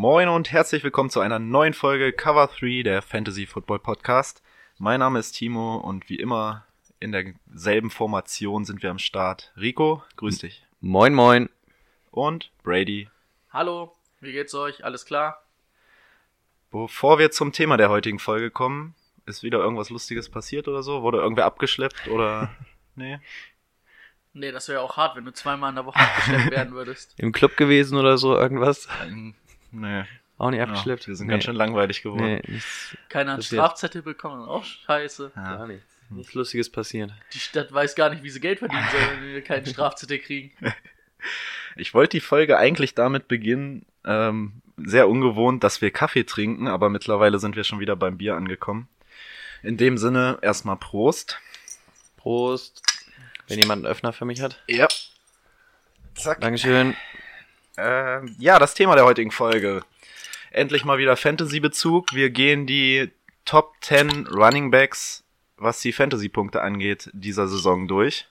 Moin 0.00 0.28
und 0.28 0.52
herzlich 0.52 0.84
willkommen 0.84 1.10
zu 1.10 1.18
einer 1.18 1.40
neuen 1.40 1.74
Folge 1.74 2.12
Cover 2.12 2.46
3 2.46 2.84
der 2.84 3.02
Fantasy 3.02 3.46
Football 3.46 3.80
Podcast. 3.80 4.44
Mein 4.78 5.00
Name 5.00 5.18
ist 5.18 5.32
Timo 5.32 5.78
und 5.78 6.08
wie 6.08 6.20
immer 6.20 6.64
in 7.00 7.10
derselben 7.10 7.90
Formation 7.90 8.64
sind 8.64 8.80
wir 8.80 8.92
am 8.92 9.00
Start. 9.00 9.52
Rico, 9.56 10.04
grüß 10.14 10.38
dich. 10.38 10.64
Moin, 10.80 11.12
moin. 11.12 11.48
Und 12.12 12.52
Brady. 12.62 13.10
Hallo, 13.50 13.92
wie 14.20 14.30
geht's 14.30 14.54
euch? 14.54 14.84
Alles 14.84 15.04
klar? 15.04 15.42
Bevor 16.70 17.18
wir 17.18 17.32
zum 17.32 17.50
Thema 17.50 17.76
der 17.76 17.90
heutigen 17.90 18.20
Folge 18.20 18.52
kommen, 18.52 18.94
ist 19.26 19.42
wieder 19.42 19.58
irgendwas 19.58 19.90
Lustiges 19.90 20.28
passiert 20.28 20.68
oder 20.68 20.84
so? 20.84 21.02
Wurde 21.02 21.18
irgendwer 21.18 21.46
abgeschleppt 21.46 22.06
oder? 22.06 22.50
nee. 22.94 23.18
Nee, 24.32 24.52
das 24.52 24.68
wäre 24.68 24.80
auch 24.80 24.96
hart, 24.96 25.16
wenn 25.16 25.24
du 25.24 25.32
zweimal 25.32 25.70
in 25.70 25.74
der 25.74 25.86
Woche 25.86 25.98
abgeschleppt 25.98 26.50
werden 26.52 26.72
würdest. 26.74 27.14
Im 27.18 27.32
Club 27.32 27.56
gewesen 27.56 27.98
oder 27.98 28.16
so, 28.16 28.36
irgendwas? 28.36 28.86
Nee. 29.70 30.04
Auch 30.38 30.50
nicht 30.50 30.58
Ja, 30.58 30.66
abgeschleppt? 30.66 31.08
wir 31.08 31.16
sind 31.16 31.26
nee. 31.26 31.32
ganz 31.32 31.44
schön 31.44 31.56
langweilig 31.56 32.02
geworden. 32.02 32.24
Nee, 32.24 32.42
nichts, 32.46 32.96
Keiner 33.08 33.34
hat. 33.34 33.44
Strafzettel 33.44 34.02
bekommen, 34.02 34.48
auch 34.48 34.64
scheiße. 34.64 35.32
Ja. 35.34 35.56
gar 35.56 35.66
nichts. 35.66 35.84
Nichts 36.10 36.34
Lustiges 36.34 36.70
passiert. 36.70 37.12
Die 37.34 37.38
Stadt 37.40 37.72
weiß 37.72 37.94
gar 37.94 38.08
nicht, 38.10 38.22
wie 38.22 38.30
sie 38.30 38.40
Geld 38.40 38.60
verdienen 38.60 38.86
soll, 38.90 39.00
wenn 39.20 39.34
wir 39.34 39.42
keinen 39.42 39.66
Strafzettel 39.66 40.18
kriegen. 40.18 40.52
Ich 41.76 41.94
wollte 41.94 42.16
die 42.16 42.20
Folge 42.20 42.58
eigentlich 42.58 42.94
damit 42.94 43.28
beginnen, 43.28 43.84
ähm, 44.04 44.62
sehr 44.76 45.08
ungewohnt, 45.08 45.62
dass 45.64 45.80
wir 45.80 45.90
Kaffee 45.90 46.24
trinken, 46.24 46.66
aber 46.68 46.88
mittlerweile 46.88 47.38
sind 47.38 47.56
wir 47.56 47.64
schon 47.64 47.80
wieder 47.80 47.96
beim 47.96 48.18
Bier 48.18 48.36
angekommen. 48.36 48.88
In 49.62 49.76
dem 49.76 49.98
Sinne 49.98 50.38
erstmal 50.42 50.76
Prost. 50.76 51.38
Prost. 52.16 52.82
Wenn 53.48 53.58
jemand 53.58 53.84
einen 53.84 53.90
Öffner 53.90 54.12
für 54.12 54.24
mich 54.24 54.40
hat. 54.40 54.62
Ja. 54.68 54.88
Zack. 56.14 56.40
Dankeschön. 56.40 56.96
Ähm, 57.80 58.34
ja, 58.38 58.58
das 58.58 58.74
Thema 58.74 58.96
der 58.96 59.04
heutigen 59.04 59.30
Folge. 59.30 59.82
Endlich 60.50 60.84
mal 60.84 60.98
wieder 60.98 61.16
Fantasy-Bezug. 61.16 62.12
Wir 62.12 62.30
gehen 62.30 62.66
die 62.66 63.10
Top 63.44 63.74
10 63.82 64.26
Running 64.26 64.70
Backs, 64.70 65.22
was 65.56 65.80
die 65.80 65.92
Fantasy-Punkte 65.92 66.60
angeht, 66.60 67.08
dieser 67.12 67.46
Saison 67.46 67.86
durch. 67.86 68.26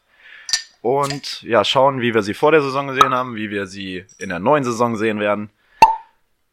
Und 0.81 1.42
ja, 1.44 1.64
schauen, 1.64 2.02
wie 2.02 2.14
wir 2.14 2.23
sie 2.23 2.34
vor 2.34 2.52
der 2.52 2.62
Saison 2.62 2.88
gesehen 2.88 3.14
haben, 3.14 3.36
wie 3.36 3.50
wir 3.50 3.67
sie 3.67 4.06
in 4.17 4.30
der 4.30 4.39
neuen 4.39 4.64
Saison 4.64 4.95
sehen 4.98 5.20
werden. 5.20 5.50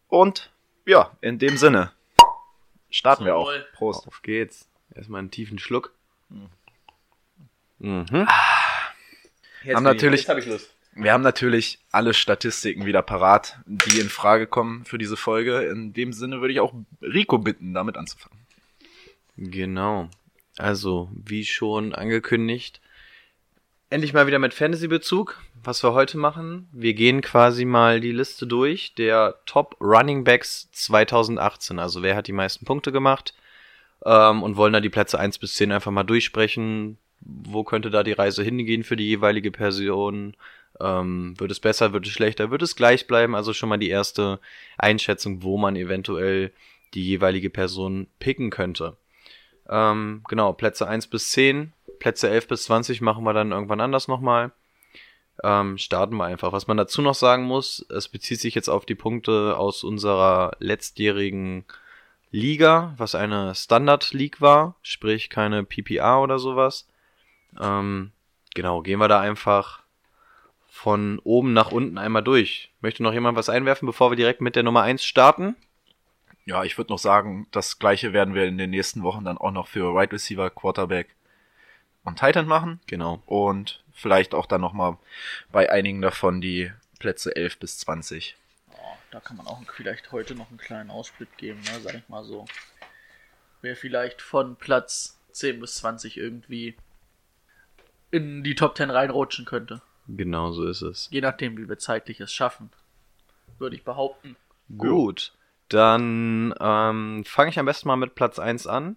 Und 0.08 0.50
ja, 0.86 1.10
in 1.20 1.38
dem 1.38 1.56
Sinne 1.56 1.90
starten 2.90 3.24
wir 3.24 3.36
auch. 3.36 3.50
Prost. 3.74 4.06
Auf 4.06 4.22
geht's. 4.22 4.68
Erstmal 4.94 5.18
einen 5.20 5.30
tiefen 5.30 5.58
Schluck. 5.58 5.92
Mhm. 7.78 8.06
Jetzt 8.08 8.20
Haben 8.20 8.28
bin 9.64 9.76
ich- 9.76 9.82
natürlich- 9.82 10.20
Jetzt 10.20 10.28
hab 10.28 10.38
ich 10.38 10.46
Lust. 10.46 10.73
Wir 10.96 11.12
haben 11.12 11.22
natürlich 11.22 11.80
alle 11.90 12.14
Statistiken 12.14 12.86
wieder 12.86 13.02
parat, 13.02 13.58
die 13.66 13.98
in 13.98 14.08
Frage 14.08 14.46
kommen 14.46 14.84
für 14.84 14.98
diese 14.98 15.16
Folge. 15.16 15.62
In 15.62 15.92
dem 15.92 16.12
Sinne 16.12 16.40
würde 16.40 16.52
ich 16.52 16.60
auch 16.60 16.72
Rico 17.02 17.38
bitten, 17.38 17.74
damit 17.74 17.96
anzufangen. 17.96 18.38
Genau. 19.36 20.08
Also, 20.56 21.10
wie 21.12 21.44
schon 21.44 21.94
angekündigt, 21.94 22.80
endlich 23.90 24.12
mal 24.12 24.28
wieder 24.28 24.38
mit 24.38 24.54
Fantasy-Bezug. 24.54 25.42
Was 25.64 25.82
wir 25.82 25.94
heute 25.94 26.16
machen, 26.16 26.68
wir 26.72 26.94
gehen 26.94 27.22
quasi 27.22 27.64
mal 27.64 28.00
die 28.00 28.12
Liste 28.12 28.46
durch 28.46 28.94
der 28.94 29.40
Top 29.46 29.76
Running 29.80 30.22
Backs 30.22 30.70
2018. 30.70 31.80
Also, 31.80 32.02
wer 32.02 32.14
hat 32.14 32.28
die 32.28 32.32
meisten 32.32 32.66
Punkte 32.66 32.92
gemacht? 32.92 33.34
Ähm, 34.04 34.44
und 34.44 34.56
wollen 34.56 34.72
da 34.72 34.80
die 34.80 34.90
Plätze 34.90 35.18
1 35.18 35.38
bis 35.38 35.54
10 35.54 35.72
einfach 35.72 35.90
mal 35.90 36.04
durchsprechen. 36.04 36.98
Wo 37.20 37.64
könnte 37.64 37.90
da 37.90 38.04
die 38.04 38.12
Reise 38.12 38.44
hingehen 38.44 38.84
für 38.84 38.96
die 38.96 39.08
jeweilige 39.08 39.50
Person? 39.50 40.36
Ähm, 40.80 41.34
wird 41.38 41.50
es 41.50 41.60
besser, 41.60 41.92
wird 41.92 42.06
es 42.06 42.12
schlechter, 42.12 42.50
wird 42.50 42.62
es 42.62 42.76
gleich 42.76 43.06
bleiben? 43.06 43.34
Also 43.34 43.52
schon 43.52 43.68
mal 43.68 43.78
die 43.78 43.90
erste 43.90 44.40
Einschätzung, 44.76 45.42
wo 45.42 45.56
man 45.56 45.76
eventuell 45.76 46.52
die 46.94 47.04
jeweilige 47.06 47.50
Person 47.50 48.08
picken 48.18 48.50
könnte. 48.50 48.96
Ähm, 49.68 50.22
genau, 50.28 50.52
Plätze 50.52 50.86
1 50.86 51.06
bis 51.06 51.30
10, 51.30 51.72
Plätze 51.98 52.28
11 52.28 52.48
bis 52.48 52.64
20 52.64 53.00
machen 53.00 53.24
wir 53.24 53.32
dann 53.32 53.52
irgendwann 53.52 53.80
anders 53.80 54.08
nochmal. 54.08 54.52
Ähm, 55.42 55.78
starten 55.78 56.16
wir 56.16 56.24
einfach. 56.24 56.52
Was 56.52 56.66
man 56.66 56.76
dazu 56.76 57.02
noch 57.02 57.14
sagen 57.14 57.44
muss, 57.44 57.84
es 57.90 58.08
bezieht 58.08 58.40
sich 58.40 58.54
jetzt 58.54 58.68
auf 58.68 58.86
die 58.86 58.94
Punkte 58.94 59.56
aus 59.56 59.82
unserer 59.82 60.52
letztjährigen 60.60 61.64
Liga, 62.30 62.94
was 62.96 63.14
eine 63.14 63.54
Standard 63.54 64.12
League 64.12 64.40
war, 64.40 64.76
sprich 64.82 65.30
keine 65.30 65.64
PPA 65.64 66.20
oder 66.20 66.38
sowas. 66.38 66.88
Ähm, 67.60 68.12
genau, 68.54 68.82
gehen 68.82 68.98
wir 68.98 69.08
da 69.08 69.20
einfach 69.20 69.83
von 70.74 71.20
oben 71.20 71.52
nach 71.52 71.70
unten 71.70 71.98
einmal 71.98 72.24
durch. 72.24 72.72
Möchte 72.80 73.04
noch 73.04 73.12
jemand 73.12 73.38
was 73.38 73.48
einwerfen, 73.48 73.86
bevor 73.86 74.10
wir 74.10 74.16
direkt 74.16 74.40
mit 74.40 74.56
der 74.56 74.64
Nummer 74.64 74.82
1 74.82 75.04
starten? 75.04 75.54
Ja, 76.46 76.64
ich 76.64 76.76
würde 76.76 76.92
noch 76.92 76.98
sagen, 76.98 77.46
das 77.52 77.78
gleiche 77.78 78.12
werden 78.12 78.34
wir 78.34 78.44
in 78.44 78.58
den 78.58 78.70
nächsten 78.70 79.04
Wochen 79.04 79.24
dann 79.24 79.38
auch 79.38 79.52
noch 79.52 79.68
für 79.68 79.94
Wide 79.94 80.10
Receiver, 80.10 80.50
Quarterback 80.50 81.14
und 82.02 82.18
Titan 82.18 82.46
machen. 82.46 82.80
Genau. 82.88 83.22
Und 83.24 83.84
vielleicht 83.92 84.34
auch 84.34 84.46
dann 84.46 84.60
nochmal 84.60 84.98
bei 85.52 85.70
einigen 85.70 86.02
davon 86.02 86.40
die 86.40 86.72
Plätze 86.98 87.36
11 87.36 87.60
bis 87.60 87.78
20. 87.78 88.36
Oh, 88.72 88.74
da 89.12 89.20
kann 89.20 89.36
man 89.36 89.46
auch 89.46 89.62
vielleicht 89.72 90.10
heute 90.10 90.34
noch 90.34 90.48
einen 90.48 90.58
kleinen 90.58 90.90
Ausblick 90.90 91.34
geben, 91.36 91.60
ne, 91.60 91.80
sag 91.82 91.94
ich 91.94 92.08
mal 92.08 92.24
so. 92.24 92.46
Wer 93.62 93.76
vielleicht 93.76 94.20
von 94.20 94.56
Platz 94.56 95.20
10 95.30 95.60
bis 95.60 95.76
20 95.76 96.16
irgendwie 96.16 96.74
in 98.10 98.42
die 98.42 98.56
Top 98.56 98.76
10 98.76 98.90
reinrutschen 98.90 99.44
könnte. 99.44 99.80
Genau 100.08 100.52
so 100.52 100.66
ist 100.66 100.82
es. 100.82 101.08
Je 101.10 101.20
nachdem, 101.20 101.56
wie 101.56 101.68
wir 101.68 101.78
zeitlich 101.78 102.20
es 102.20 102.32
schaffen. 102.32 102.70
Würde 103.58 103.76
ich 103.76 103.84
behaupten. 103.84 104.36
Gut, 104.76 105.32
dann 105.68 106.52
ähm, 106.60 107.24
fange 107.26 107.50
ich 107.50 107.58
am 107.58 107.66
besten 107.66 107.88
mal 107.88 107.96
mit 107.96 108.14
Platz 108.14 108.38
1 108.38 108.66
an. 108.66 108.96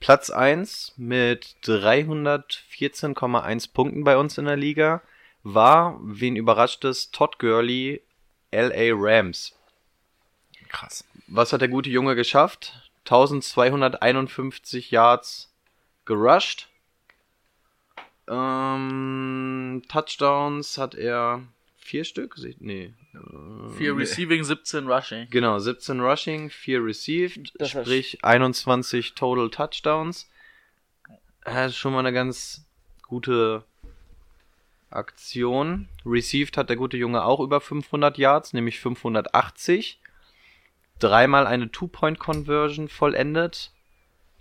Platz 0.00 0.30
1 0.30 0.94
mit 0.96 1.56
314,1 1.64 3.72
Punkten 3.72 4.04
bei 4.04 4.16
uns 4.16 4.38
in 4.38 4.46
der 4.46 4.56
Liga 4.56 5.02
war, 5.42 5.98
wen 6.02 6.36
überrascht 6.36 6.84
es, 6.84 7.10
Todd 7.10 7.38
Gurley, 7.38 8.02
LA 8.50 8.92
Rams. 8.94 9.56
Krass. 10.68 11.04
Was 11.26 11.52
hat 11.52 11.60
der 11.60 11.68
gute 11.68 11.90
Junge 11.90 12.16
geschafft? 12.16 12.90
1251 13.04 14.90
Yards 14.90 15.52
gerusht. 16.04 16.68
Ähm, 18.30 19.82
Touchdowns 19.88 20.78
hat 20.78 20.94
er 20.94 21.42
vier 21.76 22.04
Stück? 22.04 22.36
Nee. 22.60 22.94
äh, 23.14 23.68
4 23.76 23.96
Receiving, 23.96 24.44
17 24.44 24.86
Rushing. 24.86 25.26
Genau, 25.30 25.58
17 25.58 26.00
Rushing, 26.00 26.50
4 26.50 26.84
Received, 26.84 27.52
Das 27.58 27.74
heißt- 27.74 27.82
sprich 27.82 28.24
21 28.24 29.14
Total 29.14 29.50
Touchdowns. 29.50 30.30
Das 31.44 31.72
ist 31.72 31.76
schon 31.78 31.92
mal 31.92 31.98
eine 32.00 32.12
ganz 32.12 32.64
gute 33.02 33.64
Aktion. 34.90 35.88
Received 36.04 36.56
hat 36.56 36.68
der 36.68 36.76
gute 36.76 36.96
Junge 36.96 37.24
auch 37.24 37.40
über 37.40 37.60
500 37.60 38.18
Yards, 38.18 38.52
nämlich 38.52 38.78
580. 38.78 39.98
Dreimal 40.98 41.46
eine 41.46 41.70
Two-Point-Conversion 41.72 42.88
vollendet. 42.88 43.72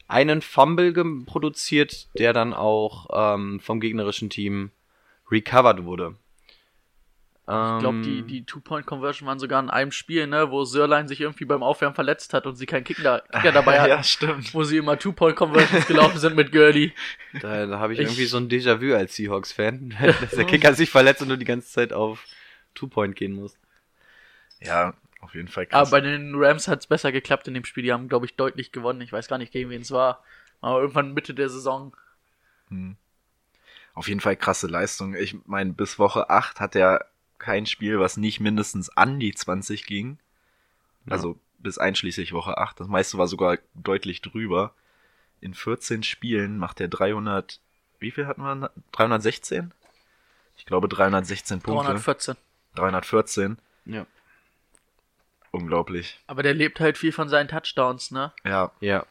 Einen 0.10 0.42
Fumble 0.42 0.92
produziert, 1.26 2.08
der 2.18 2.34
dann 2.34 2.54
auch 2.54 3.08
ähm, 3.14 3.60
vom 3.62 3.80
gegnerischen 3.80 4.30
Team 4.30 4.72
recovered 5.32 5.86
wurde. 5.86 6.16
Ich 7.42 7.56
glaube, 7.80 7.98
Ähm, 7.98 8.04
die, 8.04 8.22
die 8.22 8.44
Two-Point-Conversion 8.44 9.28
waren 9.28 9.40
sogar 9.40 9.60
in 9.64 9.72
einem 9.72 9.92
Spiel, 9.92 10.28
ne, 10.28 10.52
wo 10.52 10.66
Sörlein 10.66 11.08
sich 11.08 11.20
irgendwie 11.22 11.46
beim 11.46 11.64
Aufwärmen 11.64 11.96
verletzt 11.96 12.36
hat 12.36 12.46
und 12.46 12.56
sie 12.56 12.68
keinen 12.68 12.84
Kicker, 12.84 13.24
Kicker 13.32 13.52
dabei 13.52 13.80
hatten. 13.80 13.90
ja, 13.90 14.04
stimmt. 14.04 14.54
Wo 14.54 14.64
sie 14.64 14.78
immer 14.78 15.00
Two-Point-Conversions 15.00 15.88
gelaufen 15.88 16.20
sind 16.20 16.36
mit 16.36 16.52
Gurley. 16.52 16.94
Da, 17.42 17.66
da 17.66 17.80
habe 17.80 17.94
ich, 17.94 18.00
Ich- 18.00 18.06
irgendwie 18.06 18.26
so 18.26 18.38
ein 18.38 18.50
Déjà-vu 18.50 18.94
als 18.96 19.16
Seahawks-Fan, 19.16 19.96
dass 20.22 20.32
der 20.32 20.46
Kicker 20.46 20.76
sich 20.76 20.92
verletzt 20.92 21.24
und 21.24 21.30
du 21.30 21.38
die 21.40 21.46
ganze 21.46 21.70
Zeit 21.72 21.92
auf 21.92 22.24
Two-Point 22.76 23.16
gehen 23.16 23.34
musst. 23.34 23.58
Ja, 24.62 24.94
auf 25.22 25.36
jeden 25.36 25.48
Fall 25.48 25.68
Aber 25.72 25.82
krass. 25.82 25.92
bei 25.92 26.02
den 26.02 26.34
Rams 26.36 26.68
hat 26.68 26.80
es 26.80 26.88
besser 26.88 27.12
geklappt 27.12 27.48
in 27.48 27.54
dem 27.54 27.66
Spiel. 27.66 27.84
Die 27.84 27.92
haben, 27.92 28.08
glaube 28.08 28.26
ich, 28.26 28.36
deutlich 28.36 28.72
gewonnen. 28.72 29.02
Ich 29.02 29.12
weiß 29.12 29.28
gar 29.28 29.38
nicht, 29.38 29.52
gegen 29.52 29.70
wen 29.70 29.82
es 29.82 29.92
war. 29.92 30.24
Aber 30.62 30.80
irgendwann 30.80 31.14
Mitte 31.14 31.34
der 31.34 31.50
Saison. 31.50 31.96
Hm. 32.70 32.96
Auf 33.94 34.08
jeden 34.08 34.22
Fall 34.22 34.36
krasse 34.36 34.68
Leistung. 34.68 35.14
Ich 35.14 35.36
meine, 35.46 35.74
bis 35.74 36.00
Woche 36.00 36.30
8 36.30 36.60
hat 36.60 36.76
er 36.76 37.06
kein 37.38 37.66
Spiel, 37.66 38.00
was 38.00 38.18
nicht 38.18 38.40
mindestens 38.40 38.90
an 38.90 39.20
die 39.20 39.34
20 39.34 39.86
ging. 39.86 40.20
Ja. 41.06 41.14
Also 41.14 41.40
bis 41.58 41.78
einschließlich 41.78 42.34
Woche 42.34 42.58
8. 42.58 42.80
Das 42.80 42.88
meiste 42.88 43.18
war 43.18 43.28
sogar 43.28 43.58
deutlich 43.74 44.22
drüber. 44.22 44.74
In 45.42 45.54
14 45.54 46.04
Spielen 46.04 46.58
macht 46.58 46.80
er 46.82 46.88
300, 46.88 47.60
wie 48.00 48.12
viel 48.12 48.28
hatten 48.28 48.42
wir? 48.42 48.72
316? 48.92 49.74
Ich 50.58 50.66
glaube 50.66 50.90
316 50.90 51.62
Punkte. 51.62 51.86
314. 51.86 52.36
314. 52.76 53.58
Ja. 53.86 54.06
Unglaublich. 55.52 56.20
Aber 56.28 56.44
der 56.44 56.54
lebt 56.54 56.80
halt 56.80 56.98
viel 56.98 57.12
von 57.12 57.30
seinen 57.30 57.48
Touchdowns, 57.48 58.12
ne? 58.12 58.32
Ja. 58.44 58.72
Ja. 58.80 59.06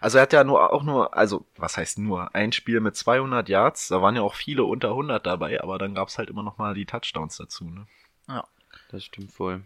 Also 0.00 0.16
er 0.18 0.22
hat 0.22 0.32
ja 0.32 0.44
nur 0.44 0.72
auch 0.72 0.82
nur, 0.82 1.14
also 1.14 1.44
was 1.56 1.76
heißt 1.76 1.98
nur, 1.98 2.34
ein 2.34 2.52
Spiel 2.52 2.80
mit 2.80 2.96
200 2.96 3.48
Yards. 3.48 3.88
Da 3.88 4.00
waren 4.00 4.16
ja 4.16 4.22
auch 4.22 4.34
viele 4.34 4.64
unter 4.64 4.90
100 4.90 5.24
dabei, 5.26 5.60
aber 5.62 5.78
dann 5.78 5.94
gab's 5.94 6.16
halt 6.16 6.30
immer 6.30 6.42
noch 6.42 6.56
mal 6.56 6.74
die 6.74 6.86
Touchdowns 6.86 7.36
dazu. 7.36 7.64
Ne? 7.64 7.86
Ja. 8.28 8.46
Das 8.90 9.04
stimmt 9.04 9.38
wohl. 9.38 9.62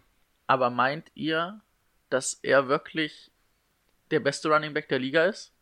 Aber 0.46 0.70
meint 0.70 1.10
ihr, 1.14 1.60
dass 2.10 2.34
er 2.42 2.68
wirklich 2.68 3.30
der 4.10 4.20
beste 4.20 4.48
Running 4.48 4.74
Back 4.74 4.88
der 4.88 4.98
Liga 4.98 5.24
ist? 5.24 5.52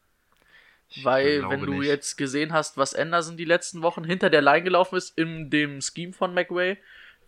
Weil, 1.03 1.39
glaube 1.39 1.55
wenn 1.55 1.67
du 1.67 1.73
nicht. 1.75 1.87
jetzt 1.87 2.17
gesehen 2.17 2.53
hast, 2.53 2.77
was 2.77 2.95
Anderson 2.95 3.37
die 3.37 3.45
letzten 3.45 3.83
Wochen 3.83 4.05
hinter 4.05 4.31
der 4.31 4.43
Line 4.43 4.63
gelaufen 4.63 4.97
ist, 4.97 5.17
in 5.17 5.49
dem 5.49 5.81
Scheme 5.81 6.13
von 6.13 6.35
McWay, 6.35 6.77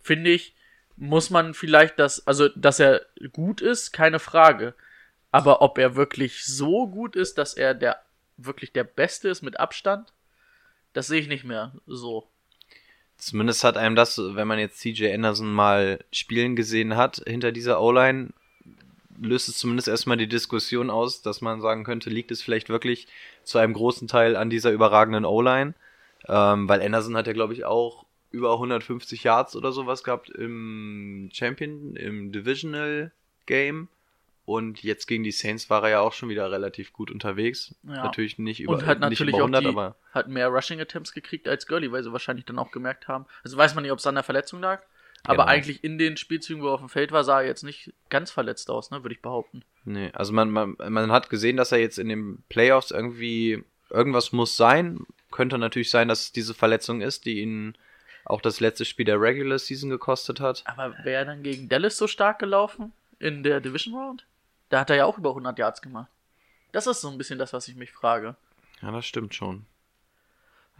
finde 0.01 0.31
ich, 0.31 0.53
muss 0.97 1.29
man 1.29 1.53
vielleicht 1.53 1.99
das, 1.99 2.25
also, 2.25 2.49
dass 2.49 2.79
er 2.79 3.05
gut 3.33 3.61
ist, 3.61 3.91
keine 3.91 4.19
Frage. 4.19 4.73
Aber 5.31 5.61
ob 5.61 5.77
er 5.77 5.95
wirklich 5.95 6.45
so 6.45 6.87
gut 6.87 7.15
ist, 7.15 7.37
dass 7.37 7.53
er 7.53 7.73
der, 7.73 8.01
wirklich 8.37 8.71
der 8.71 8.85
Beste 8.85 9.29
ist 9.29 9.41
mit 9.41 9.59
Abstand, 9.59 10.13
das 10.93 11.07
sehe 11.07 11.19
ich 11.19 11.27
nicht 11.27 11.43
mehr 11.43 11.73
so. 11.85 12.27
Zumindest 13.17 13.63
hat 13.63 13.77
einem 13.77 13.95
das, 13.95 14.17
wenn 14.17 14.47
man 14.47 14.59
jetzt 14.59 14.79
CJ 14.79 15.13
Anderson 15.13 15.51
mal 15.51 15.99
spielen 16.11 16.55
gesehen 16.55 16.95
hat, 16.95 17.21
hinter 17.25 17.51
dieser 17.51 17.81
O-Line, 17.81 18.29
löst 19.19 19.47
es 19.47 19.57
zumindest 19.57 19.87
erstmal 19.87 20.17
die 20.17 20.27
Diskussion 20.27 20.89
aus, 20.89 21.21
dass 21.21 21.41
man 21.41 21.61
sagen 21.61 21.83
könnte, 21.83 22.09
liegt 22.09 22.31
es 22.31 22.41
vielleicht 22.41 22.69
wirklich 22.69 23.07
zu 23.43 23.57
einem 23.57 23.73
großen 23.73 24.07
Teil 24.07 24.35
an 24.35 24.49
dieser 24.49 24.71
überragenden 24.71 25.25
O-Line. 25.25 25.73
Ähm, 26.27 26.67
weil 26.67 26.81
Anderson 26.81 27.15
hat 27.15 27.27
ja, 27.27 27.33
glaube 27.33 27.53
ich, 27.53 27.65
auch 27.65 28.04
über 28.35 28.53
150 28.53 29.23
Yards 29.23 29.55
oder 29.55 29.71
sowas 29.71 30.03
gehabt 30.03 30.29
im 30.29 31.29
Champion, 31.33 31.95
im 31.95 32.31
Divisional 32.31 33.11
Game. 33.45 33.87
Und 34.45 34.83
jetzt 34.83 35.07
gegen 35.07 35.23
die 35.23 35.31
Saints 35.31 35.71
war 35.71 35.83
er 35.83 35.89
ja 35.89 35.99
auch 36.01 36.13
schon 36.13 36.29
wieder 36.29 36.51
relativ 36.51 36.93
gut 36.93 37.09
unterwegs. 37.09 37.73
Ja. 37.81 38.03
Natürlich 38.03 38.37
nicht 38.37 38.59
über, 38.61 38.73
Und 38.73 38.85
hat 38.85 38.99
nicht 38.99 39.09
natürlich 39.09 39.33
über 39.33 39.43
auch 39.43 39.47
100, 39.47 39.63
die, 39.63 39.67
aber 39.69 39.95
hat 40.11 40.27
mehr 40.27 40.49
Rushing 40.49 40.79
Attempts 40.79 41.13
gekriegt 41.13 41.47
als 41.47 41.65
Gurley, 41.65 41.91
weil 41.91 42.03
sie 42.03 42.11
wahrscheinlich 42.11 42.45
dann 42.45 42.59
auch 42.59 42.71
gemerkt 42.71 43.07
haben. 43.07 43.25
Also 43.43 43.57
weiß 43.57 43.73
man 43.73 43.81
nicht, 43.81 43.91
ob 43.91 43.97
es 43.97 44.05
an 44.05 44.13
der 44.15 44.23
Verletzung 44.23 44.61
lag. 44.61 44.83
Aber 45.23 45.45
Genau. 45.45 45.47
eigentlich 45.47 45.83
in 45.83 45.97
den 45.97 46.17
Spielzügen, 46.17 46.61
wo 46.61 46.67
er 46.67 46.73
auf 46.73 46.79
dem 46.81 46.89
Feld 46.89 47.11
war, 47.11 47.23
sah 47.23 47.41
er 47.41 47.47
jetzt 47.47 47.63
nicht 47.63 47.91
ganz 48.09 48.29
verletzt 48.29 48.69
aus, 48.69 48.91
ne, 48.91 49.03
würde 49.03 49.15
ich 49.15 49.21
behaupten. 49.23 49.63
Nee, 49.83 50.11
also 50.13 50.31
man, 50.33 50.51
man, 50.51 50.75
man 50.77 51.11
hat 51.11 51.31
gesehen, 51.31 51.57
dass 51.57 51.71
er 51.71 51.79
jetzt 51.79 51.97
in 51.97 52.09
den 52.09 52.43
Playoffs 52.47 52.91
irgendwie 52.91 53.63
irgendwas 53.89 54.31
muss 54.31 54.55
sein. 54.55 55.07
Könnte 55.31 55.57
natürlich 55.57 55.89
sein, 55.89 56.07
dass 56.07 56.25
es 56.25 56.31
diese 56.31 56.53
Verletzung 56.53 57.01
ist, 57.01 57.25
die 57.25 57.41
ihn 57.41 57.75
auch 58.25 58.41
das 58.41 58.59
letzte 58.59 58.85
Spiel 58.85 59.05
der 59.05 59.21
Regular 59.21 59.59
Season 59.59 59.89
gekostet 59.89 60.39
hat. 60.39 60.63
Aber 60.65 60.95
wäre 61.03 61.19
er 61.19 61.25
dann 61.25 61.43
gegen 61.43 61.69
Dallas 61.69 61.97
so 61.97 62.07
stark 62.07 62.39
gelaufen 62.39 62.91
in 63.19 63.43
der 63.43 63.61
Division 63.61 63.93
Round? 63.93 64.25
Da 64.69 64.79
hat 64.81 64.89
er 64.89 64.95
ja 64.97 65.05
auch 65.05 65.17
über 65.17 65.29
100 65.29 65.57
Yards 65.57 65.81
gemacht. 65.81 66.09
Das 66.71 66.87
ist 66.87 67.01
so 67.01 67.09
ein 67.09 67.17
bisschen 67.17 67.39
das, 67.39 67.53
was 67.53 67.67
ich 67.67 67.75
mich 67.75 67.91
frage. 67.91 68.35
Ja, 68.81 68.91
das 68.91 69.05
stimmt 69.05 69.33
schon. 69.33 69.65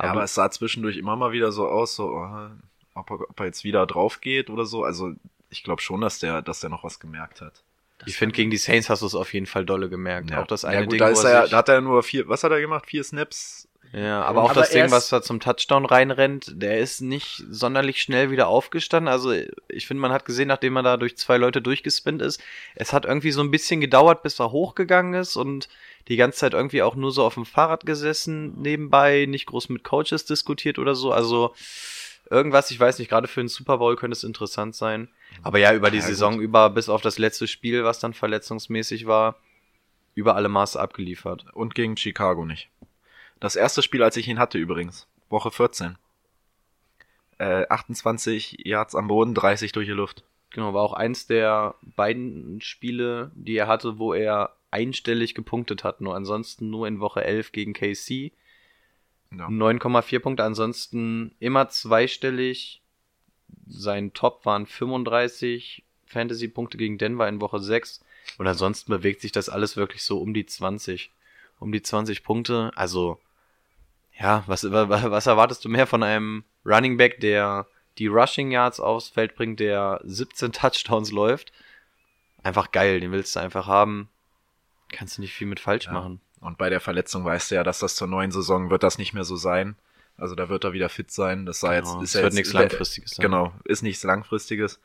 Ja, 0.02 0.12
aber 0.12 0.24
es 0.24 0.34
sah 0.34 0.52
zwischendurch 0.52 0.98
immer 0.98 1.16
mal 1.16 1.32
wieder 1.32 1.52
so 1.52 1.68
aus, 1.68 1.96
so, 1.96 2.10
oh, 2.10 2.50
ob, 2.96 3.12
er, 3.12 3.30
ob 3.30 3.40
er 3.40 3.46
jetzt 3.46 3.64
wieder 3.64 3.86
drauf 3.86 4.20
geht 4.20 4.50
oder 4.50 4.66
so. 4.66 4.84
Also 4.84 5.14
ich 5.50 5.64
glaube 5.64 5.82
schon, 5.82 6.02
dass 6.02 6.20
der, 6.20 6.42
dass 6.42 6.60
der 6.60 6.70
noch 6.70 6.84
was 6.84 7.00
gemerkt 7.00 7.42
hat. 7.42 7.64
ich 8.06 8.18
finde, 8.18 8.36
gegen 8.36 8.52
die 8.52 8.58
Saints 8.58 8.90
hast 8.90 9.04
du 9.04 9.06
es 9.06 9.16
auf 9.16 9.34
jeden 9.34 9.46
Fall 9.46 9.66
dolle 9.66 9.88
gemerkt. 9.88 10.34
Auch 10.34 10.48
das 10.48 10.66
eine 10.66 10.76
ja, 10.76 10.82
gut, 10.82 10.94
Ding, 10.94 11.00
da, 11.00 11.10
ist 11.10 11.24
er 11.24 11.32
ja- 11.32 11.48
da 11.48 11.58
hat 11.58 11.70
er 11.70 11.80
nur 11.80 12.04
vier, 12.04 12.28
was 12.28 12.44
hat 12.44 12.52
er 12.52 12.60
gemacht? 12.60 12.88
Vier 12.88 13.04
Snaps? 13.04 13.70
Ja, 13.96 14.24
aber 14.24 14.44
auch 14.44 14.50
Aber 14.50 14.60
das 14.60 14.72
Ding, 14.72 14.92
was 14.92 15.08
da 15.08 15.22
zum 15.22 15.40
Touchdown 15.40 15.86
reinrennt, 15.86 16.62
der 16.62 16.80
ist 16.80 17.00
nicht 17.00 17.46
sonderlich 17.50 18.02
schnell 18.02 18.30
wieder 18.30 18.50
aufgestanden. 18.50 19.08
Also 19.08 19.32
ich 19.70 19.88
finde, 19.88 20.02
man 20.02 20.12
hat 20.12 20.26
gesehen, 20.26 20.50
nachdem 20.50 20.76
er 20.76 20.84
da 20.84 20.98
durch 20.98 21.16
zwei 21.16 21.38
Leute 21.38 21.62
durchgespinnt 21.62 22.22
ist, 22.22 22.44
es 22.76 22.92
hat 22.92 23.06
irgendwie 23.06 23.32
so 23.32 23.40
ein 23.40 23.52
bisschen 23.52 23.80
gedauert, 23.80 24.22
bis 24.22 24.38
er 24.40 24.52
hochgegangen 24.52 25.14
ist 25.14 25.38
und 25.38 25.70
die 26.10 26.18
ganze 26.18 26.40
Zeit 26.40 26.54
irgendwie 26.54 26.82
auch 26.82 26.96
nur 26.96 27.14
so 27.14 27.24
auf 27.24 27.36
dem 27.36 27.46
Fahrrad 27.46 27.86
gesessen 27.86 28.62
nebenbei, 28.62 29.28
nicht 29.30 29.46
groß 29.46 29.70
mit 29.70 29.86
Coaches 29.86 30.26
diskutiert 30.26 30.78
oder 30.78 30.94
so. 30.94 31.14
Also 31.14 31.56
irgendwas, 32.30 32.72
ich 32.72 32.80
weiß 32.80 33.00
nicht, 33.00 33.08
gerade 33.08 33.30
für 33.30 33.40
einen 33.40 33.48
Super 33.48 33.78
Bowl 33.78 33.96
könnte 33.96 34.18
es 34.18 34.26
interessant 34.26 34.76
sein. 34.76 35.08
Aber 35.42 35.58
ja, 35.58 35.74
über 35.74 35.90
die 35.90 36.00
Ja, 36.00 36.04
gut. 36.04 36.10
Saison 36.10 36.42
über, 36.42 36.70
bis 36.70 36.90
auf 36.90 37.02
das 37.02 37.18
letzte 37.18 37.48
Spiel, 37.48 37.86
was 37.86 38.00
dann 38.00 38.14
verletzungsmäßig 38.14 39.08
war, 39.08 39.38
über 40.16 40.36
alle 40.36 40.50
Maße 40.50 40.78
abgeliefert. 40.78 41.46
Und 41.54 41.76
gegen 41.76 41.96
Chicago 41.96 42.44
nicht. 42.44 42.70
Das 43.40 43.56
erste 43.56 43.82
Spiel, 43.82 44.04
als 44.04 44.18
ich 44.18 44.28
ihn 44.28 44.40
hatte 44.40 44.58
übrigens. 44.58 45.08
Woche 45.30 45.52
14. 45.52 45.98
Äh, 47.38 47.66
28 47.68 48.66
Yards 48.66 48.96
am 48.96 49.08
Boden, 49.08 49.34
30 49.34 49.72
durch 49.72 49.88
die 49.88 49.94
Luft. 49.94 50.24
Genau, 50.52 50.74
war 50.74 50.84
auch 50.84 50.94
eins 50.94 51.28
der 51.28 51.76
beiden 51.82 52.62
Spiele, 52.62 53.32
die 53.36 53.58
er 53.58 53.68
hatte, 53.68 54.00
wo 54.00 54.14
er 54.14 54.56
einstellig 54.72 55.36
gepunktet 55.36 55.84
hat. 55.84 56.02
Nur 56.02 56.16
ansonsten 56.16 56.70
nur 56.70 56.88
in 56.88 57.00
Woche 57.00 57.24
11 57.24 57.52
gegen 57.52 57.74
KC. 57.74 58.32
Ja. 59.32 59.48
9,4 59.48 60.20
Punkte. 60.20 60.44
Ansonsten 60.44 61.36
immer 61.40 61.68
zweistellig. 61.70 62.82
Sein 63.68 64.14
Top 64.14 64.46
waren 64.46 64.66
35 64.66 65.84
Fantasy-Punkte 66.06 66.78
gegen 66.78 66.98
Denver 66.98 67.28
in 67.28 67.42
Woche 67.42 67.60
6. 67.60 68.02
Und 68.38 68.48
ansonsten 68.48 68.92
bewegt 68.92 69.22
sich 69.22 69.32
das 69.32 69.50
alles 69.50 69.76
wirklich 69.76 70.04
so 70.04 70.20
um 70.22 70.34
die 70.34 70.46
20. 70.46 71.12
Um 71.60 71.72
die 71.72 71.82
20 71.82 72.24
Punkte. 72.24 72.72
Also, 72.76 73.20
ja, 74.20 74.44
was, 74.48 74.64
was, 74.72 75.26
erwartest 75.28 75.64
du 75.66 75.70
mehr 75.70 75.88
von 75.88 76.04
einem 76.04 76.44
Running 76.66 76.98
Back, 76.98 77.20
der 77.20 77.68
die 77.98 78.08
Rushing 78.08 78.52
Yards 78.52 78.80
aufs 78.80 79.10
Feld 79.10 79.36
bringt, 79.36 79.60
der 79.60 80.00
17 80.04 80.52
Touchdowns 80.52 81.12
läuft? 81.12 81.52
Einfach 82.44 82.72
geil, 82.72 83.00
den 83.00 83.12
willst 83.12 83.36
du 83.36 83.40
einfach 83.40 83.68
haben. 83.68 84.10
Kannst 84.92 85.18
du 85.18 85.22
nicht 85.22 85.34
viel 85.34 85.48
mit 85.48 85.60
falsch 85.60 85.86
Ja. 85.86 85.94
machen. 85.94 86.22
Und 86.42 86.58
bei 86.58 86.70
der 86.70 86.80
Verletzung 86.80 87.26
weißt 87.26 87.50
du 87.52 87.56
ja, 87.56 87.64
dass 87.64 87.80
das 87.80 87.96
zur 87.96 88.08
neuen 88.08 88.32
Saison 88.32 88.70
wird 88.70 88.84
das 88.84 88.98
nicht 88.98 89.14
mehr 89.14 89.24
so 89.24 89.36
sein. 89.36 89.76
Also 90.18 90.36
da 90.36 90.48
wird 90.48 90.64
er 90.64 90.74
wieder 90.74 90.90
fit 90.90 91.12
sein. 91.12 91.46
Das 91.46 91.62
jetzt, 91.62 91.90
Genau, 91.90 92.02
ist 92.02 92.10
es 92.10 92.14
ja 92.14 92.22
wird 92.22 92.26
jetzt, 92.32 92.36
nichts 92.36 92.50
ist 92.50 92.54
Langfristiges 92.54 93.12
sein. 93.12 93.24
Genau, 93.24 93.54
ist 93.64 93.82
nichts 93.82 94.04
Langfristiges. 94.04 94.80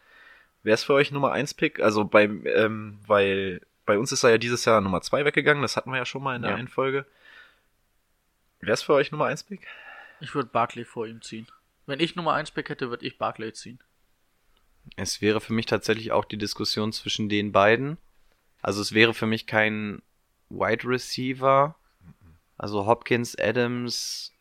Wer 0.63 0.75
ist 0.75 0.85
für 0.85 0.95
euch 0.95 1.11
Nummer 1.13 1.33
1 1.33 1.55
Pick? 1.55 1.81
Also 1.81 2.05
beim, 2.05 2.45
ähm, 2.47 2.99
weil 3.07 3.61
bei 3.87 3.99
uns 3.99 4.11
ist 4.13 4.25
er 4.25 4.31
ja 4.31 4.39
dieses 4.39 4.65
Jahr 4.65 4.81
Nummer 4.81 5.03
2 5.03 5.25
weggegangen. 5.25 5.63
Das 5.63 5.77
hatten 5.77 5.91
wir 5.91 5.99
ja 5.99 6.07
schon 6.07 6.23
mal 6.23 6.35
in 6.37 6.43
der 6.43 6.53
Ja. 6.53 6.57
einen 6.57 6.69
Folge. 6.69 7.05
Wer 8.61 8.75
ist 8.75 8.83
für 8.83 8.93
euch 8.93 9.11
Nummer 9.11 9.27
1 9.27 9.45
Pick? 9.45 9.67
Ich 10.21 10.35
würde 10.35 10.51
Barkley 10.51 10.85
vor 10.85 11.07
ihm 11.07 11.23
ziehen. 11.23 11.47
Wenn 11.87 11.99
ich 11.99 12.15
Nummer 12.15 12.35
1 12.35 12.51
Pick 12.51 12.69
hätte, 12.69 12.91
würde 12.91 13.07
ich 13.07 13.17
Barkley 13.17 13.53
ziehen. 13.53 13.79
Es 14.97 15.23
wäre 15.23 15.41
für 15.41 15.55
mich 15.55 15.67
tatsächlich 15.67 16.13
auch 16.13 16.25
die 16.25 16.37
Diskussion 16.37 16.93
zwischen 16.93 17.29
den 17.29 17.53
beiden. 17.53 17.97
Also 18.61 18.83
es 18.83 18.93
wäre 18.93 19.15
für 19.15 19.27
mich 19.27 19.47
kein 19.47 20.03
Wide 20.51 20.87
Receiver. 20.87 21.75
Also 22.59 22.85
Hopkins, 22.85 23.39
Adams, 23.39 24.35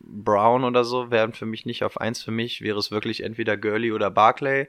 Brown 0.00 0.64
oder 0.64 0.84
so 0.84 1.10
wären 1.10 1.34
für 1.34 1.46
mich 1.46 1.66
nicht 1.66 1.84
auf 1.84 2.00
eins. 2.00 2.22
Für 2.22 2.30
mich 2.30 2.62
wäre 2.62 2.78
es 2.78 2.90
wirklich 2.90 3.22
entweder 3.22 3.58
Gurley 3.58 3.92
oder 3.92 4.10
Barclay. 4.10 4.68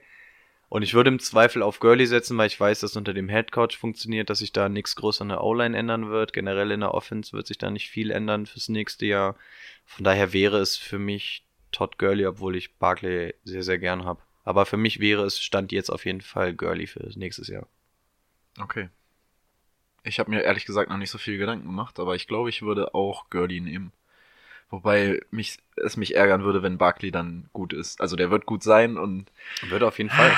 Und 0.70 0.82
ich 0.82 0.94
würde 0.94 1.10
im 1.10 1.20
Zweifel 1.20 1.64
auf 1.64 1.80
Gurley 1.80 2.06
setzen, 2.06 2.38
weil 2.38 2.48
ich 2.48 2.60
weiß, 2.60 2.82
dass 2.82 2.98
unter 2.98 3.14
dem 3.14 3.30
Headcoach 3.30 3.78
funktioniert, 3.78 4.30
dass 4.30 4.40
sich 4.40 4.52
da 4.52 4.68
nichts 4.68 4.96
groß 4.98 5.22
an 5.22 5.30
der 5.30 5.42
O-Line 5.42 5.78
ändern 5.78 6.10
wird. 6.10 6.34
Generell 6.34 6.72
in 6.72 6.82
der 6.82 6.94
Offense 6.94 7.32
wird 7.32 7.48
sich 7.48 7.58
da 7.58 7.72
nicht 7.72 7.90
viel 7.90 8.12
ändern 8.12 8.46
fürs 8.46 8.68
nächste 8.68 9.06
Jahr. 9.06 9.38
Von 9.86 10.04
daher 10.04 10.34
wäre 10.34 10.58
es 10.58 10.76
für 10.76 11.00
mich 11.00 11.46
Todd 11.72 11.98
Gurley, 11.98 12.26
obwohl 12.26 12.58
ich 12.58 12.76
Barclay 12.76 13.34
sehr, 13.46 13.64
sehr 13.64 13.80
gern 13.80 14.04
habe. 14.04 14.22
Aber 14.44 14.66
für 14.66 14.78
mich 14.78 15.00
wäre 15.00 15.24
es 15.24 15.40
Stand 15.40 15.72
jetzt 15.72 15.90
auf 15.90 16.06
jeden 16.06 16.22
Fall 16.22 16.54
Gurley 16.54 16.88
für 16.88 17.12
nächstes 17.16 17.48
Jahr. 17.48 17.68
Okay. 18.60 18.90
Ich 20.04 20.20
habe 20.20 20.32
mir 20.32 20.42
ehrlich 20.42 20.66
gesagt 20.66 20.90
noch 20.90 20.98
nicht 20.98 21.12
so 21.12 21.18
viel 21.18 21.38
Gedanken 21.38 21.66
gemacht, 21.66 22.00
aber 22.00 22.16
ich 22.16 22.28
glaube, 22.28 22.50
ich 22.50 22.62
würde 22.62 22.94
auch 22.94 23.30
Gurley 23.30 23.62
nehmen. 23.62 23.92
Wobei 24.70 25.22
mich, 25.32 25.60
es 25.78 25.96
mich 25.96 26.16
ärgern 26.16 26.44
würde, 26.44 26.62
wenn 26.62 26.78
Barkley 26.78 27.12
dann 27.12 27.50
gut 27.54 27.72
ist. 27.74 28.02
Also 28.02 28.16
der 28.16 28.32
wird 28.32 28.46
gut 28.46 28.64
sein 28.64 28.98
und 28.98 29.28
Würde 29.70 29.88
auf 29.88 29.98
jeden 29.98 30.10
Fall. 30.10 30.32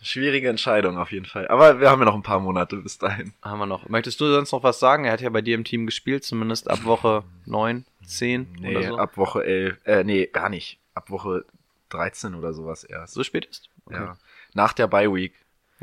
schwierige 0.00 0.48
Entscheidung 0.48 0.96
auf 0.96 1.12
jeden 1.12 1.26
Fall. 1.26 1.48
Aber 1.48 1.80
wir 1.80 1.90
haben 1.90 1.98
ja 2.00 2.06
noch 2.06 2.14
ein 2.14 2.22
paar 2.22 2.40
Monate 2.40 2.76
bis 2.76 2.98
dahin. 2.98 3.34
Haben 3.42 3.58
wir 3.58 3.66
noch. 3.66 3.88
Möchtest 3.88 4.20
du 4.20 4.32
sonst 4.32 4.52
noch 4.52 4.62
was 4.62 4.78
sagen? 4.78 5.04
Er 5.04 5.12
hat 5.12 5.20
ja 5.20 5.28
bei 5.30 5.42
dir 5.42 5.54
im 5.54 5.64
Team 5.64 5.84
gespielt, 5.86 6.24
zumindest 6.24 6.70
ab 6.70 6.84
Woche 6.84 7.24
9, 7.44 7.84
10 8.06 8.56
Nee, 8.60 8.76
oder 8.76 8.86
so. 8.88 8.98
ab 8.98 9.16
Woche 9.16 9.44
11, 9.44 9.78
äh, 9.84 10.04
nee, 10.04 10.26
gar 10.26 10.48
nicht. 10.48 10.78
Ab 10.94 11.10
Woche 11.10 11.44
13 11.90 12.34
oder 12.34 12.52
sowas 12.54 12.84
erst. 12.84 13.14
So 13.14 13.22
spät 13.22 13.44
ist? 13.46 13.68
Ja. 13.90 14.16
Nach 14.54 14.72
der 14.72 14.86
Bye 14.86 15.12
Week. 15.12 15.34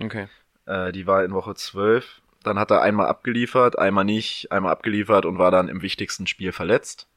Okay. 0.02 0.28
Äh, 0.66 0.92
die 0.92 1.06
war 1.06 1.24
in 1.24 1.34
Woche 1.34 1.54
12. 1.56 2.22
Dann 2.44 2.58
hat 2.60 2.72
er 2.72 2.82
einmal 2.82 3.08
abgeliefert, 3.08 3.78
einmal 3.78 4.06
nicht, 4.06 4.52
einmal 4.52 4.72
abgeliefert 4.72 5.26
und 5.26 5.38
war 5.40 5.52
dann 5.52 5.68
im 5.68 5.82
wichtigsten 5.82 6.28
Spiel 6.28 6.52
verletzt. 6.52 7.08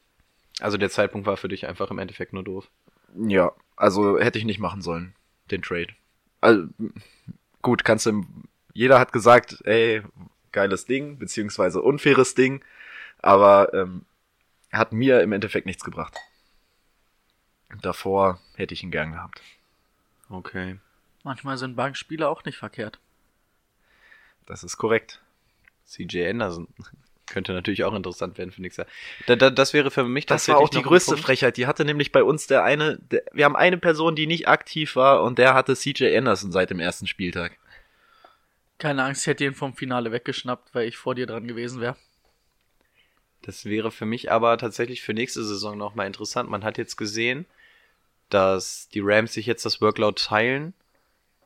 Also 0.61 0.77
der 0.77 0.91
Zeitpunkt 0.91 1.27
war 1.27 1.37
für 1.37 1.49
dich 1.49 1.67
einfach 1.67 1.91
im 1.91 1.99
Endeffekt 1.99 2.33
nur 2.33 2.43
doof. 2.43 2.69
Ja, 3.17 3.53
also 3.77 4.19
hätte 4.19 4.38
ich 4.38 4.45
nicht 4.45 4.59
machen 4.59 4.83
sollen, 4.83 5.15
den 5.50 5.62
Trade. 5.62 5.88
Also, 6.41 6.69
gut, 7.62 7.85
kannst 7.85 8.07
du 8.07 8.11
im 8.11 8.45
jeder 8.79 9.00
hat 9.00 9.12
gesagt, 9.12 9.61
ey, 9.65 10.05
geiles 10.53 10.85
Ding, 10.85 11.19
beziehungsweise 11.19 11.83
unfaires 11.83 12.37
Ding, 12.37 12.65
aber 13.19 13.75
ähm, 13.75 14.05
hat 14.71 14.93
mir 14.93 15.21
im 15.21 15.33
Endeffekt 15.33 15.67
nichts 15.67 15.83
gebracht. 15.83 16.17
Davor 17.83 18.41
hätte 18.55 18.75
ich 18.75 18.85
ihn 18.85 18.93
gern 18.93 19.11
gehabt. 19.11 19.43
Okay. 20.29 20.79
Manchmal 21.25 21.59
sind 21.59 21.75
Bankspieler 21.75 22.29
auch 22.29 22.45
nicht 22.45 22.57
verkehrt. 22.57 23.00
Das 24.47 24.62
ist 24.62 24.77
korrekt. 24.77 25.21
CJ 25.85 26.29
Anderson. 26.29 26.69
Könnte 27.31 27.53
natürlich 27.53 27.85
auch 27.85 27.95
interessant 27.95 28.39
werden 28.39 28.51
für 28.51 28.63
nächstes 28.63 28.87
Jahr. 28.87 28.95
Da, 29.27 29.37
da, 29.37 29.51
das 29.51 29.73
wäre 29.75 29.91
für 29.91 30.05
mich 30.05 30.27
Das 30.27 30.49
war 30.49 30.55
tatsächlich 30.57 30.79
auch 30.79 30.83
die 30.83 30.89
größte. 30.89 31.17
Frechheit. 31.17 31.57
Die 31.57 31.67
hatte 31.67 31.85
nämlich 31.85 32.13
bei 32.13 32.23
uns 32.23 32.47
der 32.47 32.65
eine, 32.65 32.99
der, 32.99 33.23
wir 33.33 33.45
haben 33.45 33.57
eine 33.57 33.79
Person, 33.79 34.17
die 34.17 34.27
nicht 34.27 34.49
aktiv 34.49 34.97
war 34.97 35.23
und 35.23 35.39
der 35.39 35.55
hatte 35.55 35.75
CJ 35.75 36.17
Anderson 36.17 36.53
seit 36.53 36.71
dem 36.71 36.81
ersten 36.81 37.07
Spieltag. 37.07 37.59
Keine 38.79 39.05
Angst, 39.05 39.23
ich 39.23 39.27
hätte 39.27 39.45
ihn 39.45 39.55
vom 39.55 39.75
Finale 39.75 40.13
weggeschnappt, 40.13 40.75
weil 40.75 40.87
ich 40.87 40.97
vor 40.97 41.15
dir 41.15 41.27
dran 41.27 41.49
gewesen 41.49 41.81
wäre. 41.81 41.97
Das 43.43 43.65
wäre 43.65 43.91
für 43.91 44.07
mich 44.07 44.31
aber 44.31 44.57
tatsächlich 44.59 45.03
für 45.03 45.15
nächste 45.15 45.45
Saison 45.45 45.77
nochmal 45.77 46.07
interessant. 46.07 46.51
Man 46.51 46.65
hat 46.65 46.79
jetzt 46.79 46.97
gesehen, 46.97 47.47
dass 48.31 48.89
die 48.91 49.01
Rams 49.01 49.33
sich 49.33 49.47
jetzt 49.47 49.65
das 49.65 49.81
Workload 49.81 50.21
teilen, 50.23 50.75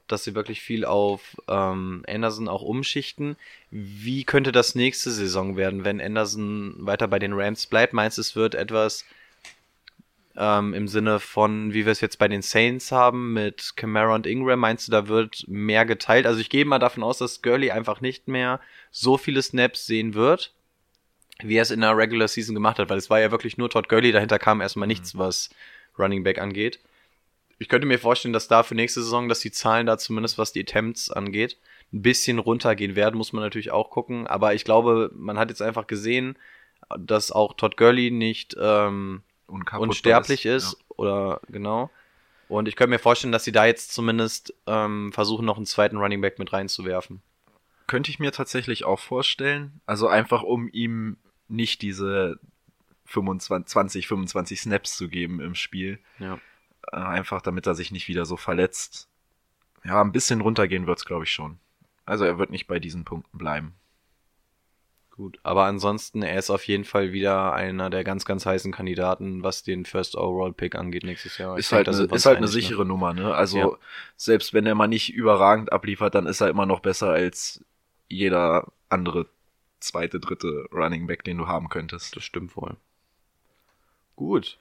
dass 0.09 0.25
sie 0.25 0.35
wirklich 0.35 0.61
viel 0.61 0.85
auf 0.85 1.37
ähm, 1.49 2.05
Anderson 2.09 2.49
auch 2.49 2.63
umschichten. 2.63 3.37
Wie 3.71 4.25
könnte 4.25 4.53
das 4.53 4.75
nächste 4.75 5.11
Saison 5.11 5.57
werden, 5.57 5.85
wenn 5.85 6.01
Anderson 6.01 6.75
weiter 6.79 7.09
bei 7.09 7.19
den 7.19 7.33
Rams 7.33 7.67
bleibt? 7.67 7.93
Meinst 7.93 8.19
du, 8.19 8.23
es 8.23 8.37
wird 8.37 8.55
etwas 8.55 9.05
ähm, 10.37 10.75
im 10.75 10.89
Sinne 10.89 11.21
von, 11.21 11.73
wie 11.73 11.85
wir 11.85 11.93
es 11.93 12.01
jetzt 12.01 12.19
bei 12.19 12.29
den 12.29 12.43
Saints 12.43 12.93
haben 12.93 13.33
mit 13.33 13.75
Camara 13.77 14.15
und 14.15 14.27
Ingram? 14.27 14.61
Meinst 14.61 14.89
du, 14.89 14.93
da 14.93 15.09
wird 15.09 15.45
mehr 15.49 15.85
geteilt? 15.85 16.27
Also 16.27 16.41
ich 16.41 16.51
gehe 16.51 16.65
mal 16.65 16.79
davon 16.79 17.03
aus, 17.03 17.19
dass 17.19 17.43
Gurley 17.43 17.71
einfach 17.71 18.01
nicht 18.01 18.29
mehr 18.29 18.61
so 18.91 19.17
viele 19.19 19.43
Snaps 19.43 19.87
sehen 19.87 20.15
wird 20.15 20.53
wie 21.43 21.57
er 21.57 21.63
es 21.63 21.71
in 21.71 21.81
der 21.81 21.97
Regular 21.97 22.29
Season 22.29 22.55
gemacht 22.55 22.79
hat, 22.79 22.89
weil 22.89 22.99
es 22.99 23.11
war 23.11 23.21
ja 23.21 23.31
wirklich 23.31 23.59
nur 23.59 23.71
Todd 23.71 23.89
Gurley, 23.89 24.13
dahinter 24.13 24.39
kam 24.39 24.61
erstmal 24.61 24.89
nichts, 24.89 25.17
was 25.17 25.51
Running 25.99 26.23
Back 26.23 26.39
angeht. 26.39 26.79
Ich 27.63 27.69
könnte 27.69 27.87
mir 27.87 28.01
vorstellen, 28.01 28.33
dass 28.33 28.49
da 28.49 28.65
für 28.65 28.75
nächste 28.75 29.03
Saison, 29.05 29.29
dass 29.29 29.39
die 29.39 29.53
Zahlen 29.53 29.87
da 29.87 29.97
zumindest 29.97 30.37
was 30.37 30.53
die 30.53 30.63
Attempts 30.63 31.11
angeht, 31.11 31.59
ein 31.93 32.03
bisschen 32.03 32.41
runtergehen 32.41 32.97
werden, 32.97 33.17
muss 33.17 33.33
man 33.33 33.45
natürlich 33.45 33.71
auch 33.71 33.89
gucken. 33.89 34.27
Aber 34.27 34.53
ich 34.53 34.65
glaube, 34.65 35.13
man 35.15 35.39
hat 35.39 35.49
jetzt 35.49 35.63
einfach 35.63 35.87
gesehen, 35.87 36.37
dass 36.99 37.31
auch 37.31 37.55
Todd 37.55 37.77
Gurley 37.77 38.11
nicht 38.11 38.57
ähm, 38.59 39.23
unsterblich 39.47 40.45
ist, 40.45 40.77
oder 40.89 41.41
genau. 41.49 41.89
Und 42.49 42.67
ich 42.67 42.75
könnte 42.75 42.91
mir 42.91 42.99
vorstellen, 42.99 43.31
dass 43.31 43.45
sie 43.45 43.53
da 43.53 43.65
jetzt 43.65 43.95
zumindest 43.95 44.55
ähm, 44.67 45.13
versuchen, 45.13 45.47
noch 45.47 45.57
einen 45.57 45.65
zweiten 45.65 45.99
Running 45.99 46.21
Back 46.21 46.41
mit 46.41 46.53
reinzuwerfen. 46.53 47.23
Könnte 47.87 48.11
ich 48.11 48.19
mir 48.19 48.33
tatsächlich 48.33 48.85
auch 48.85 48.99
vorstellen. 48.99 49.81
Also 49.87 50.09
einfach, 50.09 50.43
um 50.43 50.69
ihm 50.69 51.17
nicht 51.47 51.81
diese 51.81 52.41
25, 53.05 53.71
20, 53.71 54.09
25 54.09 54.61
Snaps 54.61 54.97
zu 54.97 55.09
geben 55.09 55.41
im 55.41 55.55
Spiel. 55.55 56.01
Ja. 56.19 56.41
Äh, 56.91 56.97
Einfach, 56.97 57.43
damit 57.43 57.67
er 57.67 57.75
sich 57.75 57.91
nicht 57.93 58.09
wieder 58.09 58.25
so 58.25 58.37
verletzt. 58.37 59.09
Ja, 59.85 60.01
ein 60.01 60.13
bisschen 60.13 60.41
runtergehen 60.41 60.87
wird's, 60.87 61.05
glaube 61.05 61.25
ich, 61.25 61.33
schon. 61.33 61.59
Also 62.05 62.25
er 62.25 62.39
wird 62.39 62.51
nicht 62.51 62.67
bei 62.67 62.79
diesen 62.79 63.05
Punkten 63.05 63.39
bleiben. 63.39 63.75
Gut, 65.11 65.39
aber 65.43 65.65
ansonsten, 65.65 66.23
er 66.23 66.39
ist 66.39 66.49
auf 66.51 66.67
jeden 66.67 66.85
Fall 66.85 67.13
wieder 67.13 67.53
einer 67.53 67.91
der 67.91 68.03
ganz, 68.03 68.25
ganz 68.25 68.47
heißen 68.47 68.73
Kandidaten, 68.73 69.43
was 69.43 69.63
den 69.63 69.85
First 69.85 70.17
Overall 70.17 70.55
Pick 70.55 70.75
angeht 70.75 71.05
nächstes 71.05 71.37
Jahr. 71.37 71.59
Ist 71.59 71.71
denke, 71.71 71.91
halt, 71.91 71.99
da 71.99 72.05
eine, 72.05 72.17
ist 72.17 72.27
halt 72.27 72.39
eine 72.39 72.47
ne? 72.47 72.53
sichere 72.53 72.87
Nummer, 72.87 73.13
ne? 73.13 73.35
Also 73.35 73.59
Ja. 73.59 73.79
selbst 74.17 74.55
wenn 74.55 74.65
er 74.65 74.75
mal 74.75 74.89
nicht 74.89 75.13
überragend 75.13 75.71
abliefert, 75.71 76.15
dann 76.15 76.27
ist 76.27 76.41
er 76.41 76.49
immer 76.49 76.65
noch 76.65 76.81
besser 76.81 77.11
als 77.11 77.63
jeder 78.09 78.73
andere 78.89 79.27
zweite, 79.81 80.19
dritte 80.19 80.67
Running 80.73 81.07
Back, 81.07 81.25
den 81.25 81.37
du 81.37 81.47
haben 81.47 81.69
könntest. 81.69 82.17
Das 82.17 82.25
stimmt 82.25 82.57
wohl. 82.57 82.77
Gut. 84.17 84.59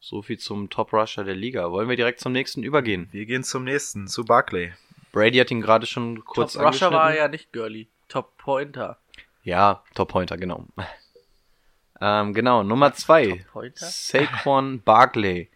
So 0.00 0.22
viel 0.22 0.38
zum 0.38 0.70
Top 0.70 0.92
Rusher 0.92 1.24
der 1.24 1.34
Liga. 1.34 1.70
Wollen 1.70 1.88
wir 1.88 1.96
direkt 1.96 2.20
zum 2.20 2.32
nächsten 2.32 2.62
übergehen? 2.62 3.08
Wir 3.10 3.26
gehen 3.26 3.42
zum 3.42 3.64
nächsten, 3.64 4.06
zu 4.06 4.24
Barclay. 4.24 4.72
Brady 5.12 5.38
hat 5.38 5.50
ihn 5.50 5.60
gerade 5.60 5.86
schon 5.86 6.24
kurz 6.24 6.52
Top 6.52 6.66
Rusher 6.66 6.92
war 6.92 7.14
ja 7.14 7.28
nicht 7.28 7.52
Gurley. 7.52 7.88
Top 8.08 8.36
Pointer. 8.38 8.98
Ja, 9.42 9.82
Top 9.94 10.10
Pointer, 10.10 10.36
genau. 10.36 10.64
ähm, 12.00 12.32
genau, 12.32 12.62
Nummer 12.62 12.94
zwei. 12.94 13.28
Top 13.28 13.52
Pointer? 13.52 13.86
Saquon 13.86 14.82
Barkley. 14.82 15.48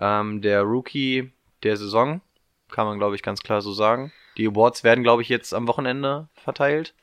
Ähm, 0.00 0.42
der 0.42 0.62
Rookie 0.62 1.32
der 1.62 1.76
Saison. 1.76 2.20
Kann 2.70 2.86
man, 2.86 2.98
glaube 2.98 3.14
ich, 3.14 3.22
ganz 3.22 3.40
klar 3.42 3.62
so 3.62 3.72
sagen. 3.72 4.12
Die 4.36 4.48
Awards 4.48 4.84
werden, 4.84 5.04
glaube 5.04 5.22
ich, 5.22 5.28
jetzt 5.28 5.54
am 5.54 5.68
Wochenende 5.68 6.28
verteilt. 6.34 6.94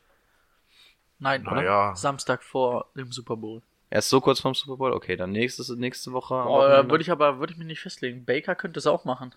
Nein, 1.20 1.44
Naja. 1.44 1.96
Samstag 1.96 2.44
vor 2.44 2.88
dem 2.96 3.12
Super 3.12 3.38
Bowl. 3.38 3.62
Erst 3.94 4.10
so 4.10 4.22
kurz 4.22 4.40
vorm 4.40 4.56
Super 4.56 4.78
Bowl. 4.78 4.92
Okay, 4.92 5.16
dann 5.16 5.32
nächstes, 5.32 5.70
nächste 5.70 6.14
Woche. 6.14 6.34
Oh, 6.34 6.48
Wochenende. 6.48 6.90
würde 6.90 7.04
ich 7.04 7.12
aber 7.12 7.38
würde 7.38 7.54
ich 7.54 7.60
mich 7.60 7.68
nicht 7.68 7.80
festlegen. 7.80 8.26
Baker 8.26 8.56
könnte 8.56 8.80
es 8.80 8.88
auch 8.88 9.06
machen. 9.06 9.36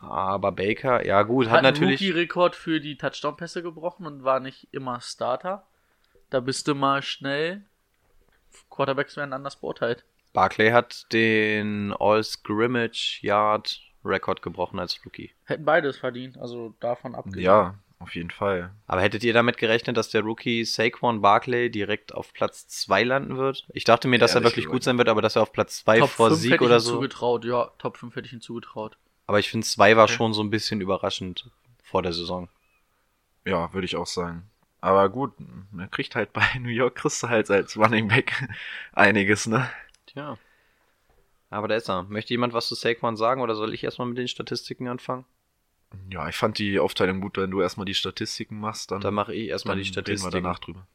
Aber 0.00 0.52
Baker, 0.52 1.04
ja 1.04 1.24
gut, 1.24 1.46
Hat, 1.46 1.54
hat, 1.56 1.62
natürlich. 1.64 2.00
Rookie-Rekord 2.00 2.54
für 2.54 2.80
die 2.80 2.96
Touchdown-Pässe 2.96 3.64
gebrochen 3.64 4.06
und 4.06 4.22
war 4.22 4.38
nicht 4.38 4.68
immer 4.70 5.00
Starter. 5.00 5.66
Da 6.30 6.38
bist 6.38 6.68
du 6.68 6.76
mal 6.76 7.02
schnell. 7.02 7.64
Quarterbacks 8.70 9.16
werden 9.16 9.32
anders 9.32 9.56
beurteilt. 9.56 10.04
Barclay 10.32 10.70
hat 10.70 11.12
den 11.12 11.92
All-Scrimmage 11.98 13.18
Yard 13.22 13.80
Rekord 14.04 14.42
gebrochen 14.42 14.78
als 14.78 15.04
Rookie. 15.04 15.32
Hätten 15.42 15.64
beides 15.64 15.96
verdient, 15.96 16.38
also 16.38 16.76
davon 16.78 17.16
abgesehen. 17.16 17.42
Ja, 17.42 17.74
auf 17.98 18.14
jeden 18.14 18.30
Fall. 18.30 18.70
Aber 18.86 19.00
hättet 19.00 19.24
ihr 19.24 19.32
damit 19.32 19.56
gerechnet, 19.56 19.96
dass 19.96 20.10
der 20.10 20.22
Rookie 20.22 20.64
Saquon 20.64 21.22
Barkley 21.22 21.70
direkt 21.70 22.14
auf 22.14 22.32
Platz 22.32 22.68
2 22.68 23.02
landen 23.04 23.36
wird? 23.36 23.66
Ich 23.72 23.84
dachte 23.84 24.06
mir, 24.08 24.18
dass 24.18 24.32
er 24.32 24.36
Ehrlich 24.36 24.50
wirklich 24.56 24.66
gut 24.68 24.84
sein 24.84 24.98
wird, 24.98 25.08
aber 25.08 25.22
dass 25.22 25.36
er 25.36 25.42
auf 25.42 25.52
Platz 25.52 25.78
2 25.84 26.00
Top 26.00 26.10
vor 26.10 26.28
5 26.28 26.40
Sieg 26.40 26.52
hätte 26.52 26.64
ich 26.64 26.66
oder 26.66 26.76
ihm 26.76 26.80
so. 26.80 26.92
zugetraut, 26.92 27.44
ja, 27.44 27.70
Top 27.78 27.96
5 27.96 28.14
hätte 28.16 28.26
ich 28.26 28.32
ihm 28.32 28.40
zugetraut. 28.40 28.96
Aber 29.26 29.38
ich 29.38 29.50
finde, 29.50 29.66
2 29.66 29.96
war 29.96 30.04
Okay. 30.04 30.12
schon 30.14 30.34
so 30.34 30.42
ein 30.42 30.50
bisschen 30.50 30.80
überraschend 30.80 31.50
vor 31.82 32.02
der 32.02 32.12
Saison. 32.12 32.48
Ja, 33.44 33.72
würde 33.72 33.86
ich 33.86 33.96
auch 33.96 34.06
sagen. 34.06 34.48
Aber 34.80 35.08
gut, 35.08 35.32
er 35.78 35.88
kriegt 35.88 36.14
halt 36.14 36.32
bei 36.32 36.44
New 36.60 36.68
York 36.68 36.96
kriegst 36.96 37.22
du 37.22 37.28
halt 37.28 37.50
als 37.50 37.76
Running 37.76 38.08
Back 38.08 38.48
einiges, 38.92 39.46
ne? 39.46 39.68
Tja. 40.06 40.36
Aber 41.50 41.66
da 41.68 41.76
ist 41.76 41.88
er. 41.88 42.02
Möchte 42.04 42.34
jemand 42.34 42.52
was 42.52 42.68
zu 42.68 42.74
Saquon 42.74 43.16
sagen 43.16 43.40
oder 43.40 43.54
soll 43.54 43.72
ich 43.72 43.82
erstmal 43.84 44.06
mit 44.08 44.18
den 44.18 44.28
Statistiken 44.28 44.86
anfangen? 44.88 45.24
Ja, 46.10 46.28
ich 46.28 46.36
fand 46.36 46.58
die 46.58 46.78
Aufteilung 46.78 47.20
gut, 47.20 47.36
wenn 47.36 47.50
du 47.50 47.60
erstmal 47.60 47.86
die 47.86 47.94
Statistiken 47.94 48.58
machst, 48.58 48.90
dann, 48.90 49.00
Dann 49.00 49.14
mache 49.14 49.34
ich 49.34 49.48
erstmal 49.48 49.76
die 49.76 49.82
reden 49.82 49.96
wir 49.96 50.02
Statistiken. 50.02 50.32
danach 50.44 50.58
drüber. 50.58 50.86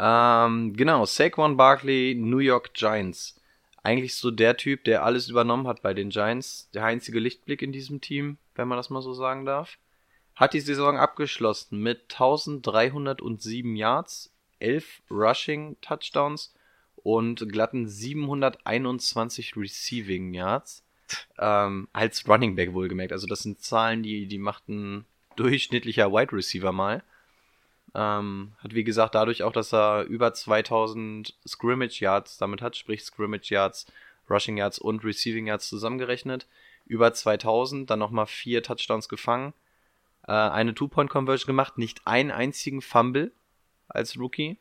Ähm, 0.00 0.74
genau, 0.76 1.04
Saquon 1.04 1.56
Barkley, 1.56 2.14
New 2.16 2.38
York 2.38 2.74
Giants. 2.74 3.40
Eigentlich 3.82 4.14
so 4.14 4.30
der 4.30 4.56
Typ, 4.56 4.84
der 4.84 5.04
alles 5.04 5.28
übernommen 5.28 5.66
hat 5.66 5.82
bei 5.82 5.94
den 5.94 6.10
Giants. 6.10 6.68
Der 6.74 6.84
einzige 6.84 7.18
Lichtblick 7.20 7.62
in 7.62 7.72
diesem 7.72 8.00
Team, 8.00 8.38
wenn 8.54 8.68
man 8.68 8.76
das 8.76 8.90
mal 8.90 9.02
so 9.02 9.12
sagen 9.14 9.44
darf. 9.44 9.78
Hat 10.36 10.52
die 10.52 10.60
Saison 10.60 10.96
abgeschlossen 10.96 11.80
mit 11.80 12.02
1307 12.12 13.74
Yards, 13.76 14.32
11 14.60 15.02
Rushing 15.10 15.76
Touchdowns 15.80 16.54
und 16.96 17.48
glatten 17.50 17.88
721 17.88 19.56
Receiving 19.56 20.34
Yards. 20.34 20.84
Ähm, 21.38 21.88
als 21.92 22.28
Running 22.28 22.56
Back 22.56 22.72
wohlgemerkt. 22.72 23.12
Also 23.12 23.26
das 23.26 23.42
sind 23.42 23.60
Zahlen, 23.60 24.02
die, 24.02 24.26
die 24.26 24.38
macht 24.38 24.68
ein 24.68 25.04
durchschnittlicher 25.36 26.12
Wide 26.12 26.32
Receiver 26.32 26.72
mal. 26.72 27.02
Ähm, 27.94 28.52
hat 28.58 28.74
wie 28.74 28.84
gesagt 28.84 29.14
dadurch 29.14 29.42
auch, 29.42 29.52
dass 29.52 29.72
er 29.72 30.04
über 30.04 30.34
2000 30.34 31.34
Scrimmage 31.46 32.00
Yards 32.00 32.38
damit 32.38 32.60
hat, 32.60 32.76
sprich 32.76 33.02
Scrimmage 33.02 33.50
Yards, 33.50 33.86
Rushing 34.28 34.58
Yards 34.58 34.78
und 34.78 35.04
Receiving 35.04 35.46
Yards 35.46 35.68
zusammengerechnet. 35.68 36.46
Über 36.86 37.12
2000, 37.12 37.88
dann 37.90 37.98
nochmal 37.98 38.26
vier 38.26 38.62
Touchdowns 38.62 39.08
gefangen, 39.08 39.52
äh, 40.26 40.32
eine 40.32 40.74
Two-Point-Conversion 40.74 41.46
gemacht, 41.46 41.78
nicht 41.78 42.06
einen 42.06 42.30
einzigen 42.30 42.82
Fumble 42.82 43.32
als 43.88 44.18
Rookie 44.18 44.58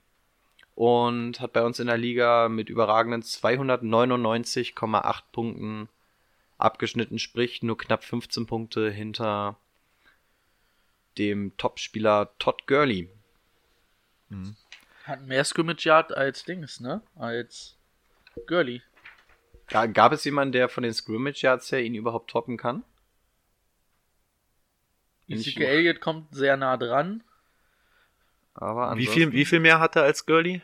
und 0.76 1.40
hat 1.40 1.54
bei 1.54 1.64
uns 1.64 1.80
in 1.80 1.88
der 1.88 1.98
Liga 1.98 2.50
mit 2.50 2.70
überragenden 2.70 3.24
299,8 3.24 5.22
Punkten 5.32 5.90
abgeschnitten, 6.58 7.20
sprich 7.20 7.62
nur 7.64 7.78
knapp 7.78 8.04
15 8.04 8.46
Punkte 8.48 8.90
hinter 8.90 9.58
dem 11.18 11.56
Topspieler 11.58 12.32
Todd 12.40 12.68
Gurley. 12.68 13.10
Hat 15.04 15.22
mehr 15.26 15.44
Scrimmage 15.44 15.86
Yard 15.86 16.16
als 16.16 16.44
Dings, 16.44 16.80
ne? 16.80 17.02
Als 17.16 17.78
Gurley. 18.48 18.82
Ga- 19.68 19.86
Gab 19.88 20.12
es 20.14 20.24
jemanden, 20.26 20.52
der 20.52 20.70
von 20.70 20.84
den 20.84 20.94
Scrimmage 20.94 21.42
Yards 21.44 21.72
her 21.72 21.82
ihn 21.84 21.96
überhaupt 21.96 22.30
toppen 22.30 22.58
kann? 22.58 22.84
Ezekiel 25.28 25.64
Elliott 25.66 26.00
kommt 26.00 26.34
sehr 26.34 26.56
nah 26.58 26.78
dran. 26.78 27.24
Aber 28.54 28.96
Wie 28.98 29.08
viel, 29.08 29.32
wie 29.34 29.46
viel 29.46 29.60
mehr 29.60 29.80
hat 29.80 29.96
er 29.96 30.04
als 30.04 30.26
Gurley? 30.26 30.62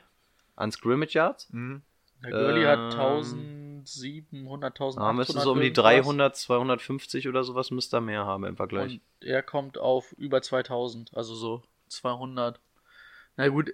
an 0.56 0.72
Scrimmage 0.72 1.14
Yards? 1.16 1.50
Mhm. 1.52 1.82
Der 2.24 2.32
Gurley 2.32 2.64
Ähm. 2.64 2.68
hat 2.68 2.94
700.000. 3.86 4.96
Da 5.00 5.14
müsste 5.14 5.40
so 5.40 5.52
um 5.54 5.62
die 5.62 5.74
300, 5.74 6.36
250 6.36 7.28
oder 7.28 7.44
sowas 7.44 7.72
müsste 7.72 7.98
er 7.98 8.02
mehr 8.02 8.26
haben 8.26 8.44
im 8.46 8.56
Vergleich. 8.56 8.94
Und 8.94 9.02
er 9.22 9.44
kommt 9.44 9.78
auf 9.78 10.14
über 10.14 10.42
2000, 10.42 11.16
also 11.16 11.36
so 11.36 11.64
200. 11.90 12.60
Na 13.36 13.48
gut, 13.48 13.74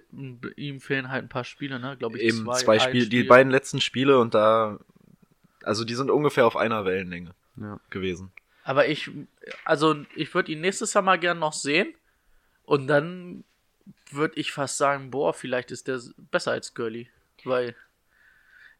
ihm 0.56 0.80
fehlen 0.80 1.10
halt 1.10 1.24
ein 1.24 1.28
paar 1.28 1.44
Spiele, 1.44 1.78
ne? 1.78 1.96
Glaube 1.98 2.16
ich. 2.18 2.24
Eben 2.24 2.44
zwei, 2.44 2.58
zwei 2.58 2.78
Spiele, 2.78 3.06
die 3.08 3.18
Spiel. 3.18 3.28
beiden 3.28 3.50
letzten 3.50 3.80
Spiele 3.80 4.18
und 4.18 4.34
da, 4.34 4.78
also 5.62 5.84
die 5.84 5.94
sind 5.94 6.10
ungefähr 6.10 6.46
auf 6.46 6.56
einer 6.56 6.84
Wellenlänge 6.84 7.34
Ja. 7.56 7.78
gewesen. 7.90 8.32
Aber 8.64 8.88
ich, 8.88 9.10
also 9.64 9.96
ich 10.16 10.34
würde 10.34 10.52
ihn 10.52 10.60
nächstes 10.60 10.94
Jahr 10.94 11.02
mal 11.02 11.18
gern 11.18 11.38
noch 11.38 11.52
sehen. 11.52 11.94
Und 12.64 12.86
dann 12.86 13.42
würde 14.10 14.38
ich 14.38 14.52
fast 14.52 14.78
sagen, 14.78 15.10
boah, 15.10 15.34
vielleicht 15.34 15.70
ist 15.70 15.88
der 15.88 16.00
besser 16.30 16.52
als 16.52 16.74
Gurley. 16.74 17.08
Weil 17.44 17.74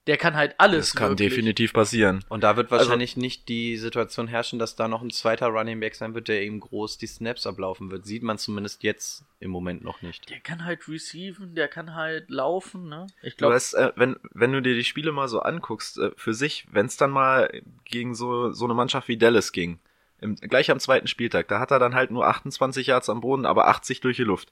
der 0.06 0.16
kann 0.16 0.34
halt 0.34 0.54
alles. 0.58 0.88
Das 0.88 0.96
kann 0.96 1.10
wirklich. 1.10 1.28
definitiv 1.30 1.72
passieren. 1.72 2.24
Und 2.28 2.42
da 2.42 2.56
wird 2.56 2.72
Also- 2.72 2.84
wahrscheinlich 2.86 3.16
nicht 3.16 3.48
die 3.48 3.76
Situation 3.76 4.26
herrschen, 4.28 4.58
dass 4.58 4.74
da 4.74 4.88
noch 4.88 5.02
ein 5.02 5.10
zweiter 5.10 5.48
Running 5.48 5.78
Back 5.78 5.94
sein 5.94 6.14
wird, 6.14 6.28
der 6.28 6.42
ihm 6.42 6.58
groß 6.58 6.96
die 6.98 7.06
Snaps 7.06 7.46
ablaufen 7.46 7.90
wird. 7.90 8.06
Sieht 8.06 8.22
man 8.22 8.38
zumindest 8.38 8.82
jetzt 8.82 9.24
im 9.40 9.50
Moment 9.50 9.84
noch 9.84 10.00
nicht. 10.02 10.28
Der 10.30 10.40
kann 10.40 10.64
halt 10.64 10.88
receiven, 10.88 11.54
der 11.54 11.68
kann 11.68 11.94
halt 11.94 12.30
laufen, 12.30 12.88
ne? 12.88 13.06
Ich 13.22 13.34
Du 13.34 13.38
glaube, 13.38 13.54
weißt, 13.56 13.74
äh, 13.74 13.92
wenn, 13.96 14.16
wenn 14.32 14.52
du 14.52 14.62
dir 14.62 14.74
die 14.74 14.84
Spiele 14.84 15.12
mal 15.12 15.28
so 15.28 15.40
anguckst, 15.40 15.98
äh, 15.98 16.10
für 16.16 16.34
sich, 16.34 16.66
wenn 16.72 16.86
es 16.86 16.96
dann 16.96 17.10
mal 17.10 17.62
gegen 17.84 18.14
so, 18.14 18.52
so 18.52 18.64
eine 18.64 18.74
Mannschaft 18.74 19.06
wie 19.08 19.18
Dallas 19.18 19.52
ging, 19.52 19.78
im, 20.22 20.34
gleich 20.36 20.70
am 20.70 20.80
zweiten 20.80 21.06
Spieltag, 21.08 21.48
da 21.48 21.60
hat 21.60 21.70
er 21.70 21.78
dann 21.78 21.94
halt 21.94 22.10
nur 22.10 22.26
28 22.26 22.86
Yards 22.86 23.08
am 23.10 23.20
Boden, 23.20 23.46
aber 23.46 23.68
80 23.68 24.00
durch 24.00 24.16
die 24.16 24.24
Luft. 24.24 24.50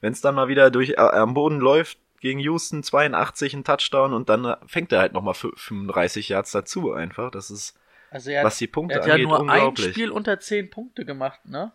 Wenn 0.00 0.12
es 0.12 0.20
dann 0.20 0.34
mal 0.34 0.48
wieder 0.48 0.70
durch 0.70 0.90
äh, 0.90 0.96
am 0.96 1.32
Boden 1.34 1.58
läuft, 1.60 1.98
gegen 2.20 2.38
Houston 2.40 2.82
82 2.82 3.54
ein 3.54 3.64
Touchdown 3.64 4.12
und 4.12 4.28
dann 4.28 4.56
fängt 4.66 4.92
er 4.92 5.00
halt 5.00 5.12
nochmal 5.12 5.34
35 5.34 6.28
Yards 6.30 6.50
dazu 6.52 6.92
einfach. 6.92 7.30
Das 7.30 7.50
ist, 7.50 7.78
also 8.10 8.30
er, 8.30 8.44
was 8.44 8.58
die 8.58 8.66
er 8.66 8.72
Punkte 8.72 8.96
hat 8.96 9.06
ja 9.06 9.14
angeht, 9.14 9.28
nur 9.28 9.50
ein. 9.50 9.76
Spiel 9.76 10.10
unter 10.10 10.38
10 10.40 10.70
Punkte 10.70 11.04
gemacht, 11.04 11.44
ne? 11.44 11.72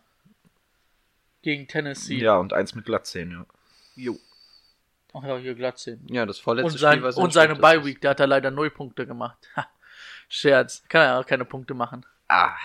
Gegen 1.41 1.67
Tennessee. 1.67 2.17
ja, 2.19 2.38
und 2.38 2.53
eins 2.53 2.75
mit 2.75 2.86
Glattzähnen, 2.86 3.31
ja. 3.39 3.45
Jo. 3.95 4.19
Ach 5.13 5.24
ja, 5.24 5.38
hier 5.38 5.55
glatt 5.55 5.77
10. 5.77 6.07
Ja, 6.07 6.25
das 6.25 6.39
vorletzte 6.39 6.71
Und, 6.74 6.77
sein, 6.77 6.93
Spiel 6.93 7.03
war 7.03 7.12
sein 7.12 7.24
und 7.24 7.33
seine 7.33 7.55
schlechtestes. 7.55 7.81
Bye 7.81 7.86
Week, 7.86 8.00
da 8.01 8.10
hat 8.12 8.19
er 8.21 8.27
leider 8.27 8.50
0 8.51 8.69
Punkte 8.69 9.05
gemacht. 9.05 9.38
Ha, 9.57 9.67
Scherz. 10.29 10.83
Kann 10.88 11.01
er 11.01 11.19
auch 11.19 11.25
keine 11.25 11.43
Punkte 11.43 11.74
machen. 11.74 12.05
Ah. 12.29 12.55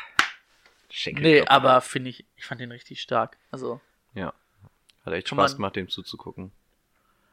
Schenkel. 0.90 1.22
Nee, 1.24 1.42
aber 1.46 1.80
finde 1.80 2.10
ich, 2.10 2.24
ich 2.36 2.44
fand 2.44 2.60
den 2.60 2.70
richtig 2.70 3.00
stark. 3.00 3.36
Also, 3.50 3.80
Ja. 4.14 4.32
Hat 5.04 5.12
echt 5.14 5.28
Spaß 5.28 5.52
man- 5.52 5.56
gemacht, 5.56 5.76
dem 5.76 5.88
zuzugucken. 5.88 6.52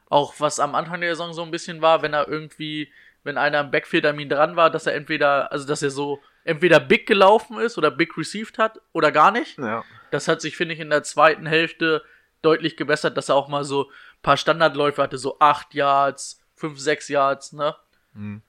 Auch 0.08 0.34
was 0.38 0.60
am 0.60 0.74
Anfang 0.74 1.00
der 1.00 1.10
Saison 1.10 1.32
so 1.32 1.42
ein 1.42 1.50
bisschen 1.50 1.82
war, 1.82 2.02
wenn 2.02 2.14
er 2.14 2.28
irgendwie, 2.28 2.92
wenn 3.22 3.38
einer 3.38 3.60
im 3.60 3.70
Backfield 3.70 4.06
an 4.06 4.18
ihm 4.18 4.28
dran 4.28 4.56
war, 4.56 4.70
dass 4.70 4.86
er 4.86 4.94
entweder, 4.94 5.50
also 5.52 5.66
dass 5.66 5.82
er 5.82 5.90
so 5.90 6.20
entweder 6.44 6.78
big 6.78 7.06
gelaufen 7.06 7.58
ist 7.58 7.78
oder 7.78 7.90
big 7.90 8.16
received 8.16 8.58
hat 8.58 8.80
oder 8.92 9.10
gar 9.10 9.30
nicht. 9.30 9.58
Ja. 9.58 9.84
Das 10.10 10.28
hat 10.28 10.40
sich, 10.40 10.56
finde 10.56 10.74
ich, 10.74 10.80
in 10.80 10.90
der 10.90 11.02
zweiten 11.02 11.46
Hälfte 11.46 12.02
deutlich 12.42 12.76
gebessert, 12.76 13.16
dass 13.16 13.30
er 13.30 13.36
auch 13.36 13.48
mal 13.48 13.64
so 13.64 13.84
ein 13.84 14.22
paar 14.22 14.36
Standardläufe 14.36 15.02
hatte, 15.02 15.18
so 15.18 15.38
8 15.38 15.74
Yards, 15.74 16.44
5, 16.56 16.78
6 16.78 17.08
Yards, 17.08 17.52
ne? 17.54 17.74
Mhm. 18.12 18.42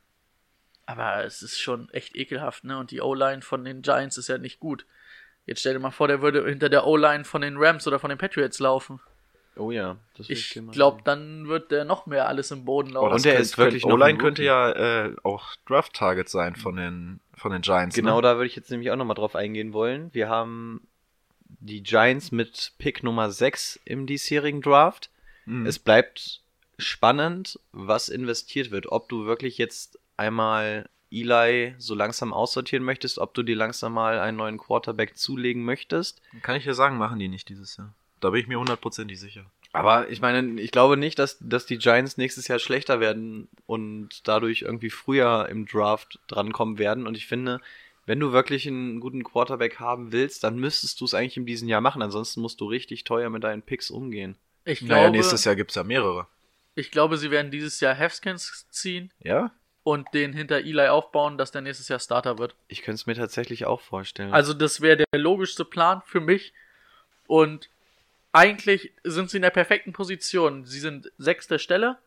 Aber 0.85 1.23
es 1.23 1.41
ist 1.41 1.59
schon 1.59 1.89
echt 1.89 2.15
ekelhaft, 2.15 2.65
ne? 2.65 2.77
Und 2.77 2.91
die 2.91 3.01
O-Line 3.01 3.41
von 3.41 3.63
den 3.63 3.81
Giants 3.81 4.17
ist 4.17 4.27
ja 4.27 4.37
nicht 4.37 4.59
gut. 4.59 4.85
Jetzt 5.45 5.61
stell 5.61 5.73
dir 5.73 5.79
mal 5.79 5.91
vor, 5.91 6.07
der 6.07 6.21
würde 6.21 6.43
hinter 6.45 6.69
der 6.69 6.85
O-Line 6.85 7.23
von 7.23 7.41
den 7.41 7.57
Rams 7.57 7.87
oder 7.87 7.99
von 7.99 8.09
den 8.09 8.17
Patriots 8.17 8.59
laufen. 8.59 8.99
Oh 9.57 9.71
ja. 9.71 9.97
Das 10.17 10.29
Ich 10.29 10.59
glaube, 10.71 11.01
dann 11.03 11.47
wird 11.47 11.71
der 11.71 11.85
noch 11.85 12.05
mehr 12.05 12.27
alles 12.27 12.51
im 12.51 12.65
Boden 12.65 12.89
laufen. 12.89 13.13
Und 13.13 13.25
der 13.25 13.39
ist 13.39 13.57
wirklich 13.57 13.85
O-Line 13.85 14.17
könnte 14.17 14.43
ja 14.43 14.71
äh, 14.71 15.15
auch 15.23 15.55
Draft-Target 15.67 16.29
sein 16.29 16.55
von 16.55 16.75
den, 16.75 17.19
von 17.33 17.51
den 17.51 17.61
Giants. 17.61 17.95
Genau 17.95 18.17
ne? 18.17 18.21
da 18.21 18.35
würde 18.35 18.47
ich 18.47 18.55
jetzt 18.55 18.71
nämlich 18.71 18.91
auch 18.91 18.95
nochmal 18.95 19.15
drauf 19.15 19.35
eingehen 19.35 19.73
wollen. 19.73 20.13
Wir 20.13 20.29
haben 20.29 20.87
die 21.47 21.83
Giants 21.83 22.31
mit 22.31 22.73
Pick 22.77 23.03
Nummer 23.03 23.31
6 23.31 23.79
im 23.85 24.07
diesjährigen 24.07 24.61
Draft. 24.61 25.09
Mhm. 25.45 25.65
Es 25.65 25.79
bleibt 25.79 26.41
spannend, 26.77 27.59
was 27.71 28.09
investiert 28.09 28.71
wird. 28.71 28.91
Ob 28.91 29.09
du 29.09 29.25
wirklich 29.25 29.57
jetzt 29.57 29.99
einmal 30.17 30.89
Eli 31.11 31.75
so 31.77 31.95
langsam 31.95 32.33
aussortieren 32.33 32.83
möchtest, 32.83 33.19
ob 33.19 33.33
du 33.33 33.43
dir 33.43 33.55
langsam 33.55 33.93
mal 33.93 34.19
einen 34.19 34.37
neuen 34.37 34.57
Quarterback 34.57 35.17
zulegen 35.17 35.63
möchtest. 35.63 36.21
Kann 36.41 36.55
ich 36.57 36.63
dir 36.63 36.73
sagen, 36.73 36.97
machen 36.97 37.19
die 37.19 37.27
nicht 37.27 37.47
dieses 37.47 37.77
Jahr. 37.77 37.93
Da 38.19 38.29
bin 38.29 38.41
ich 38.41 38.47
mir 38.47 38.59
hundertprozentig 38.59 39.19
sicher. 39.19 39.45
Aber 39.73 40.09
ich 40.09 40.21
meine, 40.21 40.61
ich 40.61 40.71
glaube 40.71 40.95
nicht, 40.95 41.19
dass, 41.19 41.37
dass 41.41 41.65
die 41.65 41.77
Giants 41.77 42.17
nächstes 42.17 42.47
Jahr 42.47 42.59
schlechter 42.59 42.99
werden 43.01 43.49
und 43.65 44.25
dadurch 44.27 44.61
irgendwie 44.61 44.89
früher 44.89 45.47
im 45.49 45.65
Draft 45.67 46.19
drankommen 46.27 46.77
werden. 46.77 47.07
Und 47.07 47.17
ich 47.17 47.27
finde, 47.27 47.59
wenn 48.05 48.19
du 48.21 48.31
wirklich 48.31 48.65
einen 48.67 49.01
guten 49.01 49.23
Quarterback 49.25 49.79
haben 49.79 50.11
willst, 50.13 50.43
dann 50.45 50.57
müsstest 50.57 51.01
du 51.01 51.05
es 51.05 51.13
eigentlich 51.13 51.35
in 51.37 51.45
diesem 51.45 51.67
Jahr 51.67 51.81
machen. 51.81 52.01
Ansonsten 52.01 52.39
musst 52.41 52.61
du 52.61 52.67
richtig 52.69 53.03
teuer 53.03 53.29
mit 53.29 53.43
deinen 53.43 53.63
Picks 53.63 53.89
umgehen. 53.91 54.37
ich, 54.63 54.81
Naja, 54.81 55.01
glaube, 55.03 55.17
nächstes 55.17 55.43
Jahr 55.43 55.55
gibt's 55.57 55.75
ja 55.75 55.83
mehrere. 55.83 56.27
ich 56.75 56.89
glaube, 56.91 57.17
sie 57.17 57.29
werden 57.31 57.51
dieses 57.51 57.79
Jahr 57.81 57.97
Haskins 57.97 58.67
ziehen 58.69 59.11
Ja? 59.19 59.51
und 59.83 60.07
den 60.13 60.31
hinter 60.33 60.59
Eli 60.59 60.87
aufbauen, 60.87 61.37
dass 61.37 61.51
der 61.51 61.61
nächstes 61.61 61.89
Jahr 61.89 61.99
Starter 61.99 62.37
wird. 62.39 62.55
Ich 62.69 62.81
könnte 62.81 62.95
es 62.95 63.05
mir 63.07 63.15
tatsächlich 63.15 63.65
auch 63.65 63.81
vorstellen. 63.81 64.31
Also 64.33 64.53
das 64.53 64.79
wäre 64.79 64.97
der 65.11 65.19
logischste 65.19 65.65
Plan 65.65 66.01
für 66.05 66.21
mich. 66.21 66.53
Und 67.27 67.69
eigentlich 68.35 68.93
sind 69.03 69.29
sie 69.29 69.37
in 69.37 69.43
der 69.43 69.49
perfekten 69.49 69.93
Position. 69.93 70.65
Sie 70.65 70.79
sind 70.79 71.11
sechste 71.17 71.57
Stelle 71.59 71.97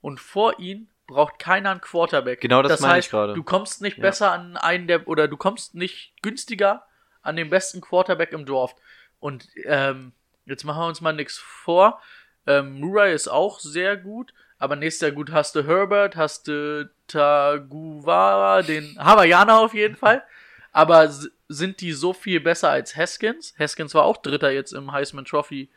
und 0.00 0.20
vor 0.20 0.58
ihnen 0.58 0.88
braucht 1.06 1.38
keiner 1.38 1.70
einen 1.70 1.80
Quarterback. 1.80 2.40
Genau 2.40 2.62
das 2.62 2.80
meine 2.80 2.94
ich 2.94 3.04
heißt, 3.04 3.10
gerade. 3.10 3.34
Du 3.34 3.44
kommst 3.44 3.80
nicht 3.80 3.98
Ja. 3.98 4.02
besser 4.02 4.32
an 4.32 4.56
einen 4.56 4.88
der 4.88 5.06
oder 5.06 5.28
du 5.28 5.36
kommst 5.36 5.74
nicht 5.74 6.12
günstiger 6.22 6.84
an 7.22 7.36
den 7.36 7.50
besten 7.50 7.80
Quarterback 7.80 8.32
im 8.32 8.44
Draft. 8.44 8.76
Und 9.20 9.48
ähm, 9.64 10.12
jetzt 10.44 10.64
machen 10.64 10.80
wir 10.82 10.86
uns 10.88 11.00
mal 11.00 11.12
nichts 11.12 11.38
vor. 11.38 12.00
Ähm, 12.46 12.80
Murray 12.80 13.14
ist 13.14 13.28
auch 13.28 13.60
sehr 13.60 13.96
gut, 13.96 14.32
aber 14.58 14.76
nächstes 14.76 15.02
Jahr 15.02 15.10
gut 15.12 15.32
hast 15.32 15.54
du 15.54 15.64
Herbert, 15.66 16.16
hast 16.16 16.48
du 16.48 16.90
Taguara, 17.06 18.62
den 18.62 18.96
Hawaiianer 18.98 19.58
auf 19.60 19.74
jeden 19.74 19.96
Fall. 19.96 20.22
Aber 20.76 21.08
sind 21.48 21.80
die 21.80 21.92
so 21.92 22.12
viel 22.12 22.38
besser 22.38 22.68
als 22.68 22.94
Haskins? 22.94 23.54
Haskins 23.58 23.94
war 23.94 24.04
auch 24.04 24.18
Dritter 24.18 24.50
jetzt 24.50 24.72
im 24.72 24.92
Heisman 24.92 25.24
Trophy 25.24 25.70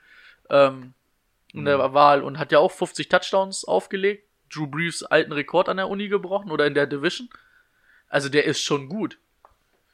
ähm, 0.49 0.93
in 1.53 1.63
der 1.63 1.93
Wahl 1.93 2.21
und 2.21 2.37
hat 2.37 2.51
ja 2.51 2.59
auch 2.59 2.73
50 2.73 3.07
Touchdowns 3.07 3.63
aufgelegt. 3.63 4.27
Drew 4.53 4.67
Brees 4.67 5.03
alten 5.03 5.31
Rekord 5.31 5.69
an 5.69 5.77
der 5.77 5.87
Uni 5.87 6.09
gebrochen 6.09 6.51
oder 6.51 6.67
in 6.67 6.73
der 6.73 6.85
Division. 6.85 7.29
Also 8.09 8.27
der 8.27 8.43
ist 8.43 8.61
schon 8.61 8.89
gut. 8.89 9.17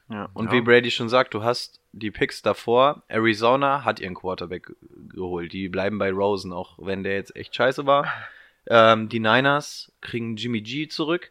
Ja, 0.08 0.28
und 0.34 0.46
Ja. 0.46 0.52
wie 0.54 0.60
Brady 0.60 0.90
schon 0.90 1.08
sagt, 1.08 1.34
du 1.34 1.44
hast 1.44 1.80
die 1.92 2.10
Picks 2.10 2.42
davor. 2.42 3.04
Arizona 3.06 3.84
hat 3.84 4.00
ihren 4.00 4.14
Quarterback 4.14 4.72
geholt. 5.08 5.52
Die 5.52 5.68
bleiben 5.68 5.98
bei 5.98 6.10
Rosen, 6.10 6.52
auch 6.52 6.74
wenn 6.78 7.04
der 7.04 7.14
jetzt 7.14 7.36
echt 7.36 7.54
scheiße 7.54 7.86
war. 7.86 8.06
Ähm, 8.68 9.08
die 9.08 9.20
Niners 9.20 9.92
kriegen 10.00 10.34
Jimmy 10.36 10.60
G 10.60 10.88
zurück. 10.88 11.30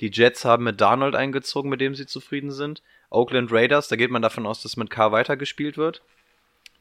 Die 0.00 0.10
Jets 0.10 0.44
haben 0.44 0.64
mit 0.64 0.82
Darnold 0.82 1.14
eingezogen, 1.14 1.70
mit 1.70 1.80
dem 1.80 1.94
sie 1.94 2.04
zufrieden 2.04 2.50
sind. 2.50 2.82
Oakland 3.14 3.52
Raiders, 3.52 3.88
da 3.88 3.96
geht 3.96 4.10
man 4.10 4.22
davon 4.22 4.46
aus, 4.46 4.62
dass 4.62 4.76
mit 4.76 4.90
Carr 4.90 5.12
weitergespielt 5.12 5.76
wird. 5.76 6.02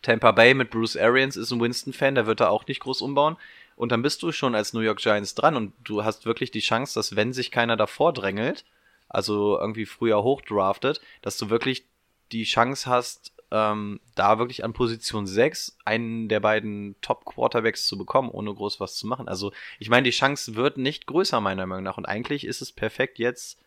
Tampa 0.02 0.32
Bay 0.32 0.54
mit 0.54 0.70
Bruce 0.70 0.98
Arians 0.98 1.38
ist 1.38 1.52
ein 1.52 1.62
Winston-Fan, 1.62 2.16
der 2.16 2.26
wird 2.26 2.42
da 2.42 2.50
auch 2.50 2.68
nicht 2.68 2.82
groß 2.82 3.02
umbauen. 3.02 3.38
Und 3.76 3.92
dann 3.92 4.02
bist 4.02 4.22
du 4.22 4.32
schon 4.32 4.54
als 4.54 4.74
New 4.74 4.82
York 4.82 5.00
Giants 5.00 5.34
dran 5.34 5.56
und 5.56 5.74
du 5.84 6.04
hast 6.04 6.26
wirklich 6.26 6.52
die 6.52 6.60
Chance, 6.60 6.94
dass 6.94 7.16
wenn 7.16 7.34
sich 7.34 7.50
keiner 7.50 7.78
davor 7.78 8.14
drängelt, 8.14 8.66
also 9.08 9.60
irgendwie 9.60 9.86
früher 9.86 10.22
hochdraftet, 10.24 11.02
dass 11.22 11.38
du 11.38 11.50
wirklich 11.50 11.86
die 12.32 12.44
Chance 12.44 12.90
hast, 12.90 13.34
ähm, 13.52 14.00
da 14.16 14.40
wirklich 14.40 14.64
an 14.64 14.74
Position 14.74 15.28
6 15.28 15.78
einen 15.86 16.28
der 16.28 16.40
beiden 16.40 16.96
Top-Quarterbacks 17.02 17.88
zu 17.88 17.98
bekommen, 17.98 18.30
ohne 18.30 18.54
groß 18.54 18.80
was 18.80 18.96
zu 18.96 19.08
machen. 19.08 19.28
Also 19.28 19.54
ich 19.80 19.90
meine, 19.90 20.04
die 20.04 20.12
Chance 20.12 20.56
wird 20.56 20.78
nicht 20.78 21.06
größer, 21.06 21.40
meiner 21.40 21.66
Meinung 21.66 21.84
nach. 21.84 21.98
Und 21.98 22.06
eigentlich 22.06 22.46
ist 22.46 22.62
es 22.62 22.72
perfekt, 22.72 23.20
jetzt 23.20 23.60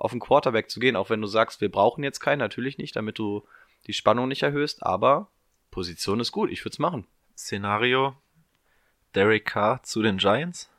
auf 0.00 0.12
einen 0.12 0.20
Quarterback 0.20 0.70
zu 0.70 0.80
gehen, 0.80 0.96
auch 0.96 1.10
wenn 1.10 1.20
du 1.20 1.26
sagst, 1.26 1.60
wir 1.60 1.70
brauchen 1.70 2.02
jetzt 2.02 2.20
keinen, 2.20 2.38
natürlich 2.38 2.78
nicht, 2.78 2.96
damit 2.96 3.18
du 3.18 3.46
die 3.86 3.92
Spannung 3.92 4.28
nicht 4.28 4.42
erhöhst, 4.42 4.82
aber 4.82 5.28
Position 5.70 6.20
ist 6.20 6.32
gut, 6.32 6.50
ich 6.50 6.64
würde 6.64 6.72
es 6.72 6.78
machen. 6.78 7.06
Szenario: 7.36 8.16
Derek 9.14 9.44
Carr 9.44 9.82
zu 9.82 10.02
den 10.02 10.16
Giants. 10.16 10.70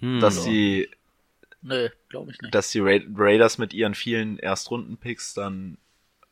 Hm. 0.00 0.20
Dass 0.20 0.44
die, 0.44 0.90
Nee, 1.62 1.90
glaube 2.10 2.32
ich 2.32 2.40
nicht. 2.40 2.54
dass 2.54 2.70
die 2.70 2.80
Ra 2.80 2.98
Raiders 3.14 3.56
mit 3.56 3.72
ihren 3.72 3.94
vielen 3.94 4.38
Erstrunden-Picks 4.38 5.32
dann 5.32 5.78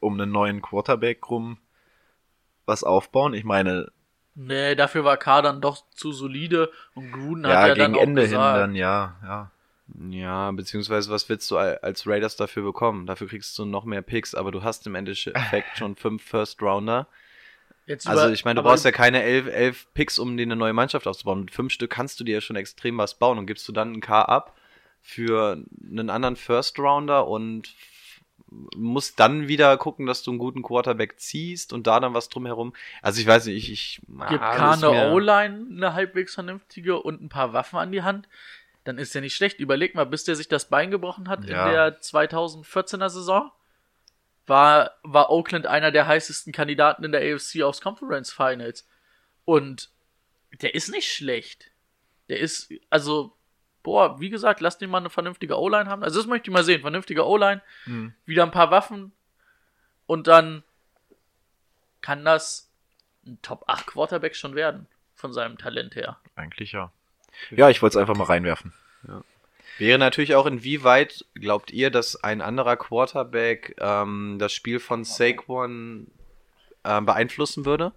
um 0.01 0.21
einen 0.21 0.31
neuen 0.31 0.61
Quarterback 0.61 1.31
rum 1.31 1.59
was 2.67 2.85
aufbauen. 2.85 3.33
Ich 3.33 3.45
meine, 3.45 3.91
Nee, 4.35 4.75
dafür 4.75 5.05
war 5.05 5.17
K 5.17 5.43
dann 5.43 5.61
doch 5.61 5.85
zu 5.95 6.13
solide 6.13 6.71
und 6.95 7.11
Gruden 7.11 7.47
hat 7.47 7.53
ja, 7.53 7.67
ja 7.69 7.75
gegen 7.75 7.93
dann 7.93 7.95
auch 7.95 8.03
Ende 8.03 8.23
gesagt, 8.23 8.53
hin 8.53 8.61
dann, 8.61 8.75
ja, 8.75 9.17
ja. 9.23 9.51
Ja, 10.11 10.51
beziehungsweise 10.53 11.11
was 11.11 11.29
willst 11.29 11.51
du 11.51 11.57
al- 11.57 11.79
als 11.79 12.07
Raiders 12.07 12.37
dafür 12.37 12.63
bekommen? 12.63 13.07
Dafür 13.07 13.29
kriegst 13.29 13.59
du 13.59 13.65
noch 13.65 13.85
mehr 13.85 14.03
Picks, 14.03 14.35
aber 14.35 14.53
du 14.53 14.63
hast 14.63 14.87
im 14.87 14.95
Endeffekt 14.95 15.35
schon 15.79 15.97
fünf 15.97 16.23
First 16.23 16.63
Rounder. 16.63 17.07
Jetzt 17.87 18.07
Also 18.07 18.25
über- 18.25 18.33
ich 18.33 18.45
meine, 18.45 18.61
du 18.61 18.63
brauchst 18.63 18.85
ja 18.85 18.93
keine 18.93 19.23
elf, 19.23 19.47
elf 19.49 19.87
Picks, 19.95 20.19
um 20.19 20.37
dir 20.37 20.45
eine 20.45 20.57
neue 20.57 20.73
Mannschaft 20.73 21.07
aufzubauen. 21.07 21.41
Mit 21.41 21.51
fünf 21.51 21.73
Stück 21.73 21.91
kannst 21.91 22.21
du 22.21 22.25
dir 22.25 22.35
ja 22.37 22.41
schon 22.41 22.57
extrem 22.57 22.99
was 22.99 23.19
bauen 23.19 23.39
und 23.39 23.47
gibst 23.47 23.67
du 23.67 23.73
dann 23.73 23.93
ein 23.93 24.01
K 24.01 24.23
ab, 24.23 24.57
für 25.03 25.63
einen 25.89 26.11
anderen 26.11 26.37
First 26.37 26.79
Rounder 26.79 27.27
und 27.27 27.75
musst 28.77 29.21
dann 29.21 29.47
wieder 29.49 29.77
gucken, 29.77 30.07
dass 30.07 30.23
du 30.23 30.31
einen 30.33 30.39
guten 30.39 30.63
Quarterback 30.63 31.21
ziehst 31.21 31.73
und 31.73 31.87
da 31.87 32.01
dann 32.01 32.15
was 32.15 32.29
drumherum. 32.29 32.75
Also 33.01 33.21
ich 33.21 33.27
weiß 33.27 33.47
nicht, 33.47 33.57
ich, 33.57 33.73
ich 33.73 34.01
Gibt 34.29 34.43
ah, 34.43 34.51
das 34.53 34.59
K 34.59 34.75
ist 34.75 34.81
mir- 34.83 34.89
eine 35.03 35.13
O-Line 35.15 35.67
eine 35.71 35.95
halbwegs 35.95 36.35
vernünftige 36.35 37.01
und 37.01 37.23
ein 37.23 37.29
paar 37.29 37.53
Waffen 37.53 37.79
an 37.79 37.93
die 37.93 38.03
Hand, 38.03 38.29
dann 38.85 38.99
ist 38.99 39.15
ja 39.15 39.21
nicht 39.21 39.35
schlecht. 39.35 39.59
Überleg 39.61 39.95
mal, 39.95 40.07
bis 40.07 40.25
der 40.25 40.37
sich 40.37 40.49
das 40.49 40.69
Bein 40.69 40.91
gebrochen 40.91 41.29
hat 41.29 41.45
Ja. 41.49 41.67
in 41.67 41.73
der 41.73 42.01
2014er 42.01 43.09
Saison, 43.11 43.51
war, 44.47 44.93
war 45.03 45.31
Oakland 45.31 45.67
einer 45.67 45.91
der 45.93 46.07
heißesten 46.07 46.53
Kandidaten 46.53 47.05
in 47.05 47.13
der 47.13 47.21
AFC 47.35 47.63
aufs 47.63 47.81
Conference 47.81 48.33
Finals. 48.33 48.89
Und 49.45 49.91
der 50.63 50.75
ist 50.75 50.89
nicht 50.91 51.13
schlecht. 51.13 51.71
Der 52.29 52.41
ist, 52.41 52.73
also, 52.89 53.37
boah, 53.83 54.19
wie 54.21 54.31
gesagt, 54.31 54.61
lass 54.61 54.79
den 54.79 54.91
mal 54.91 54.99
eine 54.99 55.11
vernünftige 55.11 55.59
O-Line 55.59 55.89
haben. 55.89 56.03
Also 56.03 56.19
das 56.19 56.27
möchte 56.27 56.51
ich 56.51 56.55
mal 56.55 56.65
sehen. 56.65 56.81
Vernünftige 56.81 57.27
O-Line, 57.27 57.63
Mhm. 57.87 58.15
wieder 58.25 58.43
ein 58.45 58.51
paar 58.51 58.71
Waffen 58.71 59.13
und 60.07 60.27
dann 60.27 60.65
kann 62.01 62.25
das 62.25 62.71
ein 63.27 63.39
Top 63.43 63.65
8 63.69 63.87
Quarterback 63.87 64.35
schon 64.35 64.55
werden. 64.55 64.87
Von 65.15 65.33
seinem 65.35 65.59
Talent 65.59 65.97
her. 65.97 66.19
Eigentlich 66.35 66.73
ja. 66.73 66.91
Ja, 67.51 67.71
ich 67.71 67.83
wollte 67.83 67.99
es 67.99 68.01
einfach 68.01 68.17
mal 68.17 68.25
reinwerfen. 68.25 68.73
Wäre 69.79 69.99
natürlich 69.99 70.35
auch, 70.35 70.45
inwieweit 70.45 71.25
glaubt 71.35 71.71
ihr, 71.71 71.91
dass 71.91 72.23
ein 72.23 72.43
anderer 72.43 72.77
Quarterback 72.77 73.77
ähm, 73.81 74.37
das 74.39 74.53
Spiel 74.53 74.79
von 74.79 75.05
Saquon 75.05 76.07
ähm, 76.85 77.07
beeinflussen 77.07 77.65
würde? 77.65 77.93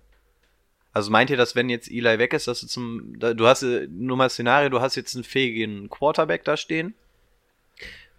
Also 0.94 1.12
meint 1.12 1.30
ihr, 1.30 1.38
dass 1.38 1.56
wenn 1.56 1.70
jetzt 1.70 1.92
Eli 1.92 2.20
weg 2.20 2.34
ist, 2.34 2.48
dass 2.48 2.62
du 2.62 2.68
zum, 2.68 3.20
du 3.20 3.48
hast 3.48 3.64
äh, 3.64 3.88
nur 3.90 4.16
mal 4.16 4.30
Szenario, 4.30 4.70
du 4.70 4.80
hast 4.80 4.96
jetzt 4.96 5.16
einen 5.16 5.24
fähigen 5.24 5.90
Quarterback 5.90 6.46
da 6.46 6.56
stehen? 6.56 6.94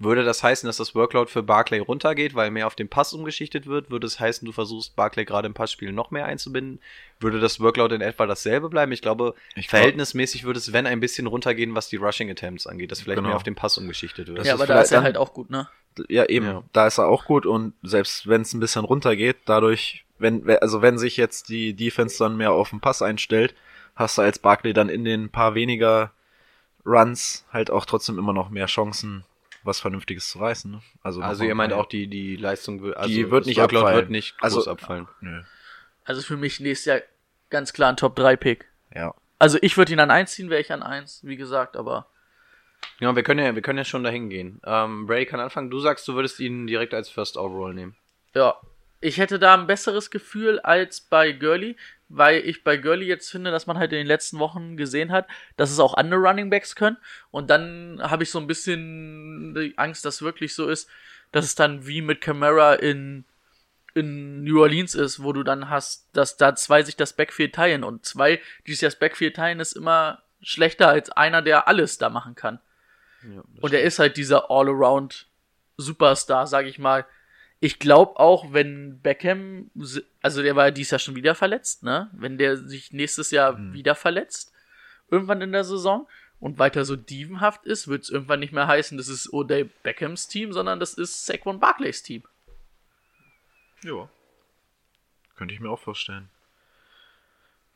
Würde 0.00 0.24
das 0.24 0.42
heißen, 0.42 0.66
dass 0.66 0.78
das 0.78 0.94
Workload 0.96 1.30
für 1.30 1.42
Barclay 1.44 1.78
runtergeht, 1.78 2.34
weil 2.34 2.50
mehr 2.50 2.66
auf 2.66 2.74
den 2.74 2.88
Pass 2.88 3.12
umgeschichtet 3.12 3.66
wird? 3.66 3.90
Würde 3.90 4.06
es 4.08 4.18
heißen, 4.18 4.44
du 4.44 4.50
versuchst 4.50 4.96
Barclay 4.96 5.24
gerade 5.24 5.46
im 5.46 5.54
Passspiel 5.54 5.92
noch 5.92 6.10
mehr 6.10 6.26
einzubinden? 6.26 6.80
Würde 7.20 7.38
das 7.38 7.60
Workload 7.60 7.94
in 7.94 8.00
etwa 8.00 8.26
dasselbe 8.26 8.68
bleiben? 8.68 8.90
Ich 8.90 9.02
glaube, 9.02 9.34
Ich 9.54 9.68
glaub- 9.68 9.78
verhältnismäßig 9.80 10.42
würde 10.44 10.58
es, 10.58 10.72
wenn, 10.72 10.86
ein 10.86 10.98
bisschen 10.98 11.28
runtergehen, 11.28 11.74
was 11.76 11.88
die 11.88 11.96
Rushing 11.96 12.28
Attempts 12.28 12.66
angeht, 12.66 12.90
dass 12.90 13.00
vielleicht 13.02 13.18
Genau. 13.18 13.28
mehr 13.28 13.36
auf 13.36 13.44
den 13.44 13.54
Pass 13.54 13.78
umgeschichtet 13.78 14.26
wird. 14.26 14.38
Das 14.38 14.46
ja, 14.48 14.54
aber 14.54 14.66
da 14.66 14.80
ist 14.80 14.90
er 14.90 14.96
dann- 14.96 15.04
halt 15.04 15.16
auch 15.16 15.32
gut, 15.32 15.48
ne? 15.50 15.68
Ja, 16.08 16.24
eben. 16.26 16.46
Ja. 16.46 16.62
Da 16.72 16.88
ist 16.88 16.98
er 16.98 17.06
auch 17.06 17.24
gut 17.24 17.46
und 17.46 17.72
selbst 17.84 18.26
wenn 18.28 18.40
es 18.42 18.52
ein 18.52 18.58
bisschen 18.58 18.84
runtergeht, 18.84 19.36
dadurch, 19.44 20.04
wenn, 20.18 20.44
also 20.60 20.82
wenn 20.82 20.98
sich 20.98 21.16
jetzt 21.16 21.48
die 21.48 21.72
Defense 21.72 22.18
dann 22.18 22.36
mehr 22.36 22.50
auf 22.50 22.70
den 22.70 22.80
Pass 22.80 23.00
einstellt, 23.00 23.54
hast 23.94 24.18
du 24.18 24.22
als 24.22 24.40
Barkley 24.40 24.72
dann 24.72 24.88
in 24.88 25.04
den 25.04 25.28
paar 25.30 25.54
weniger 25.54 26.10
Runs 26.84 27.46
halt 27.52 27.70
auch 27.70 27.86
trotzdem 27.86 28.18
immer 28.18 28.32
noch 28.32 28.50
mehr 28.50 28.66
Chancen, 28.66 29.24
was 29.64 29.80
Vernünftiges 29.80 30.28
zu 30.28 30.38
reißen. 30.38 30.70
Ne? 30.70 30.80
Also, 31.02 31.20
Also 31.22 31.44
ihr 31.44 31.50
ein 31.52 31.56
meint 31.56 31.72
auch, 31.72 31.86
die, 31.86 32.06
die 32.06 32.36
Leistung 32.36 32.82
wird, 32.82 32.96
also 32.96 33.08
Die 33.08 33.30
wird 33.30 33.46
nicht 33.46 33.58
Workload 33.58 33.84
abfallen. 33.86 34.00
wird 34.02 34.10
nicht 34.10 34.38
groß 34.38 34.54
Also- 34.56 34.70
abfallen. 34.70 35.08
Nö. 35.20 35.42
Also 36.04 36.22
für 36.22 36.36
mich 36.36 36.60
nächstes 36.60 36.84
Jahr 36.86 37.00
ganz 37.50 37.72
klar 37.72 37.88
ein 37.90 37.96
Top 37.96 38.14
3 38.16 38.36
Pick. 38.36 38.66
Ja. 38.94 39.14
Also 39.38 39.58
ich 39.62 39.76
würde 39.76 39.92
ihn 39.92 40.00
an 40.00 40.10
1 40.10 40.32
ziehen, 40.32 40.50
wäre 40.50 40.60
ich 40.60 40.70
an 40.72 40.82
1, 40.82 41.20
wie 41.24 41.36
gesagt, 41.36 41.76
aber 41.76 42.06
Ja, 43.00 43.16
wir 43.16 43.22
können 43.22 43.44
ja, 43.44 43.54
wir 43.54 43.62
können 43.62 43.78
ja 43.78 43.84
schon 43.84 44.04
dahin 44.04 44.28
gehen. 44.30 44.60
Ähm, 44.64 45.06
Bray 45.06 45.24
kann 45.26 45.40
anfangen. 45.40 45.70
Du 45.70 45.80
sagst, 45.80 46.06
du 46.06 46.14
würdest 46.14 46.38
ihn 46.40 46.66
direkt 46.66 46.92
als 46.94 47.08
First 47.08 47.36
Overall 47.36 47.74
nehmen. 47.74 47.96
ja. 48.34 48.54
Ich 49.00 49.18
hätte 49.18 49.38
da 49.38 49.52
ein 49.52 49.66
besseres 49.66 50.10
Gefühl 50.10 50.60
als 50.60 51.02
bei 51.02 51.32
Gurley, 51.32 51.76
weil 52.16 52.40
ich 52.46 52.62
bei 52.62 52.76
Gurley 52.76 53.06
jetzt 53.06 53.30
finde, 53.30 53.50
dass 53.50 53.66
man 53.66 53.78
halt 53.78 53.92
in 53.92 53.98
den 53.98 54.06
letzten 54.06 54.38
Wochen 54.38 54.76
gesehen 54.76 55.10
hat, 55.10 55.26
dass 55.56 55.70
es 55.70 55.80
auch 55.80 55.94
andere 55.94 56.20
Running 56.20 56.50
Backs 56.50 56.76
können. 56.76 56.96
Und 57.30 57.50
dann 57.50 58.00
habe 58.02 58.22
ich 58.22 58.30
so 58.30 58.38
ein 58.38 58.46
bisschen 58.46 59.54
die 59.54 59.76
Angst, 59.76 60.04
dass 60.04 60.22
wirklich 60.22 60.54
so 60.54 60.68
ist, 60.68 60.88
dass 61.32 61.44
es 61.44 61.54
dann 61.54 61.86
wie 61.86 62.02
mit 62.02 62.20
Camara 62.20 62.74
in, 62.74 63.24
in 63.94 64.44
New 64.44 64.60
Orleans 64.60 64.94
ist, 64.94 65.22
wo 65.22 65.32
du 65.32 65.42
dann 65.42 65.68
hast, 65.70 66.08
dass 66.12 66.36
da 66.36 66.54
zwei 66.54 66.82
sich 66.82 66.96
das 66.96 67.14
Backfield 67.14 67.54
teilen. 67.54 67.82
Und 67.82 68.04
zwei, 68.04 68.40
die 68.66 68.72
sich 68.72 68.80
das 68.80 68.98
Backfield 68.98 69.36
teilen, 69.36 69.60
ist 69.60 69.72
immer 69.72 70.22
schlechter 70.40 70.88
als 70.88 71.10
einer, 71.10 71.42
der 71.42 71.66
alles 71.66 71.98
da 71.98 72.10
machen 72.10 72.34
kann. 72.34 72.60
Und 73.60 73.72
er 73.72 73.82
ist 73.82 73.98
halt 73.98 74.16
dieser 74.16 74.50
All-Around 74.50 75.26
Superstar, 75.76 76.46
sag 76.46 76.66
ich 76.66 76.78
mal. 76.78 77.04
Ich 77.64 77.78
glaube 77.78 78.20
auch, 78.20 78.52
wenn 78.52 79.00
Beckham, 79.00 79.70
also 80.20 80.42
der 80.42 80.54
war 80.54 80.66
ja 80.66 80.70
dieses 80.70 80.90
Jahr 80.90 80.98
schon 80.98 81.16
wieder 81.16 81.34
verletzt, 81.34 81.82
ne? 81.82 82.10
Wenn 82.12 82.36
der 82.36 82.58
sich 82.58 82.92
nächstes 82.92 83.30
Jahr 83.30 83.56
wieder 83.72 83.94
verletzt, 83.94 84.52
irgendwann 85.08 85.40
in 85.40 85.50
der 85.50 85.64
Saison 85.64 86.06
und 86.40 86.58
weiter 86.58 86.84
so 86.84 86.94
dievenhaft 86.94 87.64
ist, 87.64 87.88
wird 87.88 88.02
es 88.02 88.10
irgendwann 88.10 88.40
nicht 88.40 88.52
mehr 88.52 88.66
heißen, 88.66 88.98
das 88.98 89.08
ist 89.08 89.30
O'Day 89.30 89.70
Beckhams 89.82 90.28
Team, 90.28 90.52
sondern 90.52 90.78
das 90.78 90.92
ist 90.92 91.24
Saquon 91.24 91.58
Barclays 91.58 92.02
Team. 92.02 92.24
Ja. 93.82 94.10
Könnte 95.34 95.54
ich 95.54 95.60
mir 95.60 95.70
auch 95.70 95.80
vorstellen. 95.80 96.28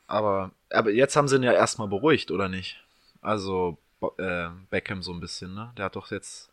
Aber, 0.06 0.50
aber 0.68 0.90
jetzt 0.90 1.16
haben 1.16 1.28
sie 1.28 1.36
ihn 1.36 1.44
ja 1.44 1.54
erstmal 1.54 1.88
beruhigt, 1.88 2.30
oder 2.30 2.50
nicht? 2.50 2.78
Also, 3.22 3.78
äh, 4.18 4.48
Beckham 4.68 5.02
so 5.02 5.14
ein 5.14 5.20
bisschen, 5.20 5.54
ne? 5.54 5.72
Der 5.78 5.86
hat 5.86 5.96
doch 5.96 6.10
jetzt 6.10 6.50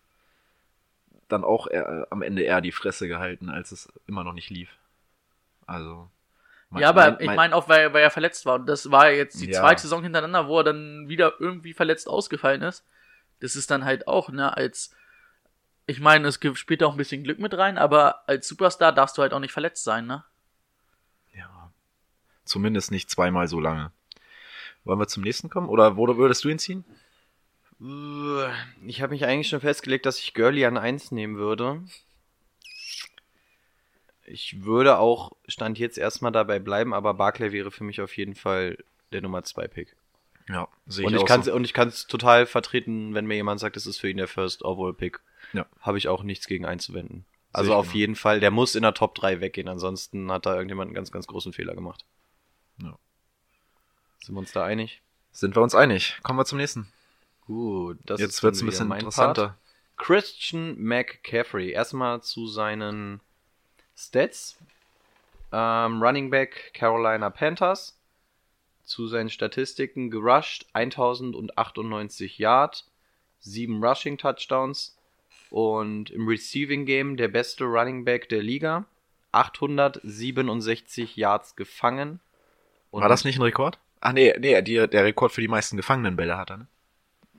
dann 1.27 1.43
auch 1.43 1.67
eher, 1.67 2.07
am 2.11 2.21
Ende 2.21 2.43
eher 2.43 2.61
die 2.61 2.71
Fresse 2.71 3.07
gehalten, 3.07 3.49
als 3.49 3.71
es 3.71 3.91
immer 4.07 4.23
noch 4.23 4.33
nicht 4.33 4.49
lief. 4.49 4.69
Also. 5.65 6.09
mein- 6.69 6.81
ja, 6.83 6.89
aber 6.89 7.11
mein- 7.11 7.19
ich 7.19 7.25
mein- 7.27 7.35
meine 7.35 7.55
auch, 7.55 7.69
weil, 7.69 7.93
weil 7.93 8.03
er 8.03 8.11
verletzt 8.11 8.45
war. 8.45 8.55
Und 8.55 8.65
das 8.67 8.91
war 8.91 9.09
jetzt 9.09 9.41
die 9.41 9.49
Ja. 9.49 9.59
zweite 9.61 9.81
Saison 9.83 10.03
hintereinander, 10.03 10.47
wo 10.47 10.59
er 10.59 10.63
dann 10.63 11.07
wieder 11.07 11.33
irgendwie 11.39 11.73
verletzt 11.73 12.07
ausgefallen 12.07 12.61
ist. 12.61 12.85
Das 13.39 13.55
ist 13.55 13.71
dann 13.71 13.85
halt 13.85 14.07
auch, 14.07 14.29
ne, 14.29 14.55
als. 14.55 14.95
Ich 15.88 15.99
meine, 15.99 16.27
es 16.27 16.39
gibt- 16.39 16.57
spielt 16.57 16.81
auch 16.83 16.91
ein 16.93 16.97
bisschen 16.97 17.23
Glück 17.23 17.38
mit 17.39 17.53
rein, 17.55 17.77
aber 17.77 18.27
als 18.27 18.47
Superstar 18.47 18.91
darfst 18.91 19.17
du 19.17 19.21
halt 19.21 19.33
auch 19.33 19.39
nicht 19.39 19.51
verletzt 19.53 19.83
sein, 19.83 20.05
ne? 20.07 20.23
Ja. 21.33 21.71
Zumindest 22.43 22.91
nicht 22.91 23.09
zweimal 23.09 23.47
so 23.47 23.59
lange. 23.59 23.91
Wollen 24.83 24.99
wir 24.99 25.07
zum 25.07 25.23
nächsten 25.23 25.49
kommen? 25.49 25.69
Oder 25.69 25.95
wo 25.97 26.07
würdest 26.17 26.43
du 26.43 26.49
ihn 26.49 26.59
ziehen? 26.59 26.85
Ich 27.79 29.01
habe 29.01 29.13
mich 29.13 29.25
eigentlich 29.25 29.49
schon 29.49 29.59
festgelegt, 29.59 30.05
dass 30.05 30.19
ich 30.19 30.33
Gurley 30.33 30.65
an 30.65 30.77
1 30.77 31.11
nehmen 31.11 31.38
würde. 31.38 31.83
Ich 34.25 34.63
würde 34.63 34.97
auch 34.97 35.33
Stand 35.47 35.77
jetzt 35.77 35.97
erstmal 35.97 36.31
dabei 36.31 36.59
bleiben, 36.59 36.93
aber 36.93 37.13
Barclay 37.13 37.51
wäre 37.51 37.71
für 37.71 37.83
mich 37.83 38.01
auf 38.01 38.15
jeden 38.17 38.35
Fall 38.35 38.77
der 39.11 39.21
Nummer 39.21 39.43
2 39.43 39.67
Pick. 39.67 39.95
Ja, 40.47 40.67
sehe 40.85 41.07
ich 41.07 41.13
ich 41.13 41.19
auch 41.19 41.43
so. 41.43 41.53
und 41.53 41.63
ich 41.63 41.73
kann 41.73 41.88
es 41.88 42.07
total 42.07 42.45
vertreten, 42.45 43.13
wenn 43.13 43.25
mir 43.25 43.35
jemand 43.35 43.59
sagt, 43.59 43.77
es 43.77 43.88
ist 43.88 43.97
für 43.97 44.09
ihn 44.09 44.17
der 44.17 44.27
First 44.27 44.63
Overall 44.63 44.93
Pick. 44.93 45.19
Ja. 45.53 45.65
Habe 45.81 45.97
ich 45.97 46.07
auch 46.07 46.23
nichts 46.23 46.47
gegen 46.47 46.65
einzuwenden. 46.65 47.25
Also 47.51 47.73
auf 47.73 47.88
genau. 47.88 47.97
jeden 47.97 48.15
Fall, 48.15 48.39
der 48.39 48.51
muss 48.51 48.75
in 48.75 48.83
der 48.83 48.93
Top 48.93 49.15
3 49.15 49.41
weggehen, 49.41 49.67
ansonsten 49.67 50.31
hat 50.31 50.45
da 50.45 50.53
irgendjemand 50.53 50.89
einen 50.89 50.95
ganz, 50.95 51.11
ganz 51.11 51.25
großen 51.27 51.53
Fehler 51.53 51.73
gemacht. 51.73 52.05
Ja. 52.81 52.97
Sind 54.19 54.35
wir 54.35 54.39
uns 54.39 54.51
da 54.51 54.63
einig? 54.63 55.01
Sind 55.31 55.55
wir 55.55 55.61
uns 55.61 55.75
einig? 55.75 56.17
Kommen 56.23 56.38
wir 56.39 56.45
zum 56.45 56.57
nächsten. 56.57 56.91
Gut, 57.47 57.99
das 58.05 58.19
Jetzt 58.19 58.41
wird's 58.43 58.60
dann 58.60 58.67
ein 58.67 58.69
bisschen 58.69 58.91
interessanter. 58.91 59.47
Part. 59.47 59.58
Christian 59.97 60.75
McCaffrey. 60.81 61.71
Erstmal 61.71 62.21
zu 62.21 62.47
seinen 62.47 63.21
Stats. 63.95 64.58
Ähm, 65.51 66.01
Running 66.01 66.29
Back 66.29 66.71
Carolina 66.73 67.29
Panthers. 67.29 67.97
Zu 68.84 69.08
seinen 69.08 69.29
Statistiken 69.29 70.12
gerusht 70.12 70.67
1098 70.73 72.38
Yard, 72.38 72.86
7 73.39 73.84
Rushing 73.84 74.17
Touchdowns 74.17 74.95
und 75.49 76.12
im 76.12 76.27
Receiving 76.27 76.86
Game 76.86 77.17
der 77.17 77.29
beste 77.29 77.63
Running 77.63 78.05
Back 78.05 78.29
der 78.29 78.43
Liga. 78.43 78.86
867 79.31 81.15
Yards 81.15 81.55
gefangen. 81.55 82.19
War 82.91 83.10
das 83.10 83.25
nicht 83.25 83.38
ein 83.38 83.41
Rekord? 83.41 83.79
Ach 83.99 84.13
nee, 84.13 84.34
nee, 84.39 84.62
die, 84.62 84.88
der 84.88 85.03
Rekord 85.03 85.31
für 85.31 85.41
die 85.41 85.47
meisten 85.47 85.77
gefangenen 85.77 86.15
Bälle 86.15 86.38
hat 86.38 86.51
er, 86.51 86.58
ne? 86.58 86.67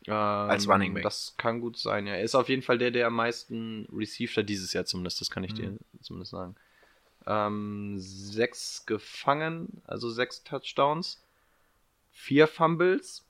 Ähm, 0.06 0.14
Als 0.14 0.68
Running 0.68 0.94
Back. 0.94 1.02
Das 1.02 1.34
kann 1.36 1.60
gut 1.60 1.76
sein, 1.76 2.06
ja. 2.06 2.14
Er 2.14 2.22
ist 2.22 2.34
auf 2.34 2.48
jeden 2.48 2.62
Fall 2.62 2.78
der, 2.78 2.90
der 2.90 3.08
am 3.08 3.14
meisten 3.14 3.88
received 3.92 4.36
hat, 4.36 4.48
dieses 4.48 4.72
Jahr 4.72 4.84
zumindest, 4.84 5.20
das 5.20 5.30
kann 5.30 5.44
ich 5.44 5.54
dir 5.54 5.76
zumindest 6.00 6.30
sagen. 6.30 6.54
Ähm, 7.26 7.96
sechs 7.98 8.86
gefangen, 8.86 9.82
also 9.84 10.10
sechs 10.10 10.44
Touchdowns, 10.44 11.20
vier 12.12 12.46
Fumbles, 12.46 13.24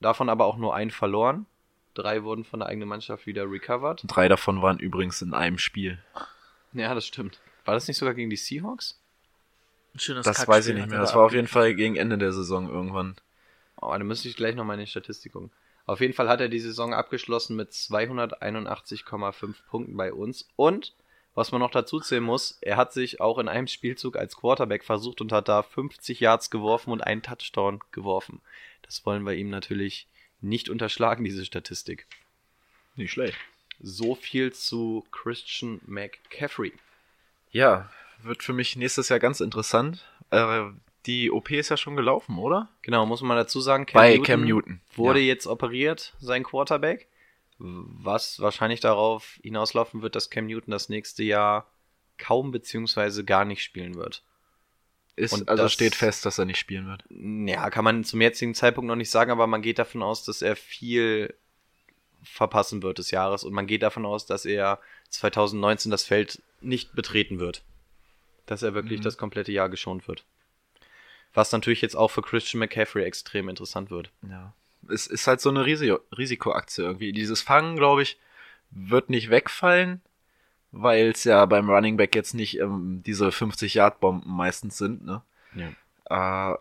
davon 0.00 0.28
aber 0.30 0.46
auch 0.46 0.56
nur 0.56 0.74
ein 0.74 0.90
verloren. 0.90 1.46
Drei 1.94 2.22
wurden 2.22 2.44
von 2.44 2.60
der 2.60 2.68
eigenen 2.68 2.88
Mannschaft 2.88 3.26
wieder 3.26 3.50
recovered. 3.50 4.02
Drei 4.06 4.28
davon 4.28 4.62
waren 4.62 4.78
übrigens 4.78 5.20
in 5.20 5.34
einem 5.34 5.58
Spiel. 5.58 5.98
Ja, 6.72 6.94
das 6.94 7.06
stimmt. 7.06 7.40
War 7.64 7.74
das 7.74 7.88
nicht 7.88 7.98
sogar 7.98 8.14
gegen 8.14 8.30
die 8.30 8.36
Seahawks? 8.36 8.98
Ein 9.94 9.98
schönes 9.98 10.24
Das 10.24 10.36
Kackspiel 10.36 10.54
weiß 10.54 10.66
ich 10.68 10.74
nicht 10.76 10.88
mehr. 10.88 11.00
Das 11.00 11.10
da 11.10 11.16
war 11.16 11.26
auf 11.26 11.32
jeden. 11.32 11.48
Fall 11.48 11.74
gegen 11.74 11.96
Ende 11.96 12.16
der 12.16 12.32
Saison 12.32 12.70
irgendwann. 12.70 13.16
Oh, 13.80 13.90
da 13.90 13.98
müsste 13.98 14.28
ich 14.28 14.36
gleich 14.36 14.54
noch 14.54 14.64
meine 14.64 14.86
Statistik 14.86 15.32
gucken. 15.32 15.50
Auf 15.90 16.00
jeden 16.00 16.14
Fall 16.14 16.28
hat 16.28 16.40
er 16.40 16.48
die 16.48 16.60
Saison 16.60 16.94
abgeschlossen 16.94 17.56
mit 17.56 17.72
281,5 17.72 19.54
Punkten 19.68 19.96
bei 19.96 20.12
uns. 20.12 20.48
Und, 20.54 20.94
was 21.34 21.50
man 21.50 21.60
noch 21.60 21.72
dazu 21.72 21.98
zählen 21.98 22.22
muss, 22.22 22.58
er 22.60 22.76
hat 22.76 22.92
sich 22.92 23.20
auch 23.20 23.38
in 23.38 23.48
einem 23.48 23.66
Spielzug 23.66 24.16
als 24.16 24.36
Quarterback 24.36 24.84
versucht 24.84 25.20
und 25.20 25.32
hat 25.32 25.48
da 25.48 25.64
50 25.64 26.20
Yards 26.20 26.50
geworfen 26.50 26.92
und 26.92 27.00
einen 27.00 27.22
Touchdown 27.22 27.80
geworfen. 27.90 28.40
Das 28.82 29.04
wollen 29.04 29.26
wir 29.26 29.34
ihm 29.34 29.50
natürlich 29.50 30.06
nicht 30.40 30.68
unterschlagen, 30.68 31.24
diese 31.24 31.44
Statistik. 31.44 32.06
Nicht 32.94 33.10
schlecht. 33.10 33.36
So 33.80 34.14
viel 34.14 34.52
zu 34.52 35.04
Christian 35.10 35.80
McCaffrey. 35.88 36.72
Ja, 37.50 37.90
wird 38.22 38.44
für 38.44 38.52
mich 38.52 38.76
nächstes 38.76 39.08
Jahr 39.08 39.18
ganz 39.18 39.40
interessant. 39.40 40.04
Äh, 40.30 40.66
die 41.06 41.30
OP 41.30 41.50
ist 41.50 41.68
ja 41.70 41.76
schon 41.76 41.96
gelaufen, 41.96 42.38
oder? 42.38 42.68
Genau, 42.82 43.06
muss 43.06 43.22
man 43.22 43.36
dazu 43.36 43.60
sagen, 43.60 43.86
Bei 43.92 44.18
Cam 44.18 44.44
Newton, 44.44 44.80
wurde 44.94 45.20
ja. 45.20 45.26
jetzt 45.26 45.46
operiert, 45.46 46.14
sein 46.20 46.42
Quarterback. 46.42 47.08
Was 47.58 48.40
wahrscheinlich 48.40 48.80
darauf 48.80 49.38
hinauslaufen 49.42 50.02
wird, 50.02 50.16
dass 50.16 50.30
Cam 50.30 50.46
Newton 50.46 50.70
das 50.72 50.88
nächste 50.88 51.22
Jahr 51.22 51.66
kaum 52.18 52.50
beziehungsweise 52.52 53.24
gar 53.24 53.44
nicht 53.44 53.62
spielen 53.62 53.94
wird. 53.96 54.22
Ist, 55.16 55.32
Und 55.34 55.48
also 55.48 55.64
das- 55.64 55.72
steht 55.72 55.94
fest, 55.94 56.24
dass 56.24 56.38
er 56.38 56.46
nicht 56.46 56.58
spielen 56.58 56.86
wird. 56.86 57.04
Ja, 57.48 57.68
kann 57.70 57.84
man 57.84 58.04
zum 58.04 58.20
jetzigen 58.20 58.54
Zeitpunkt 58.54 58.88
noch 58.88 58.96
nicht 58.96 59.10
sagen, 59.10 59.30
aber 59.30 59.46
man 59.46 59.60
geht 59.62 59.78
davon 59.78 60.02
aus, 60.02 60.24
dass 60.24 60.40
er 60.40 60.56
viel 60.56 61.34
verpassen 62.22 62.82
wird 62.82 62.98
des 62.98 63.10
Jahres 63.10 63.44
und 63.44 63.52
man 63.52 63.66
geht 63.66 63.82
davon 63.82 64.04
aus, 64.06 64.26
dass 64.26 64.44
er 64.44 64.78
2019 65.10 65.90
das 65.90 66.04
Feld 66.04 66.42
nicht 66.60 66.94
betreten 66.94 67.40
wird. 67.40 67.62
Dass 68.46 68.62
er 68.62 68.74
wirklich 68.74 69.00
das 69.00 69.16
komplette 69.18 69.52
Jahr 69.52 69.68
geschont 69.68 70.08
wird. 70.08 70.24
Was 71.34 71.52
natürlich 71.52 71.80
jetzt 71.80 71.96
auch 71.96 72.10
für 72.10 72.22
Christian 72.22 72.58
McCaffrey 72.58 73.04
extrem 73.04 73.48
interessant 73.48 73.90
wird. 73.90 74.10
Ja. 74.28 74.52
Es 74.88 75.06
ist 75.06 75.26
halt 75.26 75.40
so 75.40 75.50
eine 75.50 75.64
Risi 75.64 75.94
Risikoaktie 76.16 76.82
irgendwie. 76.82 77.12
Dieses 77.12 77.42
Fangen, 77.42 77.76
glaube 77.76 78.02
ich, 78.02 78.18
wird 78.70 79.10
nicht 79.10 79.30
wegfallen, 79.30 80.00
weil 80.72 81.10
es 81.10 81.24
ja 81.24 81.44
beim 81.46 81.70
Running 81.70 81.96
Back 81.96 82.14
jetzt 82.14 82.34
nicht 82.34 82.58
ähm, 82.58 83.02
diese 83.04 83.28
50-Yard-Bomben 83.28 84.30
meistens 84.30 84.78
sind, 84.78 85.04
ne? 85.04 85.22
Ja. 85.54 86.52
Äh, 86.52 86.58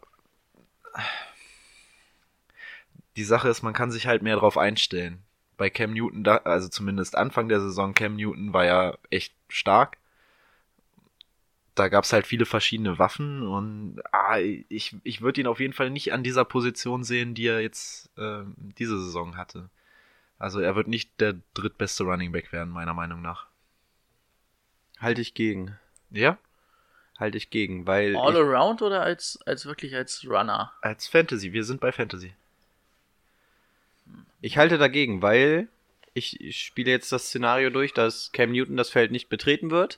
die 3.15 3.23
Sache 3.23 3.49
ist, 3.49 3.63
man 3.63 3.73
kann 3.73 3.91
sich 3.91 4.07
halt 4.07 4.21
mehr 4.21 4.37
drauf 4.37 4.57
einstellen. 4.57 5.23
Bei 5.57 5.69
Cam 5.69 5.93
Newton, 5.93 6.23
da, 6.23 6.37
also 6.37 6.69
zumindest 6.69 7.17
Anfang 7.17 7.49
der 7.49 7.59
Saison, 7.59 7.93
Cam 7.93 8.15
Newton 8.15 8.53
war 8.53 8.65
ja 8.65 8.97
echt 9.09 9.33
stark. 9.49 9.97
Da 11.79 11.87
gab's 11.87 12.11
halt 12.11 12.27
viele 12.27 12.45
verschiedene 12.45 12.99
Waffen 12.99 13.47
und 13.47 14.01
ah, 14.11 14.37
ich, 14.37 14.97
ich 15.03 15.21
würde 15.21 15.39
ihn 15.39 15.47
auf 15.47 15.61
jeden 15.61 15.71
Fall 15.71 15.89
nicht 15.89 16.11
an 16.11 16.23
dieser 16.23 16.43
Position 16.43 17.05
sehen, 17.05 17.35
die 17.35 17.47
er 17.47 17.61
jetzt 17.61 18.09
äh, 18.17 18.43
diese 18.77 19.01
Saison 19.01 19.37
hatte. 19.37 19.69
Also 20.37 20.59
er 20.59 20.75
wird 20.75 20.89
nicht 20.89 21.21
der 21.21 21.35
drittbeste 21.53 22.03
Running 22.03 22.33
Back 22.33 22.51
werden, 22.51 22.69
meiner 22.69 22.93
Meinung 22.93 23.21
nach. 23.21 23.47
Halte 24.99 25.21
ich 25.21 25.33
gegen. 25.33 25.77
Ja? 26.09 26.37
Halte 27.17 27.37
ich 27.37 27.49
gegen, 27.49 27.87
weil 27.87 28.17
All 28.17 28.33
ich, 28.33 28.39
around 28.39 28.81
oder 28.81 29.01
als, 29.01 29.39
als 29.45 29.65
wirklich 29.65 29.95
als 29.95 30.25
Runner? 30.27 30.73
Als 30.81 31.07
Fantasy, 31.07 31.53
wir 31.53 31.63
sind 31.63 31.79
bei 31.79 31.93
Fantasy. 31.93 32.33
ich 34.41 34.57
halte 34.57 34.77
dagegen, 34.77 35.21
weil 35.21 35.69
ich, 36.13 36.41
ich 36.41 36.61
spiele 36.61 36.91
jetzt 36.91 37.13
das 37.13 37.27
Szenario 37.27 37.69
durch, 37.69 37.93
dass 37.93 38.33
Cam 38.33 38.51
Newton 38.51 38.75
das 38.75 38.89
Feld 38.89 39.11
nicht 39.11 39.29
betreten 39.29 39.71
wird. 39.71 39.97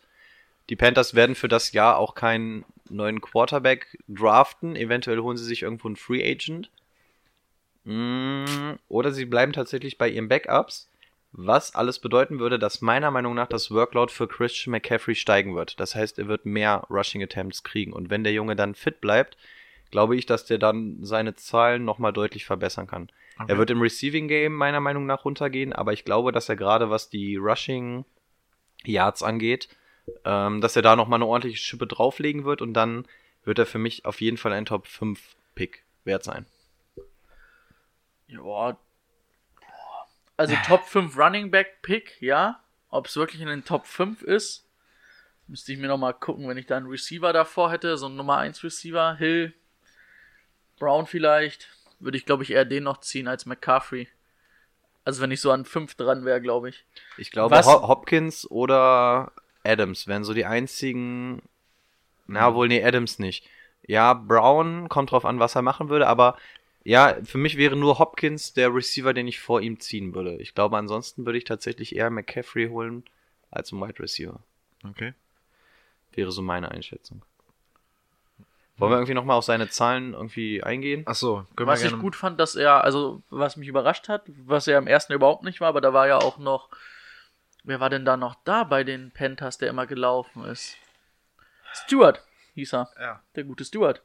Die 0.72 0.78
Panthers 0.78 1.16
werden 1.16 1.36
für 1.36 1.50
das 1.50 1.74
Jahr 1.74 1.98
auch 1.98 2.16
keinen 2.16 2.64
neuen 2.90 3.20
Quarterback 3.20 3.98
draften. 4.08 4.78
Eventuell 4.78 5.20
holen 5.20 5.36
sie 5.36 5.44
sich 5.44 5.64
irgendwo 5.64 5.90
einen 5.90 5.98
Free 5.98 6.24
Agent. 6.24 6.72
Mm, 7.84 8.76
Oder 8.88 9.12
sie 9.12 9.26
bleiben 9.26 9.52
tatsächlich 9.52 9.98
bei 9.98 10.08
ihren 10.08 10.30
Backups. 10.30 10.90
Was 11.34 11.76
alles 11.76 12.00
bedeuten 12.00 12.40
würde, 12.40 12.58
dass 12.58 12.80
meiner 12.80 13.12
Meinung 13.12 13.36
nach 13.36 13.48
das 13.48 13.70
Workload 13.70 14.14
für 14.14 14.30
Christian 14.30 14.72
McCaffrey 14.72 15.14
steigen 15.16 15.56
wird. 15.56 15.78
Das 15.78 15.94
heißt, 15.94 16.18
er 16.20 16.30
wird 16.30 16.46
mehr 16.46 16.88
Rushing 16.90 17.22
Attempts 17.22 17.64
kriegen. 17.64 17.92
Und 17.92 18.10
wenn 18.10 18.24
der 18.24 18.32
Junge 18.32 18.56
dann 18.56 18.74
fit 18.74 19.02
bleibt, 19.02 19.36
glaube 19.92 20.16
ich, 20.16 20.26
dass 20.26 20.46
der 20.46 20.58
dann 20.58 21.00
seine 21.02 21.36
Zahlen 21.36 21.84
nochmal 21.84 22.14
deutlich 22.14 22.46
verbessern 22.46 22.88
kann. 22.88 23.12
Er 23.46 23.58
wird 23.58 23.72
im 23.72 23.82
Receiving 23.82 24.30
Game 24.30 24.54
meiner 24.54 24.80
Meinung 24.80 25.06
nach 25.06 25.26
runtergehen, 25.26 25.74
aber 25.74 25.92
ich 25.92 26.06
glaube, 26.06 26.32
dass 26.32 26.48
er 26.48 26.56
gerade 26.56 26.90
was 26.90 27.10
die 27.10 27.36
Rushing 27.36 28.06
Yards 28.86 29.22
angeht, 29.22 29.68
ähm, 30.26 30.62
dass 30.62 30.76
er 30.76 30.82
da 30.82 30.96
nochmal 30.96 31.18
eine 31.18 31.26
ordentliche 31.28 31.58
Schippe 31.58 31.88
drauflegen 31.88 32.46
wird 32.46 32.62
und 32.62 32.74
dann 32.74 33.06
wird 33.44 33.60
er 33.60 33.66
für 33.66 33.80
mich 33.80 34.06
auf 34.06 34.22
jeden 34.22 34.38
Fall 34.38 34.54
ein 34.54 34.66
Top 34.66 34.88
5 34.88 35.36
Pick 35.56 35.84
wert 36.04 36.24
sein. 36.24 36.46
Ja. 38.28 38.78
Also 40.38 40.56
Top 40.66 40.86
5 40.86 41.18
Running 41.18 41.52
Back 41.52 41.82
Pick, 41.82 42.22
ja. 42.22 42.60
Ob 42.90 43.08
es 43.08 43.16
wirklich 43.16 43.42
in 43.42 43.48
den 43.48 43.64
Top 43.64 43.86
5 43.86 44.22
ist, 44.22 44.66
müsste 45.48 45.72
ich 45.74 45.80
mir 45.80 45.88
nochmal 45.88 46.14
gucken, 46.14 46.48
wenn 46.48 46.58
ich 46.58 46.66
da 46.66 46.78
einen 46.78 46.88
Receiver 46.88 47.32
davor 47.34 47.72
hätte, 47.72 47.98
so 47.98 48.08
einen 48.08 48.16
Nummer 48.16 48.38
1 48.38 48.64
Receiver, 48.64 49.16
Hill, 49.16 49.54
Brown 50.80 51.06
vielleicht, 51.06 51.70
würde 52.00 52.18
ich 52.18 52.26
glaube 52.26 52.44
ich 52.44 52.52
eher 52.52 52.66
den 52.66 52.84
noch 52.84 53.00
ziehen 53.02 53.28
als 53.28 53.46
McCaffrey. 53.46 54.08
Also 55.04 55.22
wenn 55.22 55.32
ich 55.32 55.42
so 55.42 55.52
an 55.52 55.66
5 55.66 55.96
dran 55.96 56.26
wäre, 56.26 56.42
glaube 56.42 56.70
ich. 56.70 56.86
Ich 57.18 57.32
glaube, 57.32 57.56
Was- 57.56 57.68
Ho 57.68 57.88
Hopkins 57.88 58.50
oder 58.50 59.32
Adams 59.64 60.08
wären 60.08 60.24
so 60.24 60.34
die 60.34 60.46
einzigen. 60.46 61.42
Na, 62.28 62.54
wohl, 62.56 62.68
nee, 62.68 62.84
Adams 62.84 63.20
nicht. 63.20 63.48
Ja, 63.86 64.14
Brown 64.14 64.90
kommt 64.90 65.12
drauf 65.12 65.26
an, 65.26 65.40
was 65.40 65.56
er 65.56 65.62
machen 65.62 65.90
würde, 65.90 66.08
aber 66.08 66.38
ja, 66.84 67.18
für 67.24 67.38
mich 67.38 67.58
wäre 67.58 67.76
nur 67.76 68.00
Hopkins 68.00 68.54
der 68.54 68.74
Receiver, 68.74 69.14
den 69.14 69.28
ich 69.28 69.40
vor 69.40 69.62
ihm 69.62 69.80
ziehen 69.80 70.16
würde. 70.16 70.38
Ich 70.38 70.56
glaube, 70.56 70.78
ansonsten 70.78 71.26
würde 71.26 71.38
ich 71.38 71.44
tatsächlich 71.44 71.96
eher 71.96 72.10
McCaffrey 72.10 72.70
holen 72.70 73.04
als 73.52 73.72
einen 73.72 73.82
Wide 73.82 74.00
Receiver. 74.00 74.40
Okay. 74.88 75.14
Wäre 76.14 76.32
so 76.32 76.42
meine 76.42 76.72
Einschätzung. 76.72 77.22
Wollen 78.78 78.94
wir 78.94 78.98
irgendwie 78.98 79.14
nochmal 79.14 79.38
auf 79.38 79.44
seine 79.44 79.70
Zahlen 79.70 80.14
irgendwie 80.14 80.64
eingehen? 80.64 81.04
Ach 81.06 81.14
so, 81.14 81.46
können 81.56 81.70
Was 81.70 81.82
wir 81.82 81.86
ich 81.86 81.92
gerne. 81.92 82.02
gut 82.02 82.16
fand, 82.16 82.40
dass 82.40 82.56
er, 82.56 82.84
also 82.84 83.22
was 83.30 83.56
mich 83.58 83.68
überrascht 83.68 84.10
hat, 84.10 84.24
was 84.46 84.68
er 84.68 84.80
im 84.80 84.88
ersten 84.88 85.14
überhaupt 85.14 85.44
nicht 85.44 85.62
war, 85.62 85.68
aber 85.68 85.82
da 85.82 85.94
war 85.94 86.08
ja 86.08 86.18
auch 86.18 86.40
noch, 86.40 86.70
wer 87.64 87.80
war 87.80 87.90
denn 87.90 88.06
da 88.06 88.18
noch 88.18 88.36
da 88.44 88.64
bei 88.64 88.84
den 88.84 89.12
Panthers, 89.12 89.58
der 89.58 89.70
immer 89.70 89.88
gelaufen 89.88 90.44
ist? 90.46 90.78
Stewart 91.74 92.22
hieß 92.56 92.74
er, 92.74 92.90
Ja. 93.00 93.24
der 93.36 93.44
gute 93.44 93.64
Stewart. 93.66 94.02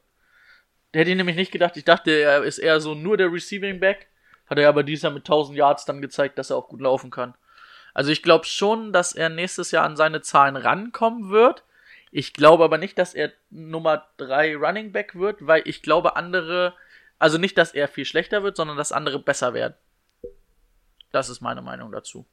Der 0.93 1.01
hätte 1.01 1.11
ich 1.11 1.17
nämlich 1.17 1.35
nicht 1.35 1.51
gedacht, 1.51 1.75
ich 1.77 1.83
dachte, 1.83 2.11
er 2.11 2.43
ist 2.43 2.59
eher 2.59 2.79
so 2.79 2.95
nur 2.95 3.17
der 3.17 3.31
Receiving 3.31 3.79
Back, 3.79 4.07
hat 4.49 4.57
er 4.57 4.69
aber 4.69 4.83
dieses 4.83 5.03
Jahr 5.03 5.11
mit 5.11 5.25
1000 5.25 5.57
Yards 5.57 5.85
dann 5.85 6.01
gezeigt, 6.01 6.37
dass 6.37 6.49
er 6.49 6.55
auch 6.57 6.69
gut 6.69 6.81
laufen 6.81 7.11
kann. 7.11 7.35
Also 7.93 8.11
ich 8.11 8.23
glaube 8.23 8.45
schon, 8.45 8.93
dass 8.93 9.13
er 9.13 9.29
nächstes 9.29 9.71
Jahr 9.71 9.83
an 9.83 9.97
seine 9.97 10.21
Zahlen 10.21 10.55
rankommen 10.55 11.29
wird. 11.29 11.63
Ich 12.11 12.33
glaube 12.33 12.63
aber 12.63 12.77
nicht, 12.77 12.97
dass 12.97 13.13
er 13.13 13.33
Nummer 13.49 14.07
3 14.17 14.55
Running 14.55 14.91
Back 14.93 15.15
wird, 15.15 15.45
weil 15.45 15.63
ich 15.65 15.81
glaube 15.81 16.15
andere, 16.15 16.73
also 17.19 17.37
nicht, 17.37 17.57
dass 17.57 17.73
er 17.73 17.87
viel 17.87 18.05
schlechter 18.05 18.43
wird, 18.43 18.55
sondern 18.55 18.77
dass 18.77 18.91
andere 18.93 19.19
besser 19.19 19.53
werden. 19.53 19.73
Das 21.11 21.27
ist 21.29 21.41
meine 21.41 21.61
Meinung 21.61 21.91
dazu. 21.91 22.25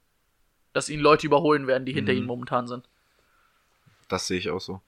Dass 0.75 0.91
ihn 0.91 1.01
Leute 1.01 1.27
überholen 1.27 1.67
werden, 1.67 1.87
die 1.87 1.93
hinter 1.95 2.13
Mhm. 2.13 2.19
ihm 2.19 2.27
momentan 2.27 2.67
sind. 2.69 2.87
Das 4.09 4.27
sehe 4.27 4.39
ich 4.39 4.51
auch 4.51 4.61
so. 4.61 4.81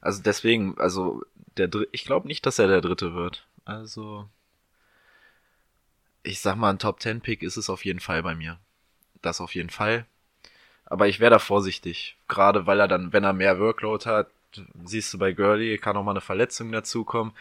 Also 0.00 0.22
deswegen, 0.22 0.78
also 0.78 1.22
der 1.56 1.68
Dr 1.68 1.86
ich 1.92 2.04
glaube 2.04 2.28
nicht, 2.28 2.46
dass 2.46 2.58
er 2.58 2.68
der 2.68 2.80
dritte 2.80 3.14
wird. 3.14 3.46
Also 3.64 4.28
ich 6.22 6.40
sag 6.40 6.56
mal, 6.56 6.70
ein 6.70 6.78
Top 6.78 7.00
10 7.00 7.20
Pick 7.20 7.42
ist 7.42 7.56
es 7.56 7.70
auf 7.70 7.84
jeden 7.84 8.00
Fall 8.00 8.22
bei 8.22 8.34
mir. 8.34 8.58
Das 9.22 9.40
auf 9.40 9.54
jeden 9.54 9.70
Fall. 9.70 10.06
Aber 10.86 11.08
ich 11.08 11.20
wäre 11.20 11.30
da 11.32 11.38
vorsichtig. 11.38 12.16
Gerade 12.28 12.66
weil 12.66 12.80
er 12.80 12.88
dann, 12.88 13.12
wenn 13.12 13.24
er 13.24 13.32
mehr 13.32 13.58
Workload 13.60 14.04
hat, 14.08 14.28
siehst 14.84 15.14
du 15.14 15.18
bei 15.18 15.32
Gurley, 15.32 15.78
kann 15.78 15.96
auch 15.96 16.04
mal 16.04 16.12
eine 16.12 16.20
Verletzung 16.20 16.72
dazukommen. 16.72 17.32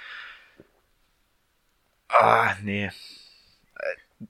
Ah, 2.10 2.56
nee. 2.62 2.92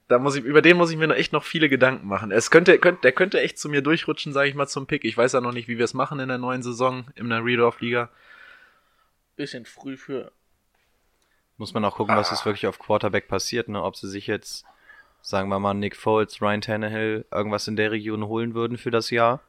Da 0.08 0.20
muss 0.20 0.36
ich, 0.36 0.44
über 0.44 0.62
den 0.62 0.78
muss 0.78 0.90
ich 0.92 0.98
mir 0.98 1.08
noch 1.08 1.16
echt 1.16 1.34
noch 1.34 1.44
viele 1.44 1.68
Gedanken 1.68 2.08
machen. 2.08 2.32
Es 2.32 2.50
könnte, 2.50 2.78
könnte, 2.80 3.02
der 3.02 3.12
könnte 3.12 3.42
echt 3.42 3.58
zu 3.58 3.68
mir 3.68 3.82
durchrutschen, 3.82 4.32
sage 4.32 4.48
ich 4.48 4.56
mal, 4.56 4.68
zum 4.68 4.88
Pick. 4.88 5.04
Ich 5.04 5.18
weiß 5.18 5.34
ja 5.34 5.42
noch 5.42 5.52
nicht, 5.52 5.68
wie 5.68 5.78
wir 5.78 5.86
es 5.86 5.94
machen 5.94 6.20
in 6.20 6.30
der 6.30 6.38
neuen 6.38 6.64
Saison, 6.64 7.06
in 7.16 7.30
der 7.30 7.44
Redorf-Liga. 7.44 8.10
Bisschen 9.36 9.66
früh 9.66 9.98
für. 9.98 10.32
Muss 11.58 11.74
man 11.74 11.84
auch 11.84 11.96
gucken, 11.96 12.16
was 12.16 12.32
jetzt 12.32 12.46
wirklich 12.46 12.68
auf 12.68 12.80
Quarterback 12.80 13.28
passiert, 13.28 13.68
ne? 13.68 13.84
Ob 13.84 13.98
sie 13.98 14.10
sich 14.10 14.28
jetzt, 14.28 14.66
sagen 15.22 15.50
wir 15.50 15.60
mal, 15.60 15.74
Nick 15.74 15.98
Foles, 15.98 16.42
Ryan 16.42 16.62
Tannehill, 16.62 17.26
irgendwas 17.30 17.68
in 17.68 17.76
der 17.76 17.92
Region 17.92 18.26
holen 18.28 18.54
würden 18.54 18.78
für 18.78 18.92
das 18.92 19.10
Jahr. 19.10 19.42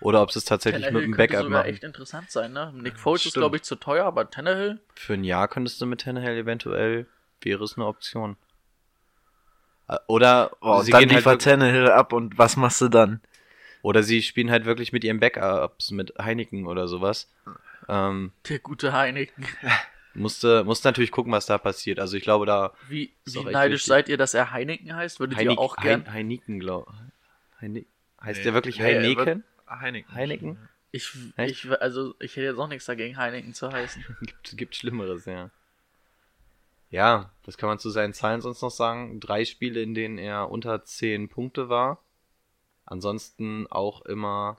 Oder 0.00 0.22
ob 0.22 0.30
sie 0.30 0.38
es 0.38 0.44
tatsächlich 0.44 0.84
Tannehill 0.84 1.08
mit 1.08 1.08
dem 1.08 1.16
könnte 1.16 1.32
Backup 1.32 1.46
sogar 1.46 1.62
machen. 1.62 1.70
echt 1.72 1.84
interessant 1.84 2.30
sein, 2.30 2.52
ne? 2.52 2.72
Nick 2.76 2.98
Foles 2.98 3.24
ist, 3.24 3.30
stimmt. 3.30 3.42
glaube 3.42 3.56
ich, 3.56 3.62
zu 3.64 3.74
teuer, 3.74 4.04
aber 4.04 4.30
Tannehill, 4.30 4.80
Für 4.94 5.14
ein 5.14 5.24
Jahr 5.24 5.48
könntest 5.48 5.80
du 5.80 5.86
mit 5.86 6.02
Tannehill 6.02 6.36
eventuell, 6.36 7.06
wäre 7.40 7.64
es 7.64 7.76
eine 7.76 7.86
Option. 7.86 8.36
Oder 10.06 10.50
Oh, 10.60 10.80
sie 10.82 10.90
dann 10.90 11.00
gehen 11.00 11.10
halt 11.10 11.18
liefert 11.18 11.44
wirklich, 11.44 11.44
Tannehill 11.44 11.88
ab 11.90 12.12
und 12.12 12.38
was 12.38 12.56
machst 12.56 12.80
du 12.80 12.88
dann? 12.88 13.20
oder 13.82 14.02
sie 14.02 14.22
spielen 14.22 14.50
halt 14.50 14.64
wirklich 14.64 14.92
mit 14.94 15.04
ihren 15.04 15.20
Backups, 15.20 15.90
mit 15.90 16.14
Heineken 16.18 16.66
oder 16.66 16.88
sowas. 16.88 17.30
Ähm, 17.86 18.32
der 18.48 18.58
gute 18.60 18.94
Heineken. 18.94 19.46
musste, 20.14 20.64
musste 20.64 20.88
natürlich 20.88 21.10
gucken, 21.10 21.32
was 21.32 21.44
da 21.44 21.58
passiert. 21.58 21.98
Also 22.00 22.16
ich 22.16 22.22
glaube, 22.22 22.46
da 22.46 22.72
Wie, 22.88 23.12
wie 23.26 23.44
neidisch 23.44 23.80
wichtig. 23.82 23.88
seid 23.88 24.08
ihr, 24.08 24.16
dass 24.16 24.32
er 24.32 24.52
Heineken 24.52 24.96
heißt? 24.96 25.20
Würdet 25.20 25.38
ihr 25.38 25.58
auch 25.58 25.76
gern? 25.76 26.06
Hein, 26.06 26.12
Heineken, 26.14 26.60
glaube 26.60 26.90
Heine, 27.60 27.84
Heißt 28.22 28.38
Nee. 28.38 28.44
der 28.44 28.54
wirklich 28.54 28.78
Nee, 28.78 28.84
Heineken? 28.84 29.44
Heineken. 29.68 30.08
Ich, 30.10 30.16
Heineken? 30.16 30.68
Echt? 31.36 31.64
ich, 31.64 31.70
also, 31.80 32.14
ich 32.20 32.36
hätte 32.36 32.46
jetzt 32.46 32.58
auch 32.58 32.68
nichts 32.68 32.86
dagegen, 32.86 33.16
Heineken 33.18 33.52
zu 33.52 33.70
heißen. 33.70 34.02
gibt, 34.22 34.56
gibt 34.56 34.76
Schlimmeres, 34.76 35.26
ja. 35.26 35.50
Ja, 36.94 37.30
das 37.44 37.58
kann 37.58 37.68
man 37.68 37.78
zu 37.78 37.90
seinen 37.90 38.14
Zahlen 38.14 38.40
sonst 38.40 38.62
noch 38.62 38.70
sagen. 38.70 39.18
Drei 39.20 39.44
Spiele, 39.44 39.82
in 39.82 39.94
denen 39.94 40.18
er 40.18 40.50
unter 40.50 40.84
10 40.84 41.28
Punkte 41.28 41.68
war. 41.68 41.98
Ansonsten 42.86 43.66
auch 43.68 44.02
immer, 44.02 44.58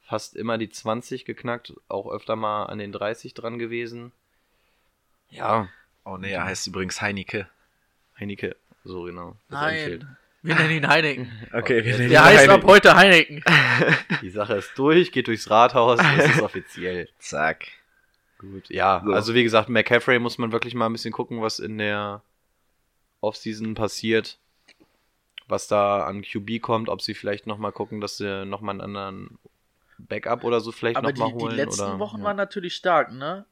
fast 0.00 0.36
immer 0.36 0.58
die 0.58 0.68
20 0.68 1.24
geknackt, 1.24 1.74
auch 1.88 2.10
öfter 2.10 2.36
mal 2.36 2.64
an 2.66 2.78
den 2.78 2.92
30 2.92 3.34
dran 3.34 3.58
gewesen. 3.58 4.12
Ja, 5.30 5.68
Oh 6.04 6.16
nee, 6.16 6.32
er 6.32 6.44
heißt 6.44 6.66
übrigens 6.66 7.00
Heineke. 7.00 7.48
Heineke, 8.18 8.56
so 8.84 9.04
genau. 9.04 9.36
das. 9.48 9.60
Nein. 9.60 10.16
Wir 10.42 10.56
nennen 10.56 10.70
ihn 10.72 10.88
Heineken. 10.88 11.30
Okay, 11.52 11.84
wir 11.84 12.08
Der 12.08 12.24
heißt 12.24 12.48
ab 12.48 12.64
heute 12.64 12.96
Heineken. 12.96 13.44
Die 14.22 14.30
Sache 14.30 14.54
ist 14.54 14.76
durch, 14.76 15.12
geht 15.12 15.28
durchs 15.28 15.48
Rathaus, 15.48 16.00
es 16.18 16.30
ist 16.30 16.42
offiziell. 16.42 17.08
Zack. 17.18 17.68
Gut, 18.42 18.68
ja, 18.68 19.02
So. 19.04 19.12
also 19.12 19.34
wie 19.34 19.42
gesagt, 19.42 19.68
McCaffrey 19.68 20.18
muss 20.18 20.36
man 20.36 20.52
wirklich 20.52 20.74
mal 20.74 20.86
ein 20.86 20.92
bisschen 20.92 21.12
gucken, 21.12 21.40
was 21.40 21.58
in 21.58 21.78
der 21.78 22.22
Offseason 23.20 23.74
passiert, 23.74 24.38
was 25.46 25.68
da 25.68 26.04
an 26.04 26.22
QB 26.22 26.60
kommt, 26.60 26.88
ob 26.88 27.00
sie 27.00 27.14
vielleicht 27.14 27.46
nochmal 27.46 27.72
gucken, 27.72 28.00
dass 28.00 28.16
sie 28.16 28.44
nochmal 28.44 28.74
einen 28.74 28.96
anderen 28.96 29.38
Backup 29.98 30.44
oder 30.44 30.60
so 30.60 30.72
vielleicht 30.72 30.98
die, 30.98 31.02
nochmal 31.02 31.28
die 31.28 31.34
holen. 31.34 31.56
letzten 31.56 31.82
oder, 31.82 31.98
Wochen 32.00 32.18
ja. 32.18 32.24
waren 32.24 32.36
natürlich 32.36 32.74
stark, 32.74 33.12
ne? 33.12 33.46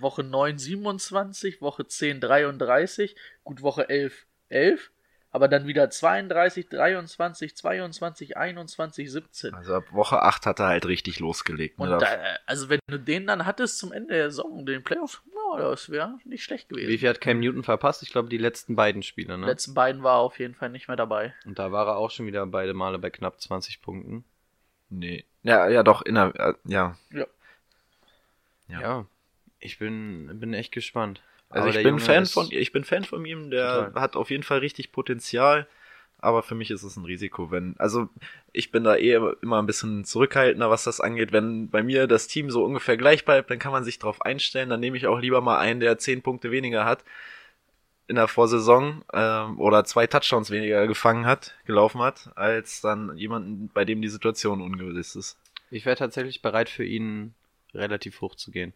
Woche 0.00 0.22
9 0.22 0.56
27, 0.58 1.60
Woche 1.60 1.86
10 1.86 2.20
33, 2.20 3.14
gut 3.44 3.60
Woche 3.60 3.88
11 3.88 4.26
11, 4.48 4.90
aber 5.34 5.48
dann 5.48 5.66
wieder 5.66 5.90
32, 5.90 6.68
23, 6.68 7.56
22, 7.56 8.36
21, 8.36 9.10
17. 9.10 9.52
Also 9.54 9.74
ab 9.74 9.84
Woche 9.90 10.22
8 10.22 10.46
hat 10.46 10.60
er 10.60 10.68
halt 10.68 10.86
richtig 10.86 11.18
losgelegt. 11.18 11.78
Ne? 11.80 11.92
Und 11.94 12.02
Da- 12.02 12.36
also 12.46 12.68
wenn 12.68 12.78
du 12.86 12.98
den 12.98 13.26
dann 13.26 13.44
hattest 13.44 13.78
zum 13.78 13.92
Ende 13.92 14.14
der 14.14 14.30
Saison, 14.30 14.64
den 14.64 14.84
Playoffs, 14.84 15.22
ja, 15.58 15.58
das 15.70 15.90
wäre 15.90 16.18
nicht 16.24 16.44
schlecht 16.44 16.68
gewesen. 16.68 16.88
Wie 16.88 16.98
viel 16.98 17.08
hat 17.08 17.20
Cam 17.20 17.40
Newton 17.40 17.64
verpasst? 17.64 18.02
Ich 18.04 18.10
glaube, 18.12 18.28
die 18.28 18.38
letzten 18.38 18.76
beiden 18.76 19.02
Spiele, 19.02 19.34
Die 19.34 19.40
ne? 19.40 19.46
letzten 19.46 19.74
beiden 19.74 20.02
war 20.04 20.18
er 20.18 20.20
auf 20.20 20.38
jeden 20.38 20.54
Fall 20.54 20.70
nicht 20.70 20.86
mehr 20.88 20.96
dabei. 20.96 21.34
Und 21.44 21.58
da 21.58 21.72
war 21.72 21.86
er 21.88 21.96
auch 21.96 22.10
schon 22.12 22.26
wieder 22.26 22.46
beide 22.46 22.72
Male 22.74 22.98
bei 23.00 23.10
knapp 23.10 23.40
20 23.40 23.82
Punkten. 23.82 24.24
nee. 24.88 25.24
Ja, 25.42 25.68
ja, 25.68 25.82
doch, 25.82 26.00
in 26.02 26.14
der, 26.14 26.32
äh, 26.36 26.54
ja. 26.64 26.96
Ja. 27.10 27.26
Ja. 28.68 28.80
Ja, 28.80 29.06
ich 29.58 29.78
bin, 29.78 30.38
bin 30.40 30.54
echt 30.54 30.72
gespannt. 30.72 31.20
Also 31.54 31.68
Aber 31.68 31.76
ich 31.78 31.84
bin 31.84 31.94
Junge 31.94 32.00
Fan 32.00 32.26
von, 32.26 32.48
ich 32.50 32.72
bin 32.72 32.82
Fan 32.82 33.04
von 33.04 33.24
ihm, 33.24 33.50
der 33.50 33.86
Total. 33.86 34.02
hat 34.02 34.16
auf 34.16 34.30
jeden 34.30 34.42
Fall 34.42 34.58
richtig 34.58 34.90
Potenzial, 34.90 35.68
aber 36.18 36.42
für 36.42 36.56
mich 36.56 36.72
ist 36.72 36.82
es 36.82 36.96
ein 36.96 37.04
Risiko, 37.04 37.52
wenn, 37.52 37.76
also 37.78 38.08
ich 38.52 38.72
bin 38.72 38.82
da 38.82 38.96
eh 38.96 39.20
immer 39.40 39.62
ein 39.62 39.66
bisschen 39.66 40.04
zurückhaltender, 40.04 40.68
was 40.68 40.82
das 40.82 41.00
angeht. 41.00 41.30
Wenn 41.30 41.70
bei 41.70 41.84
mir 41.84 42.08
das 42.08 42.26
Team 42.26 42.50
so 42.50 42.64
ungefähr 42.64 42.96
gleich 42.96 43.24
bleibt, 43.24 43.50
dann 43.50 43.60
kann 43.60 43.70
man 43.70 43.84
sich 43.84 44.00
drauf 44.00 44.20
einstellen, 44.22 44.68
dann 44.68 44.80
nehme 44.80 44.96
ich 44.96 45.06
auch 45.06 45.20
lieber 45.20 45.40
mal 45.42 45.58
einen, 45.58 45.78
der 45.78 45.96
zehn 45.96 46.22
Punkte 46.22 46.50
weniger 46.50 46.84
hat 46.84 47.04
in 48.08 48.16
der 48.16 48.26
Vorsaison 48.26 49.04
ähm, 49.12 49.60
oder 49.60 49.84
zwei 49.84 50.08
Touchdowns 50.08 50.50
weniger 50.50 50.88
gefangen 50.88 51.24
hat, 51.24 51.54
gelaufen 51.66 52.00
hat, 52.02 52.30
als 52.34 52.80
dann 52.80 53.16
jemanden, 53.16 53.70
bei 53.72 53.84
dem 53.84 54.02
die 54.02 54.08
Situation 54.08 54.60
ungewiss 54.60 55.14
ist. 55.14 55.38
Ich 55.70 55.86
wäre 55.86 55.96
tatsächlich 55.96 56.42
bereit 56.42 56.68
für 56.68 56.84
ihn 56.84 57.32
relativ 57.72 58.20
hoch 58.20 58.34
zu 58.34 58.50
gehen. 58.50 58.72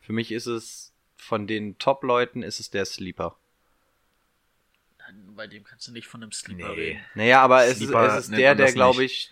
Für 0.00 0.12
mich 0.12 0.30
ist 0.30 0.46
es 0.46 0.91
von 1.22 1.46
den 1.46 1.78
Top-Leuten 1.78 2.42
ist 2.42 2.58
es 2.58 2.70
der 2.70 2.84
Sleeper. 2.84 3.36
Bei 5.36 5.46
dem 5.46 5.62
kannst 5.62 5.86
du 5.86 5.92
nicht 5.92 6.08
von 6.08 6.22
einem 6.22 6.32
Sleeper 6.32 6.76
reden. 6.76 7.00
Naja, 7.14 7.42
aber 7.42 7.64
es 7.64 7.72
ist, 7.72 7.78
Sleeper 7.78 8.18
es 8.18 8.24
ist 8.24 8.36
der, 8.36 8.54
der 8.54 8.72
glaube 8.72 9.04
ich 9.04 9.30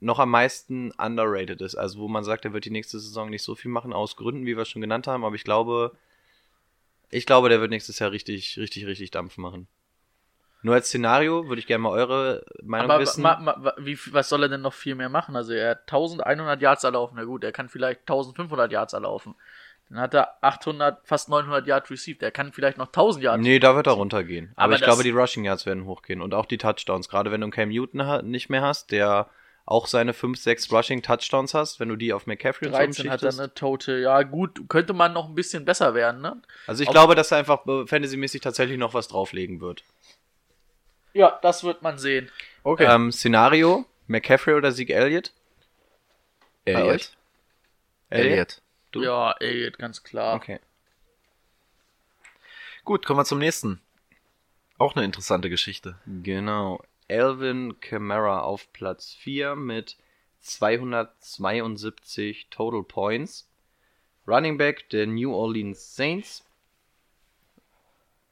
noch 0.00 0.18
am 0.18 0.30
meisten 0.30 0.90
underrated 0.92 1.60
ist. 1.62 1.74
Also 1.74 2.00
wo 2.00 2.08
man 2.08 2.22
sagt, 2.22 2.44
er 2.44 2.52
wird 2.52 2.64
die 2.64 2.70
nächste 2.70 2.98
Saison 2.98 3.30
nicht 3.30 3.42
so 3.42 3.54
viel 3.54 3.70
machen 3.70 3.92
aus 3.92 4.16
Gründen, 4.16 4.44
wie 4.44 4.56
wir 4.56 4.62
es 4.62 4.68
schon 4.68 4.82
genannt 4.82 5.06
haben. 5.06 5.24
Aber 5.24 5.34
ich 5.34 5.44
glaube, 5.44 5.96
ich 7.10 7.24
glaube, 7.24 7.48
der 7.48 7.60
wird 7.60 7.70
nächstes 7.70 7.98
Jahr 7.98 8.10
richtig, 8.10 8.58
richtig, 8.58 8.86
richtig 8.86 9.10
Dampf 9.10 9.36
machen. 9.38 9.68
Nur 10.62 10.74
als 10.74 10.88
Szenario 10.88 11.48
würde 11.48 11.60
ich 11.60 11.66
gerne 11.66 11.82
mal 11.82 11.90
eure 11.90 12.44
Meinung 12.62 12.90
Aber 12.90 13.00
wissen. 13.00 13.22
ma, 13.22 13.38
ma, 13.38 13.74
wie, 13.78 13.98
was 14.12 14.28
soll 14.28 14.42
er 14.42 14.48
denn 14.48 14.62
noch 14.62 14.74
viel 14.74 14.96
mehr 14.96 15.08
machen? 15.08 15.36
Also 15.36 15.52
er 15.52 15.70
hat 15.70 15.82
1100 15.82 16.60
Yards 16.60 16.84
erlaufen. 16.84 17.14
Na 17.16 17.24
gut, 17.24 17.44
er 17.44 17.52
kann 17.52 17.68
vielleicht 17.68 18.00
1500 18.00 18.72
Yards 18.72 18.92
erlaufen. 18.92 19.34
Dann 19.88 20.00
hat 20.00 20.14
er 20.14 20.36
800, 20.42 21.06
fast 21.06 21.28
900 21.28 21.66
Yards 21.66 21.90
received. 21.90 22.22
Er 22.22 22.32
kann 22.32 22.52
vielleicht 22.52 22.76
noch 22.76 22.88
1000 22.88 23.22
Yards. 23.24 23.42
Nee, 23.42 23.58
da 23.60 23.76
wird 23.76 23.86
er 23.86 23.92
runtergehen. 23.92 24.52
Aber, 24.56 24.64
Aber 24.64 24.74
ich 24.74 24.82
glaube, 24.82 25.02
die 25.04 25.10
Rushing 25.10 25.44
Yards 25.44 25.64
werden 25.64 25.84
hochgehen 25.86 26.20
und 26.20 26.34
auch 26.34 26.46
die 26.46 26.58
Touchdowns. 26.58 27.08
Gerade 27.08 27.30
wenn 27.30 27.40
du 27.40 27.44
einen 27.44 27.52
Cam 27.52 27.68
Newton 27.68 28.28
nicht 28.28 28.50
mehr 28.50 28.62
hast, 28.62 28.90
der 28.90 29.28
auch 29.64 29.86
seine 29.86 30.12
5, 30.12 30.38
6 30.38 30.72
Rushing 30.72 31.02
Touchdowns 31.02 31.52
hast, 31.54 31.80
wenn 31.80 31.88
du 31.88 31.96
die 31.96 32.12
auf 32.12 32.26
McCaffrey 32.26 32.68
und 32.68 32.72
so 32.72 32.78
13 32.78 33.10
hat 33.10 33.22
er 33.22 33.32
eine 33.32 33.52
Tote. 33.54 33.98
Ja, 33.98 34.22
gut, 34.22 34.68
könnte 34.68 34.92
man 34.92 35.12
noch 35.12 35.28
ein 35.28 35.34
bisschen 35.34 35.64
besser 35.64 35.94
werden, 35.94 36.20
ne? 36.20 36.40
Also 36.68 36.82
ich 36.82 36.88
Auf- 36.88 36.94
glaube, 36.94 37.14
dass 37.16 37.32
er 37.32 37.38
einfach 37.38 37.66
äh, 37.66 37.86
fantasymäßig 37.86 38.40
tatsächlich 38.40 38.78
noch 38.78 38.94
was 38.94 39.08
drauflegen 39.08 39.60
wird. 39.60 39.82
Ja, 41.14 41.38
das 41.42 41.64
wird 41.64 41.82
man 41.82 41.98
sehen. 41.98 42.30
Okay. 42.62 42.84
Ähm, 42.88 43.10
Szenario, 43.10 43.86
McCaffrey 44.06 44.54
oder 44.54 44.70
Sieg 44.70 44.90
Elliott? 44.90 45.32
bei 46.64 46.84
euch? 46.84 47.10
Du? 48.96 49.04
Ja, 49.04 49.32
Elliot, 49.40 49.78
ganz 49.78 50.02
klar. 50.02 50.36
Okay. 50.36 50.60
Gut, 52.84 53.04
kommen 53.04 53.20
wir 53.20 53.24
zum 53.24 53.38
nächsten. 53.38 53.80
Auch 54.78 54.94
eine 54.94 55.04
interessante 55.04 55.50
Geschichte. 55.50 55.98
Genau. 56.22 56.80
Alvin 57.08 57.80
Kamara 57.80 58.40
auf 58.40 58.72
Platz 58.72 59.14
4 59.14 59.56
mit 59.56 59.96
272 60.40 62.48
Total 62.50 62.82
Points. 62.82 63.48
Running 64.26 64.58
Back 64.58 64.90
der 64.90 65.06
New 65.06 65.34
Orleans 65.34 65.96
Saints. 65.96 66.44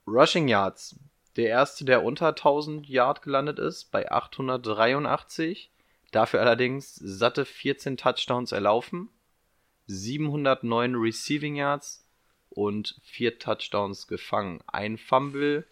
Rushing 0.06 0.48
Yards. 0.48 0.96
Der 1.36 1.48
erste, 1.48 1.84
der 1.84 2.04
unter 2.04 2.28
1000 2.28 2.88
Yard 2.88 3.22
gelandet 3.22 3.58
ist, 3.58 3.90
bei 3.90 4.10
883. 4.10 5.70
Dafür 6.12 6.40
allerdings 6.40 6.94
satte 6.94 7.44
14 7.44 7.96
Touchdowns 7.96 8.52
erlaufen. 8.52 9.08
709 9.86 10.94
Receiving 10.94 11.56
Yards 11.56 12.06
und 12.50 13.00
4 13.02 13.38
Touchdowns 13.38 14.06
gefangen. 14.06 14.60
Ein 14.66 14.98
Fumble, 14.98 15.66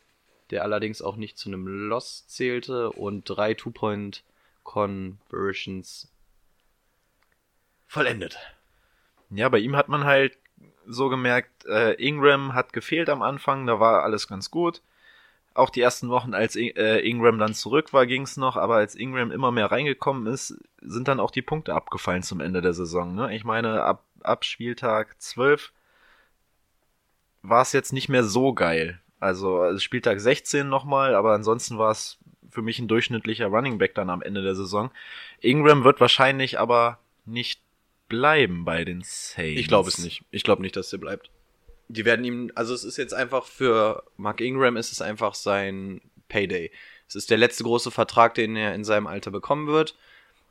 der 0.51 0.63
allerdings 0.63 1.03
auch 1.03 1.17
nicht 1.17 1.37
zu 1.39 1.49
einem 1.49 1.67
Loss 1.67 2.29
zählte 2.29 2.93
und 2.93 3.25
drei 3.25 3.55
Two-Point-Conversions 3.55 6.13
vollendet. 7.87 8.39
Ja, 9.31 9.49
bei 9.49 9.59
ihm 9.59 9.75
hat 9.77 9.89
man 9.89 10.05
halt 10.05 10.37
so 10.87 11.09
gemerkt, 11.09 11.65
äh, 11.67 11.95
Ingram 11.95 12.55
hat 12.55 12.73
gefehlt 12.73 13.09
am 13.09 13.23
Anfang, 13.23 13.67
da 13.67 13.81
war 13.81 14.03
alles 14.03 14.29
ganz 14.29 14.51
gut. 14.51 14.83
Auch 15.55 15.71
die 15.71 15.81
ersten 15.81 16.09
Wochen, 16.09 16.35
als 16.35 16.57
äh, 16.57 16.99
Ingram 17.01 17.39
dann 17.39 17.55
zurück 17.55 17.93
war, 17.93 18.07
ging's 18.07 18.37
noch, 18.37 18.57
aber 18.57 18.77
als 18.77 18.95
Ingram 18.95 19.31
immer 19.31 19.51
mehr 19.51 19.71
reingekommen 19.71 20.27
ist, 20.27 20.59
sind 20.81 21.09
dann 21.09 21.21
auch 21.21 21.31
die 21.31 21.43
Punkte 21.43 21.75
abgefallen 21.75 22.23
zum 22.23 22.41
Ende 22.41 22.63
der 22.63 22.73
Saison. 22.73 23.15
Ne? 23.15 23.35
Ich 23.35 23.45
meine, 23.45 23.83
ab, 23.83 24.05
ab 24.23 24.45
Spieltag 24.45 25.21
12 25.21 25.73
war 27.43 27.63
es 27.63 27.73
jetzt 27.73 27.93
nicht 27.93 28.09
mehr 28.09 28.25
so 28.25 28.55
geil. 28.55 29.01
Also, 29.21 29.61
also 29.61 29.79
Spieltag 29.79 30.21
16 30.21 30.69
nochmal, 30.69 31.15
aber 31.15 31.35
ansonsten 31.35 31.79
war 31.79 31.91
es 31.91 32.19
für 32.51 32.63
mich 32.63 32.79
ein 32.79 32.89
durchschnittlicher 32.89 33.47
Running 33.47 33.79
Back 33.79 33.95
dann 33.95 34.11
am 34.11 34.23
Ende 34.23 34.43
der 34.43 34.55
Saison. 34.55 34.91
Ingram 35.41 35.85
wird 35.85 36.01
wahrscheinlich 36.01 36.59
aber 36.59 36.99
nicht 37.25 37.61
bleiben 38.09 38.65
bei 38.65 38.85
den 38.85 39.03
Saints. 39.03 39.61
Ich 39.61 39.69
glaube 39.69 39.89
es 39.89 39.99
nicht. 39.99 40.25
Ich 40.31 40.45
glaube 40.45 40.63
nicht, 40.63 40.77
dass 40.77 40.91
der 40.91 40.99
bleibt. 40.99 41.31
Die 41.93 42.05
werden 42.05 42.25
ihm, 42.25 42.51
also 42.55 42.73
es 42.75 42.85
ist 42.85 42.97
jetzt 42.97 43.13
einfach 43.13 43.45
für 43.45 44.03
Mark 44.17 44.41
Ingram 44.41 44.77
ist 44.77 44.93
es 44.93 45.03
einfach 45.03 45.35
sein 45.35 46.01
Payday. 46.29 46.71
Es 47.07 47.15
ist 47.15 47.31
der 47.31 47.37
letzte 47.37 47.65
große 47.65 47.91
Vertrag, 47.91 48.35
den 48.35 48.57
er 48.57 48.75
in 48.75 48.85
seinem 48.85 49.07
Alter 49.07 49.31
bekommen 49.31 49.67
wird. 49.67 49.97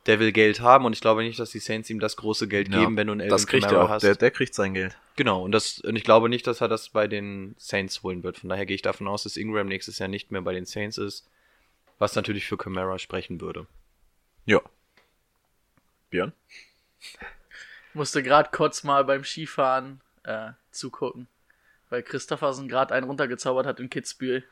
Der 0.06 0.20
will 0.20 0.32
Geld 0.32 0.60
haben 0.60 0.84
und 0.84 0.92
ich 0.92 1.00
glaube 1.00 1.22
nicht, 1.22 1.38
dass 1.38 1.50
die 1.50 1.58
Saints 1.58 1.90
ihm 1.90 1.98
das 2.00 2.16
große 2.16 2.46
Geld 2.48 2.68
Ja, 2.72 2.80
geben, 2.80 2.96
wenn 2.96 3.06
du 3.08 3.12
einen 3.12 3.20
Alvin 3.22 3.30
Das 3.30 3.46
kriegt 3.46 3.64
er 3.64 3.70
Kamara 3.70 3.84
auch. 3.86 3.90
hast. 3.90 4.02
Der, 4.02 4.14
der 4.14 4.30
kriegt 4.30 4.54
sein 4.54 4.74
Geld. 4.74 4.96
Genau, 5.16 5.42
und, 5.42 5.52
das, 5.52 5.80
und 5.80 5.96
ich 5.96 6.04
glaube 6.04 6.28
nicht, 6.28 6.46
dass 6.46 6.60
er 6.60 6.68
das 6.68 6.88
bei 6.88 7.06
den 7.08 7.54
Saints 7.58 8.02
holen 8.02 8.22
wird. 8.22 8.38
Von 8.38 8.48
daher 8.48 8.66
gehe 8.66 8.74
ich 8.74 8.82
davon 8.82 9.08
aus, 9.08 9.24
dass 9.24 9.36
Ingram 9.36 9.66
nächstes 9.66 9.98
Jahr 9.98 10.08
nicht 10.08 10.30
mehr 10.30 10.42
bei 10.42 10.52
den 10.54 10.64
Saints 10.66 10.98
ist. 10.98 11.28
Was 11.98 12.14
natürlich 12.16 12.46
für 12.46 12.56
Kamara 12.56 12.98
sprechen 12.98 13.40
würde. 13.40 13.66
Ja. 14.44 14.60
Björn? 16.10 16.32
Musste 17.94 18.22
gerade 18.22 18.50
kurz 18.52 18.82
mal 18.84 19.04
beim 19.04 19.24
Skifahren 19.24 20.00
äh, 20.24 20.50
zugucken. 20.70 21.28
Weil 21.92 22.02
Christophersen 22.02 22.68
gerade 22.68 22.94
einen 22.94 23.04
runtergezaubert 23.06 23.66
hat 23.66 23.78
in 23.78 23.90
Kitzbühel. 23.90 24.44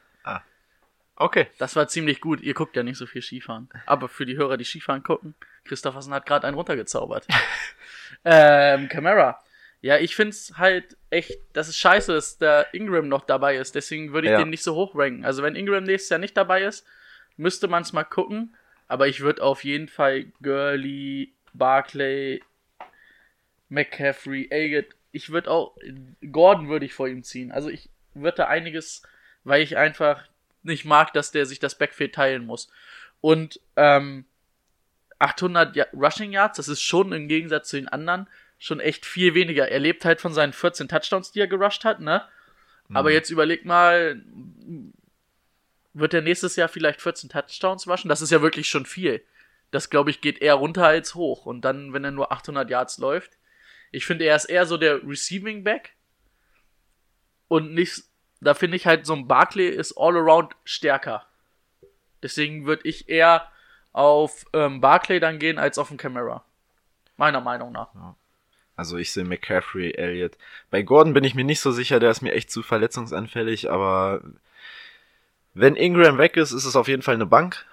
Okay. 1.16 1.46
Das 1.56 1.74
war 1.74 1.88
ziemlich 1.88 2.20
gut. 2.20 2.42
Ihr 2.42 2.52
guckt 2.52 2.76
ja 2.76 2.82
nicht 2.82 2.98
so 2.98 3.06
viel 3.06 3.22
Skifahren. 3.22 3.70
Aber 3.86 4.08
für 4.08 4.26
die 4.26 4.36
Hörer, 4.36 4.58
die 4.58 4.64
Skifahren 4.64 5.02
gucken, 5.02 5.34
Christophersen 5.64 6.12
hat 6.12 6.26
gerade 6.26 6.46
einen 6.46 6.56
runtergezaubert. 6.56 7.26
ähm, 8.26 8.88
Camara. 8.90 9.42
Ja, 9.80 9.96
ich 9.96 10.14
find's 10.16 10.52
halt 10.58 10.98
echt, 11.08 11.38
das 11.54 11.68
ist 11.68 11.78
scheiße, 11.78 12.12
dass 12.12 12.36
der 12.36 12.66
Ingram 12.74 13.08
noch 13.08 13.24
dabei 13.24 13.56
ist. 13.56 13.74
Deswegen 13.74 14.12
würde 14.12 14.26
ich 14.28 14.32
Ja. 14.32 14.38
den 14.38 14.50
nicht 14.50 14.62
so 14.62 14.74
hoch 14.74 14.94
ranken. 14.94 15.24
Also 15.24 15.42
wenn 15.42 15.56
Ingram 15.56 15.84
nächstes 15.84 16.10
Jahr 16.10 16.20
nicht 16.20 16.36
dabei 16.36 16.62
ist, 16.64 16.86
müsste 17.38 17.68
man's 17.68 17.94
mal 17.94 18.04
gucken. 18.04 18.54
Aber 18.86 19.08
ich 19.08 19.20
würde 19.20 19.42
auf 19.42 19.64
jeden 19.64 19.88
Fall 19.88 20.26
Gurley, 20.42 21.32
Barclay, 21.54 22.42
McCaffrey, 23.70 24.48
Elliott, 24.50 24.86
ich 25.12 25.30
würde 25.30 25.50
auch, 25.50 25.76
Gordon 26.30 26.68
würde 26.68 26.86
ich 26.86 26.94
vor 26.94 27.08
ihm 27.08 27.22
ziehen. 27.22 27.52
Also 27.52 27.68
ich 27.68 27.88
würde 28.14 28.38
da 28.38 28.46
einiges, 28.46 29.02
weil 29.44 29.62
ich 29.62 29.76
einfach 29.76 30.24
nicht 30.62 30.84
mag, 30.84 31.12
dass 31.12 31.30
der 31.30 31.46
sich 31.46 31.58
das 31.58 31.76
Backfield 31.78 32.14
teilen 32.14 32.44
muss. 32.46 32.70
Und 33.20 33.60
ähm, 33.76 34.24
800 35.18 35.76
Ja- 35.76 35.86
Rushing 35.92 36.32
Yards, 36.32 36.56
das 36.56 36.68
ist 36.68 36.82
schon 36.82 37.12
im 37.12 37.28
Gegensatz 37.28 37.68
zu 37.68 37.76
den 37.76 37.88
anderen 37.88 38.28
schon 38.58 38.80
echt 38.80 39.06
viel 39.06 39.34
weniger. 39.34 39.68
Er 39.68 39.78
lebt 39.78 40.04
halt 40.04 40.20
von 40.20 40.34
seinen 40.34 40.52
14 40.52 40.88
Touchdowns, 40.88 41.32
die 41.32 41.40
er 41.40 41.46
gerusht 41.46 41.84
hat, 41.84 42.00
ne? 42.00 42.22
Aber 42.92 43.10
jetzt 43.12 43.30
überleg 43.30 43.64
mal, 43.64 44.20
wird 45.94 46.14
er 46.14 46.22
nächstes 46.22 46.56
Jahr 46.56 46.68
vielleicht 46.68 47.00
14 47.00 47.30
Touchdowns 47.30 47.86
rushen? 47.88 48.08
Das 48.08 48.20
ist 48.22 48.30
ja 48.30 48.42
wirklich 48.42 48.68
schon 48.68 48.84
viel. 48.86 49.22
Das, 49.70 49.90
glaube 49.90 50.10
ich, 50.10 50.20
geht 50.20 50.42
eher 50.42 50.54
runter 50.54 50.86
als 50.86 51.14
hoch. 51.14 51.46
Und 51.46 51.62
dann, 51.62 51.92
wenn 51.92 52.04
er 52.04 52.10
nur 52.10 52.32
800 52.32 52.68
Yards 52.68 52.98
läuft. 52.98 53.36
Ich 53.90 54.06
finde, 54.06 54.24
er 54.24 54.36
ist 54.36 54.46
eher 54.46 54.66
so 54.66 54.76
der 54.76 55.06
Receiving 55.06 55.64
Back. 55.64 55.94
Und 57.48 57.74
nicht, 57.74 58.04
da 58.40 58.54
finde 58.54 58.76
ich 58.76 58.86
halt, 58.86 59.06
so 59.06 59.14
ein 59.14 59.26
Barkley 59.26 59.68
ist 59.68 59.96
all 59.96 60.16
around 60.16 60.54
stärker. 60.64 61.26
Deswegen 62.22 62.66
würde 62.66 62.88
ich 62.88 63.08
eher 63.08 63.48
auf 63.92 64.44
ähm, 64.52 64.80
Barkley 64.80 65.20
dann 65.20 65.38
gehen 65.38 65.58
als 65.58 65.78
auf 65.78 65.88
den 65.88 65.96
Camera. 65.96 66.44
Meiner 67.16 67.40
Meinung 67.40 67.72
nach. 67.72 67.88
Also 68.76 68.96
ich 68.96 69.12
sehe 69.12 69.24
McCaffrey, 69.24 69.92
Elliott. 69.92 70.38
Bei 70.70 70.82
Gordon 70.82 71.12
bin 71.12 71.24
ich 71.24 71.34
mir 71.34 71.44
nicht 71.44 71.60
so 71.60 71.70
sicher, 71.72 72.00
der 72.00 72.10
ist 72.10 72.22
mir 72.22 72.32
echt 72.32 72.50
zu 72.50 72.62
verletzungsanfällig, 72.62 73.70
aber 73.70 74.22
wenn 75.52 75.76
Ingram 75.76 76.16
weg 76.18 76.36
ist, 76.36 76.52
ist 76.52 76.64
es 76.64 76.76
auf 76.76 76.88
jeden 76.88 77.02
Fall 77.02 77.16
eine 77.16 77.26
Bank. 77.26 77.66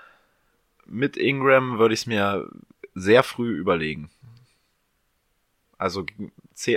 Mit 0.85 1.15
Ingram 1.15 1.79
würde 1.79 1.93
ich 1.93 2.01
es 2.01 2.05
mir 2.07 2.49
sehr 2.95 3.23
früh 3.23 3.55
überlegen. 3.55 4.09
Also 5.77 6.05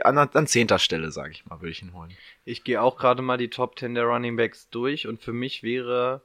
an, 0.03 0.19
an 0.19 0.47
zehnter 0.47 0.79
Stelle, 0.79 1.11
sage 1.11 1.33
ich 1.33 1.47
mal, 1.47 1.61
würde 1.61 1.71
ich 1.71 1.83
ihn 1.83 1.95
holen. 1.95 2.15
Ich 2.45 2.65
gehe 2.65 2.83
auch 2.83 2.99
gerade 2.99 3.23
mal 3.23 3.39
die 3.39 3.49
Top 3.49 3.79
10 3.79 3.95
der 3.95 4.05
Running 4.05 4.37
Backs 4.37 4.69
durch 4.69 5.07
und 5.07 5.23
für 5.23 5.33
mich 5.33 5.63
wäre 5.63 6.23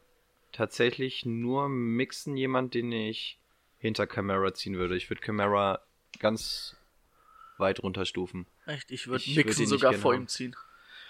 tatsächlich 0.51 1.26
nur 1.26 1.69
Mixon 1.69 2.36
jemand, 2.36 2.73
den 2.73 2.91
ich 2.91 3.39
hinter 3.78 4.07
Camara 4.07 4.53
ziehen 4.53 4.76
würde. 4.76 4.97
Ich 4.97 5.09
würde 5.09 5.21
Camara 5.21 5.80
ganz 6.19 6.76
weit 7.57 7.82
runterstufen. 7.82 8.45
Echt, 8.65 8.91
ich 8.91 9.07
würde 9.07 9.23
Ich 9.23 9.36
würd 9.36 9.55
sogar 9.55 9.93
vor 9.93 10.13
ihm 10.13 10.28
ziehen. 10.28 10.55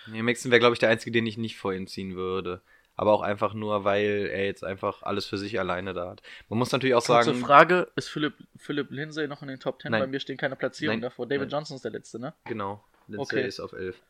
Nee, 0.07 0.21
Mixon 0.21 0.51
wäre, 0.51 0.59
glaube 0.59 0.73
ich, 0.73 0.79
der 0.79 0.89
einzige, 0.89 1.11
den 1.11 1.25
ich 1.25 1.37
nicht 1.37 1.57
vor 1.57 1.73
ihm 1.73 1.87
ziehen 1.87 2.15
würde. 2.15 2.61
Aber 2.97 3.11
auch 3.11 3.21
einfach 3.21 3.53
nur, 3.53 3.83
weil 3.83 4.29
er 4.31 4.45
jetzt 4.45 4.63
einfach 4.63 5.03
alles 5.03 5.25
für 5.25 5.37
sich 5.37 5.59
alleine 5.59 5.93
da 5.93 6.09
hat. 6.09 6.21
Man 6.47 6.59
muss 6.59 6.71
natürlich 6.71 6.95
auch 6.95 7.05
Kurze 7.05 7.25
sagen, 7.25 7.39
Frage, 7.39 7.91
ist 7.95 8.07
Philipp, 8.09 8.35
Philipp 8.55 8.89
Lindsay 8.91 9.27
noch 9.27 9.41
in 9.41 9.49
den 9.49 9.59
Top 9.59 9.81
10? 9.81 9.91
Nein. 9.91 10.01
Bei 10.01 10.07
mir 10.07 10.19
stehen 10.19 10.37
keine 10.37 10.55
Platzierungen 10.55 11.01
Nein. 11.01 11.09
davor. 11.09 11.27
David 11.27 11.41
Nein. 11.41 11.49
Johnson 11.49 11.75
ist 11.75 11.83
der 11.83 11.91
letzte, 11.91 12.19
ne? 12.19 12.33
genau, 12.45 12.83
Lindsay 13.07 13.37
Okay. 13.37 13.47
ist 13.47 13.59
auf 13.59 13.73
11. 13.73 14.01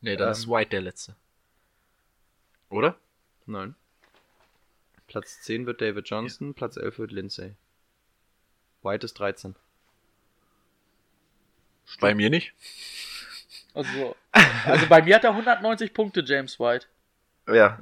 Nee, 0.00 0.16
dann 0.16 0.30
ist 0.30 0.48
White 0.48 0.70
der 0.70 0.82
letzte. 0.82 1.16
Oder? 2.70 2.96
Nein. 3.46 3.74
Platz 5.08 5.42
10 5.42 5.66
wird 5.66 5.80
David 5.80 6.08
Johnson, 6.08 6.54
Platz 6.54 6.76
11 6.76 6.98
wird 6.98 7.12
Lindsay. 7.12 7.54
White 8.82 9.04
ist 9.04 9.14
13. 9.14 9.54
Bei 12.00 12.14
mir 12.14 12.30
nicht. 12.30 12.54
Also, 13.74 14.16
also 14.64 14.86
bei 14.86 15.02
mir 15.02 15.16
hat 15.16 15.24
er 15.24 15.30
190 15.30 15.92
Punkte, 15.92 16.22
James 16.24 16.58
White. 16.58 16.86
Ja. 17.48 17.78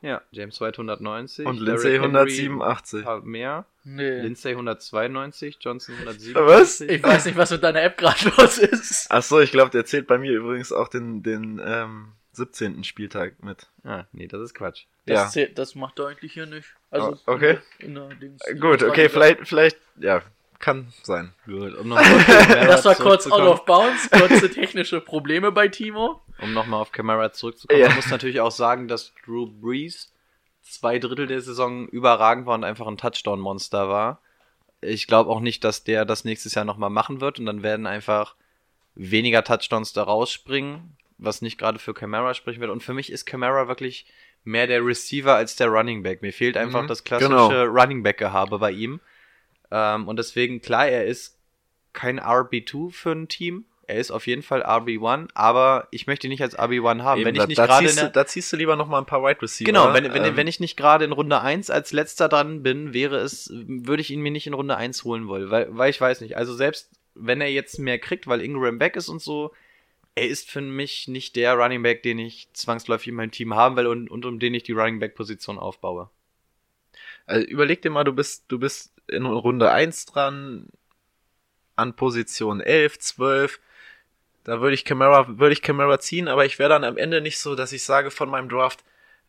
Ja, 0.00 0.22
James 0.30 0.60
White 0.60 0.74
190. 0.78 1.44
Und 1.44 1.58
Lindsay 1.58 1.94
Henry 1.98 2.04
187. 2.04 3.00
ein 3.00 3.04
paar 3.04 3.20
mehr. 3.22 3.64
Nee. 3.82 4.20
Lindsay 4.20 4.52
192, 4.52 5.58
Johnson 5.60 5.96
197. 5.96 6.34
Was? 6.46 6.80
Ich 6.82 7.02
weiß 7.02 7.24
nicht, 7.26 7.36
was 7.36 7.50
mit 7.50 7.62
deiner 7.64 7.82
App 7.82 7.96
gerade 7.96 8.28
los 8.38 8.58
ist. 8.58 9.06
Ach 9.10 9.22
so, 9.22 9.40
ich 9.40 9.50
glaube, 9.50 9.70
der 9.70 9.84
zählt 9.84 10.06
bei 10.06 10.18
mir 10.18 10.32
übrigens 10.32 10.72
auch 10.72 10.86
den, 10.88 11.22
den 11.24 11.60
ähm, 11.64 12.12
17. 12.32 12.84
Spieltag 12.84 13.42
mit. 13.42 13.66
Ah, 13.82 14.04
nee, 14.12 14.28
das 14.28 14.40
ist 14.40 14.54
Quatsch. 14.54 14.84
Das, 15.06 15.16
Ja. 15.16 15.28
zählt, 15.28 15.58
das 15.58 15.74
macht 15.74 15.98
er 15.98 16.06
eigentlich 16.06 16.32
hier 16.32 16.46
nicht. 16.46 16.68
Also, 16.92 17.18
Oh, 17.26 17.32
okay. 17.32 17.58
In 17.80 17.94
der, 17.96 18.10
in 18.20 18.36
der 18.46 18.54
Gut, 18.54 18.84
okay, 18.84 19.08
vielleicht, 19.08 19.48
vielleicht, 19.48 19.78
ja, 19.96 20.22
kann 20.58 20.92
sein. 21.02 21.32
Gut, 21.46 21.74
um 21.78 21.90
Das 21.90 22.84
war 22.84 22.94
kurz 22.96 23.26
out 23.30 23.42
of 23.42 23.64
bounds, 23.64 24.10
kurze 24.10 24.50
technische 24.50 25.00
Probleme 25.00 25.52
bei 25.52 25.68
Timo. 25.68 26.20
Um 26.40 26.52
nochmal 26.52 26.80
auf 26.80 26.92
Camara 26.92 27.32
zurückzukommen, 27.32 27.80
Ja. 27.80 27.88
man 27.88 27.96
muss 27.96 28.10
natürlich 28.10 28.40
auch 28.40 28.50
sagen, 28.50 28.88
dass 28.88 29.12
Drew 29.24 29.46
Brees 29.46 30.12
zwei 30.62 30.98
Drittel 30.98 31.26
der 31.26 31.40
Saison 31.40 31.88
überragend 31.88 32.46
war 32.46 32.54
und 32.54 32.64
einfach 32.64 32.86
ein 32.86 32.96
Touchdown-Monster 32.98 33.88
war. 33.88 34.20
Ich 34.80 35.06
glaube 35.06 35.30
auch 35.30 35.40
nicht, 35.40 35.64
dass 35.64 35.82
der 35.84 36.04
das 36.04 36.24
nächstes 36.24 36.54
Jahr 36.54 36.64
nochmal 36.64 36.90
machen 36.90 37.20
wird 37.20 37.38
und 37.38 37.46
dann 37.46 37.62
werden 37.62 37.86
einfach 37.86 38.34
weniger 38.94 39.42
Touchdowns 39.44 39.92
da 39.92 40.02
rausspringen, 40.04 40.96
was 41.18 41.40
nicht 41.42 41.58
gerade 41.58 41.78
für 41.78 41.94
Camara 41.94 42.34
sprechen 42.34 42.60
wird. 42.60 42.70
Und 42.70 42.82
für 42.82 42.94
mich 42.94 43.10
ist 43.10 43.24
Camara 43.26 43.66
wirklich 43.68 44.06
mehr 44.44 44.66
der 44.66 44.84
Receiver 44.84 45.34
als 45.34 45.56
der 45.56 45.68
Running 45.68 46.02
Back. 46.02 46.22
Mir 46.22 46.32
fehlt 46.32 46.56
einfach 46.56 46.82
Mhm, 46.82 46.88
das 46.88 47.02
klassische 47.04 47.28
genau. 47.30 47.62
Running 47.64 48.02
Back-Gehabe 48.02 48.58
bei 48.58 48.70
ihm. 48.70 49.00
Ähm, 49.70 50.08
und 50.08 50.18
deswegen, 50.18 50.60
klar, 50.60 50.88
er 50.88 51.06
ist 51.06 51.38
kein 51.92 52.20
RB2 52.20 52.92
für 52.92 53.12
ein 53.12 53.28
Team. 53.28 53.64
Er 53.86 53.96
ist 53.96 54.10
auf 54.10 54.26
jeden 54.26 54.42
Fall 54.42 54.62
RB1, 54.62 55.30
aber 55.32 55.88
ich 55.90 56.06
möchte 56.06 56.26
ihn 56.26 56.30
nicht 56.30 56.42
als 56.42 56.58
RB1 56.58 57.02
haben. 57.02 57.20
Eben, 57.20 57.28
wenn 57.28 57.34
ich 57.36 57.46
nicht 57.46 57.56
gerade 57.56 58.10
da 58.12 58.26
ziehst 58.26 58.52
du 58.52 58.58
lieber 58.58 58.76
noch 58.76 58.86
mal 58.86 58.98
ein 58.98 59.06
paar 59.06 59.22
Wide 59.22 59.40
Receiver. 59.40 59.66
Genau, 59.66 59.94
wenn, 59.94 60.12
wenn, 60.12 60.24
ähm, 60.24 60.36
wenn 60.36 60.46
ich 60.46 60.60
nicht 60.60 60.76
gerade 60.76 61.06
in 61.06 61.12
Runde 61.12 61.40
1 61.40 61.70
als 61.70 61.92
letzter 61.92 62.28
dran 62.28 62.62
bin, 62.62 62.92
wäre 62.92 63.16
es, 63.16 63.50
würde 63.50 64.02
ich 64.02 64.10
ihn 64.10 64.20
mir 64.20 64.30
nicht 64.30 64.46
in 64.46 64.52
Runde 64.52 64.76
1 64.76 65.04
holen 65.04 65.26
wollen, 65.26 65.50
weil, 65.50 65.68
weil 65.70 65.88
ich 65.88 65.98
weiß 65.98 66.20
nicht. 66.20 66.36
Also 66.36 66.54
selbst 66.54 66.90
wenn 67.14 67.40
er 67.40 67.50
jetzt 67.50 67.78
mehr 67.78 67.98
kriegt, 67.98 68.26
weil 68.26 68.42
Ingram 68.42 68.78
back 68.78 68.94
ist 68.94 69.08
und 69.08 69.22
so, 69.22 69.52
er 70.14 70.28
ist 70.28 70.50
für 70.50 70.60
mich 70.60 71.08
nicht 71.08 71.36
der 71.36 71.54
Running 71.54 71.82
Back, 71.82 72.02
den 72.02 72.18
ich 72.18 72.48
zwangsläufig 72.52 73.08
in 73.08 73.14
meinem 73.14 73.30
Team 73.30 73.54
haben 73.54 73.76
will 73.76 73.86
und, 73.86 74.10
und 74.10 74.26
um 74.26 74.38
den 74.38 74.54
ich 74.54 74.64
die 74.64 74.72
Running 74.72 74.98
Back 74.98 75.14
Position 75.14 75.58
aufbaue. 75.58 76.10
Also 77.28 77.46
überleg 77.46 77.82
dir 77.82 77.90
mal, 77.90 78.04
du 78.04 78.14
bist, 78.14 78.44
du 78.48 78.58
bist 78.58 78.92
in 79.06 79.26
Runde 79.26 79.70
1 79.70 80.06
dran, 80.06 80.68
an 81.76 81.94
Position 81.94 82.60
11, 82.60 82.98
12. 82.98 83.60
Da 84.44 84.60
würde 84.62 84.74
ich 84.74 84.86
Camara, 84.86 85.38
würde 85.38 85.52
ich 85.52 85.60
Camara 85.60 86.00
ziehen, 86.00 86.26
aber 86.26 86.46
ich 86.46 86.58
wäre 86.58 86.70
dann 86.70 86.84
am 86.84 86.96
Ende 86.96 87.20
nicht 87.20 87.38
so, 87.38 87.54
dass 87.54 87.72
ich 87.72 87.84
sage 87.84 88.10
von 88.10 88.30
meinem 88.30 88.48
Draft, 88.48 88.82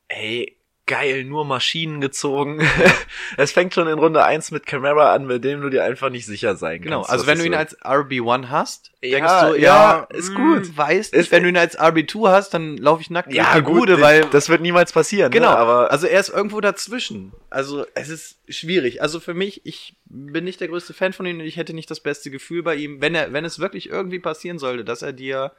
ey, 0.08 0.56
geil, 0.90 1.24
nur 1.24 1.46
Maschinen 1.46 2.02
gezogen. 2.02 2.60
es 3.38 3.52
fängt 3.52 3.74
schon 3.74 3.88
in 3.88 4.00
Runde 4.00 4.24
1 4.26 4.52
mit 4.52 4.66
Camara 4.66 5.14
an, 5.14 5.28
mit 5.28 5.44
dem 5.44 5.62
du 5.62 5.70
dir 5.70 5.84
einfach 5.84 6.10
nicht 6.10 6.26
sicher 6.26 6.56
sein 6.56 6.82
Genau, 6.82 6.98
kannst. 6.98 7.12
also 7.12 7.24
was 7.26 7.32
wenn 7.32 7.40
du 7.40 7.46
ihn 7.46 7.54
als 7.54 7.80
RB1 7.82 8.50
hast, 8.50 8.92
Ja, 9.02 9.18
denkst 9.20 9.32
du, 9.42 9.62
ja, 9.62 10.08
ja, 10.10 10.18
ist 10.18 10.32
mh, 10.32 10.36
gut. 10.36 10.78
Weißt 10.78 11.14
Ist- 11.14 11.32
wenn 11.32 11.44
du 11.44 11.50
ihn 11.50 11.58
als 11.58 11.80
RB2 11.80 12.30
hast, 12.32 12.54
dann 12.54 12.76
laufe 12.78 13.02
ich 13.02 13.10
nackt 13.10 13.32
ja, 13.34 13.44
durch 13.54 13.56
die 13.56 13.62
gut, 13.62 13.80
Bude, 13.82 14.02
weil 14.02 14.26
das 14.32 14.50
wird 14.50 14.62
niemals 14.62 14.92
passieren. 14.92 15.32
Genau, 15.32 15.52
ne? 15.52 15.58
aber 15.58 15.92
also 15.92 16.08
er 16.08 16.20
ist 16.20 16.30
irgendwo 16.30 16.60
dazwischen. 16.60 17.32
Also 17.50 17.86
es 17.94 18.10
ist 18.10 18.40
schwierig. 18.50 19.02
Also 19.02 19.20
für 19.20 19.34
mich, 19.36 19.66
ich 19.66 19.96
bin 20.06 20.44
nicht 20.44 20.60
der 20.60 20.68
größte 20.70 20.94
Fan 20.94 21.14
von 21.14 21.26
ihm 21.28 21.40
und 21.40 21.46
ich 21.46 21.58
hätte 21.58 21.74
nicht 21.74 21.90
das 21.92 22.00
beste 22.00 22.32
Gefühl 22.32 22.64
bei 22.64 22.76
ihm, 22.76 23.00
wenn 23.00 23.14
er, 23.16 23.32
wenn 23.32 23.46
es 23.46 23.60
wirklich 23.60 23.90
irgendwie 23.90 24.20
passieren 24.20 24.58
sollte, 24.60 24.84
dass 24.84 25.02
er 25.04 25.14
dir 25.14 25.52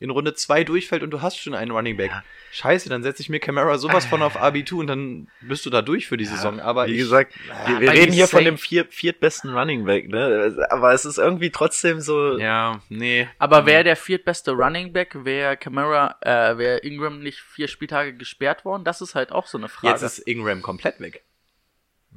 in 0.00 0.10
Runde 0.10 0.34
2 0.34 0.64
durchfällt 0.64 1.02
und 1.02 1.10
du 1.10 1.22
hast 1.22 1.38
schon 1.38 1.54
einen 1.54 1.70
Running 1.70 1.96
Back. 1.96 2.10
Scheiße, 2.52 2.88
dann 2.88 3.02
setze 3.02 3.22
ich 3.22 3.28
mir 3.28 3.40
Camara 3.40 3.78
sowas 3.78 4.06
von 4.06 4.22
auf 4.22 4.36
RB2 4.40 4.74
und 4.74 4.86
dann 4.86 5.28
bist 5.40 5.66
du 5.66 5.70
da 5.70 5.82
durch 5.82 6.06
für 6.06 6.16
die 6.16 6.24
Saison. 6.24 6.60
Aber 6.60 6.86
wie 6.86 6.92
ich, 6.92 6.98
gesagt, 6.98 7.34
wir, 7.66 7.80
wir 7.80 7.92
reden 7.92 8.12
hier 8.12 8.28
von 8.28 8.44
dem 8.44 8.58
vier, 8.58 8.86
viertbesten 8.86 9.54
Running 9.54 9.84
Back, 9.84 10.08
ne? 10.08 10.56
Aber 10.70 10.92
es 10.92 11.04
ist 11.04 11.18
irgendwie 11.18 11.50
trotzdem 11.50 12.00
so. 12.00 12.38
ja, 12.38 12.80
nee. 12.88 13.28
Aber 13.38 13.66
wäre 13.66 13.84
der 13.84 13.96
viertbeste 13.96 14.52
Running 14.52 14.92
Back, 14.92 15.24
wäre 15.24 15.56
Camara, 15.56 16.16
äh, 16.20 16.58
wäre 16.58 16.78
Ingram 16.78 17.20
nicht 17.20 17.40
vier 17.40 17.68
Spieltage 17.68 18.14
gesperrt 18.14 18.64
worden? 18.64 18.84
Das 18.84 19.00
ist 19.00 19.14
halt 19.14 19.32
auch 19.32 19.46
so 19.46 19.58
eine 19.58 19.68
Frage. 19.68 19.92
Jetzt 19.92 20.02
ist 20.02 20.18
Ingram 20.20 20.62
komplett 20.62 21.00
weg. 21.00 21.24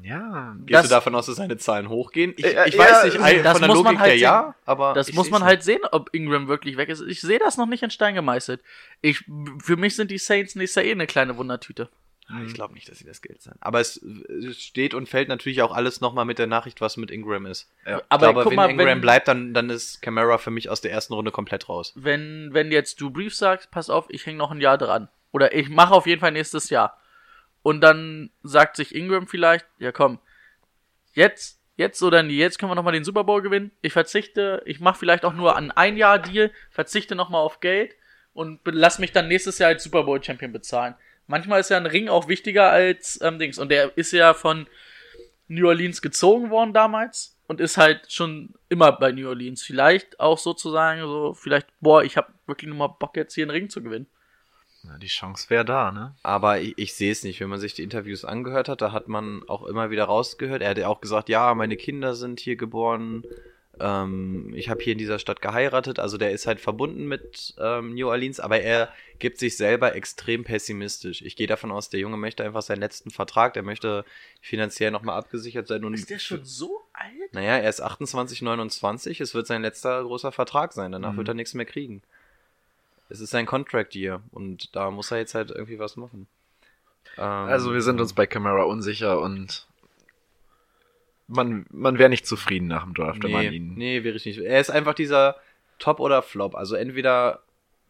Ja. 0.04 0.56
Gehst 0.60 0.74
Das- 0.76 0.84
du 0.84 0.90
davon 0.90 1.16
aus, 1.16 1.26
dass 1.26 1.38
seine 1.38 1.58
Zahlen 1.58 1.90
hochgehen? 1.90 2.34
Ich, 2.38 2.46
Ja, 2.46 2.66
ich 2.66 2.76
ja, 2.76 2.80
weiß 2.80 3.04
nicht, 3.06 3.20
das 3.46 3.52
von 3.54 3.62
der 3.62 3.68
muss 3.68 3.84
man 3.84 3.86
Logik 3.96 4.00
halt 4.00 4.12
her 4.12 4.18
ja, 4.18 4.56
aber 4.66 4.94
Das 4.94 5.12
muss 5.14 5.30
man 5.30 5.42
nicht. 5.42 5.48
halt 5.48 5.64
sehen, 5.64 5.82
ob 5.92 6.14
Ingram 6.14 6.48
wirklich 6.48 6.78
weg 6.78 6.90
ist. 6.90 7.02
Ich 7.02 7.22
sehe 7.22 7.40
das 7.40 7.58
noch 7.58 7.66
nicht 7.66 7.84
in 7.84 7.90
Stein 7.90 8.16
gemeißelt. 8.16 8.62
Ich, 9.02 9.24
für 9.64 9.76
mich 9.76 9.96
sind 9.96 10.12
die 10.12 10.18
Saints 10.18 10.56
nächstes 10.56 10.84
Jahr 10.84 10.86
eh 10.86 10.92
eine 10.92 11.08
kleine 11.08 11.38
Wundertüte. 11.38 11.90
Ich 12.46 12.54
glaube 12.54 12.74
nicht, 12.74 12.90
dass 12.90 12.98
sie 13.00 13.06
das 13.06 13.22
Geld 13.22 13.42
zahlen. 13.42 13.58
Aber 13.62 13.80
es, 13.80 14.02
steht 14.52 14.94
und 14.94 15.08
fällt 15.08 15.30
natürlich 15.30 15.62
auch 15.62 15.72
alles 15.74 16.02
nochmal 16.02 16.26
mit 16.26 16.40
der 16.40 16.48
Nachricht, 16.48 16.82
was 16.82 16.98
mit 16.98 17.10
Ingram 17.10 17.46
ist. 17.46 17.70
Ja. 17.86 18.02
Aber 18.10 18.26
glaube, 18.28 18.44
guck 18.44 18.52
wenn 18.52 18.56
mal, 18.58 18.70
Ingram 18.70 18.86
wenn, 18.88 19.00
bleibt, 19.02 19.30
dann, 19.30 19.54
dann 19.54 19.70
ist 19.70 20.02
Camara 20.02 20.38
für 20.38 20.52
mich 20.52 20.70
aus 20.70 20.82
der 20.82 20.92
ersten 20.92 21.14
Runde 21.14 21.32
komplett 21.32 21.70
raus. 21.70 21.94
wenn, 21.96 22.50
wenn 22.52 22.70
jetzt 22.70 23.00
du 23.00 23.12
Brief 23.12 23.34
sagst, 23.34 23.72
pass 23.72 23.90
auf, 23.90 24.08
ich 24.10 24.26
hänge 24.26 24.38
noch 24.38 24.52
ein 24.52 24.60
Jahr 24.60 24.78
dran. 24.78 25.08
Oder 25.32 25.56
ich 25.56 25.70
mache 25.70 25.94
auf 25.94 26.06
jeden 26.06 26.20
Fall 26.20 26.32
nächstes 26.34 26.70
Jahr. 26.70 26.98
Und 27.68 27.82
dann 27.82 28.30
sagt 28.44 28.78
sich 28.78 28.96
Ingram 28.96 29.28
vielleicht, 29.28 29.66
ja 29.78 29.92
komm, 29.92 30.20
jetzt, 31.12 31.60
jetzt 31.76 32.02
oder 32.02 32.24
nie, 32.24 32.38
jetzt 32.38 32.60
können 32.60 32.72
wir 32.72 32.76
nochmal 32.76 32.94
den 32.94 33.04
Super 33.04 33.26
Bowl 33.26 33.42
gewinnen. 33.42 33.72
Ich 33.82 33.92
verzichte, 33.92 34.62
ich 34.64 34.80
mache 34.80 34.98
vielleicht 34.98 35.26
auch 35.26 35.34
nur 35.34 35.58
an 35.58 35.72
ein 35.72 35.98
Jahr 35.98 36.18
Deal, 36.18 36.50
verzichte 36.72 37.14
nochmal 37.14 37.42
auf 37.42 37.60
Geld 37.60 37.94
und 38.34 38.62
lass 38.64 39.00
mich 39.00 39.12
dann 39.12 39.28
nächstes 39.28 39.60
Jahr 39.60 39.72
als 39.72 39.84
Super 39.84 40.04
Bowl 40.04 40.24
Champion 40.24 40.54
bezahlen. 40.54 40.96
Manchmal 41.28 41.60
ist 41.60 41.70
ja 41.70 41.76
ein 41.76 41.86
Ring 41.86 42.08
auch 42.08 42.30
wichtiger 42.30 42.72
als 42.72 43.20
ähm, 43.22 43.38
Dings. 43.38 43.58
Und 43.58 43.68
der 43.68 43.98
ist 43.98 44.14
ja 44.14 44.34
von 44.34 44.66
New 45.50 45.68
Orleans 45.68 46.02
gezogen 46.02 46.50
worden 46.50 46.72
damals 46.72 47.38
und 47.48 47.60
ist 47.60 47.76
halt 47.76 48.10
schon 48.10 48.54
immer 48.70 48.94
bei 48.94 49.12
New 49.12 49.28
Orleans. 49.28 49.62
Vielleicht 49.62 50.22
auch 50.22 50.38
sozusagen 50.38 51.02
so, 51.02 51.34
vielleicht, 51.34 51.68
boah, 51.82 52.02
ich 52.02 52.16
habe 52.16 52.32
wirklich 52.46 52.70
nur 52.70 52.78
mal 52.78 52.96
Bock 52.98 53.18
jetzt 53.18 53.36
hier 53.36 53.44
einen 53.44 53.52
Ring 53.52 53.70
zu 53.70 53.84
gewinnen. 53.84 54.08
Na, 54.84 54.98
die 54.98 55.08
Chance 55.08 55.50
wäre 55.50 55.66
da, 55.66 55.92
ne? 55.92 56.16
Aber 56.24 56.60
ich, 56.62 56.78
ich 56.78 56.94
sehe 56.94 57.12
es 57.12 57.24
nicht. 57.24 57.40
Wenn 57.40 57.50
man 57.50 57.60
sich 57.60 57.74
die 57.74 57.84
Interviews 57.84 58.24
angehört 58.26 58.70
hat, 58.70 58.82
da 58.82 58.92
hat 58.92 59.08
man 59.08 59.44
auch 59.48 59.66
immer 59.66 59.90
wieder 59.90 60.06
rausgehört. 60.06 60.62
Er 60.62 60.70
hat 60.70 60.78
ja 60.78 60.88
auch 60.88 61.02
gesagt, 61.02 61.30
ja, 61.30 61.54
meine 61.56 61.76
Kinder 61.78 62.16
sind 62.16 62.40
hier 62.40 62.56
geboren. 62.56 63.24
Ähm, 63.80 64.54
ich 64.56 64.70
habe 64.70 64.82
hier 64.84 64.94
in 64.94 64.98
dieser 65.00 65.20
Stadt 65.20 65.42
geheiratet. 65.42 66.00
Also 66.00 66.18
der 66.18 66.32
ist 66.32 66.48
halt 66.48 66.60
verbunden 66.60 67.08
mit 67.08 67.54
ähm, 67.60 67.94
New 67.96 68.08
Orleans, 68.08 68.40
aber 68.40 68.60
er 68.62 68.92
gibt 69.20 69.40
sich 69.40 69.58
selber 69.58 69.96
extrem 69.96 70.44
pessimistisch. 70.44 71.22
Ich 71.22 71.36
gehe 71.36 71.48
davon 71.48 71.72
aus, 71.72 71.90
der 71.90 72.00
Junge 72.00 72.18
möchte 72.18 72.44
einfach 72.44 72.62
seinen 72.62 72.80
letzten 72.80 73.12
Vertrag. 73.12 73.54
Der 73.54 73.64
möchte 73.64 74.06
finanziell 74.42 74.92
nochmal 74.92 75.18
abgesichert 75.18 75.68
sein. 75.68 75.84
Und 75.86 75.94
Ist 75.96 76.10
der 76.10 76.20
schon 76.20 76.44
so 76.46 76.82
alt? 76.94 77.34
Naja, 77.34 77.58
er 77.58 77.70
ist 77.70 77.82
28, 77.82 78.42
29. 78.42 79.22
Es 79.22 79.34
wird 79.36 79.48
sein 79.48 79.62
letzter 79.62 80.02
großer 80.04 80.32
Vertrag 80.32 80.74
sein. 80.74 80.92
Danach 80.92 81.14
Mhm. 81.14 81.18
wird 81.18 81.28
er 81.30 81.34
nichts 81.34 81.54
mehr 81.54 81.66
kriegen. 81.66 82.02
Es 83.10 83.20
ist 83.20 83.32
sein 83.32 83.46
Contract 83.46 83.96
Year 83.96 84.22
und 84.32 84.76
da 84.76 84.92
muss 84.92 85.12
er 85.12 85.18
jetzt 85.18 85.36
halt 85.36 85.52
irgendwie 85.52 85.80
was 85.80 85.96
machen. 85.96 86.28
Ähm, 87.18 87.24
Also 87.24 87.74
wir 87.74 87.82
sind 87.82 88.02
uns 88.02 88.14
bei 88.14 88.26
Camara 88.26 88.64
unsicher 88.64 89.20
und 89.22 89.66
man, 91.28 91.66
man 91.70 91.98
wäre 92.00 92.10
nicht 92.10 92.26
zufrieden 92.26 92.68
nach 92.68 92.84
dem 92.84 92.94
Draft, 92.94 93.24
wenn 93.24 93.32
man 93.32 93.46
nee, 93.48 93.56
ihn. 93.56 93.74
nee, 93.76 94.04
wäre 94.04 94.16
ich 94.16 94.26
nicht. 94.26 94.40
Er 94.40 94.60
ist 94.60 94.70
einfach 94.70 94.94
dieser 94.94 95.36
Top 95.80 96.00
oder 96.00 96.22
Flop. 96.22 96.56
Also 96.56 96.76
entweder 96.76 97.42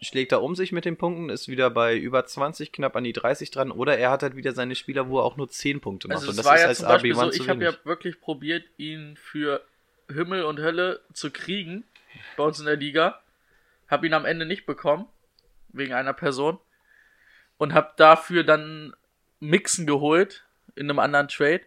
schlägt 0.02 0.32
er 0.32 0.42
um 0.42 0.56
sich 0.56 0.72
mit 0.72 0.86
den 0.86 0.98
Punkten, 0.98 1.30
ist 1.30 1.48
wieder 1.48 1.70
bei 1.70 1.98
über 1.98 2.26
20, 2.26 2.72
knapp 2.72 2.96
an 2.96 3.04
die 3.04 3.14
30 3.14 3.50
dran, 3.52 3.72
oder 3.72 3.98
er 3.98 4.12
hat 4.12 4.24
halt 4.24 4.36
wieder 4.36 4.54
seine 4.54 4.76
Spieler, 4.76 5.10
wo 5.10 5.20
er 5.20 5.24
auch 5.24 5.38
nur 5.38 5.50
10 5.50 5.82
Punkte 5.82 6.08
macht. 6.08 6.18
Also 6.18 6.30
und 6.30 6.38
das 6.38 6.46
war 6.46 6.56
ist 6.56 6.62
ja 6.62 6.68
als 6.68 6.78
zum 6.80 6.88
Beispiel 6.88 7.14
RB1 7.14 7.18
so, 7.18 7.32
ich 7.32 7.50
habe 7.50 7.64
ja 7.64 7.74
wirklich 7.84 8.22
probiert, 8.22 8.64
ihn 8.78 9.18
für 9.18 9.62
Himmel 10.08 10.44
und 10.44 10.60
Hölle 10.60 11.02
zu 11.14 11.32
kriegen 11.32 11.84
bei 12.36 12.44
uns 12.44 12.60
in 12.60 12.66
der 12.66 12.78
Liga. 12.78 13.20
Hab 13.88 14.04
ihn 14.04 14.14
am 14.14 14.26
Ende 14.26 14.46
nicht 14.46 14.66
bekommen, 14.66 15.08
wegen 15.70 15.94
einer 15.94 16.14
Person. 16.14 16.60
Und 17.58 17.74
hab 17.74 17.98
dafür 17.98 18.44
dann 18.44 18.94
Mixen 19.40 19.88
geholt 19.88 20.46
in 20.76 20.90
einem 20.90 21.00
anderen 21.00 21.28
Trade. 21.28 21.62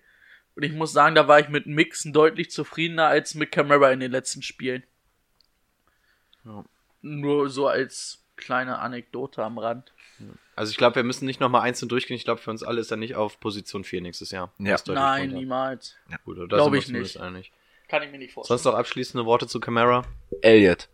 Und 0.55 0.63
ich 0.63 0.73
muss 0.73 0.93
sagen, 0.93 1.15
da 1.15 1.27
war 1.29 1.41
ich 1.41 1.49
mit 1.49 1.67
Mixen 1.67 2.13
deutlich 2.13 2.51
zufriedener 2.51 3.07
als 3.07 3.35
mit 3.35 3.51
Camara 3.51 3.91
in 3.91 4.01
den 4.01 4.13
letzten 4.13 4.43
Spielen. 4.43 4.83
Ja. 6.45 6.65
Nur 7.03 7.49
so 7.49 7.67
als 7.67 8.25
kleine 8.37 8.79
Anekdote 8.79 9.43
am 9.43 9.59
Rand. 9.59 9.93
Also 10.57 10.71
ich 10.71 10.77
glaube, 10.77 10.97
wir 10.97 11.05
müssen 11.05 11.25
nicht 11.25 11.41
nochmal 11.41 11.63
einzeln 11.63 11.89
durchgehen. 11.89 12.17
Ich 12.17 12.25
glaube, 12.25 12.41
für 12.41 12.51
uns 12.51 12.63
alle 12.63 12.81
ist 12.81 12.91
er 12.91 12.97
nicht 12.97 13.15
auf 13.15 13.41
Position 13.41 13.85
4 13.85 14.03
nächstes 14.03 14.31
Jahr. 14.31 14.53
Ja. 14.59 14.77
Nein, 14.87 15.23
drunter. 15.23 15.37
niemals. 15.37 15.97
Gut, 16.25 16.39
da 16.39 16.45
Glaub 16.45 16.65
sind 16.65 16.95
wir 16.95 17.01
ich 17.03 17.19
nicht. 17.19 17.53
Kann 17.89 18.03
ich 18.03 18.11
mir 18.11 18.19
nicht 18.19 18.35
vorstellen. 18.35 18.59
Sonst 18.59 18.71
noch 18.71 18.79
abschließende 18.79 19.25
Worte 19.25 19.47
zu 19.47 19.61
Camara? 19.61 20.05
Elliot. 20.43 20.89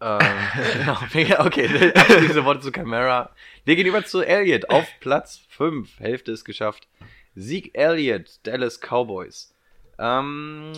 Ähm, 0.00 0.18
genau, 0.74 0.98
okay, 1.46 1.92
abschließende 1.94 2.44
Worte 2.44 2.60
zu 2.60 2.72
Camara. 2.72 3.30
Wir 3.64 3.76
gehen 3.76 3.86
über 3.86 4.04
zu 4.04 4.20
Elliott 4.22 4.68
auf 4.70 4.86
Platz 5.00 5.40
5. 5.50 6.00
Hälfte 6.00 6.32
ist 6.32 6.44
geschafft. 6.44 6.86
Sieg 7.34 7.70
Elliott, 7.74 8.38
Dallas 8.42 8.80
Cowboys. 8.80 9.54
Ähm, 9.98 10.72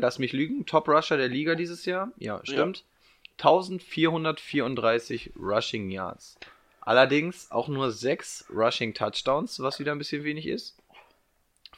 lass 0.00 0.18
mich 0.18 0.32
lügen, 0.32 0.64
Top 0.66 0.88
Rusher 0.88 1.16
der 1.16 1.28
Liga 1.28 1.54
dieses 1.54 1.84
Jahr. 1.84 2.12
Ja, 2.18 2.40
stimmt. 2.44 2.84
1434 3.38 5.32
Rushing 5.36 5.90
Yards. 5.90 6.38
Allerdings 6.80 7.50
auch 7.50 7.68
nur 7.68 7.90
6 7.90 8.46
Rushing 8.50 8.94
Touchdowns, 8.94 9.60
was 9.60 9.78
wieder 9.80 9.92
ein 9.92 9.98
bisschen 9.98 10.24
wenig 10.24 10.46
ist. 10.46 10.76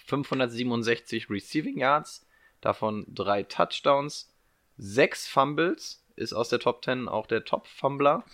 567 0.07 1.29
Receiving 1.31 1.79
Yards, 1.79 2.27
davon 2.61 3.07
3 3.09 3.43
Touchdowns, 3.45 4.31
6 4.77 5.27
Fumbles, 5.27 6.03
ist 6.19 6.33
aus 6.33 6.49
der 6.49 6.59
Top 6.59 6.85
10 6.85 7.09
auch 7.09 7.27
der 7.27 7.45
Top-Fumbler. 7.45 8.25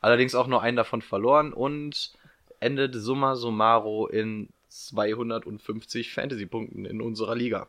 Allerdings 0.00 0.34
auch 0.34 0.46
nur 0.46 0.62
einen 0.62 0.76
davon 0.76 1.02
verloren 1.02 1.52
und 1.52 2.12
endet 2.60 2.94
summa 2.94 3.34
summaro 3.36 4.06
in 4.06 4.48
250 4.68 6.12
Fantasy-Punkten 6.12 6.84
in 6.84 7.00
unserer 7.00 7.34
Liga. 7.34 7.66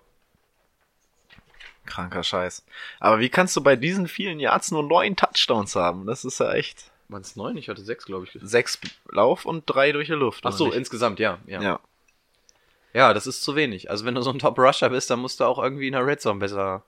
Kranker 1.85 2.23
Scheiß. 2.23 2.65
Aber 2.99 3.19
wie 3.19 3.29
kannst 3.29 3.55
du 3.55 3.61
bei 3.61 3.75
diesen 3.75 4.07
vielen 4.07 4.39
Yards 4.39 4.71
nur 4.71 4.83
neun 4.83 5.15
Touchdowns 5.15 5.75
haben? 5.75 6.05
Das 6.05 6.23
ist 6.23 6.39
ja 6.39 6.53
echt. 6.53 6.91
Waren 7.07 7.21
es 7.21 7.35
neun? 7.35 7.57
Ich 7.57 7.69
hatte 7.69 7.81
sechs, 7.81 8.05
glaube 8.05 8.25
ich. 8.25 8.37
Sechs 8.41 8.79
Lauf 9.09 9.45
und 9.45 9.63
drei 9.65 9.91
durch 9.91 10.07
die 10.07 10.13
Luft. 10.13 10.45
Ach 10.45 10.51
so, 10.51 10.67
nicht? 10.67 10.75
insgesamt, 10.75 11.19
ja, 11.19 11.39
ja. 11.47 11.61
ja. 11.61 11.79
Ja, 12.93 13.13
das 13.13 13.27
ist 13.27 13.43
zu 13.43 13.55
wenig. 13.55 13.89
Also 13.89 14.05
wenn 14.05 14.15
du 14.15 14.21
so 14.21 14.31
ein 14.31 14.39
Top-Rusher 14.39 14.89
bist, 14.89 15.09
dann 15.09 15.19
musst 15.19 15.39
du 15.39 15.45
auch 15.45 15.57
irgendwie 15.61 15.87
in 15.87 15.93
der 15.93 16.05
Red 16.05 16.21
Zone 16.21 16.39
besser 16.39 16.83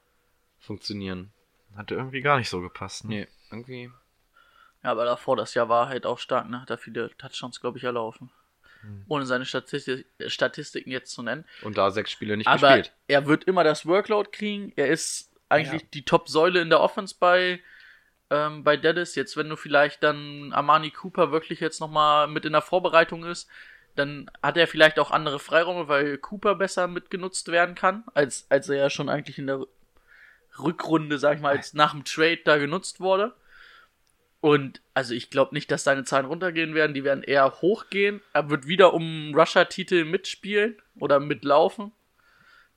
funktionieren. 0.60 1.32
Hat 1.76 1.92
irgendwie 1.92 2.22
gar 2.22 2.38
nicht 2.38 2.50
so 2.50 2.62
gepasst. 2.62 3.06
Ne? 3.06 3.10
Nee, 3.10 3.28
irgendwie. 3.52 3.92
Ja, 4.84 4.92
aber 4.92 5.06
davor, 5.06 5.36
das 5.38 5.54
Jahr 5.54 5.70
war 5.70 5.88
halt 5.88 6.06
auch 6.06 6.20
stark, 6.20 6.50
ne? 6.50 6.62
Hat 6.62 6.70
er 6.70 6.78
viele 6.78 7.16
Touchdowns, 7.18 7.62
glaube 7.62 7.78
ich, 7.78 7.84
erlaufen. 7.84 8.32
Ohne 9.08 9.26
seine 9.26 9.46
Statistik, 9.46 10.08
Statistiken 10.28 10.90
jetzt 10.90 11.12
zu 11.12 11.22
nennen. 11.22 11.46
Und 11.62 11.78
da 11.78 11.92
sechs 11.92 12.12
Spiele 12.12 12.36
nicht 12.36 12.48
aber 12.48 12.78
gespielt. 12.78 12.94
er 13.08 13.28
wird 13.28 13.44
immer 13.44 13.64
das 13.64 13.86
Workload 13.86 14.32
kriegen. 14.32 14.74
Er 14.76 14.88
ist 14.88 15.32
eigentlich 15.50 15.90
die 15.92 16.04
Top-Säule 16.04 16.62
in 16.62 16.70
der 16.70 16.80
Offense 16.80 17.16
bei, 17.20 17.60
ähm, 18.32 18.64
bei 18.64 18.78
Dallas. 18.78 19.16
Jetzt, 19.16 19.38
wenn 19.38 19.50
du 19.50 19.56
vielleicht 19.56 20.02
dann 20.02 20.52
Armani 20.54 20.90
Cooper 20.90 21.32
wirklich 21.32 21.60
jetzt 21.60 21.80
nochmal 21.80 22.28
mit 22.28 22.46
in 22.46 22.54
der 22.54 22.62
Vorbereitung 22.62 23.24
ist, 23.26 23.48
dann 23.96 24.32
hat 24.42 24.58
er 24.58 24.68
vielleicht 24.68 24.98
auch 24.98 25.12
andere 25.12 25.40
Freiräume, 25.40 25.88
weil 25.88 26.18
Cooper 26.18 26.56
besser 26.56 26.88
mitgenutzt 26.88 27.50
werden 27.50 27.76
kann, 27.76 28.04
als, 28.14 28.48
als 28.50 28.70
er 28.70 28.78
ja 28.78 28.90
schon 28.90 29.10
eigentlich 29.10 29.38
in 29.38 29.48
der 29.48 29.68
Rückrunde, 30.60 31.18
sag 31.18 31.36
ich 31.38 31.42
mal, 31.42 31.56
als 31.56 31.74
nach 31.74 31.92
dem 31.92 32.04
Trade 32.04 32.40
da 32.44 32.58
genutzt 32.58 33.00
wurde. 33.00 33.34
Und 34.40 34.82
also 34.96 35.14
ich 35.14 35.30
glaube 35.30 35.54
nicht, 35.54 35.70
dass 35.72 35.84
seine 35.84 36.04
Zahlen 36.04 36.26
runtergehen 36.26 36.74
werden, 36.74 36.94
die 36.94 37.04
werden 37.04 37.24
eher 37.24 37.62
hochgehen. 37.62 38.22
Er 38.34 38.50
wird 38.50 38.68
wieder 38.68 38.94
um 38.94 39.34
Rusher-Titel 39.36 40.04
mitspielen 40.04 40.82
oder 41.00 41.20
mitlaufen, 41.20 41.92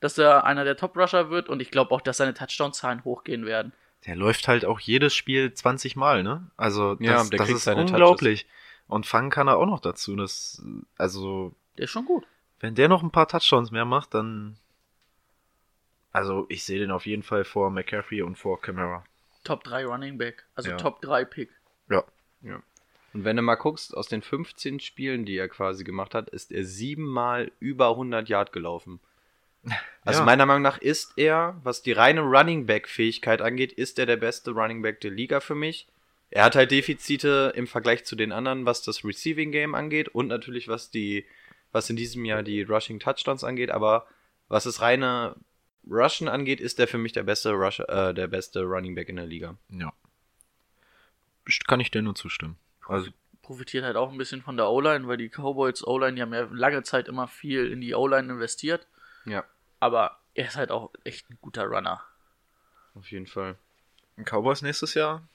dass 0.01 0.19
er 0.19 0.45
einer 0.45 0.65
der 0.65 0.77
Top-Rusher 0.77 1.31
wird 1.31 1.49
und 1.49 1.63
ich 1.63 1.71
glaube 1.71 1.93
auch, 1.93 2.03
dass 2.03 2.19
seine 2.19 2.35
Touchdown-Zahlen 2.35 3.03
hochgehen 3.05 3.47
werden. 3.47 3.73
Der 4.07 4.15
läuft 4.17 4.47
halt 4.49 4.67
auch 4.67 4.79
jedes 4.79 5.15
Spiel 5.15 5.55
20 5.55 5.97
Mal, 5.97 6.23
ne? 6.23 6.51
Also 6.59 6.97
das, 6.97 7.07
Ja, 7.07 7.25
der 7.25 7.39
das 7.39 7.47
kriegt 7.47 7.57
ist 7.59 7.65
seine 7.65 7.81
Touches. 7.81 7.93
unglaublich. 7.93 8.47
Und 8.87 9.07
fangen 9.07 9.31
kann 9.31 9.49
er 9.49 9.57
auch 9.57 9.65
noch 9.65 9.81
dazu. 9.81 10.15
Das, 10.15 10.63
also, 10.99 11.55
Der 11.79 11.85
ist 11.85 11.91
schon 11.91 12.05
gut. 12.05 12.27
wenn 12.61 12.75
der 12.75 12.91
noch 12.91 13.03
ein 13.03 13.11
paar 13.11 13.27
Touchdowns 13.29 13.71
mehr 13.71 13.87
macht, 13.87 14.13
dann. 14.13 14.59
Also, 16.15 16.47
ich 16.49 16.65
sehe 16.65 16.79
den 16.79 16.93
auf 16.93 17.07
jeden 17.07 17.25
Fall 17.25 17.45
vor 17.45 17.71
McCaffrey 17.71 18.23
und 18.23 18.37
vor 18.37 18.61
Camara. 18.61 19.05
Top 19.43 19.65
3 19.65 19.85
Running 19.85 20.17
Back, 20.17 20.47
also 20.55 20.71
Ja. 20.71 20.77
Top 20.77 21.03
3 21.03 21.25
Pick. 21.25 21.51
Ja. 21.91 22.05
Und 23.15 23.25
wenn 23.25 23.37
du 23.37 23.43
mal 23.43 23.55
guckst, 23.55 23.97
aus 23.97 24.09
den 24.09 24.23
15 24.23 24.81
Spielen, 24.81 25.25
die 25.25 25.37
er 25.37 25.49
quasi 25.49 25.83
gemacht 25.83 26.15
hat, 26.15 26.29
ist 26.31 26.53
er 26.53 26.65
siebenmal 26.65 27.51
über 27.59 27.91
100 27.91 28.29
Yard 28.29 28.53
gelaufen. 28.53 29.01
Also 30.05 30.21
Ja. 30.21 30.27
meiner 30.27 30.45
Meinung 30.45 30.63
nach 30.63 30.77
ist 30.79 31.15
er, 31.17 31.59
was 31.65 31.81
die 31.83 31.93
reine 31.93 32.21
Running 32.21 32.67
Back 32.67 32.87
Fähigkeit 32.89 33.41
angeht, 33.41 33.73
ist 33.73 33.99
er 33.99 34.05
der 34.05 34.19
beste 34.19 34.51
Running 34.51 34.83
Back 34.83 35.01
der 35.01 35.11
Liga 35.11 35.41
für 35.41 35.55
mich. 35.55 35.89
Er 36.31 36.45
hat 36.45 36.55
halt 36.57 36.71
Defizite 36.71 37.53
im 37.57 37.67
Vergleich 37.67 38.05
zu 38.05 38.15
den 38.15 38.31
anderen, 38.31 38.67
was 38.67 38.83
das 38.83 39.05
Receiving 39.05 39.51
Game 39.53 39.75
angeht 39.75 40.09
und 40.09 40.27
natürlich 40.27 40.69
was 40.69 40.91
die, 40.91 41.25
was 41.73 41.89
in 41.89 41.97
diesem 41.97 42.25
Jahr 42.27 42.43
die 42.43 42.63
Rushing 42.63 43.01
Touchdowns 43.01 43.43
angeht, 43.45 43.71
aber 43.71 44.07
was 44.49 44.65
das 44.65 44.83
reine 44.83 45.37
Rushen 45.89 46.29
angeht, 46.29 46.61
ist 46.61 46.79
er 46.81 46.89
für 46.89 46.99
mich 46.99 47.13
der 47.13 47.23
beste 47.23 47.53
Rusher, 47.53 47.89
äh, 47.89 48.15
der 48.15 48.27
beste 48.27 48.63
Running 48.63 48.95
Back 48.95 49.09
in 49.09 49.17
der 49.17 49.27
Liga. 49.27 49.57
Ja. 49.69 49.93
Kann 51.67 51.81
ich 51.81 51.91
dir 51.91 52.03
nur 52.03 52.15
zustimmen. 52.15 52.57
Also, 52.87 53.11
Profitiert 53.43 53.85
halt 53.85 53.97
auch 53.97 54.11
ein 54.11 54.17
bisschen 54.17 54.41
von 54.41 54.57
der 54.57 54.71
O-Line, 54.71 55.07
weil 55.07 55.19
die 55.19 55.29
Cowboys 55.29 55.87
O-Line, 55.87 56.15
die 56.15 56.23
haben 56.23 56.33
ja 56.33 56.49
lange 56.51 56.83
Zeit 56.83 57.09
immer 57.09 57.29
viel 57.29 57.71
in 57.71 57.83
die 57.83 57.95
O-Line 57.95 58.33
investiert. 58.33 58.87
Ja, 59.27 59.45
Aber 59.81 60.19
er 60.35 60.47
ist 60.47 60.57
halt 60.57 60.71
auch 60.71 60.91
echt 61.05 61.29
ein 61.29 61.37
guter 61.43 61.65
Runner. 61.65 62.03
auf 62.95 63.11
jeden 63.11 63.27
Fall. 63.27 63.57
Cowboys 64.25 64.63
nächstes 64.63 64.95
Jahr 64.95 65.29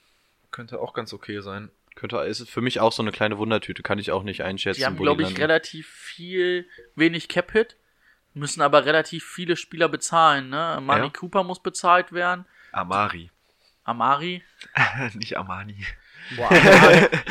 könnte 0.51 0.79
auch 0.79 0.93
ganz 0.93 1.13
okay 1.13 1.41
sein. 1.41 1.69
Könnte, 1.95 2.17
ist 2.19 2.49
für 2.49 2.61
mich 2.61 2.79
auch 2.79 2.93
so 2.93 3.03
eine 3.03 3.11
kleine 3.11 3.37
Wundertüte, 3.37 3.83
kann 3.83 3.99
ich 3.99 4.11
auch 4.11 4.23
nicht 4.23 4.41
einschätzen. 4.41 4.79
Die 4.79 4.85
haben, 4.85 4.95
glaube 4.97 5.21
ich, 5.23 5.37
relativ 5.37 5.87
viel, 5.87 6.67
wenig 6.95 7.27
Cap-Hit, 7.27 7.75
müssen 8.33 8.61
aber 8.61 8.85
relativ 8.85 9.25
viele 9.25 9.55
Spieler 9.55 9.89
bezahlen. 9.89 10.49
Ne? 10.49 10.79
Mani 10.81 11.05
Ja. 11.05 11.09
Cooper 11.09 11.43
muss 11.43 11.61
bezahlt 11.61 12.11
werden. 12.11 12.45
Amari. 12.71 13.31
Amari. 13.83 14.43
Nicht 15.15 15.37
Amani. 15.37 15.85
Boah, 16.35 16.49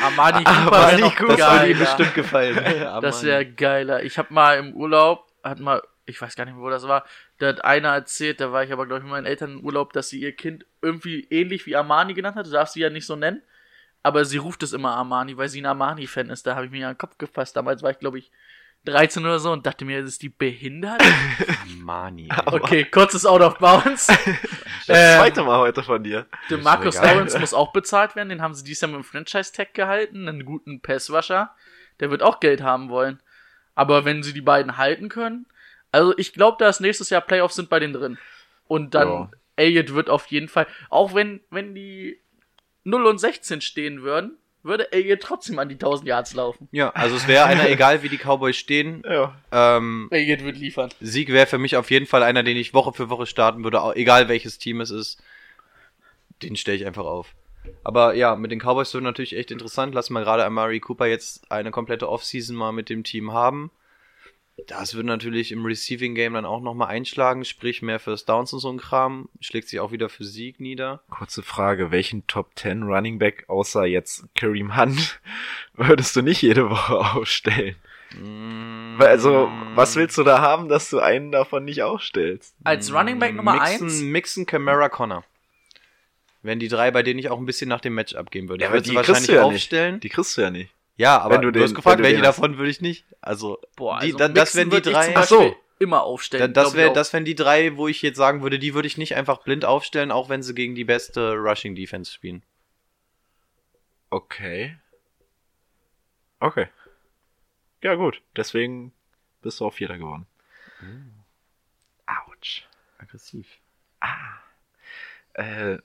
Amani 0.01 0.43
Cooper 0.43 0.71
wäre 0.71 0.85
Amani 0.87 1.01
noch 1.01 1.15
Cooper 1.15 1.37
Das 1.37 1.51
würde 1.53 1.71
ihm 1.71 1.79
bestimmt 1.79 2.15
gefallen. 2.15 2.55
Das 3.01 3.23
wäre 3.23 3.45
geiler. 3.45 4.03
Ich 4.03 4.17
habe 4.17 4.33
mal 4.33 4.57
im 4.57 4.73
Urlaub, 4.73 5.31
hat 5.43 5.59
mal, 5.59 5.81
ich 6.05 6.21
weiß 6.21 6.35
gar 6.35 6.45
nicht 6.45 6.55
mehr, 6.55 6.63
wo 6.63 6.69
das 6.69 6.87
war, 6.87 7.05
da 7.37 7.47
hat 7.47 7.63
einer 7.63 7.89
erzählt, 7.89 8.41
da 8.41 8.51
war 8.51 8.63
ich 8.63 8.73
aber, 8.73 8.85
glaube 8.85 8.99
ich, 8.99 9.03
mit 9.03 9.11
meinen 9.11 9.25
Eltern 9.25 9.59
im 9.59 9.65
Urlaub, 9.65 9.93
dass 9.93 10.09
sie 10.09 10.19
ihr 10.19 10.35
Kind 10.35 10.65
irgendwie 10.81 11.25
ähnlich 11.29 11.65
wie 11.65 11.75
Armani 11.75 12.13
genannt 12.13 12.35
hat. 12.35 12.45
Du 12.47 12.51
darfst 12.51 12.73
sie 12.73 12.81
ja 12.81 12.89
nicht 12.89 13.05
so 13.05 13.15
nennen. 13.15 13.41
Aber 14.01 14.23
sie 14.23 14.37
ruft 14.37 14.63
es 14.63 14.73
immer 14.73 14.95
Armani, 14.95 15.37
weil 15.37 15.49
sie 15.49 15.61
ein 15.61 15.65
Armani-Fan 15.65 16.29
ist. 16.29 16.47
Da 16.47 16.55
habe 16.55 16.65
ich 16.65 16.71
mir 16.71 16.79
ja 16.79 16.87
an 16.87 16.93
den 16.93 16.99
Kopf 16.99 17.17
gefasst. 17.17 17.55
Damals 17.55 17.83
war 17.83 17.91
ich, 17.91 17.99
glaube 17.99 18.17
ich, 18.17 18.31
13 18.85 19.23
oder 19.23 19.39
so 19.39 19.51
und 19.51 19.65
dachte 19.65 19.85
mir, 19.85 19.99
ist 19.99 20.21
die 20.21 20.29
behindert? 20.29 21.01
Mani. 21.77 22.29
Okay, 22.45 22.85
kurzes 22.85 23.25
Out 23.25 23.41
of 23.41 23.57
Bounds. 23.57 24.07
Das 24.07 24.17
Ähm, 24.87 25.19
zweite 25.19 25.43
Mal 25.43 25.59
heute 25.59 25.83
von 25.83 26.03
dir. 26.03 26.25
Der 26.49 26.57
Marcus. 26.57 26.95
Lawrence 26.95 27.37
muss 27.37 27.53
auch 27.53 27.71
bezahlt 27.71 28.15
werden. 28.15 28.29
Den 28.29 28.41
haben 28.41 28.55
sie 28.55 28.63
dieses 28.63 28.81
Jahr 28.81 28.89
mit 28.89 29.01
dem 29.01 29.03
Franchise-Tag 29.03 29.73
gehalten. 29.75 30.27
Einen 30.27 30.45
guten 30.45 30.81
Passwasher. 30.81 31.53
Der 31.99 32.09
wird 32.09 32.23
auch 32.23 32.39
Geld 32.39 32.61
haben 32.63 32.89
wollen. 32.89 33.19
Aber 33.75 34.03
wenn 34.05 34.23
sie 34.23 34.33
die 34.33 34.41
beiden 34.41 34.77
halten 34.77 35.09
können. 35.09 35.45
Also 35.91 36.17
ich 36.17 36.33
glaube, 36.33 36.57
dass 36.59 36.79
nächstes 36.79 37.09
Jahr 37.11 37.21
Playoffs 37.21 37.55
sind 37.55 37.69
bei 37.69 37.79
denen 37.79 37.93
drin. 37.93 38.17
Und 38.67 38.95
dann 38.95 39.07
Ja. 39.07 39.31
Elliott 39.57 39.93
wird 39.93 40.09
auf 40.09 40.25
jeden 40.27 40.47
Fall. 40.47 40.65
Auch 40.89 41.13
wenn, 41.13 41.41
wenn 41.51 41.75
die 41.75 42.19
0 42.85 43.05
und 43.05 43.17
16 43.19 43.61
stehen 43.61 44.01
würden, 44.01 44.37
würde 44.63 44.91
Elliott 44.91 45.21
trotzdem 45.21 45.59
an 45.59 45.69
die 45.69 45.75
1000 45.75 46.07
Yards 46.07 46.33
laufen. 46.33 46.67
Ja, 46.71 46.89
also 46.89 47.15
es 47.15 47.27
wäre 47.27 47.45
einer, 47.45 47.69
egal 47.69 48.03
wie 48.03 48.09
die 48.09 48.17
Cowboys 48.17 48.57
stehen. 48.57 49.03
Ja. 49.09 49.35
Ähm, 49.51 50.07
Elliott 50.11 50.43
wird 50.43 50.57
liefern. 50.57 50.89
Sieg 50.99 51.29
wäre 51.29 51.47
für 51.47 51.57
mich 51.57 51.75
auf 51.75 51.89
jeden 51.89 52.05
Fall 52.05 52.21
einer, 52.21 52.43
den 52.43 52.57
ich 52.57 52.73
Woche 52.73 52.93
für 52.93 53.09
Woche 53.09 53.25
starten 53.25 53.63
würde, 53.63 53.81
egal 53.95 54.29
welches 54.29 54.59
Team 54.59 54.81
es 54.81 54.91
ist. 54.91 55.21
Den 56.43 56.55
stelle 56.55 56.77
ich 56.77 56.85
einfach 56.85 57.05
auf. 57.05 57.33
Aber 57.83 58.13
ja, 58.13 58.35
mit 58.35 58.51
den 58.51 58.59
Cowboys 58.59 58.93
wird 58.93 59.03
natürlich 59.03 59.35
echt 59.35 59.51
interessant. 59.51 59.95
Lass 59.95 60.09
mal 60.09 60.23
gerade 60.23 60.45
Amari 60.45 60.79
Cooper 60.79 61.07
jetzt 61.07 61.51
eine 61.51 61.71
komplette 61.71 62.07
Offseason 62.07 62.55
mal 62.55 62.71
mit 62.71 62.89
dem 62.89 63.03
Team 63.03 63.33
haben. 63.33 63.71
Das 64.67 64.95
wird 64.95 65.05
natürlich 65.05 65.51
im 65.51 65.65
Receiving 65.65 66.15
Game 66.15 66.33
dann 66.33 66.45
auch 66.45 66.61
nochmal 66.61 66.89
einschlagen, 66.89 67.45
sprich 67.45 67.81
mehr 67.81 67.99
First 67.99 68.29
Downs 68.29 68.53
und 68.53 68.59
so 68.59 68.69
ein 68.71 68.77
Kram. 68.77 69.29
Schlägt 69.39 69.67
sich 69.69 69.79
auch 69.79 69.91
wieder 69.91 70.09
für 70.09 70.23
Sieg 70.23 70.59
nieder. 70.59 71.01
Kurze 71.09 71.43
Frage, 71.43 71.91
welchen 71.91 72.25
Top 72.27 72.51
10 72.55 72.83
Running 72.83 73.19
Back 73.19 73.45
außer 73.47 73.85
jetzt 73.85 74.25
Kareem 74.35 74.75
Hunt 74.77 75.19
würdest 75.73 76.15
du 76.15 76.21
nicht 76.21 76.41
jede 76.41 76.69
Woche 76.69 76.97
aufstellen? 77.15 77.75
Weil, 78.97 79.07
Also, 79.07 79.51
was 79.75 79.95
willst 79.95 80.17
du 80.17 80.23
da 80.23 80.39
haben, 80.41 80.67
dass 80.67 80.89
du 80.89 80.99
einen 80.99 81.31
davon 81.31 81.63
nicht 81.65 81.83
aufstellst? 81.83 82.55
Als 82.63 82.91
Running 82.93 83.19
Back 83.19 83.35
Nummer 83.35 83.53
Mixon, 83.53 83.87
1. 83.87 84.01
Mixon, 84.01 84.45
Camara, 84.45 84.89
Connor. 84.89 85.23
Wenn 86.41 86.59
die 86.59 86.69
drei, 86.69 86.89
bei 86.89 87.03
denen 87.03 87.19
ich 87.19 87.29
auch 87.29 87.37
ein 87.37 87.45
bisschen 87.45 87.69
nach 87.69 87.81
dem 87.81 87.93
Matchup 87.95 88.31
gehen 88.31 88.49
würde. 88.49 88.63
Ja, 88.63 88.69
ich 88.69 88.69
aber 88.69 88.77
würde 88.77 88.83
die 88.83 88.89
sie 88.89 88.95
kriegst 88.95 89.09
wahrscheinlich 89.09 89.27
du 89.27 89.35
ja 89.35 89.43
aufstellen. 89.43 89.93
nicht. 89.95 90.03
Die 90.05 90.09
kriegst 90.09 90.37
du 90.37 90.41
ja 90.41 90.49
nicht. 90.49 90.71
Ja, 90.99 91.17
aber 91.19 91.35
Wenn 91.35 91.41
du 91.43 91.47
du, 91.47 91.59
den- 91.59 91.63
hast 91.63 91.75
gefragt, 91.75 92.01
welche 92.03 92.21
davon 92.21 92.57
würde 92.57 92.69
ich 92.69 92.81
nicht. 92.81 93.05
Also, 93.21 93.57
Boah, 93.77 93.99
die, 94.01 94.07
also 94.07 94.17
da, 94.17 94.27
das 94.27 94.53
wären 94.55 94.69
die 94.69 94.81
drei. 94.81 95.15
Ach 95.15 95.23
so. 95.23 95.55
Immer 95.79 96.03
aufstellen. 96.03 96.53
Da, 96.53 96.61
das 96.61 96.63
glaub 96.63 96.73
ich 96.73 96.77
wäre 96.77 96.89
auch. 96.89 96.93
das 96.93 97.13
wären 97.13 97.23
die 97.23 97.35
drei, 97.35 97.77
wo 97.77 97.87
ich 97.87 98.01
jetzt 98.01 98.17
sagen 98.17 98.41
würde, 98.41 98.59
die 98.59 98.73
würde 98.73 98.85
ich 98.87 98.97
nicht 98.97 99.15
einfach 99.15 99.37
blind 99.43 99.63
aufstellen, 99.63 100.11
auch 100.11 100.27
wenn 100.27 100.43
sie 100.43 100.53
gegen 100.53 100.75
die 100.75 100.83
beste 100.83 101.35
Rushing 101.35 101.73
Defense 101.73 102.11
spielen. 102.11 102.43
Okay. 104.09 104.75
Okay. 106.41 106.67
Ja, 107.81 107.95
gut. 107.95 108.21
Deswegen 108.35 108.91
bist 109.41 109.61
du 109.61 109.65
auf 109.67 109.75
Vierter 109.75 109.97
geworden. 109.97 110.25
Autsch. 112.05 112.63
Aggressiv. 112.97 113.47
Äh, 115.33 115.77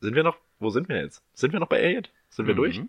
sind 0.00 0.14
wir 0.16 0.24
noch, 0.24 0.38
wo 0.58 0.70
sind 0.70 0.88
wir 0.88 0.96
jetzt? 1.00 1.22
Sind 1.34 1.52
wir 1.52 1.60
noch 1.60 1.68
bei 1.68 1.78
Elliot? 1.78 2.10
Sind 2.30 2.46
wir 2.48 2.54
Mhm. 2.54 2.58
durch? 2.58 2.80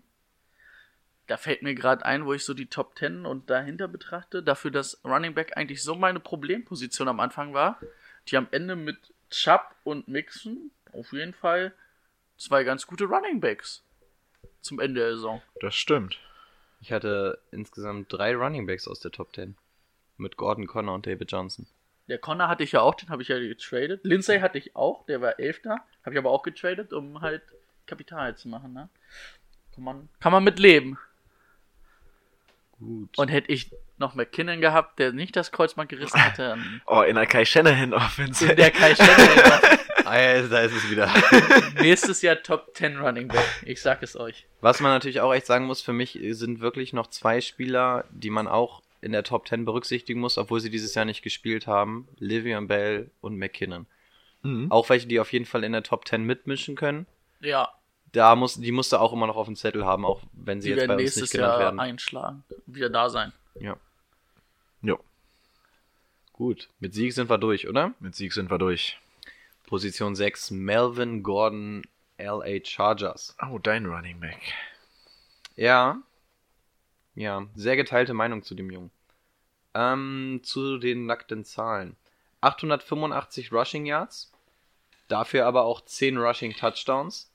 Da 1.26 1.36
fällt 1.36 1.62
mir 1.62 1.74
gerade 1.74 2.04
ein, 2.04 2.26
wo 2.26 2.32
ich 2.32 2.44
so 2.44 2.52
die 2.52 2.66
Top 2.66 2.98
10 2.98 3.26
und 3.26 3.48
dahinter 3.48 3.88
betrachte, 3.88 4.42
dafür, 4.42 4.70
dass 4.70 5.00
Running 5.04 5.34
Back 5.34 5.56
eigentlich 5.56 5.82
so 5.82 5.94
meine 5.94 6.20
Problemposition 6.20 7.08
am 7.08 7.20
Anfang 7.20 7.54
war, 7.54 7.80
die 8.28 8.36
am 8.36 8.48
Ende 8.50 8.76
mit 8.76 8.98
Chubb 9.30 9.74
und 9.84 10.08
Mixon 10.08 10.70
auf 10.92 11.12
jeden 11.12 11.32
Fall 11.32 11.72
zwei 12.36 12.64
ganz 12.64 12.86
gute 12.86 13.04
Running 13.04 13.40
Backs 13.40 13.82
zum 14.60 14.80
Ende 14.80 15.00
der 15.00 15.14
Saison. 15.14 15.42
Das 15.60 15.74
stimmt. 15.74 16.18
Ich 16.80 16.92
hatte 16.92 17.38
insgesamt 17.52 18.12
drei 18.12 18.34
Running 18.34 18.66
Backs 18.66 18.88
aus 18.88 19.00
der 19.00 19.12
Top 19.12 19.34
10. 19.34 19.56
Mit 20.16 20.36
Gordon 20.36 20.66
Connor 20.66 20.94
und 20.94 21.06
David 21.06 21.30
Johnson. 21.30 21.66
Der 22.08 22.18
Connor 22.18 22.48
hatte 22.48 22.64
ich 22.64 22.72
ja 22.72 22.80
auch, 22.80 22.94
den 22.94 23.08
habe 23.08 23.22
ich 23.22 23.28
ja 23.28 23.38
getradet. 23.38 24.00
Lindsay 24.02 24.40
hatte 24.40 24.58
ich 24.58 24.74
auch, 24.74 25.06
der 25.06 25.20
war 25.20 25.38
Elfter. 25.38 25.78
Habe 26.04 26.14
ich 26.14 26.18
aber 26.18 26.30
auch 26.30 26.42
getradet, 26.42 26.92
um 26.92 27.20
halt 27.20 27.42
Kapital 27.86 28.36
zu 28.36 28.48
machen, 28.48 28.72
ne? 28.72 28.88
Kann 29.74 29.84
man, 29.84 30.08
kann 30.20 30.32
man 30.32 30.44
mit 30.44 30.58
leben. 30.58 30.98
Gut. 32.82 33.16
Und 33.18 33.28
hätte 33.28 33.52
ich 33.52 33.70
noch 33.98 34.14
McKinnon 34.14 34.60
gehabt, 34.60 34.98
der 34.98 35.12
nicht 35.12 35.36
das 35.36 35.52
Kreuzband 35.52 35.88
gerissen 35.88 36.18
hätte, 36.22 36.42
dann 36.48 36.80
Oh, 36.86 37.02
in 37.02 37.14
der 37.14 37.26
Kai 37.26 37.44
Shanahan 37.44 37.94
Offense. 37.94 38.44
in 38.50 38.56
der 38.56 38.70
Kai 38.70 38.94
Shanahan 38.94 39.78
ah, 40.04 40.20
ja, 40.20 40.42
da 40.42 40.60
ist 40.60 40.72
es 40.74 40.90
wieder. 40.90 41.08
nächstes 41.80 42.22
Jahr 42.22 42.42
Top 42.42 42.72
10 42.74 42.98
Running 42.98 43.28
Back. 43.28 43.44
Ich 43.64 43.80
sag 43.80 44.02
es 44.02 44.16
euch. 44.16 44.46
Was 44.60 44.80
man 44.80 44.90
natürlich 44.92 45.20
auch 45.20 45.32
echt 45.32 45.46
sagen 45.46 45.66
muss, 45.66 45.80
für 45.82 45.92
mich 45.92 46.18
sind 46.30 46.60
wirklich 46.60 46.92
noch 46.92 47.06
zwei 47.08 47.40
Spieler, 47.40 48.04
die 48.10 48.30
man 48.30 48.48
auch 48.48 48.82
in 49.00 49.12
der 49.12 49.22
Top 49.24 49.46
10 49.48 49.64
berücksichtigen 49.64 50.20
muss, 50.20 50.38
obwohl 50.38 50.60
sie 50.60 50.70
dieses 50.70 50.94
Jahr 50.94 51.04
nicht 51.04 51.22
gespielt 51.22 51.66
haben. 51.66 52.08
Livian 52.18 52.68
Bell 52.68 53.10
und 53.20 53.36
McKinnon. 53.36 53.86
Mhm. 54.42 54.70
Auch 54.72 54.88
welche, 54.88 55.06
die 55.06 55.20
auf 55.20 55.32
jeden 55.32 55.44
Fall 55.46 55.64
in 55.64 55.72
der 55.72 55.82
Top 55.84 56.06
10 56.08 56.22
mitmischen 56.24 56.74
können. 56.76 57.06
Ja, 57.40 57.68
Da 58.12 58.36
muss, 58.36 58.54
die 58.56 58.72
musst 58.72 58.92
du 58.92 58.98
auch 58.98 59.12
immer 59.12 59.26
noch 59.26 59.36
auf 59.36 59.46
dem 59.46 59.56
Zettel 59.56 59.84
haben, 59.86 60.04
auch 60.04 60.20
wenn 60.32 60.60
sie 60.60 60.68
die 60.70 60.76
jetzt 60.76 60.86
bei 60.86 60.96
uns 60.96 61.16
nicht 61.16 61.32
genannt 61.32 61.52
Jahr 61.52 61.58
werden. 61.60 61.80
einschlagen. 61.80 62.44
Wieder 62.66 62.90
da 62.90 63.08
sein. 63.08 63.32
Ja. 63.58 63.76
Jo, 64.82 64.98
Gut, 66.32 66.68
mit 66.80 66.92
Sieg 66.94 67.12
sind 67.12 67.30
wir 67.30 67.38
durch, 67.38 67.68
oder? 67.68 67.94
mit 68.00 68.14
Sieg 68.14 68.32
sind 68.32 68.50
wir 68.50 68.58
durch. 68.58 68.98
Position 69.66 70.14
6, 70.14 70.50
Melvin 70.50 71.22
Gordon, 71.22 71.82
LA 72.18 72.64
Chargers. 72.64 73.34
Oh, 73.50 73.58
dein 73.58 73.86
Running 73.86 74.20
Back. 74.20 74.38
Ja. 75.56 76.02
Ja, 77.14 77.46
sehr 77.54 77.76
geteilte 77.76 78.12
Meinung 78.14 78.42
zu 78.42 78.54
dem 78.54 78.70
Jungen. 78.70 78.90
Ähm, 79.74 80.40
zu 80.42 80.78
den 80.78 81.06
nackten 81.06 81.44
Zahlen. 81.44 81.96
885 82.42 83.52
Rushing 83.52 83.86
Yards, 83.86 84.32
dafür 85.08 85.46
aber 85.46 85.62
auch 85.62 85.80
10 85.82 86.18
Rushing 86.18 86.54
Touchdowns, 86.54 87.30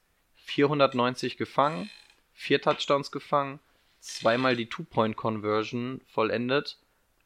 490 0.48 1.38
gefangen, 1.38 1.90
4 2.34 2.62
Touchdowns 2.62 3.12
gefangen, 3.12 3.60
zweimal 4.00 4.56
die 4.56 4.68
Two-Point-Conversion 4.68 6.02
vollendet, 6.08 6.78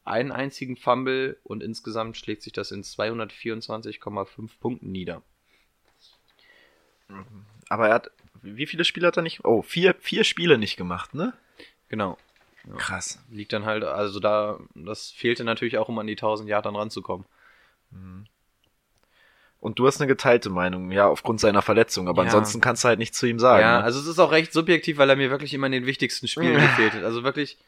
einen 0.03 0.31
einzigen 0.31 0.75
Fumble 0.75 1.37
und 1.43 1.61
insgesamt 1.61 2.17
schlägt 2.17 2.41
sich 2.41 2.53
das 2.53 2.71
in 2.71 2.83
224,5 2.83 4.49
Punkten 4.59 4.91
nieder. 4.91 5.21
Aber 7.69 7.89
er 7.89 7.93
hat, 7.93 8.11
wie 8.41 8.65
viele 8.65 8.85
Spiele 8.85 9.07
hat 9.07 9.17
er 9.17 9.23
nicht? 9.23 9.45
Oh, 9.45 9.61
vier, 9.61 9.95
vier 9.99 10.23
Spiele 10.23 10.57
nicht 10.57 10.75
gemacht, 10.75 11.13
ne? 11.13 11.33
Genau. 11.89 12.17
Krass. 12.77 13.23
Liegt 13.29 13.53
dann 13.53 13.65
halt, 13.65 13.83
also 13.83 14.19
da, 14.19 14.59
das 14.75 15.11
fehlte 15.11 15.43
natürlich 15.43 15.77
auch, 15.77 15.89
um 15.89 15.99
an 15.99 16.07
die 16.07 16.13
1000 16.13 16.49
Yard 16.49 16.65
dann 16.65 16.75
ranzukommen. 16.75 17.25
Und 19.61 19.77
du 19.77 19.85
hast 19.85 20.01
eine 20.01 20.07
geteilte 20.07 20.49
Meinung, 20.49 20.91
ja, 20.91 21.07
aufgrund 21.07 21.39
seiner 21.39 21.61
Verletzung, 21.61 22.07
aber 22.07 22.23
Ja. 22.23 22.29
ansonsten 22.29 22.61
kannst 22.61 22.83
du 22.83 22.87
halt 22.87 22.97
nichts 22.97 23.19
zu 23.19 23.27
ihm 23.27 23.37
sagen. 23.37 23.61
ja, 23.61 23.77
ne? 23.77 23.83
also 23.83 23.99
es 23.99 24.07
ist 24.07 24.17
auch 24.17 24.31
recht 24.31 24.51
subjektiv, 24.51 24.97
weil 24.97 25.07
er 25.09 25.15
mir 25.15 25.29
wirklich 25.29 25.53
immer 25.53 25.67
in 25.67 25.71
den 25.71 25.85
wichtigsten 25.85 26.27
Spielen 26.27 26.53
gefehlt 26.59 26.93
hat. 26.93 27.03
Also 27.03 27.23
wirklich, 27.23 27.59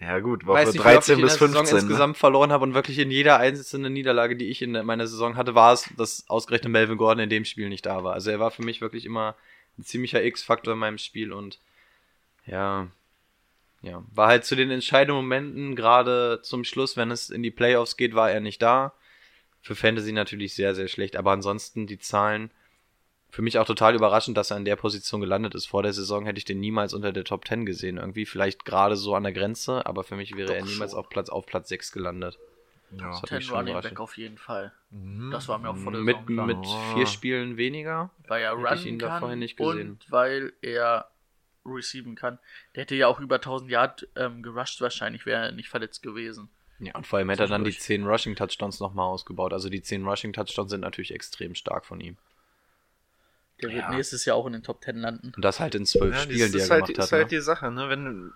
ja 0.00 0.20
gut, 0.20 0.46
weiß 0.46 0.68
Woche 0.68 0.76
nicht, 0.76 0.84
wie 0.84 0.96
oft 0.96 1.08
13 1.08 1.12
ich 1.14 1.18
in 1.18 1.24
bis 1.24 1.36
der 1.38 1.48
Saison 1.48 1.64
15. 1.66 1.74
Ne? 1.74 1.80
insgesamt 1.80 2.16
verloren 2.16 2.52
habe 2.52 2.62
und 2.62 2.74
wirklich 2.74 3.00
in 3.00 3.10
jeder 3.10 3.38
einzelnen 3.38 3.92
Niederlage, 3.92 4.36
die 4.36 4.50
ich 4.50 4.62
in 4.62 4.70
meiner 4.86 5.08
Saison 5.08 5.36
hatte, 5.36 5.56
war 5.56 5.72
es, 5.72 5.90
dass 5.96 6.24
ausgerechnet 6.28 6.70
Melvin 6.70 6.96
Gordon 6.96 7.24
in 7.24 7.30
dem 7.30 7.44
Spiel 7.44 7.68
nicht 7.68 7.86
da 7.86 8.04
war. 8.04 8.14
Also 8.14 8.30
er 8.30 8.38
war 8.38 8.52
für 8.52 8.62
mich 8.62 8.80
wirklich 8.80 9.04
immer 9.04 9.34
ein 9.78 9.84
ziemlicher 9.84 10.22
X-Faktor 10.22 10.74
in 10.74 10.78
meinem 10.78 10.98
Spiel 10.98 11.32
und 11.32 11.58
ja, 12.46 12.86
ja, 13.82 14.02
war 14.14 14.28
halt 14.28 14.44
zu 14.44 14.54
den 14.54 14.70
entscheidenden 14.70 15.16
Momenten, 15.16 15.74
gerade 15.74 16.38
zum 16.42 16.62
Schluss, 16.62 16.96
wenn 16.96 17.10
es 17.10 17.30
in 17.30 17.42
die 17.42 17.50
Playoffs 17.50 17.96
geht, 17.96 18.14
war 18.14 18.30
er 18.30 18.40
nicht 18.40 18.62
da. 18.62 18.92
Für 19.66 19.74
Fantasy 19.74 20.12
natürlich 20.12 20.54
sehr, 20.54 20.76
sehr 20.76 20.86
schlecht, 20.86 21.16
aber 21.16 21.32
ansonsten 21.32 21.88
die 21.88 21.98
Zahlen, 21.98 22.52
für 23.30 23.42
mich 23.42 23.58
auch 23.58 23.66
total 23.66 23.96
überraschend, 23.96 24.36
dass 24.36 24.52
er 24.52 24.56
in 24.58 24.64
der 24.64 24.76
Position 24.76 25.20
gelandet 25.20 25.56
ist. 25.56 25.66
Vor 25.66 25.82
der 25.82 25.92
Saison 25.92 26.24
hätte 26.24 26.38
ich 26.38 26.44
den 26.44 26.60
niemals 26.60 26.94
unter 26.94 27.12
der 27.12 27.24
Top 27.24 27.48
10 27.48 27.66
gesehen. 27.66 27.96
Irgendwie 27.96 28.26
vielleicht 28.26 28.64
gerade 28.64 28.94
so 28.94 29.16
an 29.16 29.24
der 29.24 29.32
Grenze, 29.32 29.84
aber 29.84 30.04
für 30.04 30.14
mich 30.14 30.36
wäre 30.36 30.46
Doch 30.50 30.54
er 30.54 30.64
niemals 30.64 30.92
schon. 30.92 31.00
auf 31.00 31.08
Platz, 31.08 31.28
auf 31.30 31.46
Platz 31.46 31.68
6 31.68 31.90
gelandet. 31.90 32.38
Ja. 32.92 33.08
Das 33.08 33.22
hat 33.22 33.28
10 33.30 33.36
mich 33.38 33.46
schon 33.46 33.56
Running 33.56 33.72
überrascht. 33.72 33.88
Back 33.90 33.98
auf 34.00 34.16
jeden 34.16 34.38
Fall. 34.38 34.72
Mhm. 34.90 35.32
Das 35.32 35.48
war 35.48 35.58
mir 35.58 35.70
auch 35.70 35.76
vor 35.76 35.90
der 35.90 36.00
Mit, 36.00 36.14
Saison 36.18 36.26
klar. 36.34 36.46
mit 36.46 36.58
Oh. 36.62 36.94
vier 36.94 37.06
Spielen 37.08 37.56
weniger. 37.56 38.10
weil 38.28 38.42
er 38.44 38.56
hätte 38.56 38.74
ich 38.82 38.86
ihn 38.86 39.00
da 39.00 39.08
kann 39.08 39.18
vorher 39.18 39.36
nicht 39.36 39.56
gesehen. 39.56 39.90
und 39.90 40.12
weil 40.12 40.52
er 40.62 41.10
receiven 41.64 42.14
kann. 42.14 42.38
Der 42.76 42.82
hätte 42.82 42.94
ja 42.94 43.08
auch 43.08 43.18
über 43.18 43.34
1000 43.40 43.68
Yard 43.72 44.06
ähm, 44.14 44.44
gerusht 44.44 44.80
wahrscheinlich, 44.80 45.26
wäre 45.26 45.46
er 45.46 45.52
nicht 45.52 45.68
verletzt 45.68 46.04
gewesen. 46.04 46.48
Ja, 46.78 46.94
und 46.94 47.06
vor 47.06 47.18
allem 47.18 47.30
hätte 47.30 47.44
er 47.44 47.48
dann 47.48 47.64
die 47.64 47.70
Zwischendurch. 47.70 48.20
10 48.22 48.32
Rushing-Touchdowns 48.34 48.80
nochmal 48.80 49.06
ausgebaut. 49.06 49.52
Also 49.52 49.68
die 49.70 49.82
10 49.82 50.04
Rushing-Touchdowns 50.06 50.70
sind 50.70 50.80
natürlich 50.82 51.12
extrem 51.14 51.54
stark 51.54 51.86
von 51.86 52.00
ihm. 52.00 52.16
Der 53.62 53.70
wird 53.70 53.80
Ja. 53.82 53.90
nächstes 53.94 54.24
Jahr 54.26 54.36
auch 54.36 54.46
in 54.46 54.52
den 54.52 54.62
Top 54.62 54.82
10 54.84 54.96
landen. 54.98 55.32
Und 55.34 55.42
das 55.44 55.60
halt 55.60 55.74
in 55.74 55.86
zwölf 55.86 56.14
Ja, 56.14 56.20
Spielen, 56.22 56.40
das 56.40 56.50
die 56.52 56.58
er 56.58 56.64
ist 56.64 56.70
halt, 56.70 56.84
gemacht 56.86 56.98
ist 56.98 57.04
hat. 57.06 57.12
halt 57.12 57.22
ne? 57.24 57.28
die 57.38 57.40
Sache, 57.40 57.70
ne? 57.70 57.88
Wenn 57.88 58.32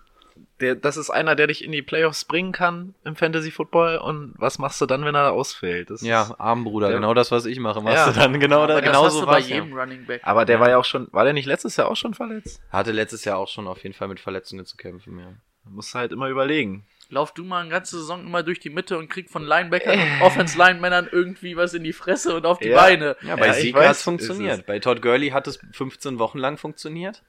der, 0.59 0.75
das 0.75 0.97
ist 0.97 1.11
einer, 1.11 1.35
der 1.35 1.45
dich 1.47 1.63
in 1.63 1.71
die 1.71 1.83
Playoffs 1.83 2.25
bringen 2.25 2.51
kann 2.51 2.95
im 3.03 3.15
Fantasy 3.15 3.51
Football 3.51 3.97
und 3.99 4.33
was 4.37 4.57
machst 4.57 4.81
du 4.81 4.87
dann, 4.87 5.05
wenn 5.05 5.13
er 5.13 5.33
ausfällt? 5.33 5.91
Das 5.91 6.01
Ja, 6.01 6.23
ist, 6.23 6.31
Armbruder, 6.39 6.87
Der- 6.87 6.95
genau 6.97 7.13
das, 7.13 7.29
was 7.31 7.45
ich 7.45 7.59
mache. 7.59 7.81
Machst 7.81 7.97
Ja. 7.97 8.11
du 8.11 8.19
dann 8.19 8.39
genau 8.39 8.65
da, 8.65 8.73
Aber 8.73 8.81
das 8.81 8.89
genau 8.89 9.05
hast 9.05 9.13
so 9.13 9.19
du 9.21 9.25
bei 9.27 9.33
war's, 9.33 9.49
ja. 9.49 9.55
jedem 9.57 9.73
Running 9.77 10.05
Back. 10.07 10.21
aber 10.23 10.45
der 10.45 10.55
Ja. 10.55 10.59
war 10.61 10.69
ja 10.69 10.77
auch 10.77 10.85
schon, 10.85 11.07
war 11.11 11.25
der 11.25 11.33
nicht 11.33 11.45
letztes 11.45 11.75
Jahr 11.75 11.89
auch 11.91 11.95
schon 11.95 12.15
verletzt? 12.15 12.59
Hatte 12.71 12.91
letztes 12.91 13.23
Jahr 13.25 13.37
auch 13.37 13.49
schon 13.49 13.67
auf 13.67 13.83
jeden 13.83 13.93
Fall 13.93 14.07
mit 14.07 14.19
Verletzungen 14.19 14.65
zu 14.65 14.77
kämpfen, 14.77 15.19
ja. 15.19 15.33
Da 15.65 15.69
musst 15.69 15.93
du 15.93 15.99
halt 15.99 16.11
immer 16.11 16.27
überlegen. 16.29 16.85
Lauf 17.11 17.33
du 17.33 17.43
mal 17.43 17.61
eine 17.61 17.69
ganze 17.69 17.99
Saison 17.99 18.25
immer 18.25 18.41
durch 18.41 18.59
die 18.59 18.69
Mitte 18.69 18.97
und 18.97 19.09
krieg 19.09 19.29
von 19.29 19.43
Linebackern 19.43 19.99
und 19.99 20.21
Offense-Linemännern 20.21 21.09
irgendwie 21.11 21.55
was 21.55 21.73
in 21.73 21.83
die 21.83 21.93
Fresse 21.93 22.35
und 22.35 22.45
auf 22.45 22.57
die 22.59 22.69
Ja. 22.69 22.77
Beine. 22.77 23.15
Ja, 23.21 23.35
bei 23.35 23.47
Ja, 23.47 23.53
Zeke 23.53 23.77
weiß, 23.77 23.87
hat 23.87 23.95
es 23.97 24.01
funktioniert. 24.03 24.65
Bei 24.65 24.79
Todd 24.79 25.01
Gurley 25.01 25.29
hat 25.29 25.47
es 25.47 25.59
15 25.73 26.17
Wochen 26.19 26.39
lang 26.39 26.57
funktioniert. 26.57 27.21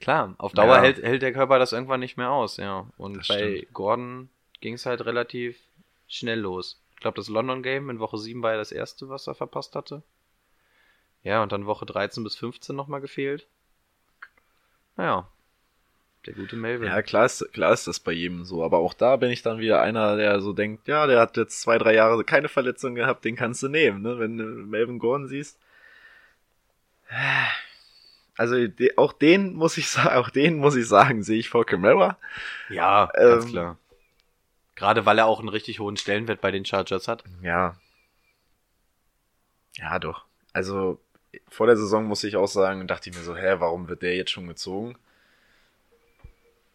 Klar, 0.00 0.34
auf 0.38 0.52
Dauer 0.52 0.76
Ja. 0.76 0.82
hält, 0.82 1.02
hält 1.02 1.22
der 1.22 1.32
Körper 1.32 1.58
das 1.58 1.72
irgendwann 1.72 2.00
nicht 2.00 2.16
mehr 2.16 2.30
aus, 2.30 2.56
ja. 2.58 2.86
Und 2.98 3.16
Das 3.18 3.28
bei 3.28 3.34
stimmt. 3.36 3.72
Gordon 3.72 4.28
ging 4.60 4.74
es 4.74 4.84
halt 4.86 5.04
relativ 5.06 5.58
schnell 6.08 6.40
los. 6.40 6.80
Ich 6.94 7.00
glaube, 7.00 7.16
das 7.16 7.28
London 7.28 7.62
Game 7.62 7.90
in 7.90 8.00
Woche 8.00 8.18
7 8.18 8.42
war 8.42 8.52
ja 8.52 8.58
das 8.58 8.72
erste, 8.72 9.08
was 9.08 9.26
er 9.26 9.34
verpasst 9.34 9.74
hatte. 9.76 10.02
Ja, 11.22 11.42
und 11.42 11.52
dann 11.52 11.64
Woche 11.66 11.86
13 11.86 12.22
bis 12.24 12.34
15 12.36 12.74
nochmal 12.76 13.00
gefehlt. 13.00 13.46
Naja, 14.96 15.28
der 16.26 16.34
gute 16.34 16.56
Melvin. 16.56 16.88
Ja, 16.88 17.02
klar 17.02 17.26
ist, 17.26 17.52
klar 17.52 17.72
ist 17.72 17.86
das 17.86 18.00
bei 18.00 18.12
jedem 18.12 18.44
so, 18.44 18.64
aber 18.64 18.78
auch 18.78 18.94
da 18.94 19.16
bin 19.16 19.30
ich 19.30 19.42
dann 19.42 19.58
wieder 19.58 19.80
einer, 19.82 20.16
der 20.16 20.40
so 20.40 20.52
denkt, 20.52 20.88
ja, 20.88 21.06
der 21.06 21.20
hat 21.20 21.36
jetzt 21.36 21.60
zwei, 21.60 21.78
drei 21.78 21.94
Jahre 21.94 22.24
keine 22.24 22.48
Verletzung 22.48 22.94
gehabt, 22.94 23.24
den 23.24 23.36
kannst 23.36 23.62
du 23.62 23.68
nehmen, 23.68 24.02
ne? 24.02 24.18
Wenn 24.18 24.38
du 24.38 24.44
Melvin 24.44 24.98
Gordon 24.98 25.28
siehst. 25.28 25.58
Also 28.36 28.56
auch 28.96 29.12
den 29.12 29.54
muss 29.54 29.76
ich 29.76 29.88
sagen, 29.88 30.16
auch 30.16 30.30
den 30.30 30.58
muss 30.58 30.74
ich 30.76 30.88
sagen, 30.88 31.22
sehe 31.22 31.38
ich 31.38 31.48
vor 31.48 31.64
Camara. 31.64 32.18
Ja, 32.68 33.10
ganz 33.12 33.44
Ähm, 33.44 33.50
klar. 33.50 33.78
Gerade 34.74 35.06
weil 35.06 35.18
er 35.18 35.26
auch 35.26 35.38
einen 35.38 35.48
richtig 35.48 35.78
hohen 35.78 35.96
Stellenwert 35.96 36.40
bei 36.40 36.50
den 36.50 36.64
Chargers 36.64 37.06
hat. 37.06 37.22
Ja. 37.42 37.76
Ja, 39.76 39.98
doch. 39.98 40.24
Also 40.52 40.98
vor 41.48 41.66
der 41.66 41.76
Saison 41.76 42.04
muss 42.04 42.24
ich 42.24 42.36
auch 42.36 42.48
sagen, 42.48 42.86
dachte 42.88 43.10
ich 43.10 43.16
mir 43.16 43.22
so, 43.22 43.36
hä, 43.36 43.56
warum 43.58 43.88
wird 43.88 44.02
der 44.02 44.16
jetzt 44.16 44.30
schon 44.30 44.48
gezogen? 44.48 44.96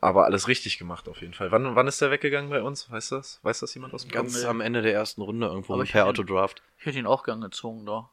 Aber 0.02 0.26
alles 0.26 0.48
richtig 0.48 0.78
gemacht 0.78 1.10
auf 1.10 1.22
jeden 1.22 1.34
Fall. 1.34 1.52
Wann, 1.52 1.76
wann 1.76 1.88
ist 1.88 2.02
der 2.02 2.10
weggegangen 2.10 2.50
bei 2.50 2.62
uns? 2.62 2.90
Weiß 2.90 3.10
das? 3.10 3.40
Weiß 3.44 3.60
das 3.60 3.74
jemand 3.74 3.94
aus 3.94 4.04
dem 4.04 4.12
Ganz 4.12 4.42
nee. 4.42 4.48
am 4.48 4.62
Ende 4.62 4.82
der 4.82 4.94
ersten 4.94 5.22
Runde 5.22 5.48
irgendwo 5.48 5.74
Aber 5.74 5.84
per 5.84 6.06
Autodraft. 6.06 6.62
Ich 6.78 6.86
hätte 6.86 7.00
ihn 7.00 7.06
auch 7.06 7.24
gern 7.24 7.42
gezogen 7.42 7.86
da. 7.86 8.10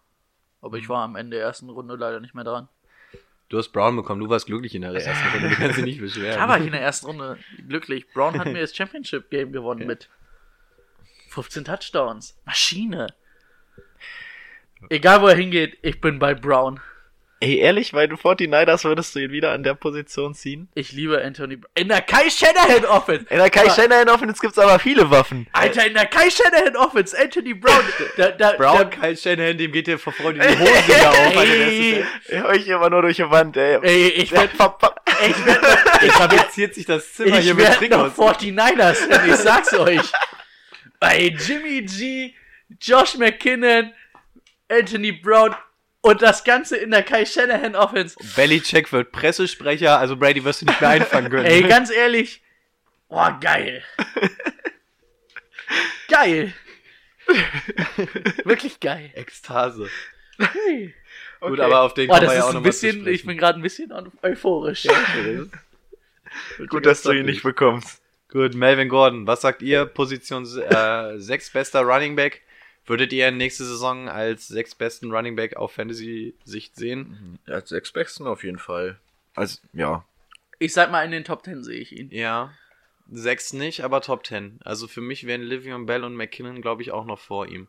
Aber 0.60 0.78
ich 0.78 0.88
war 0.88 1.04
am 1.04 1.14
Ende 1.14 1.36
der 1.36 1.46
ersten 1.46 1.70
Runde 1.70 1.94
leider 1.94 2.18
nicht 2.18 2.34
mehr 2.34 2.42
dran. 2.42 2.68
Du 3.48 3.58
hast 3.58 3.68
Brown 3.68 3.94
bekommen, 3.94 4.20
du 4.20 4.28
warst 4.28 4.46
glücklich 4.46 4.74
in 4.74 4.82
der 4.82 4.92
ersten 4.92 5.28
Runde, 5.28 5.50
du 5.50 5.54
kannst 5.54 5.76
dich 5.78 5.84
nicht 5.84 6.00
beschweren. 6.00 6.34
Klar 6.34 6.48
war 6.48 6.58
ich 6.58 6.66
in 6.66 6.72
der 6.72 6.80
ersten 6.80 7.06
Runde 7.06 7.38
glücklich. 7.68 8.08
Brown 8.12 8.36
hat 8.36 8.46
mir 8.46 8.60
das 8.60 8.74
Championship 8.76 9.30
Game 9.30 9.52
gewonnen 9.52 9.86
mit 9.86 10.08
15 11.28 11.64
Touchdowns. 11.64 12.36
Maschine. 12.44 13.06
Egal 14.88 15.22
wo 15.22 15.28
er 15.28 15.36
hingeht, 15.36 15.78
ich 15.82 16.00
bin 16.00 16.18
bei 16.18 16.34
Brown. 16.34 16.80
Ey, 17.38 17.58
ehrlich, 17.58 17.92
bei 17.92 18.06
den 18.06 18.16
49ers 18.16 18.84
würdest 18.84 19.14
du 19.14 19.18
ihn 19.18 19.30
wieder 19.30 19.52
an 19.52 19.62
der 19.62 19.74
Position 19.74 20.34
ziehen? 20.34 20.68
Ich 20.74 20.92
liebe 20.92 21.22
Anthony 21.22 21.56
Brown. 21.56 21.70
In 21.74 21.88
der 21.88 22.00
Kai 22.00 22.30
Shanahan 22.30 22.86
Offense. 22.86 23.26
In 23.28 23.36
der 23.36 23.50
Kai 23.50 23.68
Shanahan 23.68 24.08
Offense 24.08 24.40
gibt's 24.40 24.58
aber 24.58 24.78
viele 24.78 25.10
Waffen. 25.10 25.46
Alter, 25.52 25.86
in 25.86 25.92
der 25.92 26.06
Kai 26.06 26.30
Shanahan 26.30 26.76
Offense. 26.76 27.16
Anthony 27.18 27.52
Brown. 27.52 27.82
Da, 28.16 28.30
da, 28.30 28.52
Brown, 28.52 28.78
da, 28.78 28.84
Kyle 28.84 29.14
Shanahan, 29.16 29.58
dem 29.58 29.72
geht 29.72 29.86
dir 29.86 29.98
vor 29.98 30.12
Freude 30.14 30.40
die 30.48 30.58
Hose 30.58 30.82
da 30.88 31.10
auf. 31.10 31.32
der 31.34 31.42
Ey. 31.42 31.98
ersten 32.00 32.36
Ich 32.36 32.44
euch 32.44 32.66
immer 32.68 32.88
nur 32.88 33.02
durch 33.02 33.16
die 33.16 33.28
Wand, 33.30 33.56
ey. 33.58 33.78
ey, 33.82 34.08
ich 34.08 34.30
Ja, 34.30 34.38
werd, 34.38 34.50
ich 34.54 35.46
werd, 35.46 35.58
Stelle. 35.60 36.12
Tapeziert 36.16 36.74
sich 36.74 36.86
das 36.86 37.12
Zimmer 37.12 37.36
hier 37.38 37.52
ich 37.52 37.56
mit 37.58 37.66
werd 37.80 37.90
noch 37.90 38.14
Trikots. 38.14 38.40
49ers, 38.40 38.94
Fan, 38.94 39.28
ich 39.28 39.36
sag's 39.36 39.74
euch. 39.74 40.10
Bei 40.98 41.26
Jimmy 41.26 41.82
G, 41.82 42.32
Josh 42.80 43.16
McKinnon, 43.16 43.92
Anthony 44.70 45.12
Brown 45.12 45.54
und 46.06 46.22
das 46.22 46.44
Ganze 46.44 46.76
in 46.76 46.92
der 46.92 47.02
Kai 47.02 47.24
Shanahan 47.24 47.74
Offense. 47.74 48.16
Belichick 48.36 48.92
wird 48.92 49.10
Pressesprecher, 49.10 49.98
also 49.98 50.16
Brady 50.16 50.44
wirst 50.44 50.62
du 50.62 50.66
nicht 50.66 50.80
mehr 50.80 50.90
einfangen 50.90 51.30
können. 51.30 51.46
Ey, 51.46 51.62
ganz 51.62 51.90
ehrlich. 51.90 52.42
Boah, 53.08 53.38
geil. 53.40 53.82
geil. 56.08 56.52
Wirklich 58.44 58.78
geil. 58.78 59.10
Ekstase. 59.14 59.90
Hey. 60.38 60.94
Gut, 61.40 61.60
aber 61.60 61.82
auf 61.82 61.94
den 61.94 62.08
kann 62.08 62.20
das 62.20 62.28
man 62.28 62.36
ja 62.36 62.44
auch 62.44 62.52
noch 62.52 62.62
bisschen, 62.62 63.06
ich 63.06 63.26
bin 63.26 63.36
gerade 63.36 63.58
ein 63.58 63.62
bisschen 63.62 63.92
euphorisch. 64.22 64.86
Gut, 66.68 66.86
dass 66.86 67.02
du 67.02 67.12
ihn 67.12 67.26
nicht 67.26 67.42
bekommst. 67.42 68.00
Gut, 68.28 68.54
Melvin 68.54 68.88
Gordon, 68.88 69.26
was 69.26 69.40
sagt 69.40 69.62
ihr? 69.62 69.86
Position 69.86 70.44
äh, 70.44 71.18
6 71.18 71.50
bester 71.50 71.82
Running 71.82 72.16
Back. 72.16 72.42
Würdet 72.86 73.12
ihr 73.12 73.30
nächste 73.32 73.64
Saison 73.64 74.08
als 74.08 74.46
sechs 74.48 74.74
besten 74.74 75.10
Running 75.10 75.34
Back 75.36 75.56
auf 75.56 75.72
Fantasy-Sicht 75.72 76.76
sehen? 76.76 77.38
Als 77.46 77.72
Ex-Besten 77.72 78.26
auf 78.26 78.44
jeden 78.44 78.58
Fall. 78.58 78.98
Also, 79.34 79.58
ja. 79.72 80.04
Ich 80.58 80.72
sag 80.72 80.90
mal, 80.90 81.04
in 81.04 81.10
den 81.10 81.24
Top 81.24 81.44
10 81.44 81.64
sehe 81.64 81.80
ich 81.80 81.92
ihn. 81.92 82.08
Ja. 82.10 82.52
Sechs 83.10 83.52
nicht, 83.52 83.82
aber 83.84 84.00
Top 84.00 84.24
10. 84.26 84.60
Also 84.64 84.86
für 84.88 85.00
mich 85.00 85.26
wären 85.26 85.42
Livion 85.42 85.86
Bell 85.86 86.04
und 86.04 86.14
McKinnon, 86.14 86.62
glaube 86.62 86.82
ich, 86.82 86.92
auch 86.92 87.04
noch 87.04 87.18
vor 87.18 87.46
ihm. 87.48 87.66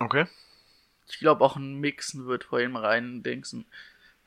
Okay. 0.00 0.26
Ich 1.08 1.18
glaube 1.18 1.44
auch 1.44 1.56
ein 1.56 1.76
Mixen 1.80 2.26
wird 2.26 2.44
vor 2.44 2.60
ihm 2.60 2.76
rein, 2.76 3.22
denksen, 3.22 3.64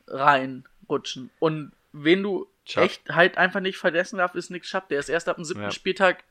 reinrutschen. 0.07 1.29
Und 1.39 1.71
wen 1.93 2.23
du 2.23 2.47
Chubb. 2.65 2.83
echt 2.83 3.09
halt 3.09 3.37
einfach 3.37 3.59
nicht 3.59 3.77
vergessen 3.77 4.17
darf, 4.17 4.35
ist 4.35 4.49
Nick 4.49 4.63
Chubb. 4.63 4.87
Der 4.89 4.99
ist 4.99 5.09
erst 5.09 5.29
ab 5.29 5.35
dem 5.35 5.45
siebten 5.45 5.63
Ja. 5.63 5.71
Spieltag 5.71 6.23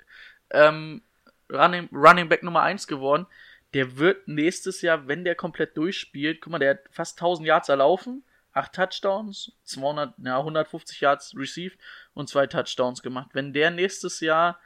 ähm, 0.51 1.03
Running, 1.51 1.89
Running 1.93 2.29
Back 2.29 2.43
Nummer 2.43 2.63
1 2.63 2.87
geworden. 2.87 3.27
Der 3.75 3.97
wird 3.99 4.27
nächstes 4.27 4.83
Jahr, 4.83 5.07
wenn 5.07 5.25
der 5.25 5.35
komplett 5.35 5.77
durchspielt, 5.77 6.41
guck 6.41 6.51
mal, 6.53 6.59
der 6.59 6.71
hat 6.71 6.81
fast 6.91 7.19
1000 7.21 7.47
Yards 7.47 7.69
erlaufen, 7.69 8.25
8 8.53 8.73
Touchdowns, 8.75 9.53
200, 9.65 10.15
ja, 10.19 10.39
150 10.39 11.01
Yards 11.01 11.35
received 11.37 11.79
und 12.15 12.29
zwei 12.29 12.47
Touchdowns 12.49 13.01
gemacht. 13.03 13.31
Wenn 13.33 13.53
der 13.53 13.71
nächstes 13.71 14.19
Jahr, 14.21 14.59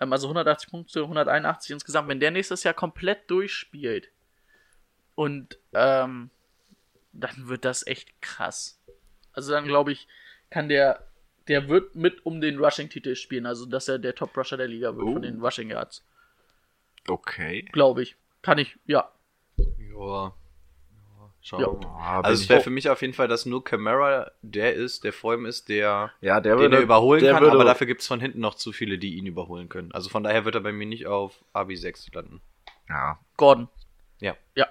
ähm, 0.00 0.12
also 0.12 0.26
180 0.26 0.68
Punkte, 0.68 1.02
181 1.02 1.70
insgesamt, 1.70 2.08
wenn 2.08 2.18
der 2.18 2.32
nächstes 2.32 2.64
Jahr 2.64 2.74
komplett 2.74 3.30
durchspielt, 3.30 4.10
und 5.14 5.58
ähm, 5.74 6.30
dann 7.12 7.48
wird 7.48 7.64
das 7.66 7.86
echt 7.86 8.22
krass. 8.22 8.80
Also 9.32 9.52
dann 9.52 9.66
glaube 9.66 9.92
ich, 9.92 10.08
kann 10.48 10.68
der, 10.68 11.06
der 11.46 11.68
wird 11.68 11.94
mit 11.94 12.24
um 12.24 12.40
den 12.40 12.58
Rushing-Titel 12.58 13.14
spielen, 13.14 13.44
also 13.46 13.66
dass 13.66 13.86
er 13.88 13.98
der 13.98 14.14
Top-Rusher 14.14 14.56
der 14.56 14.68
Liga 14.68 14.96
wird 14.96 15.06
Oh. 15.06 15.12
von 15.12 15.22
den 15.22 15.40
Rushing 15.40 15.70
Yards. 15.70 16.06
Okay. 17.06 17.62
Glaube 17.72 18.02
ich. 18.02 18.16
Kann 18.42 18.58
ich, 18.58 18.76
ja. 18.86 19.10
Ja. 19.56 20.32
Schauen 21.42 21.60
Ja. 21.60 21.66
wir 21.68 21.72
mal. 21.88 22.16
Bin 22.18 22.24
Also 22.26 22.32
es 22.34 22.42
ich- 22.42 22.48
wäre 22.50 22.60
für 22.60 22.70
mich 22.70 22.88
auf 22.90 23.00
jeden 23.00 23.14
Fall, 23.14 23.28
dass 23.28 23.46
nur 23.46 23.64
Camara 23.64 24.30
der 24.42 24.74
ist, 24.74 25.04
der 25.04 25.12
vor 25.14 25.34
ihm 25.34 25.46
ist, 25.46 25.68
der 25.70 26.10
ja, 26.20 26.40
der 26.40 26.54
den 26.56 26.60
würde 26.60 26.76
er 26.76 26.82
überholen 26.82 27.22
der 27.22 27.32
kann, 27.32 27.42
würde, 27.42 27.54
aber 27.54 27.64
dafür 27.64 27.86
gibt 27.86 28.02
es 28.02 28.06
von 28.06 28.20
hinten 28.20 28.40
noch 28.40 28.54
zu 28.54 28.72
viele, 28.72 28.98
die 28.98 29.14
ihn 29.16 29.24
überholen 29.26 29.68
können. 29.70 29.90
Also 29.92 30.10
von 30.10 30.22
daher 30.22 30.44
wird 30.44 30.54
er 30.54 30.60
bei 30.60 30.72
mir 30.72 30.86
nicht 30.86 31.06
auf 31.06 31.42
AB6 31.54 32.14
landen. 32.14 32.40
Ja. 32.88 33.18
Gordon. 33.38 33.68
Ja. 34.20 34.36
Ja. 34.54 34.66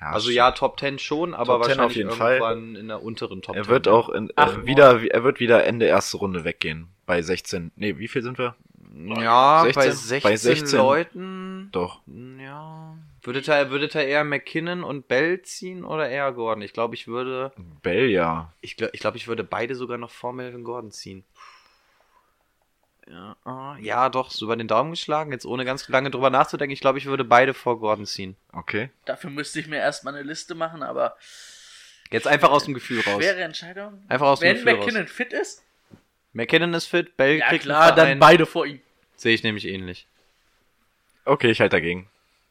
ja 0.00 0.06
Also 0.08 0.24
stimmt. 0.24 0.36
ja, 0.36 0.50
Top 0.52 0.80
10 0.80 0.98
schon, 0.98 1.34
aber 1.34 1.44
Top 1.54 1.64
10 1.66 1.78
wahrscheinlich 1.78 1.86
auf 1.86 1.96
jeden 1.96 2.10
Fall. 2.10 2.32
irgendwann 2.38 2.76
in 2.76 2.88
der 2.88 3.02
unteren 3.02 3.40
Top 3.42 3.54
Er 3.54 3.62
10. 3.62 3.70
wird 3.70 3.86
auch 3.88 4.08
in, 4.08 4.32
Ach, 4.34 4.58
äh, 4.58 4.66
wieder, 4.66 5.00
er 5.08 5.22
wird 5.22 5.38
wieder 5.38 5.64
Ende 5.64 5.86
erste 5.86 6.16
Runde 6.16 6.42
weggehen. 6.44 6.88
Bei 7.06 7.22
16. 7.22 7.70
Nee, 7.76 7.98
wie 7.98 8.08
viel 8.08 8.22
sind 8.22 8.38
wir? 8.38 8.56
Ja, 8.92 9.62
16? 9.64 9.82
bei 9.82 9.90
16, 9.90 10.22
Bei 10.22 10.36
16. 10.36 10.78
Leuten. 10.78 11.68
Doch. 11.72 12.00
Ja. 12.06 12.96
Würdet 13.22 13.48
ihr, 13.48 13.70
würdet 13.70 13.94
ihr 13.94 14.04
eher 14.04 14.24
McKinnon 14.24 14.82
und 14.82 15.06
Bell 15.06 15.42
ziehen 15.42 15.84
oder 15.84 16.08
eher 16.08 16.32
Gordon? 16.32 16.62
Ich 16.62 16.72
glaube, 16.72 16.94
ich 16.94 17.06
würde. 17.06 17.52
Bell, 17.82 18.08
ja. 18.08 18.52
Ich 18.60 18.76
glaube, 18.76 18.90
ich, 18.94 19.00
glaub, 19.00 19.14
ich 19.14 19.28
würde 19.28 19.44
beide 19.44 19.74
sogar 19.74 19.98
noch 19.98 20.10
vor 20.10 20.32
Melvin 20.32 20.64
Gordon 20.64 20.90
ziehen. 20.90 21.24
Ja, 23.08 23.36
ah, 23.44 23.76
ja, 23.80 24.08
doch, 24.08 24.30
so 24.30 24.44
über 24.44 24.56
den 24.56 24.68
Daumen 24.68 24.92
geschlagen, 24.92 25.32
jetzt 25.32 25.44
ohne 25.44 25.64
ganz 25.64 25.88
lange 25.88 26.10
drüber 26.10 26.30
nachzudenken. 26.30 26.72
Ich 26.72 26.80
glaube, 26.80 26.98
ich 26.98 27.06
würde 27.06 27.24
beide 27.24 27.54
vor 27.54 27.80
Gordon 27.80 28.06
ziehen. 28.06 28.36
Okay. 28.52 28.90
Dafür 29.04 29.30
müsste 29.30 29.58
ich 29.58 29.66
mir 29.66 29.78
erstmal 29.78 30.14
eine 30.14 30.22
Liste 30.22 30.54
machen, 30.54 30.82
aber 30.82 31.16
Jetzt 32.12 32.26
einfach 32.28 32.50
aus 32.50 32.64
dem 32.64 32.74
Gefühl 32.74 33.00
raus. 33.00 33.16
schwere 33.22 33.42
Entscheidung. 33.42 34.02
Einfach 34.08 34.26
aus 34.28 34.40
dem 34.40 34.48
Wenn 34.48 34.56
Gefühl 34.56 34.74
McKinnon 34.78 35.02
raus. 35.02 35.10
fit 35.12 35.32
ist, 35.32 35.64
McKinnon 36.32 36.74
ist 36.74 36.86
fit, 36.86 37.16
Bell 37.16 37.38
ja 37.38 37.48
kriegt 37.48 37.64
klar, 37.64 37.88
einen 37.88 37.96
dann 37.96 38.18
beide 38.18 38.46
vor 38.46 38.66
ihm. 38.66 38.80
Sehe 39.16 39.34
ich 39.34 39.42
nämlich 39.42 39.66
ähnlich. 39.66 40.06
Okay, 41.24 41.50
ich 41.50 41.60
halte 41.60 41.76
dagegen. 41.76 42.08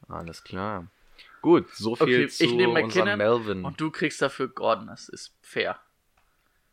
Alles 0.08 0.44
klar. 0.44 0.86
Gut, 1.42 1.66
so 1.74 1.96
viel 1.96 2.04
Okay, 2.04 2.28
zu 2.28 2.44
ich 2.44 2.52
nehme 2.52 2.82
unserem 2.82 3.06
McKinnon 3.08 3.18
Melvin. 3.18 3.64
Und 3.64 3.80
du 3.80 3.90
kriegst 3.90 4.20
dafür 4.20 4.48
Gordon, 4.48 4.88
das 4.88 5.08
ist 5.08 5.32
fair. 5.42 5.78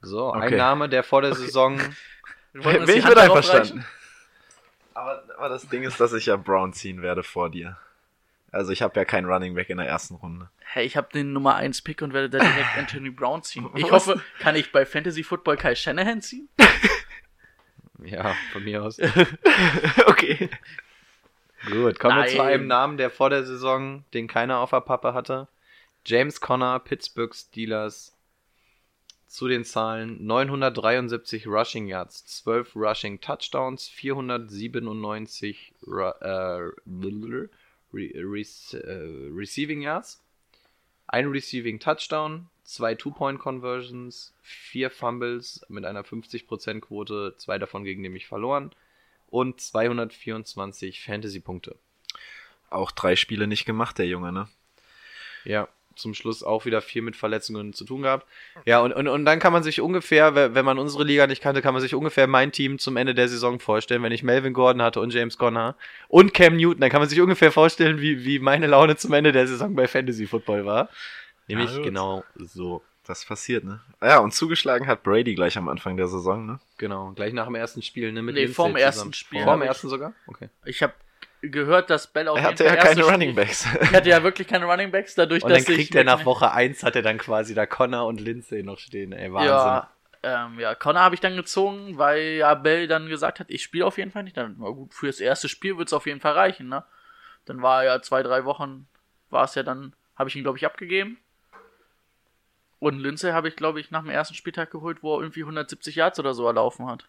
so, 0.01 0.31
ein 0.31 0.43
Okay. 0.43 0.57
Name, 0.57 0.89
der 0.89 1.03
vor 1.03 1.21
der 1.21 1.33
Saison 1.33 1.75
uns 2.53 2.63
Bin 2.65 2.85
die 2.85 2.91
ich 2.93 3.07
mit 3.07 3.17
einverstanden. 3.17 3.85
Aber, 4.93 5.23
aber 5.37 5.49
das 5.49 5.67
Ding 5.69 5.83
ist, 5.83 5.99
dass 5.99 6.11
ich 6.13 6.25
ja 6.25 6.35
Brown 6.35 6.73
ziehen 6.73 7.01
werde 7.01 7.23
vor 7.23 7.49
dir. 7.49 7.77
Also 8.51 8.71
ich 8.71 8.81
habe 8.81 8.97
ja 8.99 9.05
keinen 9.05 9.25
Running 9.25 9.53
Back 9.55 9.69
in 9.69 9.77
der 9.77 9.87
ersten 9.87 10.15
Runde. 10.15 10.49
Hey, 10.59 10.85
ich 10.85 10.97
habe 10.97 11.09
den 11.13 11.33
Nummer 11.33 11.55
1 11.55 11.81
Pick 11.83 12.01
und 12.01 12.13
werde 12.13 12.29
da 12.29 12.39
direkt 12.39 12.69
Anthony 12.77 13.09
Brown 13.11 13.43
ziehen. 13.43 13.69
Ich 13.75 13.83
Was? 13.85 13.91
hoffe, 14.07 14.21
kann 14.39 14.55
ich 14.55 14.71
bei 14.71 14.85
Fantasy 14.85 15.23
Football 15.23 15.57
Kai 15.57 15.75
Shanahan 15.75 16.21
ziehen? 16.21 16.49
Ja, 18.03 18.35
von 18.51 18.63
mir 18.63 18.83
aus. 18.83 18.99
okay. 20.07 20.49
Gut, 21.65 21.99
kommen 21.99 22.15
wir 22.15 22.23
Nein. 22.23 22.35
zu 22.35 22.41
einem 22.41 22.67
Namen, 22.67 22.97
der 22.97 23.09
vor 23.09 23.29
der 23.29 23.43
Saison, 23.43 24.03
den 24.13 24.27
keiner 24.27 24.59
auf 24.59 24.69
der 24.69 24.81
Pappe 24.81 25.13
hatte. 25.13 25.47
James 26.05 26.39
Conner, 26.39 26.79
Pittsburgh 26.79 27.33
Steelers. 27.33 28.13
zu 29.27 29.47
den 29.47 29.65
Zahlen 29.65 30.25
973 30.25 31.47
Rushing 31.47 31.87
Yards, 31.87 32.25
12 32.25 32.75
Rushing 32.75 33.19
Touchdowns, 33.19 33.89
497 33.89 35.73
Ru 35.85 36.07
äh, 36.21 36.71
Re 36.87 37.49
Re 37.93 38.41
äh, 38.41 39.29
Receiving 39.33 39.81
Yards, 39.81 40.23
ein 41.07 41.27
Receiving 41.27 41.79
Touchdown, 41.79 42.47
zwei 42.67 42.95
Two-Point-Conversions, 42.95 44.33
vier 44.41 44.91
Fumbles 44.91 45.65
mit 45.69 45.85
einer 45.85 46.03
50% 46.03 46.81
Quote, 46.81 47.33
zwei 47.37 47.57
davon 47.57 47.83
gegen 47.85 48.01
nämlich 48.01 48.27
verloren 48.27 48.71
und 49.29 49.59
224 49.61 51.01
Fantasy-Punkte. 51.03 51.75
Auch 52.69 52.91
drei 52.91 53.15
Spiele 53.15 53.47
nicht 53.47 53.65
gemacht, 53.65 53.97
der 53.97 54.07
Junge, 54.07 54.33
ne? 54.33 54.49
Ja, 55.45 55.69
zum 55.95 56.13
Schluss 56.13 56.43
auch 56.43 56.65
wieder 56.65 56.81
viel 56.81 57.01
mit 57.01 57.15
Verletzungen 57.15 57.71
zu 57.73 57.85
tun 57.85 58.01
gehabt. 58.01 58.27
Ja, 58.65 58.81
und, 58.81 58.91
und, 58.91 59.07
und 59.07 59.23
dann 59.25 59.39
kann 59.39 59.53
man 59.53 59.63
sich 59.63 59.79
ungefähr, 59.79 60.35
we- 60.35 60.53
wenn 60.53 60.65
man 60.65 60.77
unsere 60.77 61.05
Liga 61.05 61.25
nicht 61.25 61.41
kannte, 61.41 61.61
kann 61.61 61.73
man 61.73 61.81
sich 61.81 61.95
ungefähr 61.95 62.27
mein 62.27 62.51
Team 62.51 62.77
zum 62.79 62.97
Ende 62.97 63.15
der 63.15 63.29
Saison 63.29 63.59
vorstellen. 63.61 64.03
Wenn 64.03 64.11
ich 64.11 64.23
Melvin 64.23 64.53
Gordon 64.53 64.81
hatte 64.81 64.99
und 64.99 65.13
James 65.13 65.37
Conner 65.37 65.75
und 66.09 66.33
Cam 66.33 66.57
Newton, 66.57 66.81
dann 66.81 66.89
kann 66.89 66.99
man 66.99 67.07
sich 67.09 67.21
ungefähr 67.21 67.53
vorstellen, 67.53 68.01
wie, 68.01 68.25
wie 68.25 68.39
meine 68.39 68.67
Laune 68.67 68.97
zum 68.97 69.13
Ende 69.13 69.31
der 69.31 69.47
Saison 69.47 69.73
bei 69.73 69.87
Fantasy 69.87 70.27
Football 70.27 70.65
war. 70.65 70.89
Nämlich 71.47 71.73
gut. 71.75 71.83
genau 71.83 72.23
so. 72.35 72.83
Das 73.05 73.23
passiert, 73.23 73.63
ne? 73.63 73.79
Ja, 74.01 74.19
und 74.19 74.33
zugeschlagen 74.33 74.85
hat 74.85 75.03
Brady 75.03 75.33
gleich 75.33 75.57
am 75.57 75.69
Anfang 75.69 75.95
der 75.95 76.07
Saison, 76.09 76.45
ne? 76.45 76.59
Genau, 76.77 77.11
gleich 77.11 77.31
nach 77.31 77.45
dem 77.45 77.55
ersten 77.55 77.81
Spiel, 77.81 78.11
ne? 78.11 78.21
Mit 78.21 78.35
Nee, 78.35 78.47
vorm 78.49 78.71
zusammen. 78.71 78.75
ersten 78.83 79.13
Spiel 79.13 79.43
Vorm 79.43 79.61
ersten 79.61 79.87
sogar? 79.87 80.11
Okay. 80.27 80.49
Ich 80.65 80.83
habe 80.83 80.91
gehört, 81.41 81.89
dass 81.89 82.07
Bell 82.07 82.27
auf 82.27 82.37
Er 82.37 82.43
hatte 82.43 82.65
ja 82.65 82.75
keine 82.75 82.99
erstes 82.99 83.09
Running 83.09 83.31
Spiel- 83.31 83.45
Backs. 83.45 83.65
Er 83.79 83.91
hatte 83.93 84.09
ja 84.09 84.23
wirklich 84.23 84.47
keine 84.49 84.65
Running 84.65 84.91
Backs, 84.91 85.15
dadurch, 85.15 85.41
Und 85.41 85.51
dann 85.51 85.59
dass 85.59 85.69
ich 85.69 85.75
kriegt 85.75 85.95
er 85.95 86.03
nach 86.03 86.25
Woche 86.25 86.51
1 86.51 86.83
hat 86.83 86.97
er 86.97 87.01
dann 87.01 87.17
quasi 87.17 87.53
da 87.53 87.65
Connor 87.65 88.07
und 88.07 88.19
Lindsay 88.19 88.61
noch 88.61 88.77
stehen. 88.77 89.13
Ey, 89.13 89.31
Wahnsinn. 89.31 89.51
Ja, 89.53 89.89
ähm, 90.23 90.59
ja, 90.59 90.75
Connor 90.75 91.01
habe 91.03 91.15
ich 91.15 91.21
dann 91.21 91.37
gezogen, 91.37 91.97
weil 91.97 92.21
ja 92.39 92.53
Bell 92.55 92.87
dann 92.89 93.07
gesagt 93.07 93.39
hat, 93.39 93.49
ich 93.49 93.63
spiele 93.63 93.85
auf 93.85 93.97
jeden 93.97 94.11
Fall 94.11 94.23
nicht. 94.23 94.35
Dann 94.35 94.59
war 94.59 94.73
gut, 94.73 94.93
fürs 94.93 95.21
erste 95.21 95.47
Spiel 95.47 95.77
wird 95.77 95.87
es 95.87 95.93
auf 95.93 96.07
jeden 96.07 96.19
Fall 96.19 96.33
reichen, 96.33 96.67
ne? 96.67 96.83
Dann 97.45 97.61
war 97.61 97.85
ja 97.85 98.01
zwei, 98.01 98.21
drei 98.21 98.43
Wochen, 98.43 98.85
war 99.29 99.45
es 99.45 99.55
ja 99.55 99.63
dann, 99.63 99.93
habe 100.17 100.27
ich 100.29 100.35
ihn, 100.35 100.43
glaube 100.43 100.57
ich, 100.57 100.65
abgegeben. 100.65 101.17
Und 102.79 102.99
Lindsay 102.99 103.31
habe 103.31 103.47
ich, 103.47 103.55
glaube 103.55 103.79
ich, 103.79 103.91
nach 103.91 104.01
dem 104.01 104.11
ersten 104.11 104.35
Spieltag 104.35 104.71
geholt, 104.71 105.01
wo 105.01 105.15
er 105.15 105.21
irgendwie 105.21 105.41
170 105.41 105.95
Yards 105.95 106.19
oder 106.19 106.33
so 106.33 106.45
erlaufen 106.45 106.85
hat. 106.87 107.07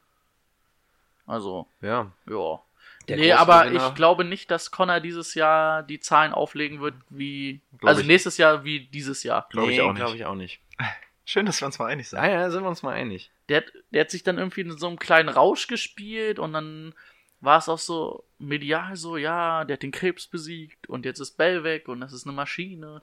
Also, 1.27 1.66
Ja. 1.83 2.11
ja. 2.29 2.61
Der 3.09 3.16
nee, 3.16 3.33
aber 3.33 3.73
ich 3.73 3.95
glaube 3.95 4.23
nicht, 4.25 4.51
dass 4.51 4.71
Connor 4.71 5.01
dieses 5.01 5.35
Jahr 5.35 5.83
die 5.83 5.99
Zahlen 5.99 6.33
auflegen 6.33 6.81
wird 6.81 6.95
wie. 7.09 7.61
Glaub 7.79 7.89
also 7.89 8.01
ich. 8.03 8.07
nächstes 8.07 8.37
Jahr 8.37 8.64
wie 8.64 8.81
dieses 8.81 9.23
Jahr. 9.23 9.47
Glaub 9.51 9.71
ich 9.71 9.81
auch 9.81 9.93
nicht. 9.93 9.97
Glaube 9.97 10.16
ich 10.16 10.27
auch 10.27 10.35
nicht. 10.35 10.61
Schön, 11.25 11.47
dass 11.47 11.61
wir 11.61 11.66
uns 11.66 11.79
mal 11.79 11.87
einig 11.87 12.09
sind. 12.09 12.19
Ja, 12.19 12.29
ja, 12.29 12.51
sind 12.51 12.62
wir 12.62 12.69
uns 12.69 12.83
mal 12.83 12.95
einig. 12.95 13.31
Der, 13.49 13.64
der 13.93 14.03
hat 14.03 14.11
sich 14.11 14.25
dann 14.25 14.37
irgendwie 14.37 14.61
in 14.61 14.77
so 14.77 14.87
einem 14.87 14.99
kleinen 14.99 15.31
Rausch 15.31 15.69
gespielt 15.69 16.39
und 16.39 16.53
dann 16.53 16.95
war 17.41 17.59
es 17.59 17.69
auch 17.69 17.79
so 17.79 18.25
medial 18.39 18.97
so, 18.97 19.16
ja, 19.16 19.64
der 19.64 19.75
hat 19.75 19.83
den 19.83 19.93
Krebs 19.93 20.27
besiegt 20.27 20.89
und 20.89 21.05
jetzt 21.05 21.21
ist 21.21 21.37
Bell 21.37 21.64
weg 21.64 21.89
und 21.89 22.01
das 22.01 22.12
ist 22.12 22.27
eine 22.27 22.35
Maschine. 22.35 23.03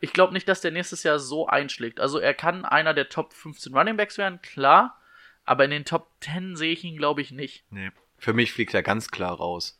Ich 0.00 0.12
glaube 0.12 0.32
nicht, 0.32 0.48
dass 0.48 0.60
der 0.60 0.70
nächstes 0.72 1.02
Jahr 1.04 1.18
so 1.18 1.46
einschlägt. 1.46 2.00
Also 2.00 2.18
er 2.18 2.34
kann 2.34 2.64
einer 2.64 2.94
der 2.94 3.08
Top 3.08 3.32
15 3.32 3.74
Runningbacks 3.76 4.18
werden, 4.18 4.40
klar, 4.42 4.98
aber 5.44 5.64
in 5.64 5.70
den 5.70 5.84
Top 5.84 6.08
10 6.20 6.56
sehe 6.56 6.72
ich 6.72 6.82
ihn, 6.84 6.96
glaube 6.96 7.20
ich, 7.22 7.30
nicht. 7.30 7.64
Nee. 7.70 7.90
Für 8.18 8.32
mich 8.32 8.52
fliegt 8.52 8.74
er 8.74 8.82
ganz 8.82 9.10
klar 9.10 9.32
raus. 9.36 9.78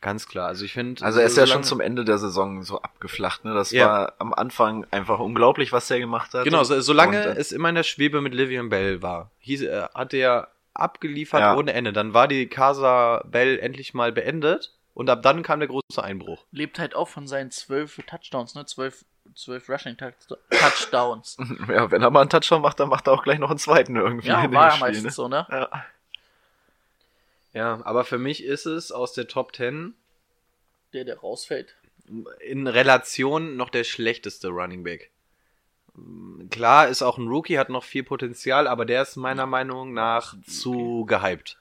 Ganz 0.00 0.28
klar. 0.28 0.46
Also 0.46 0.64
ich 0.64 0.74
finde. 0.74 1.04
Also 1.04 1.18
er 1.18 1.26
ist 1.26 1.36
ja 1.36 1.44
solange- 1.44 1.64
schon 1.64 1.68
zum 1.68 1.80
Ende 1.80 2.04
der 2.04 2.18
Saison 2.18 2.62
so 2.62 2.80
abgeflacht, 2.80 3.44
ne? 3.44 3.52
Das 3.52 3.72
Ja. 3.72 3.86
war 3.88 4.12
am 4.18 4.32
Anfang 4.32 4.86
einfach 4.92 5.18
unglaublich, 5.18 5.72
was 5.72 5.88
der 5.88 5.98
gemacht 5.98 6.34
hat. 6.34 6.44
Genau, 6.44 6.62
so, 6.62 6.80
solange 6.80 7.30
Und, 7.30 7.36
äh, 7.36 7.40
es 7.40 7.50
immer 7.50 7.68
in 7.68 7.74
der 7.74 7.82
Schwebe 7.82 8.20
mit 8.20 8.32
Livian 8.32 8.68
Bell 8.68 9.02
war, 9.02 9.32
hieß, 9.40 9.62
äh, 9.62 9.88
hat 9.92 10.14
er 10.14 10.52
abgeliefert 10.72 11.40
Ja. 11.40 11.56
ohne 11.56 11.72
Ende. 11.72 11.92
Dann 11.92 12.14
war 12.14 12.28
die 12.28 12.46
Casa 12.46 13.24
Bell 13.26 13.58
endlich 13.58 13.92
mal 13.92 14.12
beendet 14.12 14.72
und 14.98 15.08
ab 15.08 15.22
dann 15.22 15.42
kam 15.44 15.60
der 15.60 15.68
große 15.68 16.02
Einbruch. 16.02 16.44
Lebt 16.50 16.78
halt 16.80 16.94
auch 16.96 17.06
von 17.08 17.28
seinen 17.28 17.50
12 17.52 18.02
Touchdowns, 18.06 18.54
ne? 18.56 18.66
12, 18.66 19.04
12 19.34 19.68
Rushing 19.68 19.96
Touch- 19.96 20.14
Touchdowns. 20.50 21.36
Ja, 21.68 21.90
wenn 21.90 22.02
er 22.02 22.10
mal 22.10 22.22
einen 22.22 22.30
Touchdown 22.30 22.60
macht, 22.62 22.80
dann 22.80 22.88
macht 22.88 23.06
er 23.06 23.12
auch 23.12 23.22
gleich 23.22 23.38
noch 23.38 23.50
einen 23.50 23.58
zweiten 23.60 23.94
irgendwie 23.94 24.26
ja, 24.28 24.42
in 24.44 24.52
war 24.52 24.72
Spiel, 24.72 24.80
meistens 24.80 25.04
ne? 25.04 25.10
so, 25.12 25.28
ne? 25.28 25.46
Ja. 25.50 25.84
Ja, 27.54 27.80
aber 27.84 28.04
für 28.04 28.18
mich 28.18 28.42
ist 28.44 28.66
es 28.66 28.90
aus 28.92 29.12
der 29.12 29.28
Top 29.28 29.54
10 29.54 29.94
Der, 30.92 31.04
der 31.04 31.18
rausfällt. 31.18 31.76
in 32.40 32.66
Relation 32.66 33.56
noch 33.56 33.70
der 33.70 33.84
schlechteste 33.84 34.48
Running 34.48 34.82
Back. 34.82 35.10
Klar, 36.50 36.88
ist 36.88 37.02
auch 37.02 37.18
ein 37.18 37.26
Rookie, 37.28 37.58
hat 37.58 37.70
noch 37.70 37.84
viel 37.84 38.02
Potenzial, 38.04 38.66
aber 38.66 38.84
der 38.84 39.02
ist 39.02 39.16
meiner 39.16 39.46
Meinung 39.46 39.92
nach 39.94 40.34
zu 40.46 41.04
gehypt. 41.06 41.56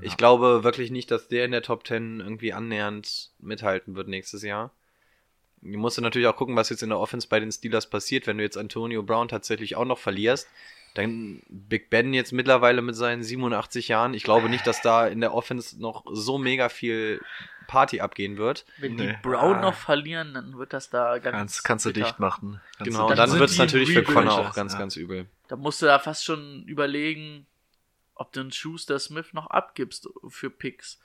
Ich 0.00 0.16
glaube 0.16 0.64
wirklich 0.64 0.90
nicht, 0.90 1.10
dass 1.10 1.28
der 1.28 1.44
in 1.44 1.52
der 1.52 1.62
Top 1.62 1.86
10 1.86 2.20
irgendwie 2.20 2.52
annähernd 2.52 3.30
mithalten 3.38 3.94
wird 3.94 4.08
nächstes 4.08 4.42
Jahr. 4.42 4.72
Du 5.62 5.78
musst 5.78 5.98
natürlich 6.00 6.28
auch 6.28 6.36
gucken, 6.36 6.56
was 6.56 6.68
jetzt 6.68 6.82
in 6.82 6.90
der 6.90 6.98
Offense 6.98 7.26
bei 7.28 7.40
den 7.40 7.50
Steelers 7.50 7.88
passiert, 7.88 8.26
wenn 8.26 8.36
du 8.38 8.44
jetzt 8.44 8.58
Antonio 8.58 9.02
Brown 9.02 9.28
tatsächlich 9.28 9.76
auch 9.76 9.84
noch 9.86 9.98
verlierst. 9.98 10.48
Dann 10.94 11.42
Big 11.48 11.90
Ben 11.90 12.12
jetzt 12.14 12.32
mittlerweile 12.32 12.82
mit 12.82 12.94
seinen 12.94 13.22
87 13.24 13.88
Jahren. 13.88 14.14
Ich 14.14 14.22
glaube 14.22 14.48
nicht, 14.48 14.66
dass 14.66 14.80
da 14.82 15.06
in 15.08 15.20
der 15.20 15.34
Offense 15.34 15.80
noch 15.80 16.04
so 16.12 16.38
mega 16.38 16.68
viel 16.68 17.20
Party 17.66 18.00
abgehen 18.00 18.36
wird. 18.36 18.64
Wenn 18.78 18.94
Nee. 18.96 19.06
die 19.08 19.16
Brown 19.22 19.56
Ah. 19.56 19.60
noch 19.62 19.74
verlieren, 19.74 20.34
dann 20.34 20.56
wird 20.58 20.72
das 20.72 20.90
da 20.90 21.18
ganz. 21.18 21.34
Kannst, 21.36 21.64
kannst 21.64 21.86
du 21.86 21.92
dicht 21.92 22.18
machen. 22.20 22.60
Kannst 22.76 22.92
Genau, 22.92 23.08
dann 23.08 23.16
dann 23.16 23.38
wird 23.38 23.50
es 23.50 23.58
natürlich 23.58 23.92
für 23.92 24.02
Connor 24.04 24.38
auch 24.38 24.54
ganz, 24.54 24.74
ja. 24.74 24.78
ganz 24.78 24.96
übel. 24.96 25.26
Da 25.48 25.56
musst 25.56 25.80
du 25.82 25.86
da 25.86 25.98
fast 25.98 26.24
schon 26.24 26.62
überlegen, 26.66 27.46
ob 28.14 28.32
du 28.32 28.40
einen 28.40 28.52
Schuster 28.52 28.98
Smith 28.98 29.32
noch 29.32 29.48
abgibst 29.48 30.08
für 30.28 30.50
Picks. 30.50 31.00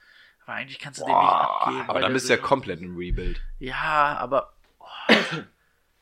Aber 0.46 0.54
eigentlich 0.54 0.80
kannst 0.80 1.00
du 1.00 1.06
den 1.06 1.14
nicht 1.14 1.24
abgeben. 1.24 1.82
Aber 1.90 2.00
dann 2.00 2.10
der 2.10 2.14
bist 2.14 2.30
du 2.30 2.34
ja 2.34 2.40
komplett 2.40 2.82
ein 2.82 2.96
Rebuild. 2.96 3.42
Ja, 3.60 4.18
aber 4.18 4.54
oh, 4.80 5.16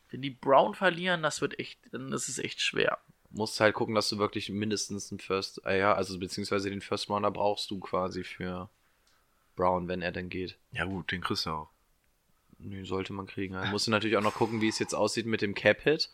wenn 0.10 0.22
die 0.22 0.30
Brown 0.30 0.74
verlieren, 0.74 1.22
das 1.24 1.42
wird 1.42 1.60
echt, 1.60 1.80
dann 1.92 2.12
ist 2.14 2.30
es 2.30 2.40
echt 2.40 2.62
schwer. 2.62 2.98
Musst 3.30 3.60
halt 3.60 3.76
gucken, 3.76 3.94
dass 3.94 4.08
du 4.08 4.18
wirklich 4.20 4.50
mindestens 4.50 5.12
einen 5.12 5.20
First, 5.20 5.62
äh, 5.66 5.78
ja, 5.80 5.94
also 5.94 6.18
beziehungsweise 6.18 6.70
den 6.70 6.82
First 6.82 7.10
Rounder 7.10 7.30
brauchst 7.30 7.70
du 7.72 7.80
quasi 7.80 8.24
für 8.24 8.70
Brown, 9.56 9.90
wenn 9.90 10.02
er 10.02 10.14
denn 10.14 10.30
geht. 10.30 10.58
Ja 10.72 10.86
gut, 10.86 11.12
den 11.12 11.22
kriegst 11.22 11.46
du 11.46 11.50
auch. 11.50 11.70
Nö, 12.60 12.86
sollte 12.86 13.14
man 13.14 13.28
kriegen. 13.28 13.56
Also 13.56 13.70
musst 13.72 13.88
du 13.88 13.92
natürlich 13.92 14.18
auch 14.18 14.24
noch 14.24 14.36
gucken, 14.36 14.62
wie 14.62 14.70
es 14.70 14.80
jetzt 14.80 14.96
aussieht 14.96 15.26
mit 15.26 15.42
dem 15.42 15.54
Cap-Hit. 15.54 16.10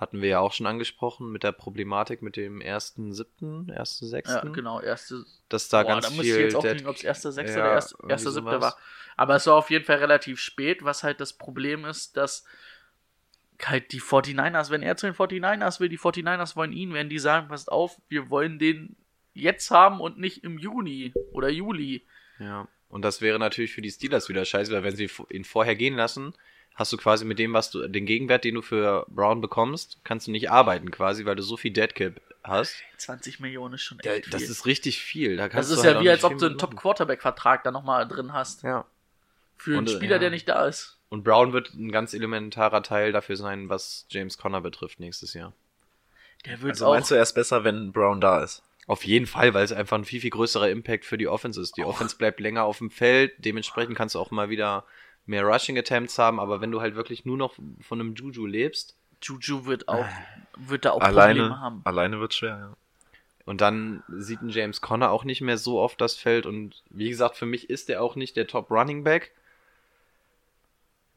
Hatten 0.00 0.22
wir 0.22 0.30
ja 0.30 0.40
auch 0.40 0.54
schon 0.54 0.66
angesprochen, 0.66 1.30
mit 1.30 1.42
der 1.42 1.52
Problematik 1.52 2.22
mit 2.22 2.36
dem 2.36 2.62
ersten 2.62 3.12
siebten, 3.12 3.68
ersten 3.68 4.06
Ja, 4.06 4.10
sechsten. 4.10 4.54
genau, 4.54 4.80
erste. 4.80 5.26
Dass 5.50 5.68
da 5.68 5.82
Boah, 5.82 5.90
ganz 5.90 6.08
da 6.08 6.14
muss 6.14 6.24
viel. 6.24 6.36
ich 6.36 6.40
jetzt 6.40 6.56
auch 6.56 6.62
kriegen, 6.62 6.86
ob 6.86 6.96
es 6.96 7.04
erster 7.04 7.32
Sechster 7.32 7.58
Ja, 7.58 7.64
oder 7.66 7.74
erst, 7.74 7.92
irgendwie 7.92 8.10
erster 8.12 8.30
Siebter 8.30 8.50
sowas. 8.52 8.72
war. 8.72 8.78
Aber 9.18 9.36
es 9.36 9.46
war 9.46 9.56
auf 9.56 9.68
jeden 9.68 9.84
Fall 9.84 9.98
relativ 9.98 10.40
spät, 10.40 10.82
was 10.84 11.02
halt 11.02 11.20
das 11.20 11.34
Problem 11.34 11.84
ist, 11.84 12.16
dass 12.16 12.46
halt 13.62 13.92
die 13.92 14.00
49ers, 14.00 14.70
wenn 14.70 14.82
er 14.82 14.96
zu 14.96 15.04
den 15.04 15.14
49ers 15.14 15.80
will, 15.80 15.90
die 15.90 15.98
49ers 15.98 16.56
wollen 16.56 16.72
ihn, 16.72 16.94
werden 16.94 17.10
die 17.10 17.18
sagen, 17.18 17.48
passt 17.48 17.70
auf, 17.70 18.00
wir 18.08 18.30
wollen 18.30 18.58
den 18.58 18.96
jetzt 19.34 19.70
haben 19.70 20.00
und 20.00 20.18
nicht 20.18 20.44
im 20.44 20.58
Juni 20.58 21.12
oder 21.32 21.50
Juli. 21.50 22.06
Ja, 22.38 22.68
und 22.88 23.02
das 23.02 23.20
wäre 23.20 23.38
natürlich 23.38 23.74
für 23.74 23.82
die 23.82 23.90
Steelers 23.90 24.30
wieder 24.30 24.46
scheiße, 24.46 24.72
weil 24.72 24.82
wenn 24.82 24.96
sie 24.96 25.10
ihn 25.28 25.44
vorher 25.44 25.76
gehen 25.76 25.94
lassen, 25.94 26.32
hast 26.74 26.92
du 26.92 26.96
quasi 26.96 27.24
mit 27.24 27.38
dem, 27.38 27.52
was 27.52 27.70
du, 27.70 27.86
den 27.88 28.06
Gegenwert, 28.06 28.44
den 28.44 28.54
du 28.54 28.62
für 28.62 29.04
Brown 29.08 29.40
bekommst, 29.40 29.98
kannst 30.04 30.26
du 30.26 30.30
nicht 30.30 30.50
arbeiten 30.50 30.90
quasi, 30.90 31.24
weil 31.24 31.36
du 31.36 31.42
so 31.42 31.56
viel 31.56 31.72
Deadcap 31.72 32.20
hast. 32.42 32.74
20 32.96 33.40
Millionen 33.40 33.74
ist 33.74 33.82
schon 33.82 33.98
Ja, 34.02 34.12
echt 34.14 34.32
das 34.32 34.42
viel. 34.42 34.50
ist 34.50 34.66
richtig 34.66 35.00
viel. 35.00 35.36
Da 35.36 35.48
das 35.48 35.68
ist 35.70 35.82
du 35.82 35.88
ja 35.88 35.94
halt 35.94 36.04
wie, 36.04 36.10
als 36.10 36.24
ob 36.24 36.38
du 36.38 36.46
einen. 36.46 36.58
Top-Quarterback-Vertrag 36.58 37.64
da 37.64 37.70
nochmal 37.70 38.08
drin 38.08 38.32
hast. 38.32 38.62
Ja. 38.62 38.86
Für 39.58 39.72
einen 39.72 39.80
Und, 39.80 39.88
äh, 39.90 39.92
Spieler, 39.96 40.12
ja. 40.12 40.18
der 40.18 40.30
nicht 40.30 40.48
da 40.48 40.66
ist. 40.66 40.96
Und 41.10 41.22
Brown 41.24 41.52
wird 41.52 41.74
ein 41.74 41.90
ganz 41.92 42.14
elementarer 42.14 42.82
Teil 42.82 43.12
dafür 43.12 43.36
sein, 43.36 43.68
was 43.68 44.06
James 44.08 44.38
Conner 44.38 44.60
betrifft 44.60 45.00
nächstes 45.00 45.34
Jahr. 45.34 45.52
Der 46.46 46.62
wird 46.62 46.70
Also 46.72 46.86
auch. 46.86 46.94
meinst 46.94 47.10
du 47.10 47.14
erst 47.16 47.34
besser, 47.34 47.64
wenn 47.64 47.92
Brown 47.92 48.20
da 48.20 48.42
ist? 48.42 48.62
Auf 48.86 49.04
jeden 49.04 49.26
Fall, 49.26 49.52
weil 49.52 49.64
es 49.64 49.72
einfach 49.72 49.98
ein 49.98 50.04
viel, 50.04 50.20
viel 50.20 50.30
größerer 50.30 50.70
Impact 50.70 51.04
für 51.04 51.18
die 51.18 51.28
Offense 51.28 51.60
ist. 51.60 51.76
Die 51.76 51.84
Offense 51.84 52.16
bleibt 52.16 52.40
länger 52.40 52.64
auf 52.64 52.78
dem 52.78 52.90
Feld, 52.90 53.32
dementsprechend 53.38 53.96
kannst 53.96 54.14
du 54.14 54.18
auch 54.18 54.30
mal 54.30 54.48
wieder 54.50 54.84
mehr 55.30 55.44
Rushing 55.44 55.78
Attempts 55.78 56.18
haben, 56.18 56.38
aber 56.38 56.60
wenn 56.60 56.70
du 56.70 56.80
halt 56.80 56.96
wirklich 56.96 57.24
nur 57.24 57.36
noch 57.36 57.54
von 57.80 58.00
einem 58.00 58.14
Juju 58.14 58.44
lebst, 58.46 58.96
Juju 59.22 59.64
wird 59.64 59.88
auch, 59.88 60.06
wird 60.56 60.84
da 60.84 60.90
auch 60.90 61.00
Probleme 61.00 61.20
Alleine, 61.20 61.60
haben. 61.60 61.82
Ah, 61.84 61.88
alleine 61.88 62.20
wird 62.20 62.34
schwer, 62.34 62.58
ja. 62.58 62.76
Und 63.46 63.60
dann 63.60 64.02
sieht 64.08 64.42
ein 64.42 64.50
James 64.50 64.80
Conner 64.80 65.10
auch 65.10 65.24
nicht 65.24 65.40
mehr 65.40 65.56
so 65.56 65.80
oft 65.80 66.00
das 66.00 66.14
Feld. 66.14 66.46
Und 66.46 66.82
wie 66.90 67.08
gesagt, 67.08 67.36
für 67.36 67.46
mich 67.46 67.70
ist 67.70 67.88
er 67.88 68.02
auch 68.02 68.14
nicht 68.14 68.36
der 68.36 68.46
Top 68.46 68.70
Running 68.70 69.02
Back. 69.02 69.32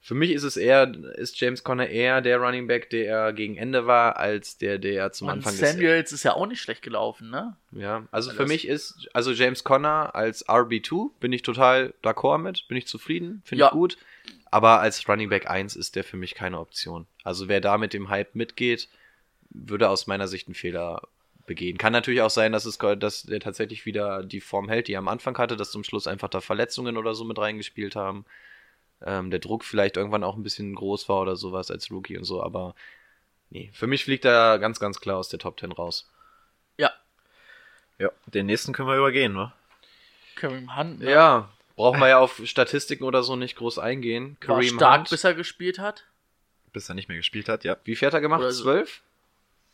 Für 0.06 0.16
mich 0.16 0.32
ist 0.32 0.44
es 0.44 0.58
eher, 0.58 0.92
ist 1.16 1.40
James 1.40 1.64
Conner 1.64 1.88
eher 1.88 2.20
der 2.20 2.38
Running 2.38 2.68
Back, 2.68 2.90
der 2.90 3.08
er 3.08 3.32
gegen 3.32 3.56
Ende 3.56 3.88
war, 3.88 4.18
als 4.18 4.58
der, 4.58 4.78
der 4.78 4.96
er 4.96 5.12
zum 5.14 5.30
Und 5.30 5.36
Anfang 5.36 5.54
Samuels 5.54 6.12
ist 6.12 6.24
ja 6.24 6.34
auch 6.34 6.46
nicht 6.46 6.62
schlecht 6.62 6.82
gelaufen, 6.82 7.30
ne? 7.30 7.56
ist. 7.72 7.80
Ja, 7.82 8.06
also 8.12 8.32
Weil 8.32 8.36
für 8.36 8.46
mich 8.48 8.68
ist, 8.68 9.08
also 9.14 9.32
James 9.32 9.64
Conner 9.64 10.14
als 10.14 10.46
RB2 10.50 11.12
bin 11.22 11.32
ich 11.32 11.42
total 11.42 11.94
d'accord 12.04 12.40
mit, 12.40 12.68
bin 12.68 12.78
ich 12.78 12.86
zufrieden, 12.86 13.42
finde 13.46 13.62
Ja. 13.62 13.68
ich 13.68 13.72
gut. 13.72 13.98
Aber 14.52 14.82
als 14.82 15.08
Running 15.08 15.30
Back 15.30 15.50
1 15.50 15.78
ist 15.78 15.96
der 15.96 16.04
für 16.04 16.18
mich 16.18 16.36
keine 16.36 16.60
Option. 16.60 17.08
Also 17.24 17.48
wer 17.48 17.62
da 17.62 17.78
mit 17.78 17.94
dem 17.94 18.10
Hype 18.10 18.36
mitgeht, 18.36 18.90
würde 19.52 19.88
aus 19.88 20.06
meiner 20.06 20.28
Sicht 20.28 20.50
einen 20.50 20.56
Fehler 20.56 21.02
begehen. 21.46 21.78
Kann 21.78 21.94
natürlich 21.94 22.22
auch 22.22 22.30
sein, 22.30 22.52
dass 22.52 22.66
es 22.66 22.78
dass 22.78 23.24
der 23.24 23.40
tatsächlich 23.40 23.86
wieder 23.86 24.22
die 24.24 24.42
Form 24.42 24.68
hält, 24.68 24.90
die 24.90 24.94
er 24.94 25.00
am 25.00 25.08
Anfang 25.08 25.38
hatte, 25.38 25.56
dass 25.56 25.72
zum 25.72 25.86
Schluss 25.86 26.08
einfach 26.08 26.28
da 26.30 26.42
Verletzungen 26.42 26.98
oder 26.98 27.16
so 27.16 27.24
mit 27.24 27.40
reingespielt 27.40 27.96
haben. 27.96 28.26
Ähm, 29.06 29.32
der 29.32 29.40
Druck 29.40 29.64
vielleicht 29.64 29.98
irgendwann 29.98 30.24
auch 30.24 30.36
ein 30.36 30.44
bisschen 30.44 30.76
groß 30.76 31.10
war 31.10 31.22
oder 31.22 31.36
sowas 31.36 31.70
als 31.72 31.92
Rookie 31.92 32.18
und 32.18 32.24
so, 32.24 32.42
aber 32.42 32.76
nee, 33.50 33.70
für 33.74 33.88
mich 33.88 34.06
fliegt 34.06 34.26
er 34.26 34.60
ganz, 34.60 34.80
ganz 34.80 35.00
klar 35.00 35.18
aus 35.18 35.30
der 35.30 35.40
Top 35.40 35.60
10 35.60 35.72
raus. 35.72 36.10
Ja, 36.78 36.92
Ja, 38.00 38.10
den 38.28 38.46
nächsten 38.46 38.74
können 38.74 38.88
wir 38.88 38.98
übergehen, 38.98 39.34
ne? 39.34 39.52
Kareem 40.36 40.76
Hunt 40.76 41.00
ne? 41.00 41.12
Ja, 41.12 41.50
brauchen 41.76 42.00
wir 42.00 42.10
ja 42.10 42.20
auf 42.20 42.42
Statistiken 42.46 43.04
oder 43.04 43.24
so 43.24 43.36
nicht 43.36 43.56
groß 43.56 43.80
eingehen. 43.80 44.38
war 44.42 44.58
Kareem 44.58 44.76
stark, 44.76 45.00
Hunt, 45.00 45.10
bis 45.10 45.24
er 45.24 45.34
gespielt 45.34 45.80
hat. 45.80 46.06
Bis 46.72 46.90
er 46.90 46.96
nicht 46.96 47.08
mehr 47.08 47.18
gespielt 47.18 47.50
hat, 47.50 47.64
ja. 47.64 47.78
wie 47.84 47.96
viel 47.96 48.08
hat 48.08 48.14
er 48.14 48.22
gemacht? 48.22 48.42
Oder 48.42 48.52
so. 48.52 48.64
Zwölf? 48.64 49.02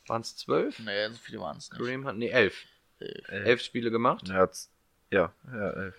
Waren 0.08 0.22
es 0.22 0.36
zwölf? 0.36 0.80
Naja, 0.80 1.12
so 1.12 1.20
viele 1.22 1.40
waren 1.40 1.58
es 1.58 1.70
nicht. 1.70 1.80
Kareem 1.80 2.06
Hunt, 2.06 2.18
nee, 2.18 2.30
elf. 2.30 2.66
Elf. 3.00 3.30
Elf 3.30 3.62
Spiele 3.62 3.92
gemacht. 3.92 4.28
Er 4.28 4.36
hat's, 4.36 4.70
ja, 5.12 5.32
ja, 5.52 5.70
elf. 5.72 5.96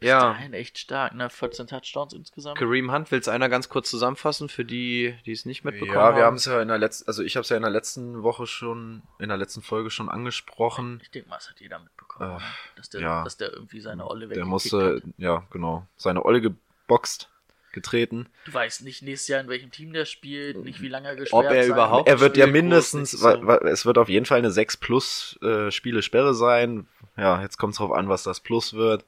Ja. 0.00 0.34
Nein, 0.34 0.52
echt 0.52 0.78
stark, 0.78 1.14
ne? 1.14 1.30
14 1.30 1.66
Touchdowns 1.66 2.12
insgesamt. 2.12 2.58
Kareem 2.58 2.92
Hunt, 2.92 3.10
willst 3.10 3.26
du 3.28 3.30
einer 3.30 3.48
ganz 3.48 3.68
kurz 3.68 3.88
zusammenfassen 3.90 4.48
für 4.48 4.64
die, 4.64 5.14
die 5.24 5.32
es 5.32 5.46
nicht 5.46 5.64
mitbekommen 5.64 5.92
Ja, 5.94 6.14
wir 6.16 6.22
haben 6.22 6.26
haben? 6.26 6.34
es 6.36 6.44
ja 6.44 6.60
in 6.60 6.68
der 6.68 6.78
letzten, 6.78 7.06
also 7.08 7.22
ich 7.22 7.36
habe 7.36 7.42
es 7.42 7.48
ja 7.48 7.56
in 7.56 7.62
der 7.62 7.70
letzten 7.70 8.22
Woche 8.22 8.46
schon, 8.46 9.02
in 9.18 9.28
der 9.28 9.38
letzten 9.38 9.62
Folge 9.62 9.90
schon 9.90 10.08
angesprochen. 10.10 11.00
Ich 11.02 11.10
denke 11.10 11.28
mal, 11.30 11.36
das 11.36 11.48
hat 11.48 11.60
jeder 11.60 11.78
mitbekommen, 11.78 12.36
Äh, 12.38 12.40
dass, 12.76 12.90
der, 12.90 13.00
ja. 13.00 13.24
dass 13.24 13.36
der 13.38 13.52
irgendwie 13.52 13.80
seine 13.80 14.06
Olle 14.06 14.20
Der 14.20 14.30
weggekickt 14.30 14.48
musste, 14.50 14.94
hat. 14.96 15.02
ja, 15.16 15.46
genau, 15.50 15.86
seine 15.96 16.24
Olle 16.24 16.40
geboxt, 16.42 17.30
getreten. 17.72 18.28
Du 18.44 18.54
weißt 18.54 18.82
nicht 18.84 19.02
nächstes 19.02 19.26
Jahr, 19.28 19.40
in 19.40 19.48
welchem 19.48 19.70
Team 19.72 19.92
der 19.92 20.04
spielt, 20.04 20.62
nicht 20.64 20.80
wie 20.80 20.86
lange 20.88 21.08
er 21.08 21.16
gesperrt 21.16 21.46
Ob 21.46 21.50
er 21.52 21.62
sein 21.64 21.72
überhaupt- 21.72 22.08
Er 22.08 22.20
wird 22.20 22.36
ja 22.36 22.46
mindestens, 22.46 23.20
wa, 23.20 23.56
es 23.64 23.84
wird 23.84 23.98
auf 23.98 24.08
jeden 24.08 24.26
Fall 24.26 24.38
eine 24.38 24.52
6 24.52 24.76
plus 24.76 25.36
äh, 25.42 25.72
Spiele 25.72 26.02
Sperre 26.02 26.34
sein. 26.34 26.86
Ja, 27.16 27.42
jetzt 27.42 27.56
kommt 27.58 27.72
es 27.72 27.78
drauf 27.78 27.90
an, 27.90 28.08
was 28.08 28.22
das 28.22 28.38
Plus 28.40 28.74
wird. 28.74 29.04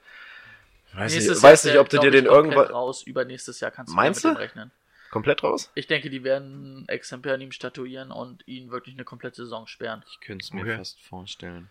Weiß 0.96 1.12
Nächstes 1.12 1.36
nicht, 1.36 1.42
Jahr 1.42 1.52
weiß 1.52 1.64
nicht 1.64 1.78
ob 1.78 1.88
du 1.88 1.98
dir 1.98 2.08
ich, 2.08 2.12
den 2.12 2.24
komplett 2.26 2.54
irgendwann 2.56 2.74
raus. 2.74 3.02
Übernächstes 3.02 3.60
Jahr 3.60 3.70
kannst 3.70 3.92
du 3.92 3.96
Meinst 3.96 4.24
mit 4.24 4.30
du? 4.32 4.34
dem 4.34 4.42
rechnen. 4.42 4.70
komplett 5.10 5.42
raus? 5.42 5.70
Ich 5.74 5.86
denke, 5.86 6.10
die 6.10 6.24
werden 6.24 6.84
Exemplar 6.88 7.34
an 7.34 7.40
ihm 7.40 7.52
statuieren 7.52 8.10
und 8.10 8.46
ihn 8.48 8.70
wirklich 8.70 8.94
eine 8.94 9.04
komplette 9.04 9.36
Saison 9.36 9.66
sperren. 9.66 10.02
Ich 10.10 10.20
könnte 10.20 10.44
es 10.44 10.52
mir 10.52 10.62
Okay. 10.62 10.76
fast 10.76 11.00
vorstellen. 11.00 11.68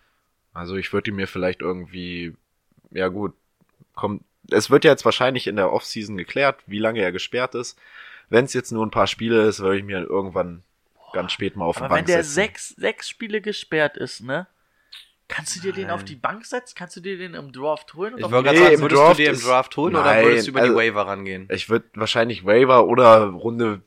Also 0.53 0.75
ich 0.75 0.93
würde 0.93 1.11
mir 1.11 1.27
vielleicht 1.27 1.61
irgendwie, 1.61 2.35
ja 2.91 3.07
gut, 3.09 3.33
kommt, 3.93 4.23
es 4.51 4.69
wird 4.69 4.85
ja 4.85 4.91
jetzt 4.91 5.05
wahrscheinlich 5.05 5.47
in 5.47 5.55
der 5.55 5.71
Offseason 5.73 6.17
geklärt, 6.17 6.61
wie 6.67 6.79
lange 6.79 7.01
er 7.01 7.11
gesperrt 7.11 7.55
ist. 7.55 7.77
Wenn 8.29 8.45
es 8.45 8.53
jetzt 8.53 8.71
nur 8.71 8.85
ein 8.85 8.91
paar 8.91 9.07
Spiele 9.07 9.43
ist, 9.47 9.59
würde 9.59 9.77
ich 9.77 9.83
mir 9.83 10.01
irgendwann 10.01 10.63
ganz 11.13 11.31
spät 11.31 11.55
mal 11.55 11.65
auf 11.65 11.77
Aber 11.77 11.87
die 11.87 11.89
Bank 11.89 11.99
wenn 12.07 12.13
der 12.13 12.23
setzen. 12.23 12.33
sechs, 12.35 12.69
sechs 12.69 13.09
Spiele 13.09 13.41
gesperrt 13.41 13.97
ist, 13.97 14.21
ne? 14.21 14.47
Kannst 15.27 15.55
du 15.55 15.59
dir 15.59 15.73
den 15.73 15.89
auf 15.89 16.03
die 16.03 16.15
Bank 16.15 16.45
setzen? 16.45 16.75
Kannst 16.77 16.95
du 16.95 16.99
dir 17.01 17.17
den 17.17 17.33
im 17.33 17.51
Draft 17.51 17.93
holen? 17.95 18.13
Ich 18.17 18.23
wollte 18.23 18.37
die- 18.37 18.43
gerade 18.43 18.57
sagen, 18.59 18.73
im 18.75 18.81
würdest 18.81 19.01
Draft 19.01 19.19
du 19.19 19.23
dir 19.23 19.29
im 19.31 19.39
Draft 19.41 19.77
holen 19.77 19.95
oder 19.95 20.03
Nein, 20.05 20.25
würdest 20.25 20.47
du 20.47 20.51
über 20.51 20.59
also- 20.61 20.73
die 20.73 20.77
Waiver 20.77 21.07
rangehen? 21.07 21.47
Ich 21.51 21.69
würde 21.69 21.85
wahrscheinlich 21.95 22.45
Waiver 22.45 22.85
oder 22.87 23.25
Runde 23.29 23.81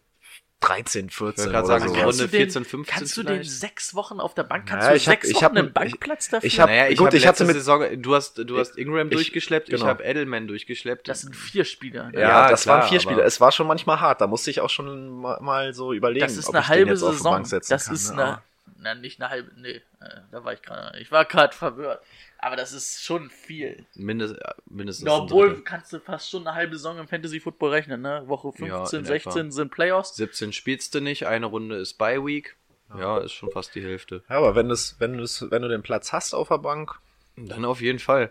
13, 0.60 1.08
14 1.08 1.44
Ich 1.44 1.50
oder 1.50 1.64
sagen, 1.64 1.84
kannst 1.84 1.98
Runde 2.04 2.16
du 2.24 2.26
den, 2.26 2.30
14, 2.40 2.64
15 2.64 2.92
kannst 2.98 3.16
du 3.16 3.22
den 3.22 3.34
vielleicht? 3.36 3.50
sechs 3.52 3.94
Wochen 3.94 4.18
auf 4.18 4.34
der 4.34 4.42
Bank, 4.42 4.66
kannst 4.66 4.86
Naja, 4.86 4.90
du 4.90 4.96
ich 4.96 5.06
hab- 5.06 5.14
sechs 5.14 5.28
ich 5.28 5.36
Wochen 5.36 5.44
hab- 5.44 5.56
einen 5.56 5.68
ich- 5.68 5.72
Bankplatz 5.74 6.28
dafür? 6.30 6.46
ich 6.48 6.58
hab- 6.58 6.68
naja, 6.68 6.88
ich 6.88 6.98
gut, 6.98 7.06
habe 7.06 7.16
ich 7.16 7.26
hatte 7.28 7.44
mit- 7.44 7.54
Saison, 7.54 8.02
du 8.02 8.14
hast, 8.16 8.38
du 8.38 8.58
hast 8.58 8.76
Ingram 8.76 9.06
ich- 9.06 9.14
durchgeschleppt, 9.14 9.68
ich 9.68 9.76
genau. 9.76 9.86
habe 9.86 10.02
Edelman 10.02 10.48
durchgeschleppt. 10.48 11.06
das 11.06 11.20
sind 11.20 11.36
vier 11.36 11.64
Spieler. 11.64 12.10
Ja, 12.12 12.18
Ja, 12.20 12.50
das 12.50 12.62
klar, 12.62 12.80
waren 12.80 12.88
vier 12.88 12.98
aber- 12.98 13.02
Spiele. 13.12 13.22
Es 13.22 13.40
war 13.40 13.52
schon 13.52 13.68
manchmal 13.68 14.00
hart. 14.00 14.20
Da 14.20 14.26
musste 14.26 14.50
ich 14.50 14.60
auch 14.60 14.68
schon 14.70 15.08
mal, 15.20 15.38
mal 15.40 15.72
so 15.72 15.92
überlegen, 15.92 16.26
Das 16.26 16.36
ist 16.36 16.48
ob 16.48 16.56
eine 16.56 16.62
ich 16.62 16.66
den 16.66 16.74
halbe 16.76 16.90
jetzt 16.90 17.02
auf 17.04 17.10
die 17.10 17.16
Saison. 17.18 17.32
Bank 17.34 17.46
setzen 17.46 17.70
Das 17.72 17.84
kann. 17.86 17.94
ist 17.94 18.16
ne? 18.16 18.22
eine, 18.24 18.42
na, 18.76 18.94
nicht 18.94 19.20
eine 19.20 19.30
halbe, 19.30 19.50
nee, 19.60 19.80
äh, 20.00 20.20
da 20.30 20.44
war 20.44 20.52
ich 20.52 20.62
gerade, 20.62 20.98
ich 20.98 21.10
war 21.10 21.24
gerade 21.24 21.54
verwirrt. 21.54 22.02
Aber 22.38 22.56
das 22.56 22.72
ist 22.72 23.02
schon 23.02 23.30
viel. 23.30 23.86
Mindest, 23.94 24.36
mindestens. 24.66 25.06
Ja, 25.06 25.16
obwohl 25.16 25.62
kannst 25.62 25.92
du 25.92 25.98
fast 26.00 26.30
schon 26.30 26.46
eine 26.46 26.54
halbe 26.54 26.76
Saison 26.76 26.98
im 26.98 27.08
Fantasy 27.08 27.40
Football 27.40 27.70
rechnen, 27.70 28.00
ne? 28.00 28.22
Woche 28.26 28.52
Ja, 28.64 28.78
15, 28.78 28.98
in 29.00 29.04
16 29.04 29.32
etwa. 29.32 29.52
sind 29.52 29.70
Playoffs. 29.70 30.16
17 30.16 30.52
spielst 30.52 30.94
du 30.94 31.00
nicht, 31.00 31.26
eine 31.26 31.46
Runde 31.46 31.76
ist 31.76 31.94
Bye 31.94 32.24
Week. 32.24 32.56
Ja, 32.96 33.18
ist 33.18 33.32
schon 33.32 33.50
fast 33.50 33.74
die 33.74 33.82
Hälfte. 33.82 34.22
Ja, 34.30 34.36
aber 34.36 34.54
wenn, 34.54 34.68
das, 34.68 34.96
wenn, 34.98 35.18
das, 35.18 35.50
wenn 35.50 35.62
du 35.62 35.68
den 35.68 35.82
Platz 35.82 36.12
hast 36.12 36.32
auf 36.34 36.48
der 36.48 36.58
Bank, 36.58 36.98
Dann 37.36 37.64
auf 37.64 37.80
jeden 37.80 37.98
Fall. 37.98 38.30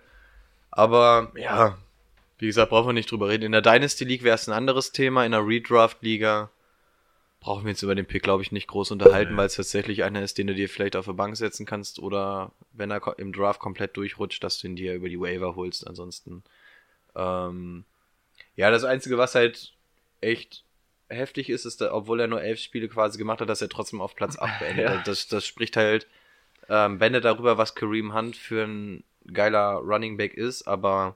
Aber 0.72 1.32
ja, 1.36 1.78
wie 2.40 2.48
gesagt, 2.48 2.70
brauchen 2.70 2.90
wir 2.90 2.94
nicht 2.94 3.12
drüber 3.12 3.30
reden. 3.30 3.46
In 3.46 3.52
der 3.52 3.62
Dynasty 3.62 4.04
League 4.04 4.24
wäre 4.24 4.36
es 4.36 4.48
ein 4.48 4.54
anderes 4.54 4.92
Thema. 4.92 5.26
In 5.26 5.32
der 5.32 5.46
Redraft 5.46 6.02
Liga 6.02 6.50
brauchen 7.40 7.66
wir 7.66 7.72
jetzt 7.72 7.84
über 7.84 7.96
den 7.96 8.06
Pick, 8.06 8.24
glaube 8.24 8.44
ich, 8.44 8.52
nicht 8.52 8.68
groß 8.68 8.92
unterhalten, 8.92 9.38
weil 9.38 9.46
es 9.46 9.56
tatsächlich 9.56 10.04
einer 10.04 10.22
ist, 10.22 10.38
den 10.38 10.48
du 10.48 10.56
dir 10.56 10.68
vielleicht 10.68 10.96
auf 10.96 11.06
der 11.06 11.14
Bank 11.14 11.38
setzen 11.38 11.66
kannst 11.66 12.00
oder 12.00 12.52
wenn 12.74 12.92
er 12.92 13.20
im 13.20 13.32
Draft 13.32 13.60
komplett 13.60 13.96
durchrutscht, 13.96 14.44
dass 14.44 14.60
du 14.60 14.68
ihn 14.68 14.76
dir 14.76 14.96
über 14.96 15.10
die 15.10 15.20
Waiver 15.20 15.56
holst. 15.56 15.88
Ansonsten, 15.88 16.44
ähm, 17.16 17.86
ja, 18.56 18.72
das 18.72 18.84
Einzige, 18.84 19.18
was 19.18 19.36
halt 19.36 19.74
echt 20.20 20.64
heftig 21.10 21.50
ist, 21.50 21.66
ist, 21.66 21.82
obwohl 21.82 22.20
er 22.20 22.28
nur 22.28 22.42
elf 22.42 22.60
Spiele 22.60 22.90
quasi 22.90 23.18
gemacht 23.18 23.40
hat, 23.40 23.50
dass 23.50 23.62
er 23.62 23.70
trotzdem 23.70 24.02
auf 24.02 24.16
Platz 24.16 24.38
8 24.38 24.60
beendet. 24.60 24.86
Ja. 24.86 24.98
hat. 24.98 25.08
Das, 25.08 25.28
das 25.28 25.46
spricht 25.46 25.78
halt 25.78 26.08
ähm, 26.70 27.00
Bände 27.00 27.22
darüber, 27.22 27.58
was 27.58 27.76
Kareem 27.76 28.14
Hunt 28.14 28.36
für 28.36 28.66
ein 28.66 29.04
geiler 29.32 29.76
Running 29.76 30.18
Back 30.18 30.34
ist, 30.34 30.68
aber 30.68 31.16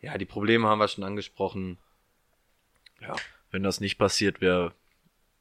ja, 0.00 0.16
die 0.16 0.24
Probleme 0.24 0.68
haben 0.68 0.78
wir 0.78 0.88
schon 0.88 1.04
angesprochen. 1.04 1.78
Ja, 3.00 3.16
wenn 3.50 3.62
das 3.62 3.80
nicht 3.80 3.98
passiert, 3.98 4.40
wäre 4.40 4.72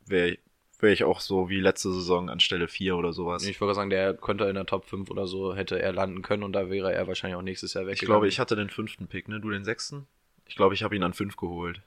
wär, 0.09 0.37
wär 0.79 0.91
ich 0.91 1.03
auch 1.03 1.19
so 1.19 1.49
wie 1.49 1.59
letzte 1.59 1.91
Saison 1.91 2.29
an 2.29 2.39
Stelle 2.39 2.67
4 2.67 2.95
oder 2.95 3.13
sowas. 3.13 3.45
ich 3.45 3.59
würde 3.59 3.73
sagen, 3.73 3.89
der 3.89 4.13
könnte 4.13 4.45
in 4.45 4.55
der 4.55 4.65
Top 4.65 4.85
5 4.85 5.09
oder 5.09 5.27
so, 5.27 5.55
hätte 5.55 5.81
er 5.81 5.93
landen 5.93 6.21
können 6.21 6.43
und 6.43 6.53
da 6.53 6.69
wäre 6.69 6.93
er 6.93 7.07
wahrscheinlich 7.07 7.37
auch 7.37 7.41
nächstes 7.41 7.73
Jahr 7.73 7.85
weg. 7.85 7.95
Ich 7.95 8.01
glaube, 8.01 8.27
ich 8.27 8.39
hatte 8.39 8.55
den 8.55 8.69
fünften 8.69 9.07
Pick, 9.07 9.27
ne? 9.27 9.39
Du 9.39 9.49
den 9.49 9.63
sechsten? 9.63 10.07
Ich 10.45 10.55
glaube, 10.55 10.73
ich 10.73 10.83
habe 10.83 10.95
ihn 10.95 11.03
an 11.03 11.13
fünf 11.13 11.35
geholt. 11.35 11.81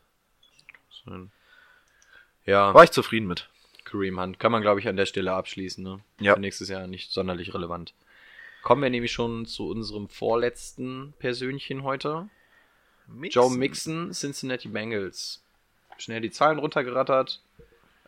Ja, 2.45 2.75
War 2.75 2.85
ich 2.85 2.91
zufrieden 2.91 3.27
mit. 3.27 3.49
Kareem 3.85 4.21
Hunt 4.21 4.39
kann 4.39 4.53
man, 4.53 4.63
glaube 4.63 4.81
ich, 4.81 4.89
an 4.89 4.97
der 4.97 5.07
Stelle 5.07 5.33
abschließen. 5.33 5.83
Ne? 5.83 6.01
Ja. 6.21 6.35
Für 6.35 6.41
nächstes 6.41 6.69
Jahr 6.69 6.87
nicht 6.87 7.11
sonderlich 7.11 7.55
relevant. 7.55 7.95
Kommen 8.63 8.83
wir 8.83 8.91
nämlich 8.91 9.13
schon 9.13 9.47
zu 9.47 9.69
unserem 9.69 10.09
vorletzten 10.09 11.15
Persönchen 11.19 11.83
heute. 11.83 12.29
Joe 13.23 13.51
Mixon, 13.51 14.13
Cincinnati 14.13 14.69
Bengals. 14.69 15.43
Schnell 15.99 16.21
die 16.21 16.31
Zahlen 16.31 16.59
runtergerattert. 16.59 17.41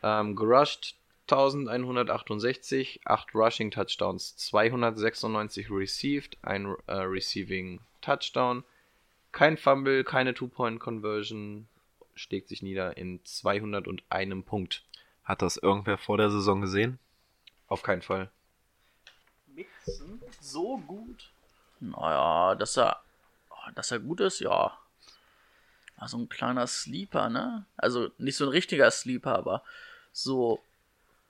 Ähm, 0.02 0.36
gerusht 0.36 0.96
1168, 1.30 3.00
8 3.04 3.34
Rushing 3.34 3.70
Touchdowns, 3.70 4.36
296 4.36 5.70
received, 5.70 6.36
ein 6.42 6.74
äh, 6.86 6.94
Receiving 6.94 7.80
Touchdown, 8.00 8.64
kein 9.30 9.56
Fumble, 9.56 10.04
keine 10.04 10.34
Two-Point-Conversion, 10.34 11.68
schlägt 12.14 12.48
sich 12.48 12.62
nieder 12.62 12.96
in 12.96 13.24
201 13.24 14.44
Punkt. 14.44 14.84
Hat 15.24 15.40
das 15.40 15.56
irgendwer 15.56 15.96
vor 15.96 16.18
der 16.18 16.30
Saison 16.30 16.60
gesehen? 16.60 16.98
Auf 17.68 17.82
keinen 17.82 18.02
Fall. 18.02 18.30
Mixen 19.46 20.20
so 20.40 20.78
gut. 20.78 21.30
Naja, 21.80 22.54
dass 22.56 22.76
er, 22.76 23.02
oh, 23.50 23.70
dass 23.74 23.90
er 23.90 24.00
gut 24.00 24.20
ist, 24.20 24.40
ja. 24.40 24.76
War 25.96 26.08
so 26.08 26.18
ein 26.18 26.28
kleiner 26.28 26.66
Sleeper, 26.66 27.28
ne? 27.28 27.64
Also 27.76 28.10
nicht 28.18 28.36
so 28.36 28.46
ein 28.46 28.50
richtiger 28.50 28.90
Sleeper, 28.90 29.36
aber 29.36 29.62
so. 30.12 30.60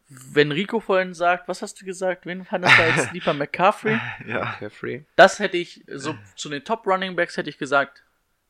Wenn 0.09 0.53
Rico 0.53 0.79
vorhin 0.81 1.15
sagt, 1.15 1.49
was 1.49 1.63
hast 1.63 1.81
du 1.81 1.87
gesagt? 1.87 2.27
Wen 2.27 2.45
fandest 2.45 2.77
du 2.77 2.83
als 2.83 3.05
Sleeper? 3.09 3.33
McCaffrey? 3.33 3.99
Ja. 4.27 4.57
Carefree. 4.59 5.03
Das 5.17 5.39
hätte 5.39 5.57
ich, 5.57 5.85
so 5.87 6.15
zu 6.37 6.51
den 6.51 6.65
Top 6.65 6.87
Running 6.87 7.17
Backs 7.17 7.39
hätte 7.39 7.49
ich 7.49 7.57
gesagt, 7.57 8.03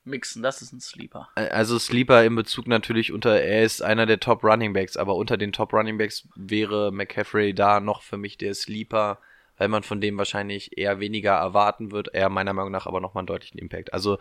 Mixen, 0.04 0.42
das 0.42 0.62
ist 0.62 0.72
ein 0.72 0.80
Sleeper. 0.80 1.28
Also 1.36 1.78
Sleeper 1.78 2.24
in 2.24 2.34
Bezug 2.34 2.66
natürlich 2.66 3.12
unter, 3.12 3.40
er 3.40 3.62
ist 3.62 3.82
einer 3.82 4.06
der 4.06 4.18
Top 4.18 4.42
Running 4.42 4.72
Backs, 4.72 4.96
aber 4.96 5.14
unter 5.14 5.36
den 5.36 5.52
Top 5.52 5.72
Running 5.72 5.98
Backs 5.98 6.26
wäre 6.34 6.90
McCaffrey 6.90 7.54
da 7.54 7.78
noch 7.78 8.02
für 8.02 8.16
mich 8.16 8.36
der 8.36 8.54
Sleeper, 8.54 9.18
weil 9.58 9.68
man 9.68 9.84
von 9.84 10.00
dem 10.00 10.18
wahrscheinlich 10.18 10.76
eher 10.76 10.98
weniger 10.98 11.34
erwarten 11.34 11.92
wird, 11.92 12.08
er 12.14 12.28
meiner 12.30 12.52
Meinung 12.52 12.72
nach 12.72 12.86
aber 12.86 13.00
nochmal 13.00 13.20
einen 13.20 13.28
deutlichen 13.28 13.58
Impact. 13.58 13.92
Also 13.92 14.18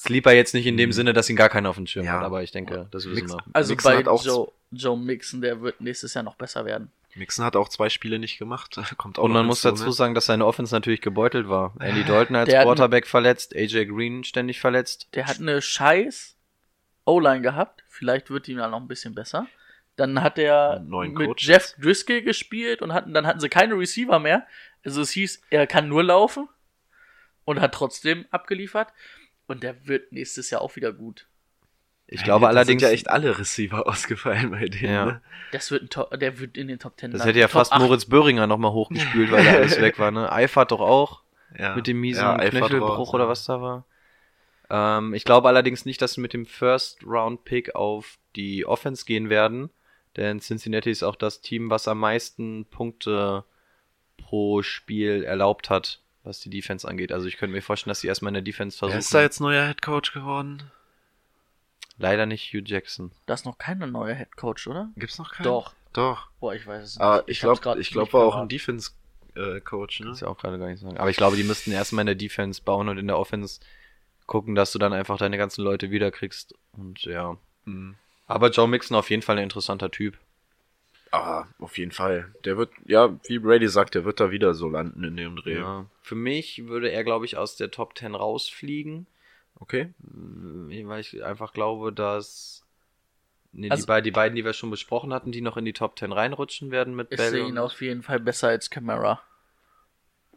Sleeper 0.00 0.32
jetzt 0.32 0.54
nicht 0.54 0.66
in 0.66 0.76
dem 0.76 0.92
Sinne, 0.92 1.12
dass 1.12 1.28
ihn 1.28 1.36
gar 1.36 1.48
keiner 1.48 1.68
auf 1.70 1.76
dem 1.76 1.86
Schirm 1.86 2.04
Ja. 2.06 2.12
hat, 2.12 2.22
aber 2.24 2.42
ich 2.42 2.50
denke, 2.52 2.88
das 2.90 3.04
wissen 3.06 3.14
Mix- 3.26 3.32
wir. 3.32 3.38
Also 3.52 3.72
Mixon 3.72 3.92
bei 3.92 3.98
hat 3.98 4.08
auch- 4.08 4.24
Joe, 4.24 4.50
Joe 4.70 4.96
Mixon, 4.98 5.40
der 5.42 5.60
wird 5.60 5.80
nächstes 5.80 6.14
Jahr 6.14 6.24
noch 6.24 6.36
besser 6.36 6.64
werden. 6.64 6.90
Mixon 7.16 7.44
hat 7.44 7.56
auch 7.56 7.68
zwei 7.68 7.88
Spiele 7.90 8.18
nicht 8.18 8.38
gemacht. 8.38 8.76
Kommt 8.96 9.18
auch 9.18 9.24
Und 9.24 9.32
man 9.32 9.44
muss 9.44 9.62
dazu 9.62 9.84
ne? 9.84 9.92
sagen, 9.92 10.14
dass 10.14 10.26
seine 10.26 10.46
Offense 10.46 10.74
natürlich 10.74 11.00
gebeutelt 11.00 11.48
war. 11.48 11.74
Andy 11.80 12.04
Dalton 12.04 12.36
als 12.36 12.48
Der 12.48 12.60
hat- 12.60 12.66
Quarterback 12.66 13.06
verletzt, 13.06 13.54
AJ 13.54 13.86
Green 13.86 14.24
ständig 14.24 14.60
verletzt. 14.60 15.08
Der 15.14 15.26
hat 15.26 15.40
eine 15.40 15.60
scheiß 15.60 16.36
O-Line 17.04 17.40
gehabt. 17.42 17.82
Vielleicht 17.88 18.30
wird 18.30 18.46
ihm 18.48 18.58
dann 18.58 18.70
noch 18.70 18.80
ein 18.80 18.88
bisschen 18.88 19.14
besser. 19.14 19.46
Dann 19.96 20.22
hat 20.22 20.38
er 20.38 20.80
mit 20.80 21.14
Coach 21.16 21.46
Jeff. 21.46 21.74
Driscoll 21.78 22.22
gespielt 22.22 22.80
und 22.80 22.94
hatten, 22.94 23.12
dann 23.12 23.26
hatten 23.26 23.40
sie 23.40 23.48
keine 23.48 23.74
Receiver 23.74 24.18
mehr. 24.18 24.46
Also 24.84 25.02
es 25.02 25.10
hieß, 25.10 25.42
er 25.50 25.66
kann 25.66 25.88
nur 25.88 26.02
laufen 26.04 26.48
und 27.44 27.60
hat 27.60 27.74
trotzdem 27.74 28.24
abgeliefert. 28.30 28.88
Und 29.50 29.64
der 29.64 29.88
wird 29.88 30.12
nächstes 30.12 30.50
Jahr 30.50 30.60
auch 30.62 30.76
wieder 30.76 30.92
gut. 30.92 31.26
Ich 32.06 32.22
glaube 32.22 32.42
Da 32.44 32.48
allerdings, 32.50 32.82
sind 32.82 32.88
ja 32.88 32.94
echt 32.94 33.10
alle 33.10 33.36
Receiver 33.36 33.84
ausgefallen 33.88 34.52
bei 34.52 34.68
denen. 34.68 34.92
Ja. 34.92 35.04
Ne? 35.06 35.22
Das 35.50 35.72
wird 35.72 35.82
ein 35.82 35.90
Top, 35.90 36.16
der 36.18 36.38
wird 36.38 36.56
in 36.56 36.68
den 36.68 36.78
Top 36.78 36.98
10 36.98 37.10
das 37.10 37.18
landen. 37.18 37.28
hätte 37.30 37.38
ja 37.40 37.46
Top 37.46 37.52
fast 37.52 37.72
8. 37.72 37.80
Moritz 37.80 38.04
Böhringer 38.04 38.46
nochmal 38.46 38.70
hochgespült, 38.70 39.32
weil 39.32 39.44
da 39.44 39.54
alles 39.54 39.80
weg 39.80 39.98
war, 39.98 40.12
ne? 40.12 40.30
Eifert 40.30 40.70
doch 40.70 40.80
auch. 40.80 41.22
Ja. 41.58 41.74
mit 41.74 41.88
dem 41.88 42.00
miesen 42.00 42.22
Ja, 42.22 42.38
Knöchelbruch 42.38 43.12
oder 43.12 43.24
ja. 43.24 43.28
was 43.30 43.44
da 43.44 43.60
war. 43.60 43.84
Ähm, 44.70 45.14
ich 45.14 45.24
glaube 45.24 45.48
allerdings 45.48 45.84
nicht, 45.84 46.00
dass 46.00 46.12
sie 46.12 46.20
mit 46.20 46.32
dem 46.32 46.46
First 46.46 47.04
Round 47.04 47.44
Pick 47.44 47.74
auf 47.74 48.18
die 48.36 48.64
Offense 48.66 49.04
gehen 49.04 49.30
werden, 49.30 49.70
denn 50.16 50.38
Cincinnati 50.38 50.92
ist 50.92 51.02
auch 51.02 51.16
das 51.16 51.40
Team, 51.40 51.68
was 51.68 51.88
am 51.88 51.98
meisten 51.98 52.66
Punkte 52.66 53.42
pro 54.16 54.62
Spiel 54.62 55.24
erlaubt 55.24 55.70
hat, 55.70 56.00
was 56.22 56.40
die 56.40 56.50
Defense 56.50 56.86
angeht. 56.86 57.12
Also 57.12 57.26
ich 57.26 57.36
könnte 57.36 57.54
mir 57.54 57.62
vorstellen, 57.62 57.90
dass 57.90 58.00
sie 58.00 58.08
erstmal 58.08 58.30
in 58.30 58.34
der 58.34 58.42
Defense 58.42 58.76
Wer 58.76 58.88
versuchen. 58.88 58.98
ist 58.98 59.14
da 59.14 59.22
jetzt 59.22 59.40
neuer 59.40 59.66
Head 59.66 59.82
Coach 59.82 60.12
geworden? 60.12 60.70
Leider 61.98 62.26
nicht 62.26 62.52
Hugh 62.52 62.62
Jackson. 62.64 63.12
Das 63.26 63.40
ist 63.40 63.46
noch 63.46 63.58
keine 63.58 63.86
neue 63.86 64.14
Head 64.14 64.36
Coach, 64.36 64.66
oder? 64.66 64.90
Gibt's 64.96 65.18
noch 65.18 65.32
keinen? 65.32 65.44
Doch. 65.44 65.74
Doch. 65.92 66.30
Boah, 66.40 66.54
ich 66.54 66.66
weiß 66.66 66.82
es 66.82 66.94
nicht. 66.96 67.02
Aber 67.02 67.28
ich 67.28 67.44
hab's 67.44 67.60
glaube, 67.60 67.80
ich 67.80 67.90
glaube, 67.90 68.06
nicht 68.06 68.14
war 68.14 68.24
auch 68.24 68.36
ein 68.36 68.48
Defense 68.48 68.92
äh, 69.34 69.60
Coach, 69.60 70.00
ne? 70.00 70.06
Kannst 70.06 70.22
ja 70.22 70.28
auch 70.28 70.38
gerade 70.38 70.58
gar 70.58 70.68
nicht 70.68 70.80
sagen. 70.80 70.96
Aber 70.96 71.10
ich 71.10 71.16
glaube, 71.16 71.36
die 71.36 71.44
müssten 71.44 71.72
erstmal 71.72 72.02
in 72.02 72.06
der 72.06 72.14
Defense 72.14 72.62
bauen 72.62 72.88
und 72.88 72.98
in 72.98 73.06
der 73.06 73.18
Offense 73.18 73.60
gucken, 74.26 74.54
dass 74.54 74.72
du 74.72 74.78
dann 74.78 74.92
einfach 74.92 75.18
deine 75.18 75.36
ganzen 75.36 75.62
Leute 75.62 75.90
wiederkriegst. 75.90 76.54
Und 76.72 77.02
ja. 77.02 77.36
Mhm. 77.64 77.96
Aber 78.26 78.50
Joe 78.50 78.68
Mixon 78.68 78.96
auf 78.96 79.10
jeden 79.10 79.22
Fall 79.22 79.36
ein 79.36 79.42
interessanter 79.42 79.90
Typ. 79.90 80.16
Ah, 81.12 81.46
auf 81.58 81.76
jeden 81.76 81.90
Fall. 81.92 82.32
Der 82.44 82.56
wird, 82.56 82.70
ja, 82.86 83.18
wie 83.26 83.38
Brady 83.40 83.68
sagt, 83.68 83.94
der 83.96 84.04
wird 84.04 84.20
da 84.20 84.30
wieder 84.30 84.54
so 84.54 84.68
landen 84.68 85.02
in 85.02 85.16
dem 85.16 85.34
Dreh. 85.36 85.58
Ja. 85.58 85.86
Für 86.02 86.14
mich 86.14 86.66
würde 86.68 86.90
er, 86.90 87.02
glaube 87.02 87.24
ich, 87.24 87.36
aus 87.36 87.56
der 87.56 87.70
Top 87.72 87.98
10 87.98 88.14
rausfliegen, 88.14 89.06
Okay. 89.58 89.92
äh, 90.70 90.86
weil 90.86 91.00
ich 91.00 91.24
einfach 91.24 91.52
glaube, 91.52 91.92
dass 91.92 92.64
nee, 93.52 93.66
die, 93.66 93.70
Also- 93.72 93.86
beiden, 93.86 94.04
die 94.04 94.10
beiden, 94.12 94.36
die 94.36 94.44
wir 94.44 94.52
schon 94.52 94.70
besprochen 94.70 95.12
hatten, 95.12 95.32
die 95.32 95.40
noch 95.40 95.56
in 95.56 95.64
die 95.64 95.72
Top 95.72 95.98
10 95.98 96.12
reinrutschen 96.12 96.70
werden 96.70 96.94
mit 96.94 97.08
Ich 97.10 97.16
Bell 97.16 97.30
sehe 97.30 97.46
ihn 97.48 97.58
auf 97.58 97.80
jeden 97.82 98.02
Fall 98.02 98.20
besser 98.20 98.48
als 98.48 98.70
Camara. 98.70 99.20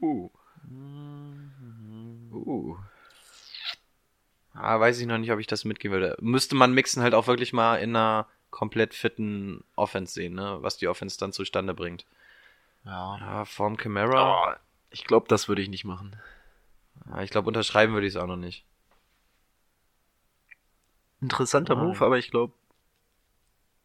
Uh. 0.02 0.30
Mhm. 0.68 2.32
Uh. 2.34 2.76
Ah, 4.54 4.80
weiß 4.80 5.00
ich 5.00 5.08
noch 5.08 5.18
nicht, 5.18 5.32
ob 5.32 5.40
ich 5.40 5.48
das 5.48 5.66
mitgehen 5.66 5.92
würde. 5.92 6.16
Müsste 6.20 6.56
man 6.56 6.74
Mixen 6.74 7.02
halt 7.04 7.14
auch 7.14 7.28
wirklich 7.28 7.54
mal 7.54 7.78
in 7.78 7.96
einer 7.96 8.28
komplett 8.54 8.94
fitten 8.94 9.64
Offense 9.76 10.14
sehen, 10.14 10.36
ne? 10.36 10.60
Was 10.62 10.78
die 10.78 10.88
Offense 10.88 11.18
dann 11.18 11.34
zustande 11.34 11.74
bringt. 11.74 12.06
Ja. 12.86 13.18
Ja, 13.18 13.46
Form 13.46 13.78
Camara. 13.78 14.54
Oh, 14.54 14.56
ich 14.92 15.06
glaube, 15.06 15.28
das 15.28 15.48
würde 15.48 15.64
ich 15.64 15.70
nicht 15.70 15.86
machen. 15.86 16.16
Ja, 17.10 17.24
ich 17.24 17.32
glaube, 17.32 17.48
unterschreiben 17.48 17.94
würde 17.94 18.06
ich 18.06 18.14
es 18.14 18.22
auch 18.22 18.28
noch 18.28 18.38
nicht. 18.38 18.64
Interessanter 21.20 21.76
Nein. 21.76 21.88
Move, 21.88 22.06
aber 22.06 22.20
ich 22.20 22.30
glaube, 22.30 22.54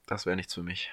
das 0.07 0.27
wäre 0.27 0.37
nichts 0.37 0.53
für 0.53 0.63
mich. 0.63 0.91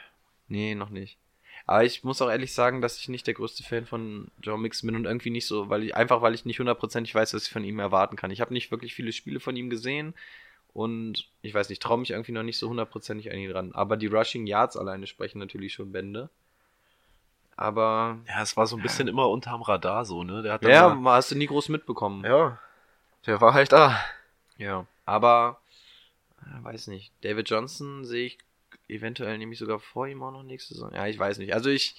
Nee, 0.47 0.73
noch 0.73 0.89
nicht. 0.89 1.17
Aber 1.65 1.83
ich 1.83 2.05
muss 2.05 2.21
auch 2.21 2.29
ehrlich 2.29 2.53
sagen, 2.53 2.79
dass 2.81 2.97
ich 2.99 3.09
nicht 3.09 3.27
der 3.27 3.33
größte 3.33 3.63
Fan 3.63 3.85
von 3.85 4.31
Joe 4.41 4.57
Mixon 4.57 4.87
bin 4.87 4.95
und 4.95 5.05
irgendwie 5.05 5.31
nicht 5.31 5.47
so, 5.47 5.67
weil 5.69 5.83
ich 5.83 5.95
einfach 5.95 6.21
weil 6.21 6.33
ich 6.33 6.45
nicht 6.45 6.59
hundertprozentig 6.59 7.13
weiß, 7.13 7.33
was 7.33 7.43
ich 7.47 7.51
von 7.51 7.63
ihm 7.65 7.79
erwarten 7.79 8.15
kann. 8.15 8.31
Ich 8.31 8.39
habe 8.39 8.53
nicht 8.53 8.71
wirklich 8.71 8.93
viele 8.95 9.11
Spiele 9.11 9.41
von 9.41 9.57
ihm 9.57 9.69
gesehen 9.69 10.13
und 10.75 11.25
ich 11.41 11.53
weiß 11.53 11.69
nicht, 11.69 11.81
traue 11.81 11.97
mich 11.97 12.11
irgendwie 12.11 12.33
noch 12.33 12.43
nicht 12.43 12.59
so 12.59 12.69
hundertprozentig 12.69 13.31
an 13.31 13.37
ihn 13.39 13.49
ran. 13.51 13.71
Aber 13.73 13.95
die 13.97 14.07
Rushing 14.07 14.45
Yards 14.45 14.75
alleine 14.77 15.07
sprechen 15.07 15.39
natürlich 15.39 15.73
schon 15.73 15.91
Bände. 15.91 16.29
Aber 17.55 18.19
Ja, 18.27 18.41
es 18.43 18.57
war 18.57 18.67
so 18.67 18.75
ein 18.75 18.81
bisschen 18.83 19.07
immer 19.07 19.29
unterm 19.29 19.61
Radar 19.61 20.03
so, 20.05 20.23
ne? 20.23 20.41
Der 20.43 20.53
hat 20.53 20.63
ja, 20.63 20.93
mal- 20.93 21.15
hast 21.15 21.31
du 21.31 21.35
nie 21.35 21.47
groß 21.47 21.69
mitbekommen. 21.69 22.23
ja. 22.25 22.59
Der 23.25 23.41
war 23.41 23.55
halt 23.55 23.71
da. 23.71 23.99
Ja, 24.57 24.85
aber 25.05 25.59
äh, 26.43 26.63
weiß 26.63 26.85
nicht. 26.87 27.11
David 27.21 27.49
Johnson 27.49 28.05
sehe 28.05 28.27
ich 28.27 28.37
eventuell 28.87 29.35
nämlich 29.39 29.57
sogar 29.57 29.79
vor 29.79 30.07
ihm 30.07 30.21
auch 30.21 30.29
noch 30.31 30.43
nächste 30.43 30.75
Saison. 30.75 30.93
Ja, 30.93 31.07
ich 31.07 31.17
weiß 31.17 31.39
nicht. 31.39 31.51
Also 31.55 31.71
ich 31.71 31.95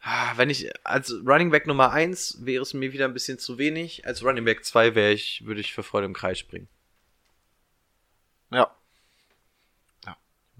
ah, 0.00 0.32
wenn 0.36 0.48
ich 0.48 0.70
als 0.86 1.12
Running 1.26 1.50
Back 1.50 1.66
Nummer 1.66 1.90
1 1.92 2.38
wäre 2.46 2.62
es 2.62 2.72
mir 2.72 2.94
wieder 2.94 3.04
ein 3.04 3.12
bisschen 3.12 3.38
zu 3.38 3.58
wenig. 3.58 4.06
Als 4.06 4.24
Running 4.24 4.46
Back 4.46 4.64
2 4.64 4.94
wäre 4.94 5.12
ich 5.12 5.44
würde 5.44 5.60
ich 5.60 5.74
für 5.74 5.82
Freude 5.82 6.06
im 6.06 6.14
Kreis 6.14 6.38
springen. 6.38 6.68
Ja. 8.54 8.70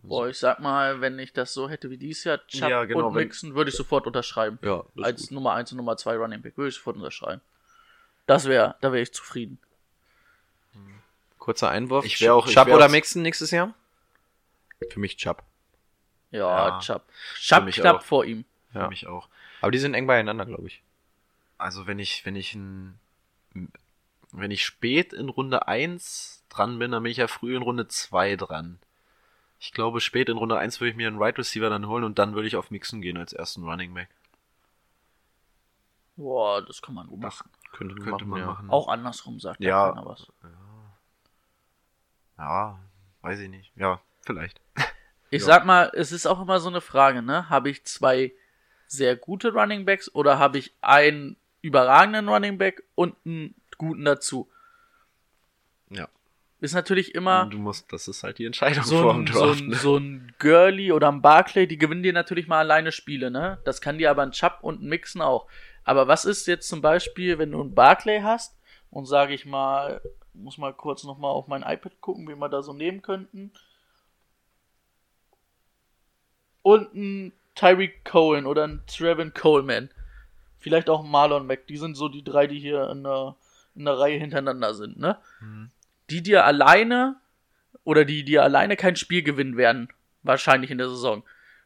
Boah, 0.03 0.29
ich 0.29 0.39
sag 0.39 0.61
mal, 0.61 1.01
wenn 1.01 1.19
ich 1.19 1.33
das 1.33 1.55
so 1.55 1.71
hätte 1.71 1.89
wie 1.89 1.97
dieses 1.97 2.25
Jahr, 2.25 2.47
Chubb 2.47 2.69
Ja, 2.69 2.85
genau, 2.85 3.07
und 3.09 3.15
Mixon, 3.15 3.55
würde 3.55 3.71
ich 3.71 3.77
sofort 3.77 4.07
unterschreiben. 4.07 4.59
Ja, 4.61 4.85
Als 5.01 5.23
gut. 5.23 5.31
Nummer 5.31 5.55
1 5.55 5.73
und 5.73 5.79
Nummer 5.79 5.97
2 5.97 6.17
Running 6.17 6.43
Back 6.43 6.59
würde 6.59 6.69
ich 6.69 6.75
sofort 6.75 6.97
unterschreiben. 6.97 7.41
Das 8.27 8.45
wäre, 8.45 8.75
da 8.83 8.93
wäre 8.93 9.03
ich 9.03 9.13
zufrieden. 9.15 9.59
kurzer 11.39 11.71
Einwurf. 11.71 12.05
Ich 12.07 12.21
wär 12.23 12.35
auch- 12.35 12.47
Chubb 12.49 12.67
wär 12.69 12.75
oder 12.77 12.89
Mixon 12.89 13.21
nächstes 13.23 13.51
Jahr? 13.51 13.75
Für 14.91 14.99
mich 15.01 15.17
Chubb. 15.19 15.43
Ja, 16.31 16.69
Ja, 16.69 16.81
Chubb. 16.81 17.03
Chubb 17.37 17.67
knapp 17.71 17.97
auch. 17.97 18.03
vor 18.03 18.25
ihm. 18.25 18.45
Für 18.73 18.79
Ja. 18.81 18.89
mich 18.89 19.07
auch. 19.07 19.29
Aber 19.61 19.71
die 19.71 19.79
sind 19.79 19.93
eng 19.95 20.07
beieinander, 20.07 20.45
glaube 20.47 20.67
ich. 20.67 20.83
Also 21.59 21.87
wenn 21.87 21.99
ich, 21.99 22.25
wenn 22.27 22.35
ich 22.37 22.55
ein, 22.55 22.99
wenn 24.41 24.51
ich 24.51 24.65
spät 24.65 25.13
in 25.13 25.29
Runde 25.29 25.69
1 25.69 26.45
dran 26.49 26.79
bin, 26.79 26.91
dann 26.93 27.03
bin 27.03 27.13
ich 27.13 27.19
ja 27.19 27.29
früh 27.29 27.57
in 27.57 27.63
Runde 27.63 27.89
2 27.89 28.37
dran. 28.37 28.79
Ich 29.61 29.73
glaube, 29.73 30.01
spät 30.01 30.29
in 30.29 30.37
Runde 30.37 30.59
1 30.59 30.81
würde 30.81 30.91
ich 30.91 30.97
mir 30.97 31.09
einen 31.09 31.19
Right 31.23 31.39
Receiver 31.39 31.71
dann 31.71 31.87
holen 31.87 32.05
und 32.05 32.19
dann 32.19 32.35
würde 32.35 32.49
ich 32.49 32.57
auf 32.57 32.71
Mixen 32.71 33.01
gehen 33.01 33.17
als 33.17 33.33
ersten 33.33 33.65
Running 33.65 33.95
Back. 33.95 34.09
Boah, 36.17 36.63
das 36.65 36.81
kann 36.83 36.95
man 36.95 37.07
gut 37.07 37.23
Das 37.25 37.39
machen. 37.41 37.51
Könnte, 37.73 37.95
könnte 37.97 38.25
man 38.25 38.41
ja. 38.41 38.47
machen. 38.47 38.71
Auch 38.71 38.89
andersrum 38.89 39.41
sagt 39.41 39.61
Ja. 39.61 39.89
ja 39.89 39.93
keiner 39.93 40.07
was. 40.07 40.27
Ja, 42.39 42.79
weiß 43.23 43.41
ich 43.41 43.49
nicht. 43.49 43.73
Ja, 43.77 44.01
vielleicht. 44.23 44.61
Ich 45.31 45.41
Ja. 45.43 45.47
sag 45.47 45.65
mal, 45.67 45.91
es 45.95 46.13
ist 46.13 46.27
auch 46.27 46.41
immer 46.41 46.61
so 46.61 46.69
eine 46.69 46.81
Frage, 46.81 47.23
ne? 47.23 47.49
Habe 47.51 47.71
ich 47.71 47.85
zwei 47.85 48.33
sehr 48.87 49.17
gute 49.17 49.53
Running 49.53 49.85
Backs 49.85 50.13
oder 50.15 50.39
habe 50.39 50.59
ich 50.59 50.73
einen 50.81 51.37
überragenden 51.63 52.29
Running 52.29 52.59
Back 52.59 52.83
und 52.95 53.17
einen 53.25 53.55
guten 53.79 54.05
dazu? 54.05 54.49
Ja. 55.91 56.09
Ist 56.61 56.75
natürlich 56.75 57.15
immer 57.15 57.47
Du 57.47 57.59
musst, 57.59 57.93
das 57.93 58.09
ist 58.09 58.23
halt 58.23 58.39
die 58.39 58.47
Entscheidung 58.47 58.85
so 58.85 59.11
ein, 59.11 59.27
so, 59.27 59.47
Draft. 59.47 59.61
ein, 59.61 59.69
ne? 59.69 59.77
so 59.77 59.97
ein 59.97 60.35
Gurley 60.39 60.93
oder 60.93 61.11
ein 61.11 61.21
Barclay, 61.21 61.67
die 61.67 61.77
gewinnen 61.77 62.03
dir 62.03 62.13
natürlich 62.13 62.47
mal 62.47 62.61
alleine 62.61 62.91
Spiele, 62.91 63.31
ne? 63.31 63.59
Das 63.65 63.81
kann 63.81 63.99
dir 63.99 64.11
aber 64.11 64.23
ein 64.23 64.31
Chubb 64.31 64.59
und 64.63 64.83
ein 64.83 64.89
Mixen 64.89 65.21
auch. 65.21 65.47
Aber 65.85 66.09
was 66.09 66.25
ist 66.25 66.47
jetzt 66.47 66.69
zum 66.69 66.81
Beispiel, 66.81 67.39
wenn 67.39 67.53
du 67.53 67.61
einen 67.61 67.75
Barclay 67.75 68.23
hast 68.23 68.57
und 68.91 69.07
sage 69.07 69.35
ich 69.35 69.45
mal, 69.45 70.01
muss 70.33 70.57
mal 70.57 70.73
kurz 70.73 71.05
nochmal 71.05 71.33
auf 71.33 71.49
mein 71.49 71.63
iPad 71.63 72.01
gucken, 72.01 72.27
wie 72.29 72.35
wir 72.35 72.49
da 72.49 72.63
so 72.63 72.73
nehmen 72.73 73.03
könnten. 73.03 73.53
Und 76.63 76.95
ein 76.95 77.33
Tyreek 77.55 78.05
Cohen 78.05 78.47
oder 78.47 78.67
ein 78.67 78.83
Trevin 78.87 79.35
Coleman. 79.35 79.91
Vielleicht 80.59 80.89
auch 80.89 81.05
ein 81.05 81.11
Marlon 81.11 81.47
Mack. 81.47 81.67
Die 81.67 81.77
sind 81.77 81.95
so 81.95 82.09
die 82.09 82.25
drei, 82.25 82.47
die 82.47 82.59
hier 82.59 82.89
in 82.89 83.05
der, 83.05 83.37
in 83.75 83.85
der 83.85 83.99
Reihe 83.99 84.19
hintereinander 84.19 84.75
sind, 84.75 84.99
ne? 84.99 85.19
Die 86.11 86.23
dir 86.23 86.45
alleine 86.45 87.17
oder 87.85 88.05
die 88.05 88.25
dir 88.25 88.43
alleine 88.43 88.77
kein 88.77 88.97
Spiel 88.97 89.23
gewinnen 89.23 89.57
werden, 89.57 89.89
wahrscheinlich 90.23 90.71
in 90.71 90.79
der 90.79 90.89
Saison. 90.89 91.23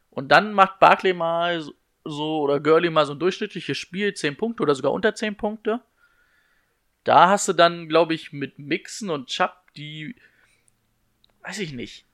Und 0.09 0.29
dann 0.29 0.53
macht 0.53 0.79
Barkley 0.79 1.13
mal 1.13 1.61
so- 1.61 1.73
so 2.03 2.41
oder 2.41 2.59
Gurley 2.59 2.89
mal 2.89 3.05
so 3.05 3.13
ein 3.13 3.19
durchschnittliches 3.19 3.77
Spiel, 3.77 4.13
10 4.13 4.35
Punkte 4.37 4.63
oder 4.63 4.73
sogar 4.75 4.91
unter 4.91 5.13
10 5.15 5.35
Punkte. 5.35 5.81
Da 7.03 7.29
hast 7.29 7.47
du 7.47 7.53
dann, 7.53 7.87
glaube 7.87 8.13
ich, 8.13 8.33
mit 8.33 8.59
Mixen 8.59 9.09
und 9.09 9.27
Chubb 9.27 9.53
die, 9.75 10.15
weiß 11.43 11.59
ich 11.59 11.73
nicht. 11.73 12.05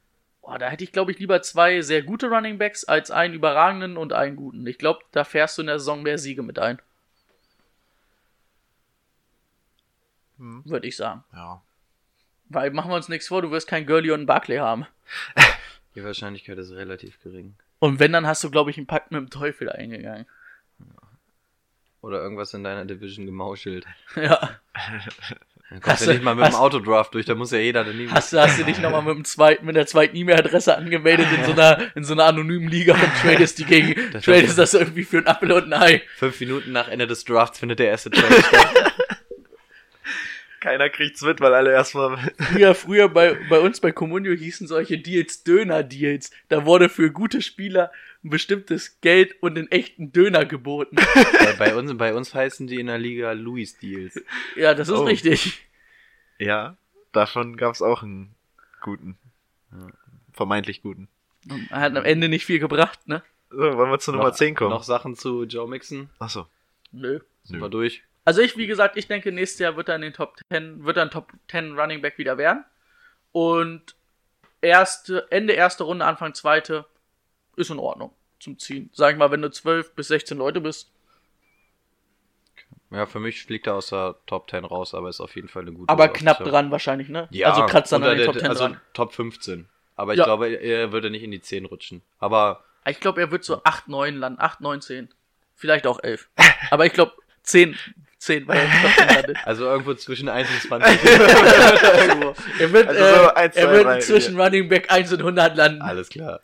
Boah, 0.41 0.59
da 0.59 0.69
hätte 0.69 0.84
ich, 0.84 0.91
glaube 0.91 1.11
ich, 1.11 1.19
lieber 1.19 1.41
zwei 1.41 1.81
sehr 1.81 2.03
gute 2.03 2.27
Running 2.27 2.57
Backs 2.59 2.84
als 2.84 3.09
einen 3.09 3.34
überragenden 3.34 3.97
und 3.97 4.13
einen 4.13 4.35
guten. 4.35 4.65
Ich 4.67 4.77
glaube, 4.77 4.99
da 5.11 5.23
fährst 5.23 5.57
du 5.57 5.61
in 5.61 5.67
der 5.67 5.80
Saison 5.80 6.03
mehr 6.03 6.17
Siege 6.19 6.43
mit 6.43 6.59
ein. 6.59 6.80
Würde 10.38 10.88
ich 10.88 10.95
sagen. 10.98 11.24
Ja. 11.34 11.62
Weil 12.49 12.72
machen 12.72 12.91
wir 12.91 12.95
uns 12.95 13.10
nichts 13.10 13.28
vor, 13.28 13.41
du 13.41 13.52
wirst 13.52 13.68
kein 13.68 13.86
Gurley 13.86 14.12
und 14.12 14.20
einen 14.20 14.26
Barkley 14.28 14.57
haben. 14.57 14.86
Die 15.95 16.03
Wahrscheinlichkeit 16.03 16.57
ist 16.57 16.72
relativ 16.72 17.22
gering. 17.24 17.56
Und 17.80 17.99
wenn, 17.99 18.12
dann 18.14 18.28
hast 18.28 18.44
du, 18.44 18.52
glaube 18.52 18.70
ich, 18.72 18.78
einen 18.78 18.86
Pakt 18.88 19.12
mit 19.12 19.20
dem 19.20 19.30
Teufel 19.30 19.70
eingegangen. 19.72 20.26
Oder 22.02 22.22
irgendwas 22.22 22.53
in 22.53 22.64
deiner 22.64 22.86
Division 22.86 23.26
gemauschelt. 23.26 23.86
Ja. 24.16 24.60
Dann 25.72 25.82
kommst 25.82 25.94
Hast 25.94 26.02
du 26.02 26.06
du- 26.06 26.14
nicht 26.14 26.24
mal 26.24 26.36
mit 26.36 26.45
dem 26.45 26.53
Autodraft 26.53 27.16
durch, 27.16 27.26
da 27.26 27.34
muss 27.34 27.49
ja 27.52 27.57
jeder 27.57 27.84
daneben. 27.84 28.12
Hast, 28.12 28.32
du- 28.32 28.40
hast 28.40 28.60
du 28.60 28.64
dich 28.64 28.78
nochmal 28.80 29.02
mit 29.02 29.16
dem 29.16 29.26
zweiten, 29.26 29.66
mit 29.66 29.76
der 29.76 29.88
zweiten 29.88 30.16
E-Mail-Adresse 30.16 30.78
angemeldet 30.78 31.26
in 31.36 31.44
so 31.44 31.53
einer, 31.53 31.95
in 31.95 32.03
so 32.03 32.14
einer 32.14 32.26
anonymen 32.26 32.68
Liga 32.68 32.94
und 32.94 33.02
tradest 33.24 33.57
die 33.57 33.66
gegen, 33.66 33.95
Das 34.14 34.26
tradest 34.26 34.60
das 34.60 34.76
irgendwie 34.76 35.03
für 35.03 35.18
ein 35.18 35.26
Apfel 35.28 35.52
und 35.53 35.74
ein 35.74 35.82
Ei. 35.82 36.03
Fünf 36.18 36.40
Minuten 36.40 36.72
nach 36.72 36.88
Ende 36.88 37.07
des 37.07 37.26
Drafts 37.26 37.57
findet 37.57 37.80
der 37.80 37.88
erste 37.88 38.12
Trade 38.12 38.44
statt. 38.44 38.94
Keiner 40.65 40.89
kriegt's 40.89 41.21
mit, 41.21 41.41
weil 41.41 41.53
alle 41.53 41.71
erstmal. 41.71 42.17
Früher, 42.39 42.73
früher 42.73 43.07
bei, 43.07 43.37
bei 43.49 43.59
uns 43.59 43.79
bei 43.79 43.91
Comunio 43.91 44.33
hießen 44.33 44.65
solche 44.67 44.97
Deals 44.97 45.43
Döner-Deals. 45.43 46.31
Da 46.49 46.65
wurde 46.65 46.89
für 46.89 47.11
gute 47.11 47.43
Spieler 47.43 47.91
ein 48.23 48.31
bestimmtes 48.31 48.99
Geld 49.01 49.35
und 49.43 49.59
einen 49.59 49.69
echten 49.71 50.11
Döner 50.11 50.43
geboten. 50.43 50.95
bei, 51.39 51.53
bei, 51.59 51.75
uns, 51.75 51.95
bei 51.95 52.15
uns 52.15 52.33
heißen 52.33 52.65
die 52.65 52.79
in 52.79 52.87
der 52.87 52.97
Liga 52.97 53.33
Louis 53.33 53.77
Deals. 53.77 54.19
Ja, 54.55 54.73
das 54.73 54.89
ist 54.89 54.95
Oh. 54.95 55.03
richtig. 55.03 55.63
ja, 56.39 56.75
davon 57.11 57.57
gab's 57.57 57.83
auch 57.83 58.01
einen 58.01 58.33
guten. 58.81 59.19
Vermeintlich 60.33 60.81
guten. 60.81 61.07
Und 61.47 61.69
er 61.69 61.79
hat 61.81 61.95
am 61.95 62.05
Ende 62.05 62.27
nicht 62.27 62.45
viel 62.45 62.57
gebracht, 62.57 63.07
ne? 63.07 63.21
So, 63.51 63.57
wollen 63.77 63.91
wir 63.91 63.99
zu 63.99 64.11
Nummer 64.11 64.33
10 64.33 64.55
kommen? 64.55 64.71
Noch 64.71 64.81
Sachen 64.81 65.15
zu 65.15 65.43
Joe 65.43 65.67
Mixon. 65.69 66.09
Achso. 66.17 66.47
Nö. 66.91 67.19
Sind 67.43 67.57
Nö. 67.59 67.65
wir 67.65 67.69
durch. 67.69 68.01
Also 68.26 68.41
ich, 68.41 68.57
wie 68.57 68.68
gesagt, 68.68 68.97
ich 68.97 69.07
denke, 69.07 69.31
nächstes 69.31 69.60
Jahr 69.60 69.77
wird 69.77 69.88
er 69.88 69.95
in 69.95 70.02
den 70.02 70.14
Top 70.14 70.35
10, 70.52 70.84
wird 70.84 70.97
er 70.97 71.03
ein 71.03 71.11
Top 71.11 71.31
10 71.49 71.80
Running 71.80 72.02
Back 72.02 72.18
wieder 72.18 72.38
werden. 72.38 72.65
Und 73.31 73.95
erste, 74.61 75.27
Ende 75.31 75.53
erste 75.53 75.84
Runde, 75.84 76.06
Anfang 76.06 76.34
zweite, 76.34 76.85
ist 77.56 77.69
in 77.69 77.77
Ordnung 77.80 78.11
zum 78.39 78.57
Ziehen. 78.57 78.89
Sag 78.93 79.14
ich 79.14 79.18
mal, 79.19 79.30
wenn 79.31 79.41
du 79.43 79.49
12 79.52 79.93
bis 79.93 80.07
16 80.10 80.38
Leute 80.38 80.60
bist, 80.60 80.91
Ja, 82.91 83.06
für 83.06 83.19
mich 83.19 83.43
fliegt 83.43 83.68
er 83.68 83.76
aus 83.76 83.88
der 83.89 84.15
Top 84.26 84.49
10 84.49 84.64
raus, 84.65 84.93
aber 84.93 85.10
ist 85.10 85.19
auf 85.19 85.35
jeden 85.35 85.47
Fall 85.47 85.64
eine 85.64 85.73
gute 85.73 85.89
aber 85.91 86.07
knapp 86.10 86.38
Option. 86.39 86.52
dran 86.52 86.72
wahrscheinlich, 86.72 87.10
ne? 87.10 87.27
Ja, 87.31 87.52
also 87.52 87.65
kratzt 87.65 87.91
dann 87.91 88.03
an 88.03 88.18
den 88.18 88.26
Top 88.26 88.39
10 88.39 88.47
also 88.47 88.64
dran. 88.68 88.81
Top 88.93 89.14
15. 89.14 89.68
Aber 89.95 90.14
ich 90.14 90.19
Ja. 90.19 90.26
glaube, 90.26 90.47
er 90.49 90.91
würde 90.91 91.10
nicht 91.10 91.23
in 91.23 91.31
die 91.31 91.41
10 91.41 91.65
rutschen. 91.65 92.02
Aber 92.19 92.64
Ich 92.88 92.99
glaube, 92.99 93.19
er 93.22 93.31
wird 93.31 93.43
so 93.43 93.64
8, 93.64 93.88
9 93.88 94.15
landen. 94.15 94.39
8, 94.39 94.61
9, 94.61 94.80
10. 94.81 95.10
Vielleicht 95.56 95.88
auch 95.88 95.99
11. 96.03 96.30
Aber 96.69 96.85
ich 96.85 96.93
glaube, 96.93 97.14
10, 97.43 97.76
10, 98.26 98.47
weil 98.47 98.57
er 98.57 98.64
im 98.65 98.72
Top 98.81 98.91
10 99.07 99.15
landet. 99.15 99.38
also 99.45 99.65
irgendwo 99.65 99.93
zwischen 99.93 100.30
1 100.30 100.49
und 100.49 100.61
20. 100.68 101.03
irgendwo. 101.06 102.35
Er 102.60 102.72
wird, 102.73 102.88
Also 102.89 102.99
äh, 103.03 103.15
so 103.15 103.34
eins, 103.34 103.56
er 103.56 103.64
zwei, 103.65 103.72
wird 103.73 103.85
drei, 103.85 103.99
zwischen 103.99 104.39
Running 104.41 104.68
Back 104.69 104.91
1 104.91 105.14
und 105.14 105.19
100 105.19 105.56
landen. 105.56 105.81
Alles 105.81 106.10
klar. 106.10 106.41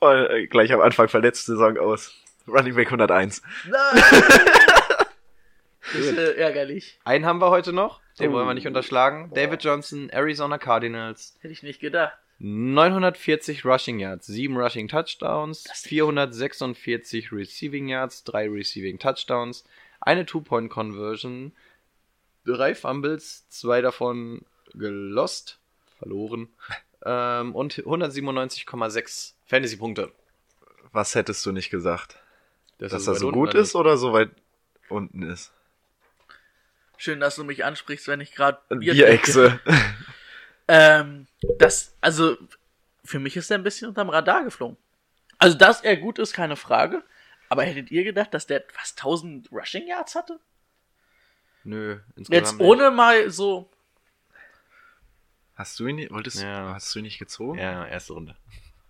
Oh, 0.00 0.08
äh, 0.10 0.46
gleich 0.46 0.72
am 0.72 0.80
Anfang 0.80 1.08
verletzt 1.08 1.46
Saison 1.46 1.78
aus. 1.78 2.14
Running 2.48 2.74
Back 2.74 2.86
101. 2.88 3.42
Nein! 3.68 4.02
Das 5.94 6.00
ist 6.00 6.16
äh, 6.16 6.34
ärgerlich. 6.36 6.98
Einen 7.04 7.26
haben 7.26 7.40
wir 7.40 7.50
heute 7.50 7.72
noch. 7.72 8.00
Den 8.18 8.30
Oh. 8.30 8.34
wollen 8.34 8.46
wir 8.46 8.54
nicht 8.54 8.66
unterschlagen. 8.68 9.30
David 9.34 9.64
Johnson, 9.64 10.08
Arizona 10.10 10.56
Cardinals. 10.56 11.36
Hätte 11.40 11.52
ich 11.52 11.62
nicht 11.64 11.80
gedacht. 11.80 12.16
940 12.38 13.64
Rushing 13.64 13.98
Yards, 13.98 14.26
7 14.26 14.56
Rushing 14.56 14.88
Touchdowns, 14.88 15.64
446 15.84 17.30
Receiving 17.32 17.88
Yards, 17.88 18.24
3 18.24 18.48
Receiving 18.48 18.98
Touchdowns, 18.98 19.64
eine 20.02 20.26
Two-Point-Conversion, 20.26 21.52
3 22.44 22.74
Fumbles, 22.74 23.48
2 23.48 23.80
davon 23.80 24.44
gelost, 24.74 25.58
verloren, 25.98 26.48
ähm, 27.04 27.54
und 27.54 27.74
197,6 27.74 29.32
Fantasy-Punkte. 29.46 30.12
Was 30.92 31.14
hättest 31.14 31.44
du 31.46 31.52
nicht 31.52 31.70
gesagt? 31.70 32.18
Dass 32.78 32.92
ist 32.92 33.06
er 33.06 33.14
so 33.14 33.30
gut 33.30 33.54
ist 33.54 33.74
oder 33.74 33.96
so 33.96 34.12
weit 34.12 34.30
unten 34.88 35.22
ist? 35.22 35.52
Schön, 36.96 37.20
dass 37.20 37.36
du 37.36 37.44
mich 37.44 37.64
ansprichst, 37.64 38.08
wenn 38.08 38.20
ich 38.20 38.34
gerade 38.34 38.58
Bierechse. 38.68 39.60
Ähm, 40.68 41.26
das, 41.58 41.94
also, 42.00 42.36
für 43.04 43.18
mich 43.18 43.36
ist 43.36 43.50
er 43.50 43.58
ein 43.58 43.64
bisschen 43.64 43.88
unterm 43.88 44.08
Radar 44.08 44.44
geflogen. 44.44 44.76
Also, 45.38 45.58
dass 45.58 45.82
er 45.82 45.96
gut 45.96 46.18
ist, 46.18 46.32
keine 46.32 46.56
Frage. 46.56 47.02
Aber 47.52 47.64
hättet 47.64 47.90
ihr 47.90 48.02
gedacht, 48.04 48.32
dass 48.32 48.46
der 48.46 48.64
fast 48.72 48.98
1000 48.98 49.52
Rushing 49.52 49.86
Yards 49.86 50.14
hatte? 50.14 50.40
Nö, 51.64 51.98
insgesamt 52.16 52.46
Jetzt 52.58 52.60
ohne 52.60 52.90
mal 52.90 53.30
so. 53.30 53.68
Hast 55.54 55.78
du 55.78 55.86
ihn, 55.86 55.96
nicht- 55.96 56.10
wolltest, 56.10 56.42
Ja. 56.42 56.72
hast 56.74 56.94
du 56.94 56.98
ihn 57.00 57.04
nicht 57.04 57.18
gezogen? 57.18 57.58
Ja, 57.58 57.86
erste 57.86 58.14
Runde. 58.14 58.36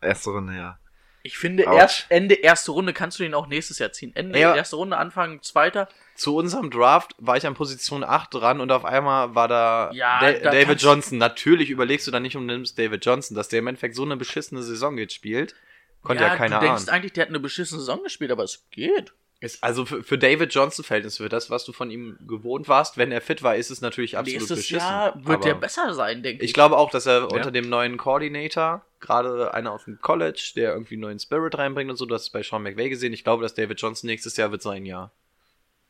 Erste 0.00 0.30
Runde, 0.30 0.54
ja. 0.54 0.78
Ich 1.24 1.38
finde, 1.38 1.62
erst 1.64 2.06
Ende 2.08 2.34
erste 2.34 2.72
Runde 2.72 2.92
kannst 2.92 3.18
du 3.18 3.24
ihn 3.24 3.34
auch 3.34 3.46
nächstes 3.46 3.78
Jahr 3.78 3.92
ziehen. 3.92 4.10
Ende 4.16 4.38
Ja. 4.40 4.54
erste 4.56 4.74
Runde, 4.76 4.96
Anfang 4.96 5.40
zweiter. 5.42 5.88
Zu 6.16 6.34
unserem 6.36 6.70
Draft 6.70 7.14
war 7.18 7.36
ich 7.36 7.46
an 7.46 7.54
Position 7.54 8.02
8 8.02 8.34
dran 8.34 8.60
und 8.60 8.72
auf 8.72 8.84
einmal 8.84 9.34
war 9.34 9.46
da, 9.48 9.90
Ja, 9.92 10.18
Da- 10.20 10.32
da 10.32 10.50
David 10.50 10.80
Johnson. 10.82 11.18
Natürlich 11.18 11.70
überlegst 11.70 12.06
du 12.06 12.10
dann 12.10 12.22
nicht 12.22 12.36
und 12.36 12.46
nimmst 12.46 12.76
David 12.78 13.04
Johnson, 13.04 13.36
dass 13.36 13.48
der 13.48 13.60
im 13.60 13.66
Endeffekt 13.68 13.94
so 13.94 14.02
eine 14.04 14.16
beschissene 14.16 14.62
Saison 14.62 14.98
jetzt 14.98 15.14
spielt. 15.14 15.54
Konnte 16.02 16.24
ja, 16.24 16.36
keiner 16.36 16.58
du 16.58 16.66
denkst 16.66 16.82
ahnen. 16.82 16.88
eigentlich, 16.90 17.12
der 17.12 17.22
hat 17.22 17.28
eine 17.28 17.40
beschissene 17.40 17.80
Saison 17.80 18.02
gespielt, 18.02 18.30
aber 18.30 18.42
es 18.42 18.64
geht. 18.70 19.12
Ist 19.42 19.62
also 19.64 19.84
für, 19.84 20.04
für 20.04 20.18
David 20.18 20.54
Johnson 20.54 20.84
Verhältnis, 20.84 21.16
für 21.16 21.28
das, 21.28 21.50
was 21.50 21.64
du 21.64 21.72
von 21.72 21.90
ihm 21.90 22.16
gewohnt 22.28 22.68
warst, 22.68 22.96
wenn 22.96 23.10
er 23.10 23.20
fit 23.20 23.42
war, 23.42 23.56
ist 23.56 23.72
es 23.72 23.80
natürlich 23.80 24.16
absolut 24.16 24.40
Nächstes 24.40 24.58
beschissen. 24.58 24.86
Jahr 24.86 25.16
wird 25.16 25.38
Aber 25.38 25.44
der 25.44 25.54
besser 25.54 25.94
sein, 25.94 26.22
denke 26.22 26.44
ich. 26.44 26.50
Ich 26.50 26.54
glaube 26.54 26.76
auch, 26.76 26.90
dass 26.90 27.06
er 27.06 27.32
unter 27.32 27.50
dem 27.50 27.68
neuen 27.68 27.96
Coordinator, 27.96 28.84
gerade 29.00 29.52
einer 29.52 29.72
aus 29.72 29.84
dem 29.84 30.00
College, 30.00 30.52
der 30.54 30.72
irgendwie 30.72 30.94
einen 30.94 31.02
neuen 31.02 31.18
Spirit 31.18 31.58
reinbringt 31.58 31.90
und 31.90 31.96
so, 31.96 32.06
das 32.06 32.22
ist 32.22 32.30
bei 32.30 32.44
Sean 32.44 32.62
McVay 32.62 32.88
gesehen. 32.88 33.12
Ich 33.12 33.24
glaube, 33.24 33.42
dass 33.42 33.54
David 33.54 33.80
Johnson 33.80 34.06
nächstes 34.06 34.36
Jahr 34.36 34.52
wird 34.52 34.62
sein 34.62 34.86
Jahr. 34.86 35.10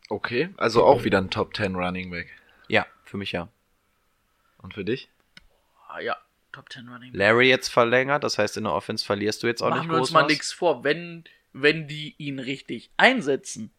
Okay, 0.08 0.48
also 0.56 0.84
auch 0.84 1.04
wieder 1.04 1.18
ein 1.18 1.28
Top 1.28 1.54
10 1.54 1.74
Running 1.76 2.10
Back. 2.10 2.30
Ja, 2.68 2.86
für 3.04 3.18
mich 3.18 3.32
ja. 3.32 3.48
Und 4.62 4.72
für 4.72 4.84
dich? 4.84 5.10
Ah, 5.88 6.00
ja, 6.00 6.16
Top 6.52 6.70
10 6.70 6.88
Running. 6.88 7.14
Larry 7.14 7.48
jetzt 7.48 7.68
verlängert, 7.68 8.24
das 8.24 8.38
heißt, 8.38 8.56
in 8.56 8.64
der 8.64 8.72
Offense 8.72 9.04
verlierst 9.04 9.42
du 9.42 9.46
jetzt 9.46 9.62
auch 9.62 9.70
Machen 9.70 9.80
nicht 9.80 9.90
wir 9.90 9.96
uns 9.98 10.08
groß 10.08 10.12
mal 10.12 10.26
nichts 10.26 10.52
vor. 10.52 10.84
Wenn, 10.84 11.24
wenn 11.52 11.88
die 11.88 12.14
ihn 12.18 12.38
richtig 12.38 12.90
einsetzen, 12.96 13.70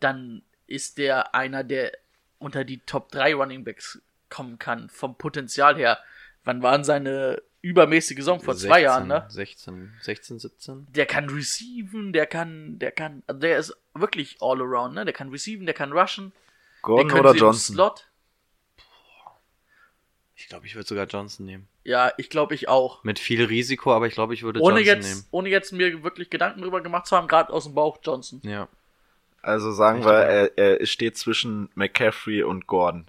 dann 0.00 0.42
ist 0.66 0.98
der 0.98 1.34
einer, 1.34 1.64
der 1.64 1.92
unter 2.38 2.64
die 2.64 2.78
Top 2.78 3.10
3 3.12 3.34
Running 3.34 3.64
Backs 3.64 4.00
kommen 4.28 4.58
kann, 4.58 4.88
vom 4.88 5.16
Potenzial 5.16 5.76
her. 5.76 5.98
Wann 6.44 6.62
waren 6.62 6.82
seine 6.82 7.42
übermäßige 7.60 8.16
Saison? 8.16 8.40
Vor 8.40 8.54
zwei 8.54 8.80
16, 8.80 8.82
Jahren, 8.82 9.08
ne? 9.08 9.26
16, 9.28 9.92
16, 10.00 10.38
17. 10.40 10.86
Der 10.90 11.06
kann 11.06 11.28
receiven, 11.28 12.12
der 12.12 12.26
kann, 12.26 12.78
der 12.78 12.90
kann, 12.90 13.22
also 13.26 13.40
der 13.40 13.58
ist 13.58 13.76
wirklich 13.94 14.38
all 14.40 14.60
around, 14.60 14.94
ne? 14.94 15.04
Der 15.04 15.14
kann 15.14 15.28
receiven, 15.28 15.66
der 15.66 15.74
kann 15.74 15.92
rushen. 15.92 16.32
Gordon 16.82 17.18
oder 17.18 17.34
Johnson? 17.34 17.74
Slot. 17.74 18.08
Ich 20.34 20.48
glaube, 20.48 20.66
ich 20.66 20.74
würde 20.74 20.88
sogar 20.88 21.06
Johnson 21.06 21.46
nehmen. 21.46 21.68
Ja, 21.84 22.12
ich 22.16 22.30
glaube 22.30 22.54
ich 22.54 22.68
auch. 22.68 23.02
Mit 23.02 23.18
viel 23.18 23.44
Risiko, 23.44 23.92
aber 23.92 24.06
ich 24.06 24.14
glaube, 24.14 24.34
ich 24.34 24.42
würde 24.42 24.60
Ohne 24.60 24.80
Johnson 24.80 24.96
jetzt, 24.96 25.08
nehmen. 25.14 25.24
ohne 25.32 25.48
jetzt 25.48 25.72
mir 25.72 26.02
wirklich 26.04 26.30
Gedanken 26.30 26.62
drüber 26.62 26.80
gemacht 26.80 27.06
zu 27.06 27.16
haben, 27.16 27.26
gerade 27.26 27.52
aus 27.52 27.64
dem 27.64 27.74
Bauch 27.74 27.98
Johnson. 28.02 28.40
Ja. 28.44 28.68
Also 29.42 29.72
sagen 29.72 29.98
Echt, 29.98 30.06
wir, 30.06 30.12
er, 30.12 30.58
er 30.80 30.86
steht 30.86 31.16
zwischen 31.18 31.68
McCaffrey 31.74 32.44
und 32.44 32.68
Gordon. 32.68 33.06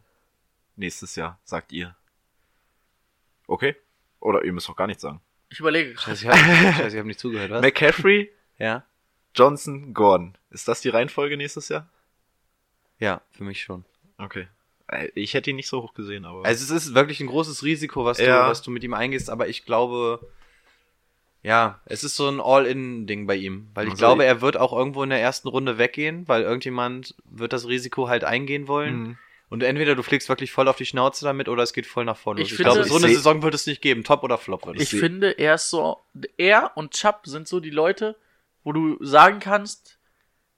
Nächstes 0.76 1.16
Jahr, 1.16 1.40
sagt 1.44 1.72
ihr. 1.72 1.96
Okay? 3.46 3.76
Oder 4.20 4.44
ihr 4.44 4.54
müsst 4.54 4.68
doch 4.68 4.76
gar 4.76 4.88
nichts 4.88 5.04
sagen. 5.04 5.22
Ich 5.50 5.60
überlege 5.60 5.94
gerade. 5.94 6.14
Ich 6.14 6.26
habe 6.26 6.88
ich 6.88 6.98
hab 6.98 7.06
nicht 7.06 7.20
zugehört, 7.20 7.52
was? 7.52 7.62
McCaffrey, 7.62 8.32
ja? 8.58 8.84
Johnson, 9.36 9.94
Gordon. 9.94 10.36
Ist 10.50 10.68
das 10.68 10.82
die 10.82 10.90
Reihenfolge 10.90 11.38
nächstes 11.38 11.70
Jahr? 11.70 11.88
Ja, 12.98 13.22
für 13.32 13.44
mich 13.44 13.62
schon. 13.62 13.86
Okay. 14.18 14.48
Äh, 14.88 15.10
Ich 15.16 15.34
hätte 15.34 15.50
ihn 15.50 15.56
nicht 15.56 15.70
so 15.70 15.82
hoch 15.82 15.94
gesehen, 15.94 16.26
aber. 16.26 16.46
Also 16.46 16.64
es 16.64 16.86
ist 16.86 16.94
wirklich 16.94 17.20
ein 17.22 17.28
großes 17.28 17.64
Risiko, 17.64 18.06
was, 18.06 18.18
Ja. 18.20 18.44
du, 18.46 18.50
was 18.52 18.62
du 18.62 18.72
mit 18.72 18.84
ihm 18.84 18.94
eingehst, 18.94 19.30
aber 19.30 19.48
ich 19.48 19.66
glaube, 19.66 20.20
ja, 21.42 21.82
es 21.86 22.04
ist 22.04 22.16
so 22.16 22.30
ein 22.30 22.40
All-In-Ding 22.40 23.28
bei 23.28 23.36
ihm. 23.36 23.70
Weil 23.74 23.86
ich 23.88 23.92
Also 23.92 24.00
glaube, 24.02 24.24
ich- 24.24 24.30
er 24.30 24.42
wird 24.42 24.56
auch 24.58 24.72
irgendwo 24.74 25.04
in 25.04 25.10
der 25.10 25.20
ersten 25.22 25.50
Runde 25.50 25.78
weggehen, 25.78 26.28
weil 26.28 26.44
irgendjemand 26.44 27.16
wird 27.26 27.52
das 27.54 27.68
Risiko 27.68 28.08
halt 28.08 28.24
eingehen 28.24 28.68
wollen. 28.68 28.96
Mhm. 29.00 29.18
Und 29.50 29.62
entweder 29.62 29.94
du 29.96 30.02
fliegst 30.02 30.30
wirklich 30.30 30.52
voll 30.52 30.68
auf 30.68 30.78
die 30.78 30.86
Schnauze 30.86 31.26
damit 31.26 31.48
oder 31.48 31.62
es 31.62 31.74
geht 31.74 31.86
voll 31.86 32.06
nach 32.06 32.18
vorne. 32.18 32.42
Ich 32.42 32.50
los. 32.50 32.52
Ich, 32.52 32.58
finde- 32.66 32.72
glaube, 32.74 32.90
so 32.90 32.96
eine 33.06 33.14
Saison 33.14 33.44
wird 33.44 33.54
es 33.54 33.68
nicht 33.68 33.82
geben. 33.82 34.04
Top 34.04 34.24
oder 34.24 34.38
Flop 34.40 34.66
wird 34.66 34.78
es. 34.78 34.84
Ich 34.84 34.90
seh- 34.90 34.98
finde, 35.00 35.32
er 35.38 35.56
ist 35.56 35.70
so, 35.70 36.00
er 36.38 36.72
und 36.76 36.92
Chubb 36.94 37.22
sind 37.26 37.48
so 37.48 37.60
die 37.60 37.70
Leute, 37.70 38.16
wo 38.64 38.72
du 38.72 38.98
sagen 39.04 39.40
kannst, 39.40 40.00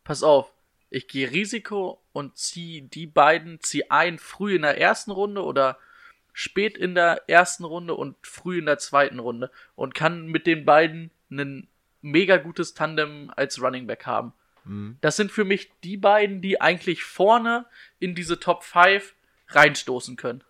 pass 0.05 0.23
auf, 0.23 0.53
ich 0.95 1.09
gehe 1.09 1.29
Risiko 1.29 2.01
und 2.13 2.37
zieh 2.37 2.83
die 2.83 3.05
beiden, 3.05 3.59
zieh 3.59 3.89
ein 3.89 4.17
früh 4.17 4.55
in 4.55 4.61
der 4.61 4.79
ersten 4.79 5.11
Runde 5.11 5.43
oder 5.43 5.77
spät 6.31 6.77
in 6.77 6.95
der 6.95 7.29
ersten 7.29 7.65
Runde 7.65 7.95
und 7.95 8.15
früh 8.25 8.59
in 8.59 8.65
der 8.65 8.77
zweiten 8.77 9.19
Runde 9.19 9.51
und 9.75 9.93
kann 9.93 10.27
mit 10.27 10.47
den 10.47 10.63
beiden 10.63 11.11
ein 11.29 11.67
mega 12.01 12.37
gutes 12.37 12.75
Tandem 12.75 13.29
als 13.35 13.61
Running 13.61 13.87
Back 13.87 14.05
haben. 14.05 14.31
Mhm. 14.63 14.97
Das 15.01 15.17
sind 15.17 15.33
für 15.33 15.43
mich 15.43 15.69
die 15.83 15.97
beiden, 15.97 16.41
die 16.41 16.61
eigentlich 16.61 17.03
vorne 17.03 17.65
in 17.99 18.15
diese 18.15 18.39
Top 18.39 18.63
5 18.63 19.15
reinstoßen 19.49 20.15
können. 20.15 20.45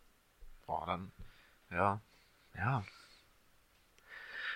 Boah, 0.68 0.86
dann. 0.86 1.12
Ja. 1.72 2.02
Ja. 2.56 2.86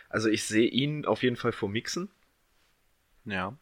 Also 0.08 0.30
ich 0.30 0.44
sehe 0.44 0.70
ihn 0.70 1.06
auf 1.06 1.24
jeden 1.24 1.36
Fall 1.36 1.52
vor 1.52 1.70
Mixen. 1.70 2.12
Ja. 3.26 3.58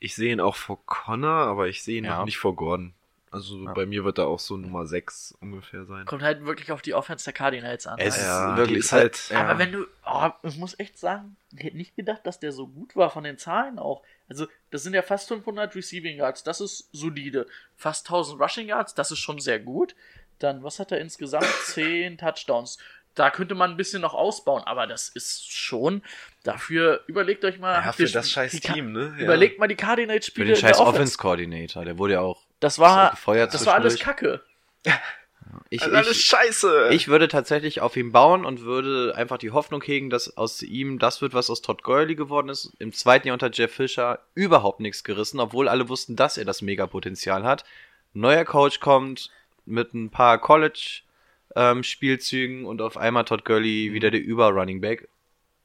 Ich 0.00 0.14
sehe 0.14 0.32
ihn 0.32 0.40
auch 0.40 0.56
vor 0.56 0.84
Connor, 0.86 1.30
aber 1.46 1.68
ich 1.68 1.82
sehe 1.82 1.98
ihn 1.98 2.04
Ja. 2.04 2.18
noch 2.18 2.24
nicht 2.24 2.38
vor 2.38 2.54
Gordon. 2.54 2.94
Also 3.30 3.62
Ja. 3.64 3.72
bei 3.74 3.84
mir 3.84 4.04
wird 4.04 4.16
er 4.18 4.26
auch 4.26 4.38
so 4.38 4.56
Nummer 4.56 4.86
6 4.86 5.36
ungefähr 5.42 5.84
sein. 5.84 6.06
Kommt 6.06 6.22
halt 6.22 6.44
wirklich 6.46 6.72
auf 6.72 6.80
die 6.80 6.94
Offense 6.94 7.24
der 7.24 7.34
Cardinals 7.34 7.86
an. 7.86 7.98
Es 7.98 8.16
Ja, 8.16 8.52
ist 8.52 8.56
wirklich 8.58 8.78
ist 8.78 8.92
halt- 8.92 9.28
ja. 9.28 9.42
Aber 9.46 9.58
wenn 9.58 9.72
du, 9.72 9.86
oh, 10.06 10.30
ich 10.44 10.56
muss 10.56 10.78
echt 10.78 10.98
sagen, 10.98 11.36
ich 11.54 11.62
hätte 11.64 11.76
nicht 11.76 11.94
gedacht, 11.94 12.22
dass 12.24 12.40
der 12.40 12.52
so 12.52 12.66
gut 12.66 12.96
war 12.96 13.10
von 13.10 13.24
den 13.24 13.36
Zahlen 13.36 13.78
auch. 13.78 14.02
Also, 14.30 14.46
das 14.70 14.82
sind 14.82 14.94
ja 14.94 15.02
fast 15.02 15.28
500 15.28 15.74
Receiving 15.74 16.16
Yards, 16.16 16.42
das 16.42 16.60
ist 16.62 16.88
solide. 16.92 17.46
Fast 17.76 18.08
1000 18.08 18.40
Rushing 18.40 18.68
Yards, 18.68 18.94
das 18.94 19.10
ist 19.10 19.18
schon 19.18 19.40
sehr 19.40 19.58
gut. 19.58 19.94
Dann, 20.38 20.62
was 20.62 20.78
hat 20.78 20.92
er 20.92 21.00
insgesamt? 21.00 21.44
10 21.66 22.16
Touchdowns. 22.16 22.78
Da 23.18 23.30
könnte 23.30 23.54
man 23.54 23.70
ein 23.72 23.76
bisschen 23.76 24.02
noch 24.02 24.14
ausbauen, 24.14 24.62
aber 24.64 24.86
das 24.86 25.08
ist 25.08 25.50
schon, 25.52 26.02
dafür, 26.44 27.02
überlegt 27.06 27.44
euch 27.44 27.58
mal. 27.58 27.82
Ja, 27.84 27.92
für 27.92 28.04
die- 28.06 28.12
das 28.12 28.30
scheiß 28.30 28.52
Team, 28.60 28.92
ne? 28.92 29.14
Ja. 29.18 29.24
Überlegt 29.24 29.58
mal 29.58 29.66
die 29.68 29.74
Für 29.74 29.82
Cardinals-Spiele 29.86 30.46
den 30.54 30.56
scheiß. 30.56 30.78
Offense-Coordinator, 30.78 31.84
der 31.84 31.98
wurde 31.98 32.14
ja 32.14 32.20
auch 32.20 32.40
Das 32.60 32.78
war, 32.78 33.10
gefeuert 33.10 33.52
das 33.54 33.66
war 33.66 33.74
alles. 33.74 33.98
Kacke. 33.98 34.42
Ich, 35.70 35.80
Das 35.80 35.88
ist 35.88 35.94
alles 35.94 36.10
ich, 36.12 36.24
scheiße. 36.26 36.88
ich 36.92 37.08
würde 37.08 37.26
tatsächlich 37.28 37.80
auf 37.80 37.96
ihn 37.96 38.12
bauen 38.12 38.44
und 38.44 38.62
würde 38.62 39.14
einfach 39.16 39.38
die 39.38 39.50
Hoffnung 39.50 39.82
hegen, 39.82 40.08
dass 40.10 40.36
aus 40.36 40.62
ihm 40.62 40.98
das 40.98 41.20
wird, 41.22 41.32
was 41.34 41.48
aus 41.50 41.62
Todd 41.62 41.82
Gurley 41.82 42.14
geworden 42.14 42.48
ist. 42.48 42.72
Im 42.78 42.92
zweiten 42.92 43.26
Jahr 43.28 43.34
unter 43.34 43.50
Jeff 43.50 43.72
Fisher 43.74 44.18
überhaupt 44.34 44.80
nichts 44.80 45.04
gerissen, 45.04 45.40
obwohl 45.40 45.68
alle 45.68 45.88
wussten, 45.88 46.16
dass 46.16 46.36
er 46.38 46.44
das 46.44 46.60
Megapotenzial 46.62 47.44
hat. 47.44 47.64
Neuer 48.14 48.44
Coach 48.44 48.80
kommt 48.80 49.30
mit 49.66 49.94
ein 49.94 50.10
paar 50.10 50.38
College-Spielzügen 51.54 52.64
und 52.64 52.80
auf 52.80 52.96
einmal 52.96 53.24
Todd 53.24 53.44
Gurley 53.44 53.92
wieder 53.92 54.10
der 54.10 54.22
Über-Running 54.22 54.80
Back. 54.80 55.08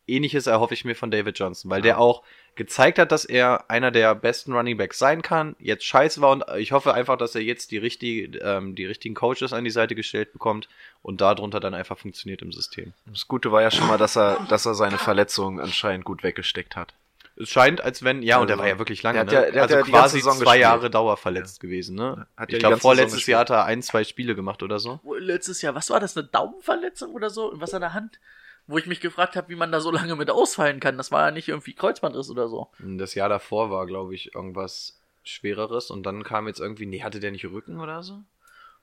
Ähnliches 0.06 0.48
erhoffe 0.48 0.74
ich 0.74 0.84
mir 0.84 0.96
von 0.96 1.12
David 1.12 1.40
Johnson, 1.40 1.72
weil 1.72 1.82
der 1.82 1.98
auch 1.98 2.24
gezeigt 2.56 3.00
hat, 3.00 3.14
dass 3.14 3.24
er 3.24 3.70
einer 3.70 3.90
der 3.90 4.14
besten 4.16 4.52
Running 4.52 4.76
Backs 4.76 5.00
sein 5.00 5.22
kann, 5.22 5.56
jetzt 5.60 5.86
scheiße 5.86 6.20
war 6.20 6.32
und 6.32 6.44
ich 6.58 6.74
hoffe 6.74 6.94
einfach, 6.94 7.18
dass 7.18 7.36
er 7.36 7.42
jetzt 7.42 7.72
die, 7.72 7.78
richtige, 7.78 8.38
ähm, 8.40 8.76
die 8.76 8.86
richtigen 8.86 9.16
Coaches 9.16 9.54
an 9.54 9.64
die 9.64 9.70
Seite 9.70 9.96
gestellt 9.96 10.34
bekommt 10.34 10.68
und 11.02 11.22
darunter 11.22 11.62
dann 11.62 11.74
einfach 11.74 11.98
funktioniert 11.98 12.42
im 12.42 12.52
System. 12.52 12.94
das 13.06 13.30
Gute 13.30 13.54
war 13.54 13.62
ja 13.62 13.72
schon 13.72 13.88
mal, 13.88 13.98
dass 13.98 14.18
er, 14.18 14.46
dass 14.50 14.66
er 14.66 14.76
seine 14.76 14.98
Verletzung 14.98 15.62
anscheinend 15.62 16.04
gut 16.04 16.22
weggesteckt 16.22 16.76
hat. 16.76 16.94
Es 17.36 17.50
scheint, 17.50 17.82
als 17.82 18.04
wenn, 18.04 18.22
ja, 18.22 18.38
und 18.40 18.48
der 18.48 18.56
Also, 18.56 18.62
war 18.64 18.70
ja 18.70 18.78
wirklich 18.80 19.02
lange, 19.02 19.26
der 19.26 19.40
hat 19.40 19.44
ne? 19.44 19.48
ja- 19.48 19.52
der 19.52 19.62
also 19.64 19.76
ja 19.76 19.82
quasi 19.82 20.22
zwei 20.22 20.30
gespielt. 20.34 20.58
Jahre 20.62 20.90
dauerverletzt 20.92 21.60
gewesen, 21.60 21.96
ne? 21.96 22.28
Hat 22.38 22.52
ja 22.52 22.58
ich 22.58 22.60
glaube, 22.60 22.78
vorletztes 22.78 23.26
Jahr 23.26 23.40
hat 23.42 23.50
er 23.50 23.66
ein, 23.66 23.82
zwei 23.82 24.04
Spiele 24.04 24.36
gemacht 24.36 24.62
oder 24.62 24.80
so. 24.80 25.00
Letztes 25.18 25.62
Jahr, 25.64 25.74
was 25.74 25.90
war 25.90 26.00
das, 26.00 26.16
eine 26.16 26.28
Daumenverletzung 26.28 27.12
oder 27.14 27.30
so? 27.32 27.52
Was 27.56 27.74
an 27.74 27.82
der 27.82 27.94
Hand? 27.94 28.20
Wo 28.68 28.78
ich 28.78 28.86
mich 28.86 29.02
gefragt 29.02 29.36
habe, 29.36 29.50
wie 29.50 29.56
man 29.56 29.72
da 29.72 29.82
so 29.82 29.90
lange 29.92 30.16
mit 30.16 30.30
ausfallen 30.30 30.80
kann. 30.80 30.96
Das 30.98 31.12
war 31.12 31.26
ja 31.26 31.32
nicht 31.32 31.50
irgendwie 31.50 31.74
Kreuzbandriss 31.74 32.30
oder 32.30 32.48
so. 32.48 32.70
Das 32.80 33.16
Jahr 33.16 33.30
davor 33.30 33.70
war, 33.72 33.86
glaube 33.88 34.14
ich, 34.16 34.36
irgendwas 34.36 35.00
Schwereres 35.24 35.90
und 35.90 36.04
dann 36.04 36.24
kam 36.24 36.48
jetzt 36.48 36.60
irgendwie, 36.60 36.86
nee, 36.86 37.02
hatte 37.02 37.20
der 37.20 37.32
nicht 37.32 37.46
Rücken 37.46 37.80
oder 37.80 38.04
so? 38.04 38.22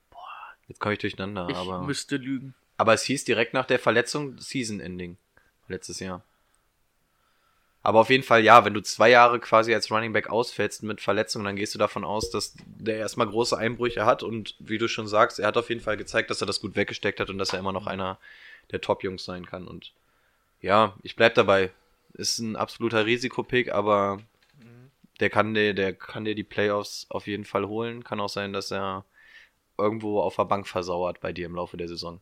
Boah, 0.09 0.19
jetzt 0.67 0.79
komme 0.79 0.93
ich 0.93 0.99
durcheinander, 0.99 1.47
Ich 1.49 1.55
aber. 1.55 1.83
müsste 1.83 2.17
lügen. 2.17 2.53
Aber 2.77 2.93
es 2.93 3.03
hieß 3.03 3.23
direkt 3.23 3.53
nach 3.53 3.65
der 3.65 3.79
Verletzung 3.79 4.37
Season 4.39 4.79
Ending. 4.79 5.17
Letztes 5.67 5.99
Jahr. 5.99 6.23
Aber 7.83 7.99
auf 7.99 8.09
jeden 8.09 8.23
Fall, 8.23 8.43
ja, 8.43 8.63
wenn 8.63 8.75
du 8.75 8.81
zwei 8.81 9.09
Jahre 9.09 9.39
quasi 9.39 9.73
als 9.73 9.89
Running 9.89 10.13
Back 10.13 10.29
ausfällst 10.29 10.83
mit 10.83 11.01
Verletzungen, 11.01 11.45
dann 11.45 11.55
gehst 11.55 11.73
du 11.73 11.79
davon 11.79 12.03
aus, 12.03 12.29
dass 12.29 12.53
der 12.65 12.97
erstmal 12.97 13.27
große 13.27 13.57
Einbrüche 13.57 14.05
hat 14.05 14.21
und 14.21 14.55
wie 14.59 14.77
du 14.77 14.87
schon 14.87 15.07
sagst, 15.07 15.39
er 15.39 15.47
hat 15.47 15.57
auf 15.57 15.69
jeden 15.69 15.81
Fall 15.81 15.97
gezeigt, 15.97 16.29
dass 16.29 16.41
er 16.41 16.47
das 16.47 16.61
gut 16.61 16.75
weggesteckt 16.75 17.19
hat 17.19 17.29
und 17.31 17.39
dass 17.39 17.53
er 17.53 17.59
immer 17.59 17.71
noch 17.71 17.87
einer 17.87 18.19
der 18.71 18.81
Top-Jungs 18.81 19.25
sein 19.25 19.47
kann. 19.47 19.67
Und 19.67 19.93
ja, 20.61 20.95
ich 21.01 21.15
bleib 21.15 21.33
dabei. 21.33 21.71
Ist 22.13 22.39
ein 22.39 22.55
absoluter 22.55 23.05
Risikopick, 23.05 23.71
aber 23.71 24.19
der 25.21 25.29
kann 25.29 25.53
dir, 25.53 25.73
der 25.73 25.93
kann 25.93 26.25
dir 26.25 26.35
die 26.35 26.43
Playoffs 26.43 27.05
auf 27.09 27.27
jeden 27.27 27.45
Fall 27.45 27.67
holen. 27.67 28.03
Kann 28.03 28.19
auch 28.19 28.29
sein, 28.29 28.53
dass 28.53 28.71
er 28.71 29.05
irgendwo 29.77 30.19
auf 30.19 30.35
der 30.35 30.45
Bank 30.45 30.67
versauert 30.67 31.19
bei 31.21 31.31
dir 31.31 31.45
im 31.45 31.55
Laufe 31.55 31.77
der 31.77 31.87
Saison. 31.87 32.19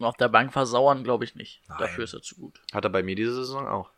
Auf 0.00 0.16
der 0.16 0.28
Bank 0.28 0.52
versauern, 0.52 1.04
glaube 1.04 1.24
ich 1.24 1.34
nicht. 1.34 1.62
Nein. 1.68 1.78
Dafür 1.78 2.04
ist 2.04 2.14
er 2.14 2.22
zu 2.22 2.34
gut. 2.34 2.60
Hat 2.72 2.84
er 2.84 2.90
bei 2.90 3.02
mir 3.02 3.14
diese 3.14 3.34
Saison 3.34 3.66
auch. 3.66 3.90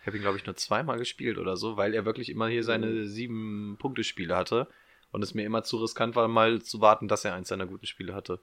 Ich 0.00 0.06
habe 0.06 0.16
ihn, 0.16 0.22
glaube 0.22 0.38
ich, 0.38 0.46
nur 0.46 0.56
zweimal 0.56 0.98
gespielt 0.98 1.38
oder 1.38 1.56
so, 1.56 1.76
weil 1.76 1.94
er 1.94 2.04
wirklich 2.04 2.30
immer 2.30 2.48
hier 2.48 2.64
seine 2.64 3.06
sieben 3.06 3.76
Punkte-Spiele 3.78 4.34
hatte 4.34 4.66
und 5.12 5.22
es 5.22 5.34
mir 5.34 5.44
immer 5.44 5.62
zu 5.62 5.76
riskant 5.78 6.16
war, 6.16 6.26
mal 6.28 6.62
zu 6.62 6.80
warten, 6.80 7.06
dass 7.08 7.24
er 7.24 7.34
eins 7.34 7.48
seiner 7.48 7.66
guten 7.66 7.86
Spiele 7.86 8.14
hatte. 8.14 8.40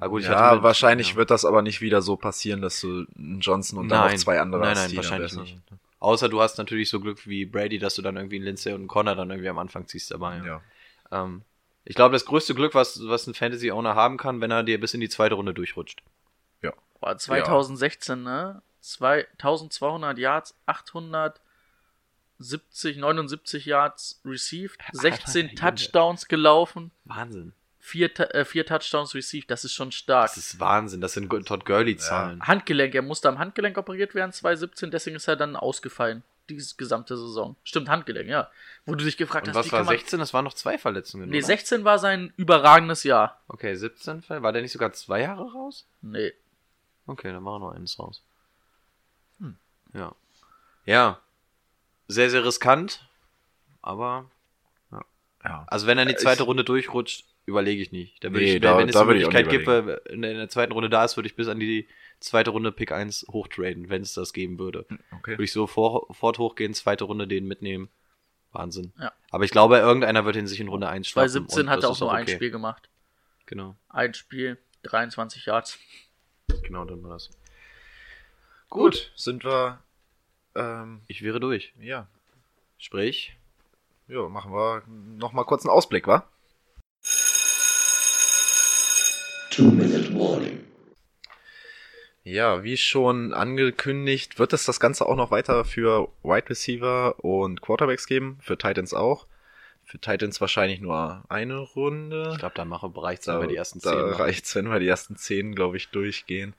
Aber 0.00 0.10
gut, 0.10 0.22
ich 0.22 0.28
ja, 0.28 0.38
hatte 0.38 0.56
mit- 0.56 0.64
wahrscheinlich 0.64 1.10
ja. 1.10 1.16
wird 1.16 1.30
das 1.30 1.44
aber 1.44 1.62
nicht 1.62 1.80
wieder 1.80 2.02
so 2.02 2.16
passieren, 2.16 2.60
dass 2.60 2.80
du 2.80 3.06
einen 3.16 3.40
Johnson 3.40 3.78
und 3.78 3.88
dann 3.88 4.00
Nein. 4.00 4.12
noch 4.12 4.18
zwei 4.18 4.40
andere 4.40 4.60
Nein, 4.62 4.76
hast, 4.76 4.88
nein, 4.88 4.96
wahrscheinlich 4.96 5.32
dann 5.32 5.42
nicht. 5.42 5.58
Außer 6.00 6.28
du 6.28 6.40
hast 6.40 6.58
natürlich 6.58 6.88
so 6.90 7.00
Glück 7.00 7.26
wie 7.26 7.44
Brady, 7.44 7.78
dass 7.78 7.96
du 7.96 8.02
dann 8.02 8.16
irgendwie 8.16 8.36
einen 8.36 8.44
Lindsay 8.44 8.72
und 8.72 8.80
einen 8.82 8.88
Connor 8.88 9.16
dann 9.16 9.30
irgendwie 9.30 9.48
am 9.48 9.58
Anfang 9.58 9.86
ziehst 9.88 10.12
dabei. 10.12 10.40
Ja. 10.44 10.60
Ähm, 11.10 11.42
ich 11.84 11.96
glaube, 11.96 12.12
das 12.12 12.24
größte 12.24 12.54
Glück, 12.54 12.74
was, 12.74 13.00
was 13.08 13.26
ein 13.26 13.34
Fantasy-Owner 13.34 13.94
haben 13.96 14.16
kann, 14.16 14.40
wenn 14.40 14.50
er 14.52 14.62
dir 14.62 14.78
bis 14.78 14.94
in 14.94 15.00
die 15.00 15.08
zweite 15.08 15.34
Runde 15.34 15.54
durchrutscht. 15.54 16.02
Boah, 17.00 17.16
2016, 17.16 18.22
ne? 18.24 18.60
2200 18.92 20.18
Yards, 20.18 20.54
870, 20.66 22.96
79 22.98 23.66
Yards 23.66 24.20
received, 24.24 24.80
16 24.92 25.56
Touchdowns 25.56 26.28
gelaufen, 26.28 26.90
Wahnsinn. 27.04 27.52
vier, 27.78 28.10
äh, 28.34 28.44
vier 28.44 28.66
Touchdowns 28.66 29.14
received. 29.14 29.50
Das 29.50 29.64
ist 29.64 29.74
schon 29.74 29.92
stark. 29.92 30.28
Das 30.28 30.36
ist 30.36 30.60
Wahnsinn. 30.60 31.00
Das 31.00 31.14
sind 31.14 31.28
Todd 31.30 31.64
Gurley-Zahlen. 31.64 32.42
Handgelenk, 32.42 32.94
er 32.94 33.02
musste 33.02 33.28
am 33.28 33.38
Handgelenk 33.38 33.78
operiert 33.78 34.14
werden, 34.14 34.32
2017, 34.32 34.90
deswegen 34.90 35.16
ist 35.16 35.28
er 35.28 35.36
dann 35.36 35.56
ausgefallen. 35.56 36.22
Die 36.48 36.56
gesamte 36.78 37.14
Saison. 37.18 37.56
Stimmt, 37.62 37.90
Handgelenk, 37.90 38.26
ja. 38.26 38.50
Wo 38.86 38.94
du 38.94 39.04
dich 39.04 39.18
gefragt 39.18 39.48
Und 39.48 39.50
hast, 39.50 39.56
was 39.58 39.66
wie 39.66 39.72
war 39.72 39.80
kann 39.80 39.86
man. 39.86 39.98
16? 39.98 40.18
Das 40.18 40.32
waren 40.32 40.46
noch 40.46 40.54
zwei 40.54 40.78
Verletzungen. 40.78 41.28
Nee, 41.28 41.38
oder? 41.38 41.46
16 41.46 41.84
war 41.84 41.98
sein 41.98 42.32
überragendes 42.38 43.04
Jahr. 43.04 43.38
Okay, 43.48 43.74
17 43.74 44.22
Fall. 44.22 44.42
War 44.42 44.52
der 44.52 44.62
nicht 44.62 44.72
sogar 44.72 44.94
zwei 44.94 45.20
Jahre 45.20 45.52
raus? 45.52 45.86
Nee. 46.00 46.32
Okay, 47.06 47.30
dann 47.32 47.44
war 47.44 47.56
er 47.56 47.58
noch 47.58 47.72
eins 47.72 47.98
raus. 47.98 48.22
Ja. 49.94 50.14
Ja. 50.86 51.20
Sehr, 52.08 52.30
sehr 52.30 52.44
riskant. 52.44 53.06
Aber, 53.82 54.30
Ja. 55.44 55.64
also 55.68 55.86
wenn 55.86 55.98
er 55.98 56.02
in 56.02 56.08
die 56.08 56.16
zweite 56.16 56.42
Ich- 56.42 56.48
Runde 56.48 56.64
durchrutscht, 56.64 57.24
überlege 57.46 57.80
ich 57.80 57.92
nicht. 57.92 58.22
Da 58.22 58.28
würde 58.32 58.44
Nee, 58.44 58.54
ich, 58.56 58.60
da- 58.60 58.76
wenn 58.78 58.88
es 58.88 58.94
da 58.94 59.00
die 59.02 59.06
Möglichkeit 59.06 59.48
gibt, 59.48 59.66
wenn 59.66 59.88
er 60.22 60.30
in 60.32 60.36
der 60.38 60.48
zweiten 60.48 60.72
Runde 60.72 60.90
da 60.90 61.04
ist, 61.04 61.16
würde 61.16 61.28
ich 61.28 61.36
bis 61.36 61.48
an 61.48 61.58
die 61.60 61.88
zweite 62.20 62.50
Runde 62.50 62.72
Pick 62.72 62.92
1 62.92 63.26
hochtraden, 63.30 63.88
wenn 63.88 64.02
es 64.02 64.12
das 64.14 64.32
geben 64.32 64.58
würde. 64.58 64.84
Okay. 65.12 65.32
Würde 65.32 65.44
ich 65.44 65.52
sofort 65.52 66.38
hochgehen, 66.38 66.74
zweite 66.74 67.04
Runde 67.04 67.26
den 67.26 67.46
mitnehmen. 67.46 67.88
Wahnsinn. 68.52 68.92
Ja. 68.98 69.12
Aber 69.30 69.44
ich 69.44 69.50
glaube, 69.50 69.76
irgendeiner 69.76 70.24
wird 70.24 70.36
ihn 70.36 70.46
sich 70.46 70.58
in 70.60 70.68
Runde 70.68 70.88
1 70.88 71.06
schnappen. 71.06 71.28
2017 71.30 71.60
und 71.66 71.70
hat 71.70 71.78
das 71.78 71.84
er 71.84 71.90
auch 71.90 72.00
nur 72.00 72.12
ein 72.14 72.22
okay. 72.24 72.34
Spiel 72.34 72.50
gemacht. 72.50 72.88
Genau, 73.46 73.76
Ein 73.90 74.14
Spiel, 74.14 74.58
23 74.82 75.46
Yards. 75.46 75.78
genau, 76.62 76.84
dann 76.86 77.02
war 77.02 77.10
das. 77.10 77.30
Gut, 78.70 79.12
sind 79.16 79.44
wir. 79.44 79.78
Ähm, 80.54 81.00
Ich 81.06 81.22
wäre 81.22 81.40
durch. 81.40 81.72
ja, 81.80 82.06
Sprich, 82.80 83.36
ja, 84.06 84.28
machen 84.28 84.52
wir 84.52 84.82
noch 84.86 85.32
mal 85.32 85.44
kurz 85.44 85.64
einen 85.64 85.70
Ausblick, 85.74 86.06
wa? 86.06 86.24
Ja, 92.24 92.62
wie 92.62 92.76
schon 92.76 93.32
angekündigt, 93.32 94.38
wird 94.38 94.52
es 94.52 94.64
das 94.64 94.80
Ganze 94.80 95.06
auch 95.06 95.16
noch 95.16 95.30
weiter 95.30 95.64
für 95.64 96.08
Wide 96.22 96.50
Receiver 96.50 97.24
und 97.24 97.62
Quarterbacks 97.62 98.06
geben, 98.06 98.38
für 98.42 98.58
Titans 98.58 98.92
auch. 98.92 99.26
Für 99.84 99.98
Titans 99.98 100.40
wahrscheinlich 100.40 100.80
nur 100.80 101.24
eine 101.30 101.56
Runde. 101.58 102.28
ich 102.32 102.38
glaube, 102.38 102.54
da 102.54 102.66
mache 102.66 102.90
bereicht 102.90 103.26
da, 103.26 103.34
wenn 103.34 103.42
wir 103.42 103.48
die 103.48 103.56
ersten 103.56 103.80
da 103.80 103.90
zehn 103.92 104.00
machen. 104.00 104.14
reicht's, 104.20 104.54
wenn 104.54 104.70
wir 104.70 104.78
die 104.78 104.88
ersten 104.88 105.16
zehn, 105.16 105.54
glaube 105.54 105.78
ich, 105.78 105.88
durchgehen. 105.88 106.54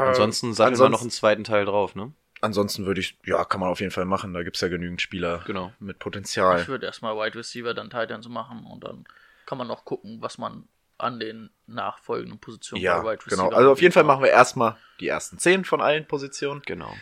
Ansonsten 0.00 0.48
Ähm, 0.48 0.52
satteln 0.54 0.74
wir 0.74 0.78
noch 0.78 0.84
ansonsten- 1.00 1.04
einen 1.04 1.10
zweiten 1.10 1.44
Teil 1.44 1.64
drauf, 1.64 1.94
ne? 1.94 2.12
Ansonsten 2.40 2.84
würde 2.84 3.00
ich, 3.00 3.16
ja, 3.24 3.44
kann 3.44 3.60
man 3.60 3.70
auf 3.70 3.80
jeden 3.80 3.92
Fall 3.92 4.04
machen. 4.04 4.34
Da 4.34 4.42
gibt's 4.42 4.60
ja 4.60 4.68
genügend 4.68 5.00
Spieler 5.00 5.42
Genau. 5.46 5.72
mit 5.78 5.98
Potenzial. 5.98 6.60
Ich 6.60 6.68
würde 6.68 6.84
erstmal 6.86 7.16
Wide 7.16 7.38
Receiver, 7.38 7.72
dann 7.74 7.88
Titans 7.90 8.28
machen 8.28 8.64
und 8.66 8.84
dann 8.84 9.04
kann 9.46 9.56
man 9.58 9.66
noch 9.66 9.84
gucken, 9.84 10.18
was 10.20 10.36
man 10.36 10.68
an 10.98 11.18
den 11.20 11.50
nachfolgenden 11.66 12.38
Positionen 12.38 12.82
Ja, 12.82 13.00
bei 13.00 13.12
Wide 13.12 13.24
genau. 13.28 13.44
Receiver 13.44 13.56
Also 13.56 13.72
auf 13.72 13.80
jeden 13.82 13.92
Fall 13.92 14.04
machen 14.04 14.22
wir 14.22 14.30
erstmal 14.30 14.76
die 15.00 15.08
ersten 15.08 15.38
zehn 15.38 15.64
von 15.64 15.80
allen 15.80 16.06
Positionen. 16.06 16.62
Genau. 16.66 16.94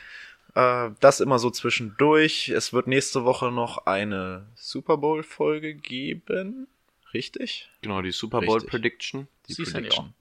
Äh, 0.55 0.90
das 1.01 1.20
immer 1.20 1.39
so 1.39 1.51
zwischendurch. 1.51 2.48
Es 2.51 2.73
wird 2.73 2.86
nächste 2.86 3.24
Woche 3.24 3.51
noch 3.51 3.86
eine 3.86 4.47
Super 4.55 4.97
Bowl-Folge 4.98 5.74
geben. 5.74 6.69
Richtig? 7.14 7.70
Genau, 7.82 8.01
die 8.02 8.12
Super 8.12 8.40
Bowl. 8.40 8.60
Prediction. 8.60 9.28
Die 9.48 9.55
Prediction. 9.55 10.14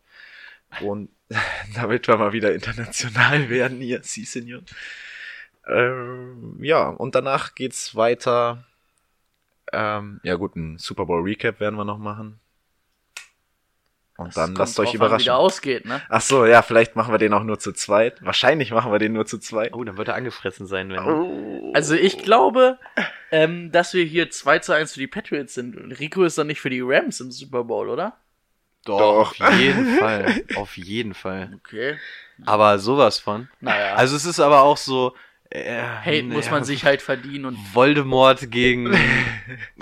Und 0.80 1.10
damit 1.76 2.07
wir 2.07 2.18
mal 2.18 2.34
wieder 2.34 2.53
international 2.53 3.49
werden 3.49 3.80
hier, 3.80 4.02
Sie 4.03 4.26
Senior. 4.26 4.61
Ähm, 5.68 6.57
ja, 6.61 6.89
und 6.89 7.15
danach 7.15 7.56
geht's 7.56 7.95
weiter. 7.95 8.64
Ähm, 9.72 10.19
ja 10.23 10.35
gut, 10.35 10.56
ein 10.56 10.77
Super 10.77 11.06
Bowl 11.06 11.22
Recap 11.22 11.60
werden 11.60 11.76
wir 11.76 11.85
noch 11.85 11.99
machen. 11.99 12.39
Und 14.18 14.27
Das 14.27 14.35
dann 14.35 14.56
lasst 14.56 14.80
euch 14.80 14.85
drauf 14.88 14.88
an, 14.88 14.93
Wie 14.93 14.98
überraschen. 14.98 15.26
der 15.26 15.38
ausgeht, 15.38 15.85
ne? 15.85 16.02
Ach 16.10 16.22
so, 16.22 16.45
ja, 16.45 16.61
vielleicht 16.61 16.95
machen 16.95 17.14
wir 17.14 17.18
den 17.18 17.34
auch 17.34 17.43
nur 17.43 17.57
zu 17.60 17.72
zweit. 17.72 18.23
Wahrscheinlich 18.23 18.72
machen 18.72 18.91
wir 18.91 18.99
den 18.99 19.14
nur 19.14 19.26
zu 19.26 19.39
zweit. 19.39 19.73
Oh, 19.73 19.84
dann 19.84 19.98
wird 19.98 20.10
er 20.10 20.15
angefressen 20.15 20.68
sein, 20.68 20.89
wenn. 20.89 20.99
Oh. 20.99 21.72
Also 21.73 21.95
ich 21.95 22.19
glaube, 22.19 22.77
ähm, 23.31 23.72
dass 23.72 23.93
wir 23.93 24.03
hier 24.03 24.30
2 24.30 24.60
zu 24.60 24.73
1 24.73 24.93
für 24.93 24.99
die 24.99 25.07
Patriots 25.07 25.53
sind. 25.53 25.76
Rico 25.99 26.23
ist 26.23 26.38
dann 26.38 26.48
nicht 26.48 26.61
für 26.61 26.69
die 26.69 26.81
Rams 26.81 27.19
im 27.19 27.31
Super 27.31 27.64
Bowl, 27.64 27.89
oder? 27.89 28.18
Doch, 28.86 28.98
Doch. 28.99 29.41
auf 29.48 29.60
jeden 29.60 29.98
Fall. 29.98 30.44
Auf 30.56 30.78
jeden 30.78 31.14
Fall. 31.14 31.52
Okay. 31.64 31.98
Aber 32.45 32.80
sowas 32.80 33.20
von. 33.20 33.48
Naja. 33.60 33.94
Also 33.95 34.16
es 34.16 34.26
ist 34.26 34.40
aber 34.40 34.62
auch 34.64 34.78
so. 34.78 35.16
Äh, 35.52 35.82
Hate 35.82 36.24
muss 36.24 36.49
man 36.49 36.64
sich 36.64 36.86
halt 36.86 37.02
verdienen 37.02 37.45
und 37.45 37.58
Voldemort 37.76 38.49
gegen 38.52 38.98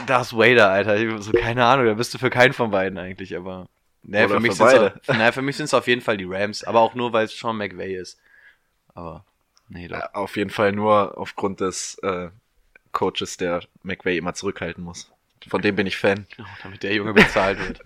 Darth 0.08 0.34
Vader, 0.34 0.70
Alter. 0.70 0.98
Ich- 0.98 1.24
So, 1.24 1.32
keine 1.32 1.64
Ahnung, 1.66 1.86
da 1.86 1.94
bist 1.94 2.14
du 2.14 2.18
für 2.18 2.30
keinen 2.32 2.54
von 2.54 2.72
beiden 2.72 2.98
eigentlich, 2.98 3.36
aber. 3.38 3.68
Naja, 4.02 4.26
Oder 4.26 4.36
für 4.36 4.40
mich 4.42 4.54
sind's 4.54 4.74
auch, 4.74 4.92
naja, 5.14 5.32
für 5.32 5.42
mich 5.42 5.58
sind 5.58 5.66
es 5.66 5.74
auf 5.74 5.88
jeden 5.88 6.02
Fall 6.02 6.18
die 6.18 6.26
Rams, 6.28 6.64
aber 6.64 6.80
auch 6.80 6.96
nur, 6.96 7.14
weil 7.14 7.26
es 7.26 7.38
Sean 7.38 7.58
McVay 7.58 7.96
ist. 7.96 8.20
Aber. 8.96 9.24
Nee, 9.68 9.88
doch. 9.88 9.98
Ja, 10.00 10.10
auf 10.14 10.36
jeden 10.38 10.50
Fall 10.50 10.72
nur 10.72 11.18
aufgrund 11.18 11.60
des 11.62 12.00
äh, 12.02 12.30
Coaches, 12.92 13.38
der 13.38 13.62
McVay 13.84 14.18
immer 14.18 14.34
zurückhalten 14.34 14.84
muss. 14.84 15.12
Von 15.48 15.62
dem 15.62 15.76
bin 15.76 15.86
ich 15.86 15.98
Fan. 15.98 16.26
Genau, 16.36 16.50
damit 16.64 16.82
der 16.82 16.94
Junge 16.96 17.14
bezahlt 17.14 17.60
wird. 17.60 17.80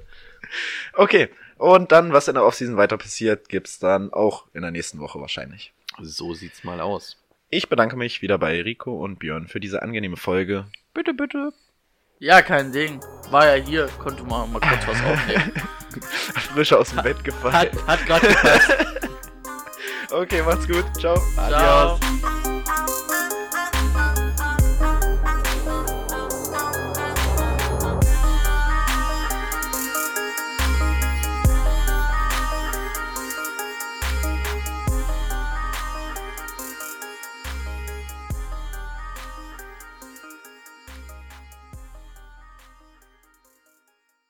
Okay, 0.93 1.29
und 1.57 1.91
dann, 1.91 2.13
was 2.13 2.27
in 2.27 2.35
der 2.35 2.43
Offseason 2.43 2.77
weiter 2.77 2.97
passiert, 2.97 3.49
gibt's 3.49 3.79
dann 3.79 4.11
auch 4.11 4.45
in 4.53 4.61
der 4.61 4.71
nächsten 4.71 4.99
Woche 4.99 5.19
wahrscheinlich. 5.19 5.73
So 6.01 6.33
sieht's 6.33 6.63
mal 6.63 6.81
aus. 6.81 7.17
Ich 7.49 7.69
bedanke 7.69 7.95
mich 7.95 8.21
wieder 8.21 8.37
bei 8.37 8.61
Rico 8.61 9.03
und 9.03 9.19
Björn 9.19 9.47
für 9.47 9.59
diese 9.59 9.81
angenehme 9.81 10.17
Folge. 10.17 10.65
Bitte, 10.93 11.13
bitte. 11.13 11.53
Ja, 12.19 12.41
kein 12.41 12.71
Ding. 12.71 12.99
War 13.29 13.55
ja 13.57 13.63
hier, 13.63 13.87
konnte 13.99 14.23
man 14.23 14.51
mal 14.51 14.59
kurz 14.59 14.87
was 14.87 15.03
aufnehmen. 15.03 15.51
Frisch 16.53 16.73
aus 16.73 16.89
dem 16.89 17.03
Bett 17.03 17.23
gefallen. 17.23 17.53
Hat, 17.53 17.87
hat 17.87 18.05
gerade 18.05 18.27
gepasst. 18.27 18.71
Okay, 20.11 20.43
macht's 20.43 20.67
gut. 20.67 20.85
Ciao. 20.99 21.17
Ciao. 21.35 21.99